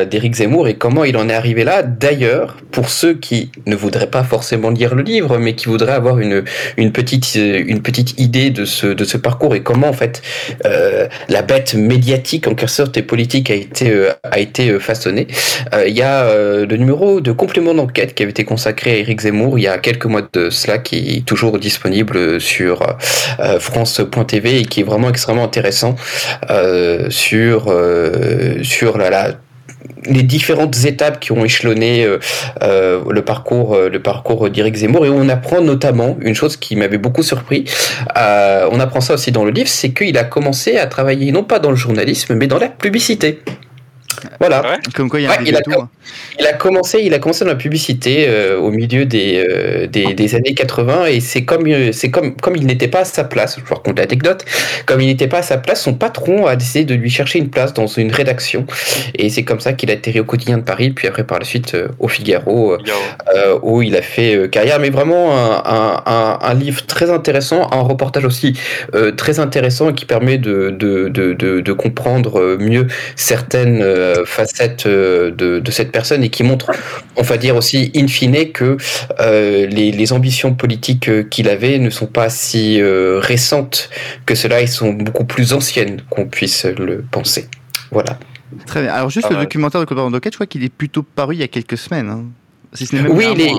d'Éric 0.10 0.36
Zemmour 0.36 0.68
et 0.68 0.76
comment 0.76 1.04
il 1.04 1.16
en 1.18 1.30
est 1.30 1.34
arrivé 1.34 1.64
là. 1.64 1.84
D'ailleurs, 1.84 2.58
pour 2.72 2.90
ceux 2.90 3.14
qui 3.14 3.52
ne 3.66 3.76
voudraient 3.76 4.10
pas 4.10 4.24
forcément 4.24 4.70
lire 4.70 4.96
le 4.96 5.04
livre, 5.04 5.38
mais 5.38 5.56
qui 5.56 5.68
voudraient 5.68 5.94
avoir 5.94 6.20
une, 6.20 6.44
une, 6.78 6.92
petite, 6.92 7.36
une 7.36 7.82
petite 7.82 8.20
idée 8.20 8.50
de 8.50 8.66
ce, 8.66 8.88
de 8.88 9.04
ce 9.04 9.18
parcours 9.18 9.56
et 9.56 9.62
comment 9.64 9.88
en 9.88 9.94
fait 9.94 10.22
la 11.30 11.42
bête 11.42 11.76
médiatique 11.94 12.48
en 12.48 12.56
quelque 12.56 12.70
sorte 12.70 12.98
et 12.98 13.04
politique 13.04 13.50
a 13.52 13.56
été, 13.56 13.92
euh, 13.92 14.12
a 14.24 14.40
été 14.40 14.70
euh, 14.70 14.80
façonnée. 14.80 15.28
Euh, 15.74 15.88
Il 15.88 15.96
y 15.96 16.02
a 16.02 16.34
le 16.34 16.78
numéro 16.78 17.22
de 17.22 17.32
complément 17.32 17.74
d'enquête 17.74 18.14
qui 18.16 18.24
avait 18.24 18.32
été 18.32 18.46
consacré 18.46 18.92
à 18.92 18.96
Éric 18.96 19.22
Zemmour 19.22 19.60
il 19.60 19.64
y 19.64 19.68
a 19.68 19.78
quelques 19.78 20.06
mois 20.06 20.24
de 20.34 20.50
cela, 20.50 20.78
qui 20.80 21.18
est 21.18 21.26
toujours 21.26 21.60
disponible 21.60 22.42
sur 22.42 22.76
France.tv 23.60 24.60
et 24.60 24.66
qui 24.66 24.82
est 24.82 24.84
vraiment 24.84 25.10
extrêmement 25.10 25.44
intéressant 25.44 25.96
sur, 27.10 27.74
sur 28.64 28.98
la, 28.98 29.10
la 29.10 29.36
les 30.06 30.24
différentes 30.24 30.86
étapes 30.86 31.20
qui 31.20 31.32
ont 31.32 31.44
échelonné 31.44 32.04
euh, 32.04 32.20
euh, 32.62 33.02
le 33.10 33.22
parcours, 33.24 33.76
euh, 33.76 33.90
le 33.90 34.02
parcours 34.02 34.50
d'Éric 34.50 34.76
Zemmour, 34.76 35.06
et 35.06 35.10
on 35.10 35.30
apprend 35.30 35.62
notamment 35.62 36.18
une 36.22 36.36
chose 36.36 36.58
qui 36.58 36.76
m'avait 36.76 36.98
beaucoup 36.98 37.24
surpris. 37.24 37.66
on 38.16 38.80
apprend 38.80 39.02
ça 39.02 39.14
aussi 39.14 39.32
dans 39.32 39.46
le 39.46 39.52
livre, 39.52 39.70
c'est 39.70 39.92
qu'il 39.92 40.18
a 40.18 40.24
commencé 40.24 40.78
à 40.78 40.88
travailler 40.88 41.32
non 41.32 41.44
pas 41.44 41.60
dans 41.60 41.70
le 41.70 41.76
journalisme, 41.76 42.36
mais 42.36 42.48
dans 42.48 42.60
la 42.60 42.70
publicité. 42.70 43.40
Voilà. 44.40 44.78
Comme 44.96 45.10
quoi, 45.10 45.20
il 45.20 45.24
y 45.24 45.28
a 45.28 45.32
Ouais, 45.32 45.38
un 45.40 45.44
il, 45.46 45.56
a, 45.56 45.62
détour. 45.62 45.88
il 46.40 46.46
a 46.46 46.54
commencé, 46.54 47.00
il 47.04 47.14
a 47.14 47.20
commencé 47.20 47.44
dans 47.46 47.52
la 47.52 47.56
publicité 47.58 48.26
euh, 48.28 48.60
au 48.60 48.72
milieu 48.72 49.06
des, 49.06 49.44
euh, 49.48 49.88
des, 49.88 50.14
des 50.14 50.36
années 50.36 50.54
80 50.54 51.06
et 51.08 51.20
c'est 51.20 51.44
comme 51.46 51.66
euh, 51.68 51.92
c'est 51.92 52.12
comme 52.12 52.36
comme 52.38 52.56
il 52.56 52.66
n'était 52.66 52.88
pas 52.88 53.00
à 53.02 53.06
sa 53.06 53.24
place. 53.24 53.56
Je 53.60 53.64
vous 53.66 53.74
raconte 53.76 53.98
l'anecdote. 54.00 54.46
Comme 54.86 55.02
il 55.02 55.08
n'était 55.08 55.28
pas 55.28 55.40
à 55.40 55.44
sa 55.44 55.58
place, 55.58 55.82
son 55.82 55.94
patron 55.94 56.46
a 56.46 56.56
décidé 56.56 56.86
de 56.86 56.96
lui 56.96 57.10
chercher 57.10 57.40
une 57.40 57.50
place 57.50 57.74
dans 57.74 57.88
une 57.88 58.12
rédaction 58.12 58.66
et 59.16 59.30
c'est 59.30 59.44
comme 59.44 59.60
ça 59.60 59.74
qu'il 59.74 59.90
a 59.92 59.94
atterri 59.94 60.20
au 60.20 60.26
quotidien 60.26 60.58
de 60.58 60.64
Paris, 60.64 60.92
puis 60.92 61.08
après 61.08 61.24
par 61.24 61.40
la 61.40 61.46
suite 61.46 61.76
euh, 61.76 61.88
au 62.00 62.08
Figaro, 62.08 62.74
euh, 62.74 62.78
euh, 63.36 63.60
où 63.64 63.82
il 63.82 63.96
a 63.96 64.02
fait 64.02 64.36
euh, 64.36 64.48
carrière. 64.48 64.80
Mais 64.80 64.90
vraiment 64.90 65.32
un, 65.38 65.64
un, 65.66 66.04
un, 66.06 66.40
un 66.42 66.54
livre 66.54 66.86
très 66.86 67.10
intéressant, 67.10 67.70
un 67.72 67.82
reportage 67.82 68.26
aussi 68.26 68.60
euh, 68.96 69.12
très 69.12 69.40
intéressant 69.40 69.90
et 69.90 69.94
qui 69.94 70.06
permet 70.06 70.38
de 70.38 70.70
de, 70.72 71.08
de, 71.10 71.34
de, 71.34 71.62
de 71.62 71.74
comprendre 71.74 72.58
mieux 72.60 72.88
certaines 73.16 73.82
euh, 74.04 74.26
facettes 74.26 74.86
euh, 74.86 75.32
de, 75.32 75.60
de 75.60 75.72
cette 75.72 75.92
personne 75.92 76.24
et 76.24 76.30
qui 76.30 76.44
montre, 76.44 76.72
on 77.16 77.24
va 77.24 77.38
dire 77.38 77.56
aussi 77.56 77.92
in 77.96 78.08
fine, 78.08 78.52
que 78.52 78.78
euh, 79.20 79.66
les, 79.68 79.92
les 79.92 80.14
ambitions 80.14 80.54
politiques 80.54 81.08
euh, 81.10 81.24
qu'il 81.24 81.48
avait 81.50 81.78
ne 81.80 81.90
sont 81.90 82.08
pas 82.20 82.30
si 82.30 82.80
euh, 82.82 83.20
récentes 83.20 83.90
que 84.26 84.36
cela, 84.36 84.62
ils 84.62 84.68
sont 84.68 84.92
beaucoup 84.94 85.26
plus 85.26 85.54
anciennes 85.54 86.02
qu'on 86.10 86.28
puisse 86.28 86.66
le 86.66 87.04
penser. 87.10 87.48
Voilà. 87.92 88.20
Très 88.68 88.82
bien. 88.84 88.94
Alors, 88.94 89.10
juste 89.10 89.30
le 89.30 89.36
mal. 89.36 89.46
documentaire 89.46 89.82
de 89.82 89.86
Cobra 89.86 90.06
Enquête, 90.06 90.34
je 90.34 90.38
crois 90.38 90.48
qu'il 90.48 90.64
est 90.64 90.70
plutôt 90.74 91.04
paru 91.04 91.36
il 91.36 91.40
y 91.40 91.44
a 91.44 91.48
quelques 91.48 91.78
semaines. 91.78 92.10
hein. 92.10 92.26
Si 92.74 92.86
ce 92.86 92.96
n'est 92.96 93.04
même 93.04 93.12
Oui, 93.18 93.26
il 93.34 93.42
est. 93.42 93.54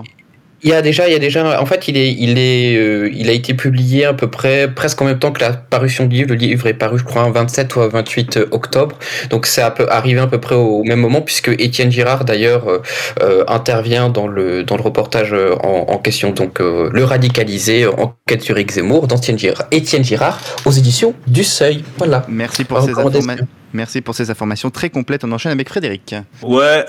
il 0.64 0.70
y 0.70 0.72
a 0.72 0.82
déjà, 0.82 1.06
il 1.06 1.12
y 1.12 1.14
a 1.14 1.18
déjà, 1.18 1.60
en 1.60 1.66
fait, 1.66 1.86
il 1.88 1.96
est, 1.96 2.10
il 2.12 2.38
est, 2.38 2.76
euh, 2.76 3.10
il 3.14 3.28
a 3.28 3.32
été 3.32 3.52
publié 3.54 4.06
à 4.06 4.14
peu 4.14 4.28
près, 4.28 4.66
presque 4.74 5.00
en 5.02 5.04
même 5.04 5.18
temps 5.18 5.30
que 5.30 5.40
la 5.40 5.52
parution 5.52 6.06
du 6.06 6.16
livre. 6.16 6.30
Le 6.30 6.34
livre 6.36 6.66
est 6.66 6.74
paru, 6.74 6.98
je 6.98 7.04
crois, 7.04 7.22
un 7.22 7.30
27 7.30 7.76
ou 7.76 7.80
un 7.82 7.88
28 7.88 8.38
octobre. 8.50 8.98
Donc, 9.30 9.46
c'est 9.46 9.60
arrivé 9.62 10.20
à 10.20 10.26
peu 10.26 10.40
près 10.40 10.54
au 10.54 10.82
même 10.82 11.00
moment, 11.00 11.20
puisque 11.20 11.48
Étienne 11.48 11.92
Girard, 11.92 12.24
d'ailleurs, 12.24 12.66
euh, 12.68 12.78
euh, 13.22 13.44
intervient 13.46 14.08
dans 14.08 14.26
le, 14.26 14.64
dans 14.64 14.76
le 14.76 14.82
reportage 14.82 15.32
euh, 15.32 15.54
en, 15.62 15.86
en 15.92 15.98
question. 15.98 16.30
Donc, 16.30 16.60
euh, 16.60 16.88
le 16.92 17.04
radicalisé, 17.04 17.86
enquête 17.86 18.42
sur 18.42 18.56
Zemmour, 18.70 19.06
d'Étienne 19.06 19.38
Girard, 19.38 19.66
Étienne 19.70 20.02
Girard, 20.04 20.40
aux 20.64 20.70
éditions 20.72 21.14
du 21.26 21.44
Seuil. 21.44 21.84
Voilà. 21.98 22.24
Merci 22.28 22.64
pour, 22.64 22.80
ces 22.82 22.90
recommandation. 22.92 23.32
informa- 23.32 23.46
Merci 23.74 24.00
pour 24.00 24.14
ces 24.14 24.30
informations 24.30 24.70
très 24.70 24.88
complètes. 24.88 25.24
On 25.24 25.32
enchaîne 25.32 25.52
avec 25.52 25.68
Frédéric. 25.68 26.14
Ouais. 26.42 26.84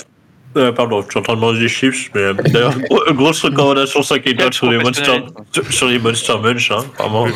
Euh, 0.58 0.72
pardon, 0.72 1.01
je 1.01 1.10
suis 1.10 1.20
en 1.20 1.22
train 1.22 1.36
de 1.36 1.39
manger 1.39 1.60
des 1.62 1.68
chips, 1.68 2.10
mais 2.16 2.22
euh, 2.22 2.34
d'ailleurs, 2.45 2.78
gros- 2.89 3.03
grosse 3.14 3.41
recommandation 3.43 4.01
5 4.01 4.26
étoiles 4.28 4.53
sur 4.53 4.70
les 4.70 4.78
Monster, 4.78 5.12
sur- 5.70 5.88
les 5.88 5.99
Monster 5.99 6.34
Munch, 6.41 6.72
hein, 6.72 6.86
vraiment. 6.97 7.28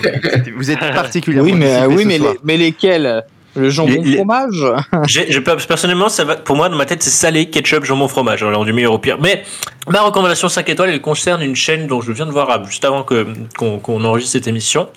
Vous 0.55 0.71
êtes 0.71 0.79
particulièrement 0.93 1.49
Oui, 1.51 1.55
mais, 1.57 1.85
oui, 1.87 2.03
ce 2.03 2.07
mais, 2.07 2.17
soir. 2.17 2.33
les- 2.33 2.39
mais 2.43 2.57
lesquels 2.57 3.23
Le 3.55 3.69
jambon 3.69 3.91
Les- 3.91 4.11
les- 4.11 4.15
fromage 4.15 4.63
personnellement, 5.67 6.07
ça 6.07 6.23
va, 6.23 6.35
pour 6.37 6.55
moi, 6.55 6.69
dans 6.69 6.77
ma 6.77 6.85
tête, 6.85 7.03
c'est 7.03 7.09
salé, 7.09 7.47
ketchup, 7.49 7.83
jambon, 7.83 8.07
fromage. 8.07 8.41
Alors, 8.43 8.63
du 8.63 8.71
meilleur 8.73 8.93
au 8.93 8.99
pire. 8.99 9.17
Mais 9.21 9.43
ma 9.89 10.01
recommandation 10.01 10.47
5 10.47 10.69
étoiles, 10.69 10.91
elle 10.91 11.01
concerne 11.01 11.41
une 11.41 11.55
chaîne 11.55 11.87
dont 11.87 11.99
je 12.01 12.11
viens 12.13 12.25
de 12.25 12.31
voir 12.31 12.47
ah, 12.49 12.63
juste 12.69 12.85
avant 12.85 13.03
qu'on, 13.03 14.05
enregistre 14.05 14.31
cette 14.33 14.47
émission. 14.47 14.87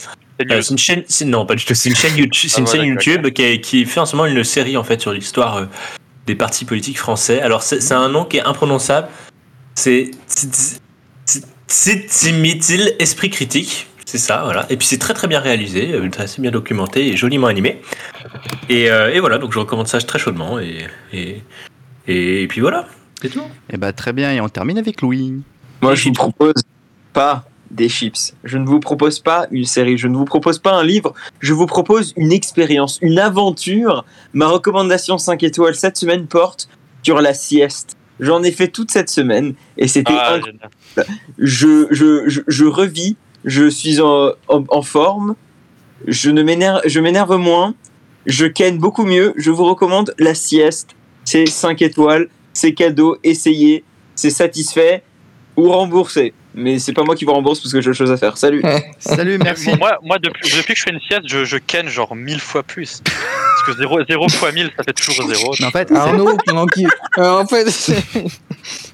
Euh, 0.50 0.60
c'est 0.60 0.70
une 0.70 0.78
chaîne, 0.78 1.02
non, 1.26 1.44
pas 1.46 1.54
du 1.54 1.64
tout. 1.64 1.74
C'est 1.74 1.88
une 1.88 1.94
chaîne 1.96 2.16
YouTube, 2.16 2.50
c'est 2.50 2.56
Ah 2.56 2.60
une 2.60 2.66
ouais, 2.66 2.72
chaîne 2.72 2.84
YouTube 2.84 3.30
qui, 3.30 3.60
qui 3.60 3.84
fait 3.84 4.00
en 4.00 4.06
ce 4.06 4.16
moment 4.16 4.26
une 4.28 4.42
série 4.44 4.76
en 4.76 4.82
fait 4.84 5.00
sur 5.00 5.12
l'histoire 5.12 5.56
euh, 5.58 5.64
des 6.26 6.34
partis 6.34 6.64
politiques 6.64 6.98
français. 6.98 7.40
Alors 7.40 7.62
c'est, 7.62 7.80
c'est 7.80 7.94
un 7.94 8.08
nom 8.08 8.24
qui 8.24 8.38
est 8.38 8.42
imprononçable. 8.42 9.08
C'est 9.74 10.10
Tsitsimitil 11.68 12.94
Esprit 12.98 13.30
Critique. 13.30 13.88
C'est 14.04 14.18
ça, 14.18 14.42
voilà. 14.44 14.66
Et 14.68 14.76
puis 14.76 14.86
c'est 14.86 14.98
très 14.98 15.14
très 15.14 15.26
bien 15.26 15.40
réalisé, 15.40 15.92
euh, 15.94 16.10
assez 16.18 16.42
bien 16.42 16.50
documenté 16.50 17.08
et 17.08 17.16
joliment 17.16 17.46
animé. 17.46 17.80
Et, 18.68 18.90
euh, 18.90 19.12
et 19.12 19.20
voilà, 19.20 19.38
donc 19.38 19.52
je 19.52 19.58
recommande 19.58 19.88
ça 19.88 19.98
très 20.00 20.18
chaudement. 20.18 20.58
Et, 20.58 20.86
et, 21.12 21.42
et, 22.06 22.46
puis 22.46 22.60
voilà, 22.60 22.86
c'est 23.20 23.30
tout. 23.30 23.42
Eh 23.70 23.78
ben, 23.78 23.92
très 23.92 24.12
bien, 24.12 24.32
et 24.32 24.40
on 24.40 24.50
termine 24.50 24.76
avec 24.76 25.00
Louis. 25.00 25.42
Moi, 25.80 25.94
je 25.94 26.08
vous 26.08 26.12
propose 26.12 26.62
pas 27.14 27.44
des 27.72 27.88
chips. 27.88 28.34
Je 28.44 28.58
ne 28.58 28.66
vous 28.66 28.78
propose 28.80 29.18
pas 29.18 29.46
une 29.50 29.64
série. 29.64 29.98
Je 29.98 30.06
ne 30.06 30.16
vous 30.16 30.24
propose 30.24 30.58
pas 30.58 30.72
un 30.74 30.84
livre. 30.84 31.14
Je 31.40 31.52
vous 31.52 31.66
propose 31.66 32.12
une 32.16 32.32
expérience, 32.32 32.98
une 33.02 33.18
aventure. 33.18 34.04
Ma 34.32 34.46
recommandation 34.46 35.18
5 35.18 35.42
étoiles 35.42 35.74
cette 35.74 35.96
semaine 35.96 36.26
porte 36.26 36.68
sur 37.02 37.20
la 37.20 37.34
sieste. 37.34 37.96
J'en 38.20 38.42
ai 38.42 38.52
fait 38.52 38.68
toute 38.68 38.90
cette 38.90 39.10
semaine 39.10 39.54
et 39.76 39.88
c'était 39.88 40.12
Ah. 40.16 40.38
Je, 41.38 41.86
je, 41.90 42.28
je, 42.28 42.42
je 42.46 42.64
revis. 42.64 43.16
Je 43.44 43.68
suis 43.68 44.00
en, 44.00 44.32
en, 44.48 44.64
en 44.68 44.82
forme. 44.82 45.34
Je 46.06 46.30
ne 46.30 46.42
m'énerve, 46.42 46.82
je 46.84 47.00
m'énerve 47.00 47.36
moins. 47.36 47.74
Je 48.26 48.46
ken 48.46 48.78
beaucoup 48.78 49.04
mieux. 49.04 49.32
Je 49.36 49.50
vous 49.50 49.64
recommande 49.64 50.14
la 50.18 50.34
sieste. 50.34 50.90
C'est 51.24 51.46
5 51.46 51.82
étoiles. 51.82 52.28
C'est 52.52 52.74
cadeau. 52.74 53.16
Essayez. 53.24 53.82
C'est 54.14 54.30
satisfait 54.30 55.02
ou 55.56 55.70
remboursé. 55.70 56.34
Mais 56.54 56.78
c'est 56.78 56.92
pas 56.92 57.02
moi 57.02 57.14
qui 57.16 57.24
vous 57.24 57.32
rembourse 57.32 57.60
parce 57.60 57.72
que 57.72 57.80
j'ai 57.80 57.90
autre 57.90 57.96
chose 57.98 58.10
à 58.12 58.16
faire. 58.16 58.36
Salut. 58.36 58.62
Salut, 58.98 59.38
merci. 59.38 59.70
Moi, 59.78 59.98
moi 60.02 60.18
depuis, 60.18 60.50
depuis 60.54 60.74
que 60.74 60.78
je 60.78 60.84
fais 60.84 60.90
une 60.90 61.00
sieste, 61.00 61.22
je, 61.26 61.44
je 61.44 61.56
ken 61.56 61.88
genre 61.88 62.14
mille 62.14 62.40
fois 62.40 62.62
plus. 62.62 63.00
Parce 63.04 63.76
que 63.76 63.82
0, 63.82 64.00
0 64.08 64.28
fois 64.28 64.52
1000, 64.52 64.70
ça 64.76 64.82
fait 64.84 64.92
toujours 64.92 65.26
0. 65.32 65.54
Mais 65.60 65.66
en 65.66 65.70
fait, 65.70 65.90
Arnaud, 65.92 66.36
pendant 66.46 66.66
qu'il. 66.66 66.88
Euh, 67.18 67.30
en 67.40 67.46
fait, 67.46 67.70
c'est- 67.70 68.02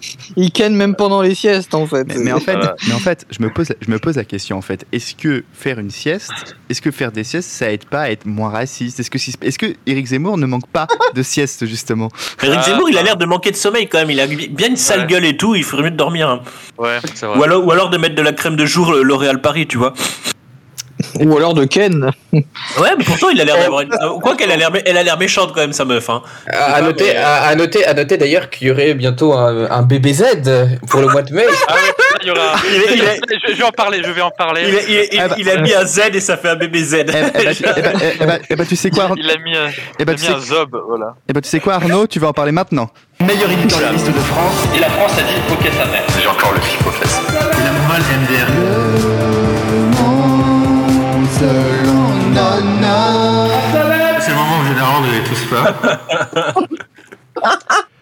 il 0.36 0.50
ken 0.52 0.74
même 0.74 0.94
pendant 0.94 1.22
les 1.22 1.34
siestes, 1.34 1.74
en 1.74 1.86
fait. 1.86 2.04
Mais, 2.08 2.16
mais 2.18 2.32
en 2.32 2.40
fait, 2.40 2.56
mais 2.86 2.94
en 2.94 2.98
fait, 2.98 3.26
je 3.30 3.42
me 3.42 3.50
pose, 3.52 3.68
je 3.80 3.90
me 3.90 3.98
pose 3.98 4.16
la 4.16 4.24
question 4.24 4.56
en 4.58 4.62
fait. 4.62 4.86
Est-ce 4.92 5.14
que 5.14 5.44
faire 5.52 5.78
une 5.78 5.90
sieste, 5.90 6.56
est-ce 6.68 6.80
que 6.82 6.90
faire 6.90 7.12
des 7.12 7.24
siestes, 7.24 7.48
ça 7.50 7.70
aide 7.72 7.84
pas 7.84 8.02
à 8.02 8.10
être 8.10 8.26
moins 8.26 8.50
raciste? 8.50 9.00
Est-ce 9.00 9.10
que, 9.10 9.18
si- 9.18 9.34
est-ce 9.42 9.58
que 9.58 9.74
Eric 9.86 10.06
Zemmour 10.06 10.38
ne 10.38 10.46
manque 10.46 10.66
pas 10.68 10.86
de 11.14 11.22
sieste 11.22 11.66
justement? 11.66 12.08
Eric 12.42 12.60
Ah, 12.62 12.66
Zemmour, 12.70 12.90
il 12.90 12.98
a 12.98 13.02
l'air 13.02 13.16
de 13.16 13.24
manquer 13.26 13.50
de 13.50 13.56
sommeil 13.56 13.88
quand 13.88 13.98
même. 13.98 14.10
Il 14.10 14.20
a 14.20 14.26
bien 14.26 14.68
une 14.68 14.76
sale 14.76 15.00
Ouais. 15.00 15.06
gueule 15.06 15.24
et 15.24 15.36
tout. 15.36 15.54
Il 15.54 15.64
ferait 15.64 15.82
mieux 15.82 15.90
de 15.90 15.96
dormir. 15.96 16.28
hein. 16.28 16.40
Ouais, 16.78 16.98
c'est 17.14 17.26
vrai. 17.26 17.38
Ou 17.38 17.42
alors, 17.42 17.64
ou 17.66 17.70
alors 17.72 17.90
de 17.90 17.98
mettre 17.98 18.14
de 18.14 18.22
la 18.22 18.32
crème 18.32 18.56
de 18.56 18.66
jour 18.66 18.92
L'Oréal 18.92 19.40
Paris, 19.40 19.66
tu 19.66 19.78
vois. 19.78 19.94
Ou 21.20 21.36
alors 21.36 21.54
de 21.54 21.64
Ken. 21.64 22.10
Ouais, 22.32 22.42
mais 22.98 23.04
pourtant, 23.04 23.28
il 23.30 23.40
a 23.40 23.44
l'air 23.44 23.56
d'avoir. 23.58 23.80
une- 23.82 23.92
euh, 23.92 24.18
Quoi 24.20 24.36
qu'elle 24.36 24.50
a 24.50 24.56
l'air, 24.56 24.70
elle 24.84 24.96
a 24.96 25.02
l'air 25.02 25.18
méchante 25.18 25.52
quand 25.54 25.60
même, 25.60 25.72
sa 25.72 25.84
meuf. 25.84 26.08
Hein. 26.10 26.22
À, 26.52 26.74
à 26.74 26.80
noter, 26.82 27.16
à, 27.16 27.42
à 27.44 27.54
noter, 27.54 27.84
à 27.86 27.94
noter 27.94 28.16
d'ailleurs 28.16 28.50
qu'il 28.50 28.68
y 28.68 28.70
aurait 28.70 28.94
bientôt 28.94 29.32
un, 29.34 29.70
un 29.70 29.82
bébé 29.82 30.12
Z 30.12 30.24
pour 30.88 31.00
le 31.00 31.08
mois 31.08 31.22
de 31.22 31.32
mai. 31.32 31.46
Ah 31.68 31.74
ouais, 31.74 31.80
il 32.22 32.28
y 32.28 32.30
aura. 32.30 32.54
Il 32.66 32.76
est- 32.82 32.94
il 32.96 33.02
est- 33.04 33.20
je, 33.48 33.52
je 33.52 33.58
vais 33.58 33.64
en 33.64 33.70
parler, 33.70 34.00
je 34.04 34.10
vais 34.10 34.20
en 34.22 34.30
parler. 34.30 34.62
Il, 34.66 34.74
a- 34.76 34.82
il 35.12 35.20
a- 35.20 35.26
il- 35.36 35.40
il 35.42 35.50
a 35.50 35.56
mis 35.60 35.74
un 35.74 35.84
Z 35.84 36.00
et 36.14 36.20
ça 36.20 36.36
fait 36.36 36.48
un 36.48 36.56
bébé 36.56 36.82
Z. 36.82 36.94
Eh 36.94 37.04
eh 38.50 38.56
ben, 38.56 38.66
tu 38.66 38.76
sais 38.76 38.90
quoi 38.90 39.04
Ar- 39.04 39.14
Il 39.16 39.30
a 39.30 39.36
mis, 39.38 39.56
un- 39.56 39.68
Eh 39.98 40.02
il 40.02 40.10
a 40.10 40.14
tu 40.14 40.20
mis 40.22 40.26
sais- 40.26 40.32
un 40.32 40.38
zob, 40.40 40.76
voilà. 40.88 41.14
eh 41.28 41.32
ben, 41.32 41.40
tu 41.40 41.48
sais 41.48 41.60
quoi 41.60 41.74
Arnaud 41.74 42.06
Tu 42.06 42.18
vas 42.18 42.28
en 42.28 42.32
parler 42.32 42.52
maintenant. 42.52 42.90
Meilleur 43.20 43.50
éditorialiste 43.50 44.06
de 44.06 44.12
France, 44.12 44.64
et 44.76 44.80
la 44.80 44.88
France 44.88 45.12
a 45.18 45.22
dit 45.22 45.52
ok 45.52 45.72
sa 45.76 45.86
mère. 45.86 46.02
J'ai 46.20 46.26
encore 46.28 46.52
le 46.54 46.60
fiche 46.60 46.78
aux 46.86 46.90
fesses. 46.90 47.20
La 47.28 47.72
morale 47.72 48.02
MDR. 48.22 49.57
C'est 51.38 51.44
le 51.44 51.86
moment 54.34 54.58
où 54.58 54.66
généralement 54.66 55.02
vous 55.02 55.08
avez 55.08 55.22
tous 55.22 55.44
peur. 55.44 55.72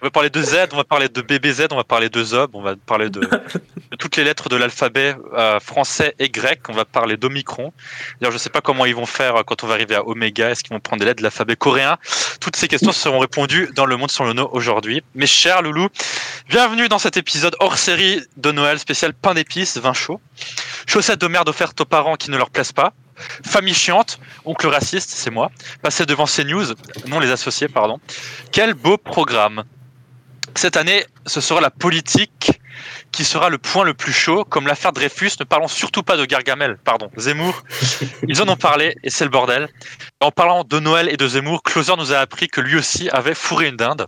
On 0.01 0.07
va 0.07 0.11
parler 0.11 0.31
de 0.31 0.41
Z, 0.41 0.69
on 0.73 0.77
va 0.77 0.85
parler 0.85 1.11
de 1.11 1.21
BBZ, 1.21 1.67
on 1.71 1.77
va 1.77 1.85
parler 1.85 2.09
de 2.09 2.25
Zob, 2.25 2.55
on 2.55 2.63
va 2.63 2.77
parler 2.77 3.11
de, 3.11 3.21
de 3.21 3.97
toutes 3.99 4.17
les 4.17 4.25
lettres 4.25 4.49
de 4.49 4.57
l'alphabet 4.57 5.17
euh, 5.35 5.61
français 5.61 6.15
et 6.19 6.31
grec, 6.31 6.61
on 6.69 6.73
va 6.73 6.87
parler 6.87 7.19
d'Omicron. 7.19 7.73
D'ailleurs, 8.21 8.33
je 8.33 8.39
sais 8.39 8.49
pas 8.49 8.63
comment 8.63 8.87
ils 8.87 8.95
vont 8.95 9.05
faire 9.05 9.37
euh, 9.37 9.43
quand 9.43 9.65
on 9.65 9.67
va 9.67 9.75
arriver 9.75 9.97
à 9.97 10.07
Oméga, 10.07 10.51
est-ce 10.51 10.63
qu'ils 10.63 10.73
vont 10.73 10.81
prendre 10.81 11.01
des 11.01 11.07
lettres 11.07 11.19
de 11.19 11.23
l'alphabet 11.25 11.57
coréen? 11.57 11.99
Toutes 12.41 12.57
ces 12.57 12.69
questions 12.69 12.93
seront 12.93 13.19
répondues 13.19 13.69
dans 13.75 13.85
Le 13.85 13.97
Monde 13.97 14.11
sur 14.11 14.25
le 14.25 14.33
No 14.33 14.49
aujourd'hui. 14.53 15.03
Mes 15.15 15.27
chers 15.27 15.61
loulous, 15.61 15.89
bienvenue 16.49 16.89
dans 16.89 16.99
cet 16.99 17.19
épisode 17.19 17.57
hors 17.61 17.77
série 17.77 18.23
de 18.37 18.53
Noël 18.53 18.79
spécial 18.79 19.13
pain 19.13 19.35
d'épices, 19.35 19.77
vin 19.77 19.93
chaud, 19.93 20.21
chaussettes 20.87 21.21
de 21.21 21.27
merde 21.27 21.49
offertes 21.49 21.81
aux 21.81 21.85
parents 21.85 22.17
qui 22.17 22.31
ne 22.31 22.39
leur 22.39 22.51
plaisent 22.51 22.73
pas, 22.73 22.93
famille 23.45 23.75
chiante, 23.75 24.19
oncle 24.45 24.67
raciste, 24.67 25.11
c'est 25.11 25.31
moi, 25.31 25.51
passer 25.83 26.07
devant 26.07 26.27
CNews, 26.27 26.75
non 27.07 27.21
les 27.21 27.31
associés, 27.31 27.69
pardon. 27.69 27.99
Quel 28.53 28.75
beau 28.75 28.97
programme 28.97 29.65
cette 30.57 30.79
année, 30.79 31.05
ce 31.27 31.43
sera 31.43 31.61
la 31.61 31.71
politique 31.71 32.61
qui 33.13 33.25
sera 33.25 33.51
le 33.51 33.59
point 33.59 33.85
le 33.85 33.95
plus 33.95 34.13
chaud, 34.13 34.45
comme 34.45 34.67
l'affaire 34.67 34.93
Dreyfus. 34.93 35.33
Ne 35.39 35.45
parlons 35.45 35.69
surtout 35.69 36.03
pas 36.03 36.17
de 36.17 36.25
Gargamel, 36.25 36.79
pardon, 36.83 37.11
Zemmour. 37.17 37.63
Ils 38.29 38.41
en 38.43 38.49
ont 38.49 38.57
parlé 38.57 38.95
et 39.03 39.11
c'est 39.11 39.25
le 39.25 39.31
bordel. 39.31 39.69
En 40.21 40.31
parlant 40.31 40.65
de 40.65 40.79
Noël 40.79 41.09
et 41.11 41.17
de 41.17 41.29
Zemmour, 41.29 41.63
Closer 41.63 41.95
nous 41.97 42.13
a 42.13 42.19
appris 42.19 42.49
que 42.49 42.61
lui 42.61 42.77
aussi 42.77 43.11
avait 43.11 43.35
fourré 43.35 43.69
une 43.69 43.77
dinde. 43.77 44.07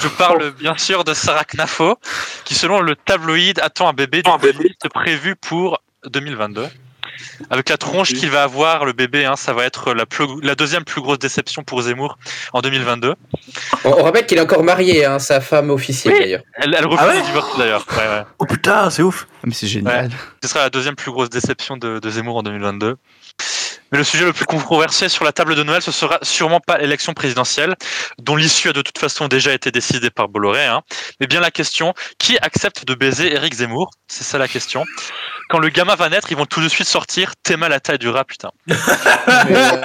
Je 0.00 0.08
parle 0.08 0.52
bien 0.52 0.76
sûr 0.76 1.04
de 1.04 1.14
Sarah 1.14 1.44
Knafo, 1.44 1.98
qui 2.44 2.54
selon 2.54 2.80
le 2.80 2.96
tabloïd 2.96 3.60
attend 3.60 3.88
un 3.88 3.92
bébé 3.92 4.22
d'une 4.22 4.62
liste 4.62 4.88
prévue 4.88 5.36
pour 5.36 5.82
2022. 6.06 6.68
Avec 7.50 7.68
la 7.68 7.76
tronche 7.76 8.12
qu'il 8.12 8.30
va 8.30 8.42
avoir, 8.42 8.84
le 8.84 8.92
bébé, 8.92 9.24
hein, 9.24 9.36
ça 9.36 9.52
va 9.52 9.64
être 9.64 9.92
la, 9.94 10.06
plus- 10.06 10.26
la 10.42 10.54
deuxième 10.54 10.84
plus 10.84 11.00
grosse 11.00 11.18
déception 11.18 11.62
pour 11.64 11.82
Zemmour 11.82 12.18
en 12.52 12.60
2022. 12.60 13.14
On, 13.84 13.88
on 13.90 14.02
rappelle 14.02 14.26
qu'il 14.26 14.38
est 14.38 14.42
encore 14.42 14.62
marié, 14.62 15.04
hein, 15.04 15.18
sa 15.18 15.40
femme 15.40 15.70
officielle 15.70 16.14
Oui. 16.14 16.20
d'ailleurs. 16.20 16.42
Elle, 16.56 16.74
elle 16.76 16.86
refuse 16.86 16.98
Ah 17.02 17.08
ouais 17.08 17.16
le 17.20 17.22
divorce 17.26 17.58
d'ailleurs. 17.58 17.86
Ouais, 17.92 17.96
ouais. 17.98 18.22
Oh 18.38 18.46
putain, 18.46 18.90
c'est 18.90 19.02
ouf. 19.02 19.26
Mais 19.44 19.54
c'est 19.54 19.66
génial. 19.66 20.06
Ouais. 20.06 20.10
Ce 20.42 20.48
sera 20.48 20.60
la 20.60 20.70
deuxième 20.70 20.96
plus 20.96 21.10
grosse 21.10 21.30
déception 21.30 21.76
de, 21.76 21.98
de 21.98 22.10
Zemmour 22.10 22.36
en 22.36 22.42
2022. 22.42 22.96
Mais 23.92 23.98
le 23.98 24.04
sujet 24.04 24.24
le 24.24 24.32
plus 24.32 24.44
controversé 24.44 25.08
sur 25.08 25.24
la 25.24 25.32
table 25.32 25.56
de 25.56 25.64
Noël, 25.64 25.82
ce 25.82 25.90
sera 25.90 26.18
sûrement 26.22 26.60
pas 26.60 26.78
l'élection 26.78 27.12
présidentielle, 27.12 27.74
dont 28.22 28.36
l'issue 28.36 28.68
a 28.68 28.72
de 28.72 28.82
toute 28.82 28.98
façon 28.98 29.26
déjà 29.26 29.52
été 29.52 29.72
décidée 29.72 30.10
par 30.10 30.28
Bolloré, 30.28 30.64
hein, 30.64 30.82
mais 31.18 31.26
bien 31.26 31.40
la 31.40 31.50
question 31.50 31.92
qui 32.18 32.38
accepte 32.38 32.84
de 32.84 32.94
baiser 32.94 33.32
Éric 33.34 33.54
Zemmour? 33.54 33.90
C'est 34.06 34.22
ça 34.22 34.38
la 34.38 34.46
question. 34.46 34.84
Quand 35.50 35.58
le 35.58 35.68
gamin 35.68 35.96
va 35.96 36.08
naître, 36.08 36.30
ils 36.30 36.36
vont 36.36 36.46
tout 36.46 36.60
de 36.60 36.68
suite 36.68 36.86
sortir 36.86 37.32
T'es 37.42 37.56
mal 37.56 37.70
la 37.70 37.80
taille 37.80 37.98
du 37.98 38.08
rat, 38.08 38.24
putain. 38.24 38.50
Mais, 38.66 38.74
euh, 39.56 39.82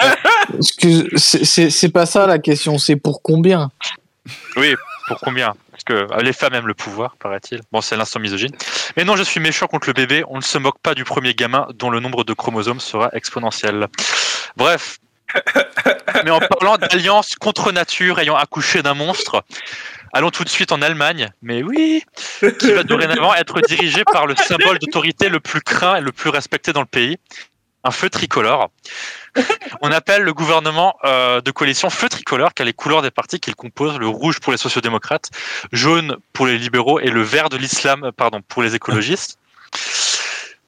excuse, 0.58 1.08
c'est- 1.16 1.44
c'est 1.44 1.70
c'est 1.70 1.88
pas 1.90 2.06
ça 2.06 2.26
la 2.26 2.38
question, 2.38 2.78
c'est 2.78 2.96
pour 2.96 3.20
combien? 3.20 3.70
Oui, 4.56 4.74
pour 5.08 5.18
combien? 5.20 5.54
Parce 5.72 5.84
que 5.84 5.92
euh, 5.92 6.22
les 6.22 6.32
femmes 6.32 6.54
aiment 6.54 6.66
le 6.68 6.74
pouvoir, 6.74 7.16
paraît-il. 7.18 7.60
Bon, 7.72 7.80
c'est 7.80 7.96
l'instant 7.96 8.20
misogyne. 8.20 8.52
Mais 8.96 9.04
non, 9.04 9.16
je 9.16 9.22
suis 9.24 9.40
méchant 9.40 9.66
contre 9.66 9.88
le 9.88 9.92
bébé. 9.92 10.24
On 10.28 10.36
ne 10.36 10.42
se 10.42 10.56
moque 10.58 10.78
pas 10.80 10.94
du 10.94 11.04
premier 11.04 11.34
gamin 11.34 11.66
dont 11.74 11.90
le 11.90 12.00
nombre 12.00 12.24
de 12.24 12.32
chromosomes 12.32 12.80
sera 12.80 13.10
exponentiel. 13.12 13.88
Bref. 14.56 14.98
Mais 16.24 16.30
en 16.30 16.38
parlant 16.38 16.78
d'alliance 16.78 17.34
contre 17.34 17.72
nature 17.72 18.20
ayant 18.20 18.36
accouché 18.36 18.82
d'un 18.82 18.94
monstre, 18.94 19.42
allons 20.12 20.30
tout 20.30 20.44
de 20.44 20.48
suite 20.48 20.72
en 20.72 20.82
Allemagne. 20.82 21.30
Mais 21.42 21.62
oui, 21.62 22.04
qui 22.58 22.72
va 22.72 22.82
dorénavant 22.82 23.34
être 23.34 23.60
dirigé 23.62 24.02
par 24.04 24.26
le 24.26 24.34
symbole 24.36 24.78
d'autorité 24.78 25.28
le 25.28 25.40
plus 25.40 25.60
craint 25.60 25.96
et 25.96 26.00
le 26.00 26.12
plus 26.12 26.30
respecté 26.30 26.72
dans 26.72 26.80
le 26.80 26.86
pays. 26.86 27.18
Un 27.84 27.90
feu 27.90 28.10
tricolore. 28.10 28.70
On 29.80 29.90
appelle 29.90 30.22
le 30.22 30.32
gouvernement 30.32 30.96
euh, 31.04 31.40
de 31.40 31.50
coalition 31.50 31.90
feu 31.90 32.08
tricolore 32.08 32.54
car 32.54 32.66
les 32.66 32.72
couleurs 32.72 33.02
des 33.02 33.10
partis 33.10 33.38
qu'il 33.38 33.54
compose, 33.54 33.98
le 33.98 34.08
rouge 34.08 34.40
pour 34.40 34.52
les 34.52 34.58
sociodémocrates, 34.58 35.30
jaune 35.72 36.16
pour 36.32 36.46
les 36.46 36.58
libéraux 36.58 36.98
et 37.00 37.10
le 37.10 37.22
vert 37.22 37.48
de 37.48 37.56
l'islam, 37.56 38.10
pardon, 38.16 38.40
pour 38.42 38.62
les 38.62 38.74
écologistes. 38.74 39.38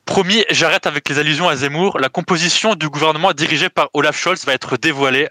Promis, 0.04 0.44
j'arrête 0.50 0.86
avec 0.86 1.08
les 1.08 1.18
allusions 1.18 1.48
à 1.48 1.56
Zemmour. 1.56 1.98
La 1.98 2.08
composition 2.08 2.74
du 2.74 2.88
gouvernement 2.88 3.32
dirigé 3.32 3.68
par 3.68 3.90
Olaf 3.92 4.18
Scholz 4.18 4.44
va 4.46 4.54
être 4.54 4.76
dévoilée. 4.76 5.28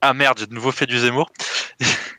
Ah 0.00 0.14
merde, 0.14 0.38
j'ai 0.38 0.46
de 0.46 0.54
nouveau 0.54 0.70
fait 0.70 0.86
du 0.86 0.98
Zemmour. 0.98 1.30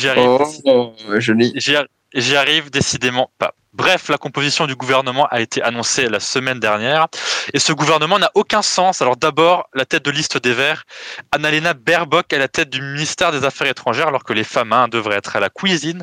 J'y 0.00 0.08
arrive. 0.08 0.24
Oh, 0.64 0.94
joli. 1.18 1.52
J'y 1.56 1.76
ar- 1.76 1.84
J'y 2.14 2.34
arrive 2.36 2.70
décidément 2.70 3.30
pas. 3.38 3.54
Bref, 3.72 4.08
la 4.08 4.18
composition 4.18 4.66
du 4.66 4.74
gouvernement 4.74 5.26
a 5.30 5.40
été 5.40 5.62
annoncée 5.62 6.08
la 6.08 6.18
semaine 6.18 6.58
dernière 6.58 7.06
et 7.54 7.60
ce 7.60 7.72
gouvernement 7.72 8.18
n'a 8.18 8.32
aucun 8.34 8.62
sens. 8.62 9.00
Alors 9.00 9.16
d'abord, 9.16 9.68
la 9.74 9.84
tête 9.84 10.04
de 10.04 10.10
liste 10.10 10.36
des 10.42 10.52
Verts, 10.52 10.82
Annalena 11.30 11.72
Baerbock 11.72 12.32
à 12.32 12.38
la 12.38 12.48
tête 12.48 12.68
du 12.68 12.82
ministère 12.82 13.30
des 13.30 13.44
Affaires 13.44 13.68
étrangères 13.68 14.08
alors 14.08 14.24
que 14.24 14.32
les 14.32 14.42
femmes 14.42 14.72
hein, 14.72 14.88
devraient 14.88 15.18
être 15.18 15.36
à 15.36 15.40
la 15.40 15.50
cuisine. 15.50 16.02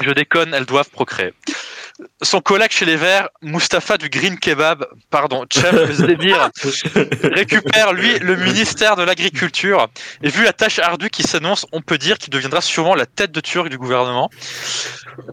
Je 0.00 0.10
déconne, 0.12 0.54
elles 0.54 0.66
doivent 0.66 0.90
procréer. 0.90 1.34
Son 2.22 2.40
collègue 2.40 2.72
chez 2.72 2.84
les 2.84 2.96
Verts, 2.96 3.28
Mustapha 3.42 3.96
du 3.98 4.08
Green 4.08 4.36
Kebab, 4.36 4.84
pardon, 5.10 5.44
Chef 5.52 5.92
Zdemir, 5.92 6.50
récupère 7.22 7.92
lui 7.92 8.18
le 8.18 8.34
ministère 8.36 8.96
de 8.96 9.04
l'Agriculture. 9.04 9.88
Et 10.22 10.28
vu 10.28 10.42
la 10.42 10.52
tâche 10.52 10.80
ardue 10.80 11.08
qui 11.08 11.22
s'annonce, 11.22 11.66
on 11.70 11.82
peut 11.82 11.98
dire 11.98 12.18
qu'il 12.18 12.30
deviendra 12.30 12.60
sûrement 12.60 12.96
la 12.96 13.06
tête 13.06 13.30
de 13.30 13.40
Turc 13.40 13.68
du 13.68 13.78
gouvernement. 13.78 14.28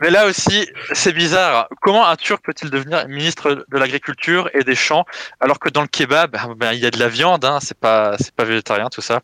Mais 0.02 0.12
là 0.12 0.28
aussi, 0.28 0.70
c'est 0.92 1.14
bizarre. 1.14 1.68
Comment 1.82 2.08
un 2.08 2.16
Turc 2.16 2.44
peut-il 2.46 2.70
devenir 2.70 3.08
ministre 3.08 3.66
de 3.68 3.78
l'Agriculture 3.78 4.50
et 4.54 4.64
des 4.64 4.76
Champs 4.76 5.06
alors 5.40 5.60
que 5.60 5.70
dans 5.70 5.82
le 5.82 5.88
kebab, 5.88 6.38
ben, 6.58 6.74
il 6.74 6.80
y 6.80 6.86
a 6.86 6.92
de 6.92 7.00
la 7.00 7.08
viande, 7.08 7.44
hein, 7.44 7.60
c'est 7.62 7.78
pas, 7.78 8.16
pas 8.36 8.44
végétarien 8.44 8.90
tout 8.90 9.02
ça. 9.02 9.22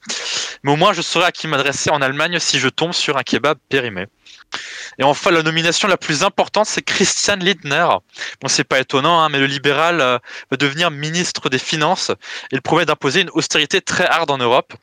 Mais 0.63 0.71
au 0.71 0.75
moins, 0.75 0.93
je 0.93 1.01
saurai 1.01 1.25
à 1.25 1.31
qui 1.31 1.47
m'adresser 1.47 1.91
en 1.91 2.01
Allemagne 2.01 2.39
si 2.39 2.59
je 2.59 2.69
tombe 2.69 2.93
sur 2.93 3.17
un 3.17 3.23
kebab 3.23 3.57
périmé. 3.69 4.07
Et 4.99 5.03
enfin, 5.03 5.31
la 5.31 5.43
nomination 5.43 5.87
la 5.87 5.97
plus 5.97 6.23
importante, 6.23 6.65
c'est 6.65 6.81
Christian 6.81 7.37
Lindner. 7.37 7.87
Bon, 8.41 8.47
c'est 8.47 8.63
pas 8.63 8.79
étonnant, 8.79 9.21
hein, 9.21 9.29
mais 9.29 9.39
le 9.39 9.45
libéral 9.45 10.01
euh, 10.01 10.17
va 10.49 10.57
devenir 10.57 10.89
ministre 10.89 11.49
des 11.49 11.59
Finances. 11.59 12.11
Il 12.51 12.61
promet 12.61 12.85
d'imposer 12.85 13.21
une 13.21 13.29
austérité 13.31 13.81
très 13.81 14.05
hard 14.05 14.31
en 14.31 14.37
Europe. 14.37 14.73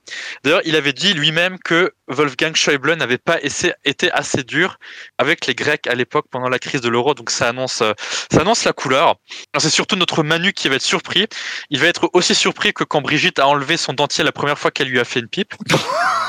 D'ailleurs, 0.45 0.61
il 0.65 0.77
avait 0.77 0.93
dit 0.93 1.15
lui-même 1.15 1.59
que 1.59 1.93
Wolfgang 2.09 2.55
Schäuble 2.55 2.95
n'avait 2.95 3.19
pas 3.19 3.39
été 3.43 4.13
assez 4.13 4.45
dur 4.45 4.79
avec 5.19 5.47
les 5.47 5.55
Grecs 5.55 5.87
à 5.87 5.95
l'époque 5.95 6.27
pendant 6.31 6.49
la 6.49 6.59
crise 6.59 6.81
de 6.81 6.89
l'euro. 6.89 7.15
Donc 7.15 7.31
ça 7.31 7.49
annonce, 7.49 7.83
euh, 7.83 7.93
la 8.65 8.73
couleur. 8.73 9.17
C'est 9.59 9.71
surtout 9.71 9.97
notre 9.97 10.23
Manu 10.23 10.53
qui 10.53 10.69
va 10.69 10.77
être 10.77 10.83
surpris. 10.83 11.27
Il 11.71 11.81
va 11.81 11.87
être 11.87 12.11
aussi 12.13 12.35
surpris 12.35 12.73
que 12.73 12.85
quand 12.85 13.01
Brigitte 13.01 13.39
a 13.39 13.49
enlevé 13.49 13.77
son 13.77 13.93
dentier 13.95 14.23
la 14.23 14.33
première 14.33 14.59
fois 14.59 14.71
qu'elle 14.71 14.89
lui 14.89 15.01
a 15.01 15.05
fait 15.05 15.21
une 15.21 15.29
pipe. 15.29 15.55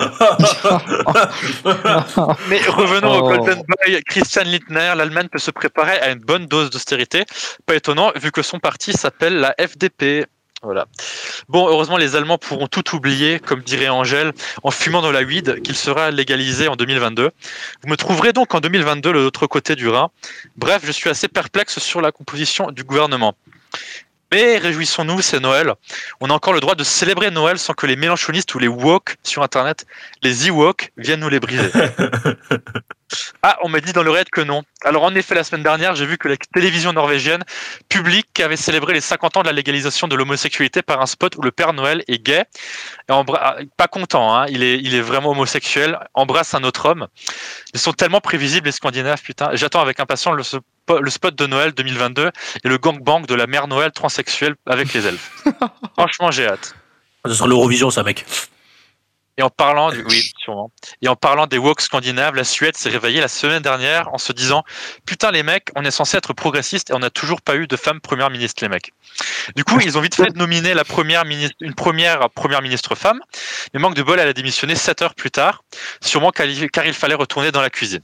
Mais 2.48 2.60
revenons 2.68 3.20
au 3.20 3.22
Oh. 3.22 3.28
Golden 3.28 3.62
Boy 3.68 4.02
Christian 4.04 4.44
Lindner. 4.44 4.94
L'Allemagne 4.96 5.28
peut 5.28 5.38
se 5.38 5.50
préparer 5.50 5.98
à 6.00 6.10
une 6.10 6.20
bonne 6.20 6.46
dose 6.46 6.70
d'austérité. 6.70 7.24
Pas 7.66 7.74
étonnant, 7.76 8.12
vu 8.16 8.32
que 8.32 8.42
son 8.42 8.58
parti 8.58 8.92
s'appelle 8.92 9.38
la 9.38 9.54
FDP. 9.58 10.26
Voilà. 10.62 10.86
Bon, 11.48 11.66
heureusement, 11.68 11.96
les 11.96 12.14
Allemands 12.14 12.38
pourront 12.38 12.68
tout 12.68 12.94
oublier, 12.94 13.40
comme 13.40 13.62
dirait 13.62 13.88
Angèle, 13.88 14.32
en 14.62 14.70
fumant 14.70 15.02
dans 15.02 15.10
la 15.10 15.22
weed, 15.22 15.60
qu'il 15.62 15.76
sera 15.76 16.12
légalisé 16.12 16.68
en 16.68 16.76
2022. 16.76 17.30
Vous 17.82 17.90
me 17.90 17.96
trouverez 17.96 18.32
donc 18.32 18.54
en 18.54 18.60
2022 18.60 19.12
de 19.12 19.18
l'autre 19.18 19.48
côté 19.48 19.74
du 19.74 19.88
Rhin. 19.88 20.10
Bref, 20.56 20.82
je 20.84 20.92
suis 20.92 21.10
assez 21.10 21.26
perplexe 21.26 21.80
sur 21.80 22.00
la 22.00 22.12
composition 22.12 22.70
du 22.70 22.84
gouvernement. 22.84 23.34
Mais 24.32 24.56
réjouissons-nous, 24.56 25.20
c'est 25.20 25.40
Noël. 25.40 25.74
On 26.22 26.30
a 26.30 26.32
encore 26.32 26.54
le 26.54 26.60
droit 26.60 26.74
de 26.74 26.84
célébrer 26.84 27.30
Noël 27.30 27.58
sans 27.58 27.74
que 27.74 27.86
les 27.86 27.96
mélanchonistes 27.96 28.54
ou 28.54 28.58
les 28.58 28.66
woke 28.66 29.16
sur 29.22 29.42
Internet, 29.42 29.84
les 30.22 30.48
e-woke, 30.48 30.90
viennent 30.96 31.20
nous 31.20 31.28
les 31.28 31.38
briser. 31.38 31.70
Ah, 33.42 33.58
on 33.62 33.68
m'a 33.68 33.80
dit 33.80 33.92
dans 33.92 34.02
l'oreillette 34.02 34.30
que 34.30 34.40
non. 34.40 34.62
Alors 34.84 35.02
en 35.02 35.14
effet, 35.14 35.34
la 35.34 35.44
semaine 35.44 35.62
dernière, 35.62 35.94
j'ai 35.94 36.06
vu 36.06 36.16
que 36.16 36.28
la 36.28 36.36
télévision 36.54 36.94
norvégienne 36.94 37.44
publique 37.90 38.40
avait 38.40 38.56
célébré 38.56 38.94
les 38.94 39.02
50 39.02 39.36
ans 39.36 39.42
de 39.42 39.46
la 39.48 39.52
légalisation 39.52 40.08
de 40.08 40.16
l'homosexualité 40.16 40.80
par 40.80 41.02
un 41.02 41.04
spot 41.06 41.36
où 41.36 41.42
le 41.42 41.50
Père 41.50 41.74
Noël 41.74 42.04
est 42.08 42.24
gay. 42.24 42.44
Et 43.10 43.12
embra- 43.12 43.40
ah, 43.42 43.56
pas 43.76 43.86
content, 43.86 44.34
hein, 44.34 44.46
il, 44.48 44.62
est, 44.62 44.78
il 44.78 44.94
est 44.94 45.02
vraiment 45.02 45.32
homosexuel, 45.32 45.98
embrasse 46.14 46.54
un 46.54 46.64
autre 46.64 46.86
homme. 46.88 47.08
Ils 47.74 47.80
sont 47.80 47.92
tellement 47.92 48.20
prévisibles 48.20 48.64
les 48.66 48.72
Scandinaves, 48.72 49.20
putain. 49.20 49.50
J'attends 49.52 49.82
avec 49.82 50.00
impatience 50.00 50.34
le, 50.34 50.60
le 50.90 51.10
spot 51.10 51.34
de 51.34 51.46
Noël 51.46 51.72
2022 51.72 52.30
et 52.64 52.68
le 52.68 52.78
gangbang 52.78 53.24
de 53.26 53.34
la 53.34 53.46
mère 53.46 53.68
Noël 53.68 53.92
transsexuelle 53.92 54.54
avec 54.66 54.92
les 54.92 55.06
elfes. 55.06 55.30
Franchement, 55.96 56.30
j'ai 56.30 56.46
hâte. 56.46 56.74
C'est 57.24 57.34
sur 57.34 57.46
l'Eurovision, 57.46 57.90
ça, 57.90 58.02
mec. 58.02 58.24
Et 59.38 59.42
en 59.42 59.48
parlant, 59.48 59.90
du- 59.90 60.04
oui, 60.10 60.30
sûrement. 60.44 60.70
Et 61.00 61.08
en 61.08 61.16
parlant 61.16 61.46
des 61.46 61.56
woke 61.56 61.80
scandinaves, 61.80 62.34
la 62.34 62.44
Suède 62.44 62.76
s'est 62.76 62.90
réveillée 62.90 63.20
la 63.20 63.28
semaine 63.28 63.62
dernière 63.62 64.12
en 64.12 64.18
se 64.18 64.30
disant 64.32 64.62
Putain, 65.06 65.30
les 65.30 65.42
mecs, 65.42 65.68
on 65.74 65.84
est 65.84 65.90
censé 65.90 66.18
être 66.18 66.34
progressistes 66.34 66.90
et 66.90 66.92
on 66.92 66.98
n'a 66.98 67.08
toujours 67.08 67.40
pas 67.40 67.56
eu 67.56 67.66
de 67.66 67.76
femme 67.76 68.00
première 68.00 68.28
ministre, 68.28 68.62
les 68.62 68.68
mecs. 68.68 68.92
Du 69.56 69.64
coup, 69.64 69.80
ils 69.80 69.96
ont 69.96 70.02
vite 70.02 70.16
fait 70.16 70.36
nominer 70.36 70.74
la 70.74 70.84
première 70.84 71.24
ministre, 71.24 71.56
une 71.60 71.74
première 71.74 72.28
première 72.28 72.60
ministre 72.60 72.94
femme. 72.94 73.20
Mais 73.72 73.80
manque 73.80 73.94
de 73.94 74.02
bol, 74.02 74.18
elle 74.20 74.28
a 74.28 74.34
démissionné 74.34 74.74
7 74.74 75.00
heures 75.00 75.14
plus 75.14 75.30
tard, 75.30 75.64
sûrement 76.02 76.30
car 76.30 76.44
il 76.46 76.92
fallait 76.94 77.14
retourner 77.14 77.52
dans 77.52 77.62
la 77.62 77.70
cuisine. 77.70 78.02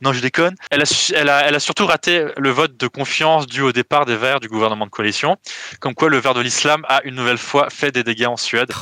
Non, 0.00 0.12
je 0.12 0.20
déconne. 0.20 0.54
Elle 0.70 0.82
a, 0.82 0.86
su- 0.86 1.12
elle, 1.14 1.28
a, 1.28 1.46
elle 1.46 1.54
a 1.54 1.60
surtout 1.60 1.86
raté 1.86 2.26
le 2.36 2.50
vote 2.50 2.76
de 2.76 2.86
confiance 2.86 3.46
dû 3.46 3.62
au 3.62 3.72
départ 3.72 4.06
des 4.06 4.16
Verts 4.16 4.40
du 4.40 4.48
gouvernement 4.48 4.86
de 4.86 4.90
coalition. 4.90 5.36
Comme 5.80 5.94
quoi, 5.94 6.08
le 6.08 6.18
Vert 6.18 6.34
de 6.34 6.40
l'islam 6.40 6.84
a 6.88 7.00
une 7.04 7.14
nouvelle 7.14 7.38
fois 7.38 7.68
fait 7.70 7.92
des 7.92 8.04
dégâts 8.04 8.26
en 8.26 8.36
Suède. 8.36 8.72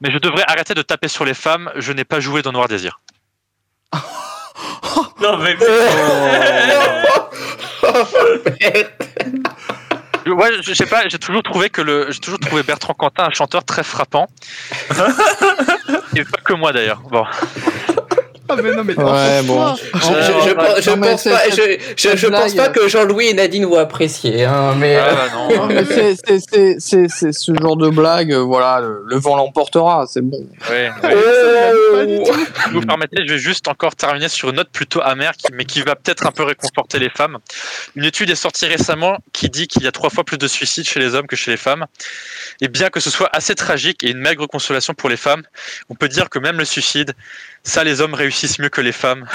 Mais 0.00 0.10
je 0.10 0.18
devrais 0.18 0.44
arrêter 0.46 0.74
de 0.74 0.82
taper 0.82 1.08
sur 1.08 1.24
les 1.24 1.34
femmes. 1.34 1.70
Je 1.76 1.92
n'ai 1.92 2.04
pas 2.04 2.20
joué 2.20 2.42
dans 2.42 2.52
Noir 2.52 2.68
Désir. 2.68 3.00
Non, 5.20 5.36
mais. 5.38 5.56
Ouais, 10.26 10.50
je 10.62 10.72
sais 10.72 10.86
pas, 10.86 11.08
j'ai 11.08 11.18
toujours 11.18 11.42
trouvé 11.42 11.68
que 11.68 11.82
le, 11.82 12.10
j'ai 12.10 12.20
toujours 12.20 12.38
trouvé 12.38 12.62
Bertrand 12.62 12.94
Cantat 12.94 13.26
un 13.26 13.30
chanteur 13.30 13.64
très 13.64 13.82
frappant. 13.82 14.28
Et 16.16 16.24
pas 16.24 16.38
que 16.44 16.52
moi 16.52 16.72
d'ailleurs. 16.72 17.00
Bon. 17.10 17.24
Ah, 18.48 18.56
mais 18.62 18.74
non, 18.74 18.84
mais. 18.84 18.94
Ouais, 18.98 19.42
bon. 19.44 19.74
Je, 19.76 20.50
pense- 20.52 20.54
pas, 20.54 21.16
c'est- 21.16 21.50
je, 21.50 21.56
je- 21.96 22.02
cette 22.08 22.16
je 22.16 22.26
pense 22.26 22.54
blague- 22.54 22.56
pas 22.56 22.68
que 22.68 22.88
Jean-Louis 22.88 23.28
et 23.28 23.34
Nadine 23.34 23.64
vont 23.66 23.78
apprécier, 23.78 24.44
hein, 24.44 24.74
mais. 24.78 24.96
Ah, 24.96 25.08
euh, 25.08 25.14
bah 25.14 25.28
non. 25.34 25.56
Non, 25.56 25.66
mais 25.66 25.84
c'est- 25.84 27.32
ce 27.32 27.54
genre 27.60 27.76
de 27.76 27.88
blague, 27.88 28.32
euh, 28.32 28.38
voilà, 28.40 28.80
le, 28.80 29.02
le 29.06 29.16
vent 29.16 29.36
l'emportera, 29.36 30.06
c'est 30.08 30.22
bon. 30.22 30.46
Ouais, 30.70 30.90
Oh. 31.04 32.24
Si 32.64 32.70
vous 32.72 32.80
me 32.80 32.86
permettez, 32.86 33.22
je 33.26 33.32
vais 33.34 33.38
juste 33.38 33.68
encore 33.68 33.94
terminer 33.94 34.28
sur 34.28 34.50
une 34.50 34.56
note 34.56 34.70
plutôt 34.70 35.00
amère, 35.02 35.32
qui- 35.36 35.52
mais 35.52 35.64
qui 35.64 35.82
va 35.82 35.94
peut-être 35.96 36.26
un 36.26 36.32
peu 36.32 36.42
réconforter 36.42 36.98
les 36.98 37.10
femmes. 37.10 37.38
Une 37.96 38.04
étude 38.04 38.30
est 38.30 38.34
sortie 38.34 38.66
récemment 38.66 39.18
qui 39.32 39.48
dit 39.48 39.66
qu'il 39.68 39.82
y 39.82 39.86
a 39.86 39.92
trois 39.92 40.10
fois 40.10 40.24
plus 40.24 40.38
de 40.38 40.48
suicides 40.48 40.86
chez 40.88 41.00
les 41.00 41.14
hommes 41.14 41.26
que 41.26 41.36
chez 41.36 41.50
les 41.50 41.56
femmes. 41.56 41.86
Et 42.60 42.68
bien 42.68 42.88
que 42.90 43.00
ce 43.00 43.10
soit 43.10 43.28
assez 43.32 43.54
tragique 43.54 44.04
et 44.04 44.10
une 44.10 44.18
maigre 44.18 44.46
consolation 44.46 44.94
pour 44.94 45.08
les 45.08 45.16
femmes, 45.16 45.42
on 45.88 45.94
peut 45.94 46.08
dire 46.08 46.28
que 46.30 46.38
même 46.38 46.58
le 46.58 46.64
suicide, 46.64 47.14
ça, 47.64 47.84
les 47.84 48.00
hommes 48.00 48.14
réussissent 48.14 48.31
mieux 48.58 48.68
que 48.68 48.80
les 48.80 48.92
femmes. 48.92 49.24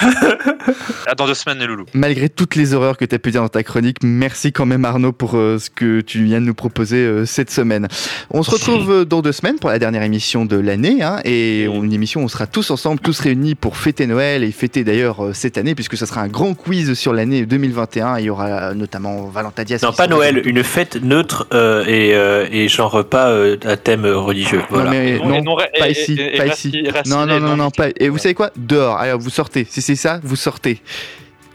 À 1.06 1.14
dans 1.14 1.26
deux 1.26 1.34
semaines, 1.34 1.58
les 1.58 1.66
loulous. 1.66 1.86
Malgré 1.94 2.28
toutes 2.28 2.54
les 2.54 2.74
horreurs 2.74 2.98
que 2.98 3.04
tu 3.06 3.14
as 3.14 3.18
pu 3.18 3.30
dire 3.30 3.40
dans 3.40 3.48
ta 3.48 3.62
chronique, 3.62 3.98
merci 4.02 4.52
quand 4.52 4.66
même 4.66 4.84
Arnaud 4.84 5.12
pour 5.12 5.36
euh, 5.36 5.58
ce 5.58 5.70
que 5.70 6.02
tu 6.02 6.22
viens 6.24 6.40
de 6.40 6.46
nous 6.46 6.54
proposer 6.54 6.98
euh, 6.98 7.24
cette 7.24 7.50
semaine. 7.50 7.88
On 8.30 8.42
se 8.42 8.50
retrouve 8.50 8.90
euh, 8.90 9.04
dans 9.06 9.22
deux 9.22 9.32
semaines 9.32 9.58
pour 9.58 9.70
la 9.70 9.78
dernière 9.78 10.02
émission 10.02 10.44
de 10.44 10.56
l'année, 10.56 11.02
hein, 11.02 11.20
et 11.24 11.66
on- 11.72 11.82
une 11.84 11.92
émission 11.94 12.20
où 12.20 12.24
on 12.24 12.28
sera 12.28 12.46
tous 12.46 12.70
ensemble, 12.70 13.00
tous 13.00 13.18
réunis 13.20 13.54
pour 13.54 13.78
fêter 13.78 14.06
Noël 14.06 14.44
et 14.44 14.52
fêter 14.52 14.84
d'ailleurs 14.84 15.24
euh, 15.24 15.32
cette 15.32 15.56
année, 15.56 15.74
puisque 15.74 15.96
ça 15.96 16.04
sera 16.04 16.20
un 16.20 16.28
grand 16.28 16.52
quiz 16.54 16.92
sur 16.94 17.14
l'année 17.14 17.46
2021. 17.46 18.18
Il 18.18 18.24
y 18.26 18.30
aura 18.30 18.46
euh, 18.48 18.74
notamment 18.74 19.28
Valentin 19.28 19.64
Diaz. 19.64 19.82
Non, 19.82 19.92
pas 19.92 20.08
Noël, 20.08 20.42
une 20.44 20.62
fête 20.62 21.02
neutre 21.02 21.46
euh, 21.54 21.84
et, 21.86 22.14
euh, 22.14 22.46
et 22.52 22.68
genre 22.68 23.02
pas 23.08 23.28
euh, 23.30 23.56
à 23.64 23.76
thème 23.78 24.04
religieux. 24.04 24.60
Voilà. 24.68 24.90
Non, 24.90 24.90
mais 24.90 25.18
non- 25.18 25.28
non, 25.28 25.42
non- 25.42 25.56
pas 25.78 25.88
et- 25.88 25.92
ici, 25.92 26.16
pas 26.36 27.02
Non, 27.06 27.24
non, 27.24 27.40
non, 27.40 27.48
non 27.48 27.56
non, 27.56 27.70
pas. 27.70 27.86
Et 27.98 28.08
vous 28.10 28.18
savez 28.18 28.34
quoi? 28.34 28.50
Dehors. 28.56 28.87
Alors, 28.96 29.18
vous 29.18 29.30
sortez. 29.30 29.66
Si 29.68 29.82
c'est 29.82 29.96
ça, 29.96 30.20
vous 30.22 30.36
sortez. 30.36 30.80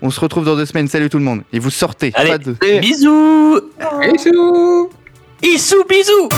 On 0.02 0.10
se 0.10 0.20
retrouve 0.20 0.46
dans 0.46 0.56
deux 0.56 0.66
semaines. 0.66 0.88
Salut 0.88 1.10
tout 1.10 1.18
le 1.18 1.24
monde. 1.24 1.44
Et 1.54 1.60
vous 1.60 1.70
sortez. 1.70 2.12
Allez, 2.16 2.30
Pas 2.32 2.38
de... 2.38 2.56
bisous 2.80 3.60
Bisous 4.02 4.90
Issou, 5.42 5.84
bisous 5.90 6.30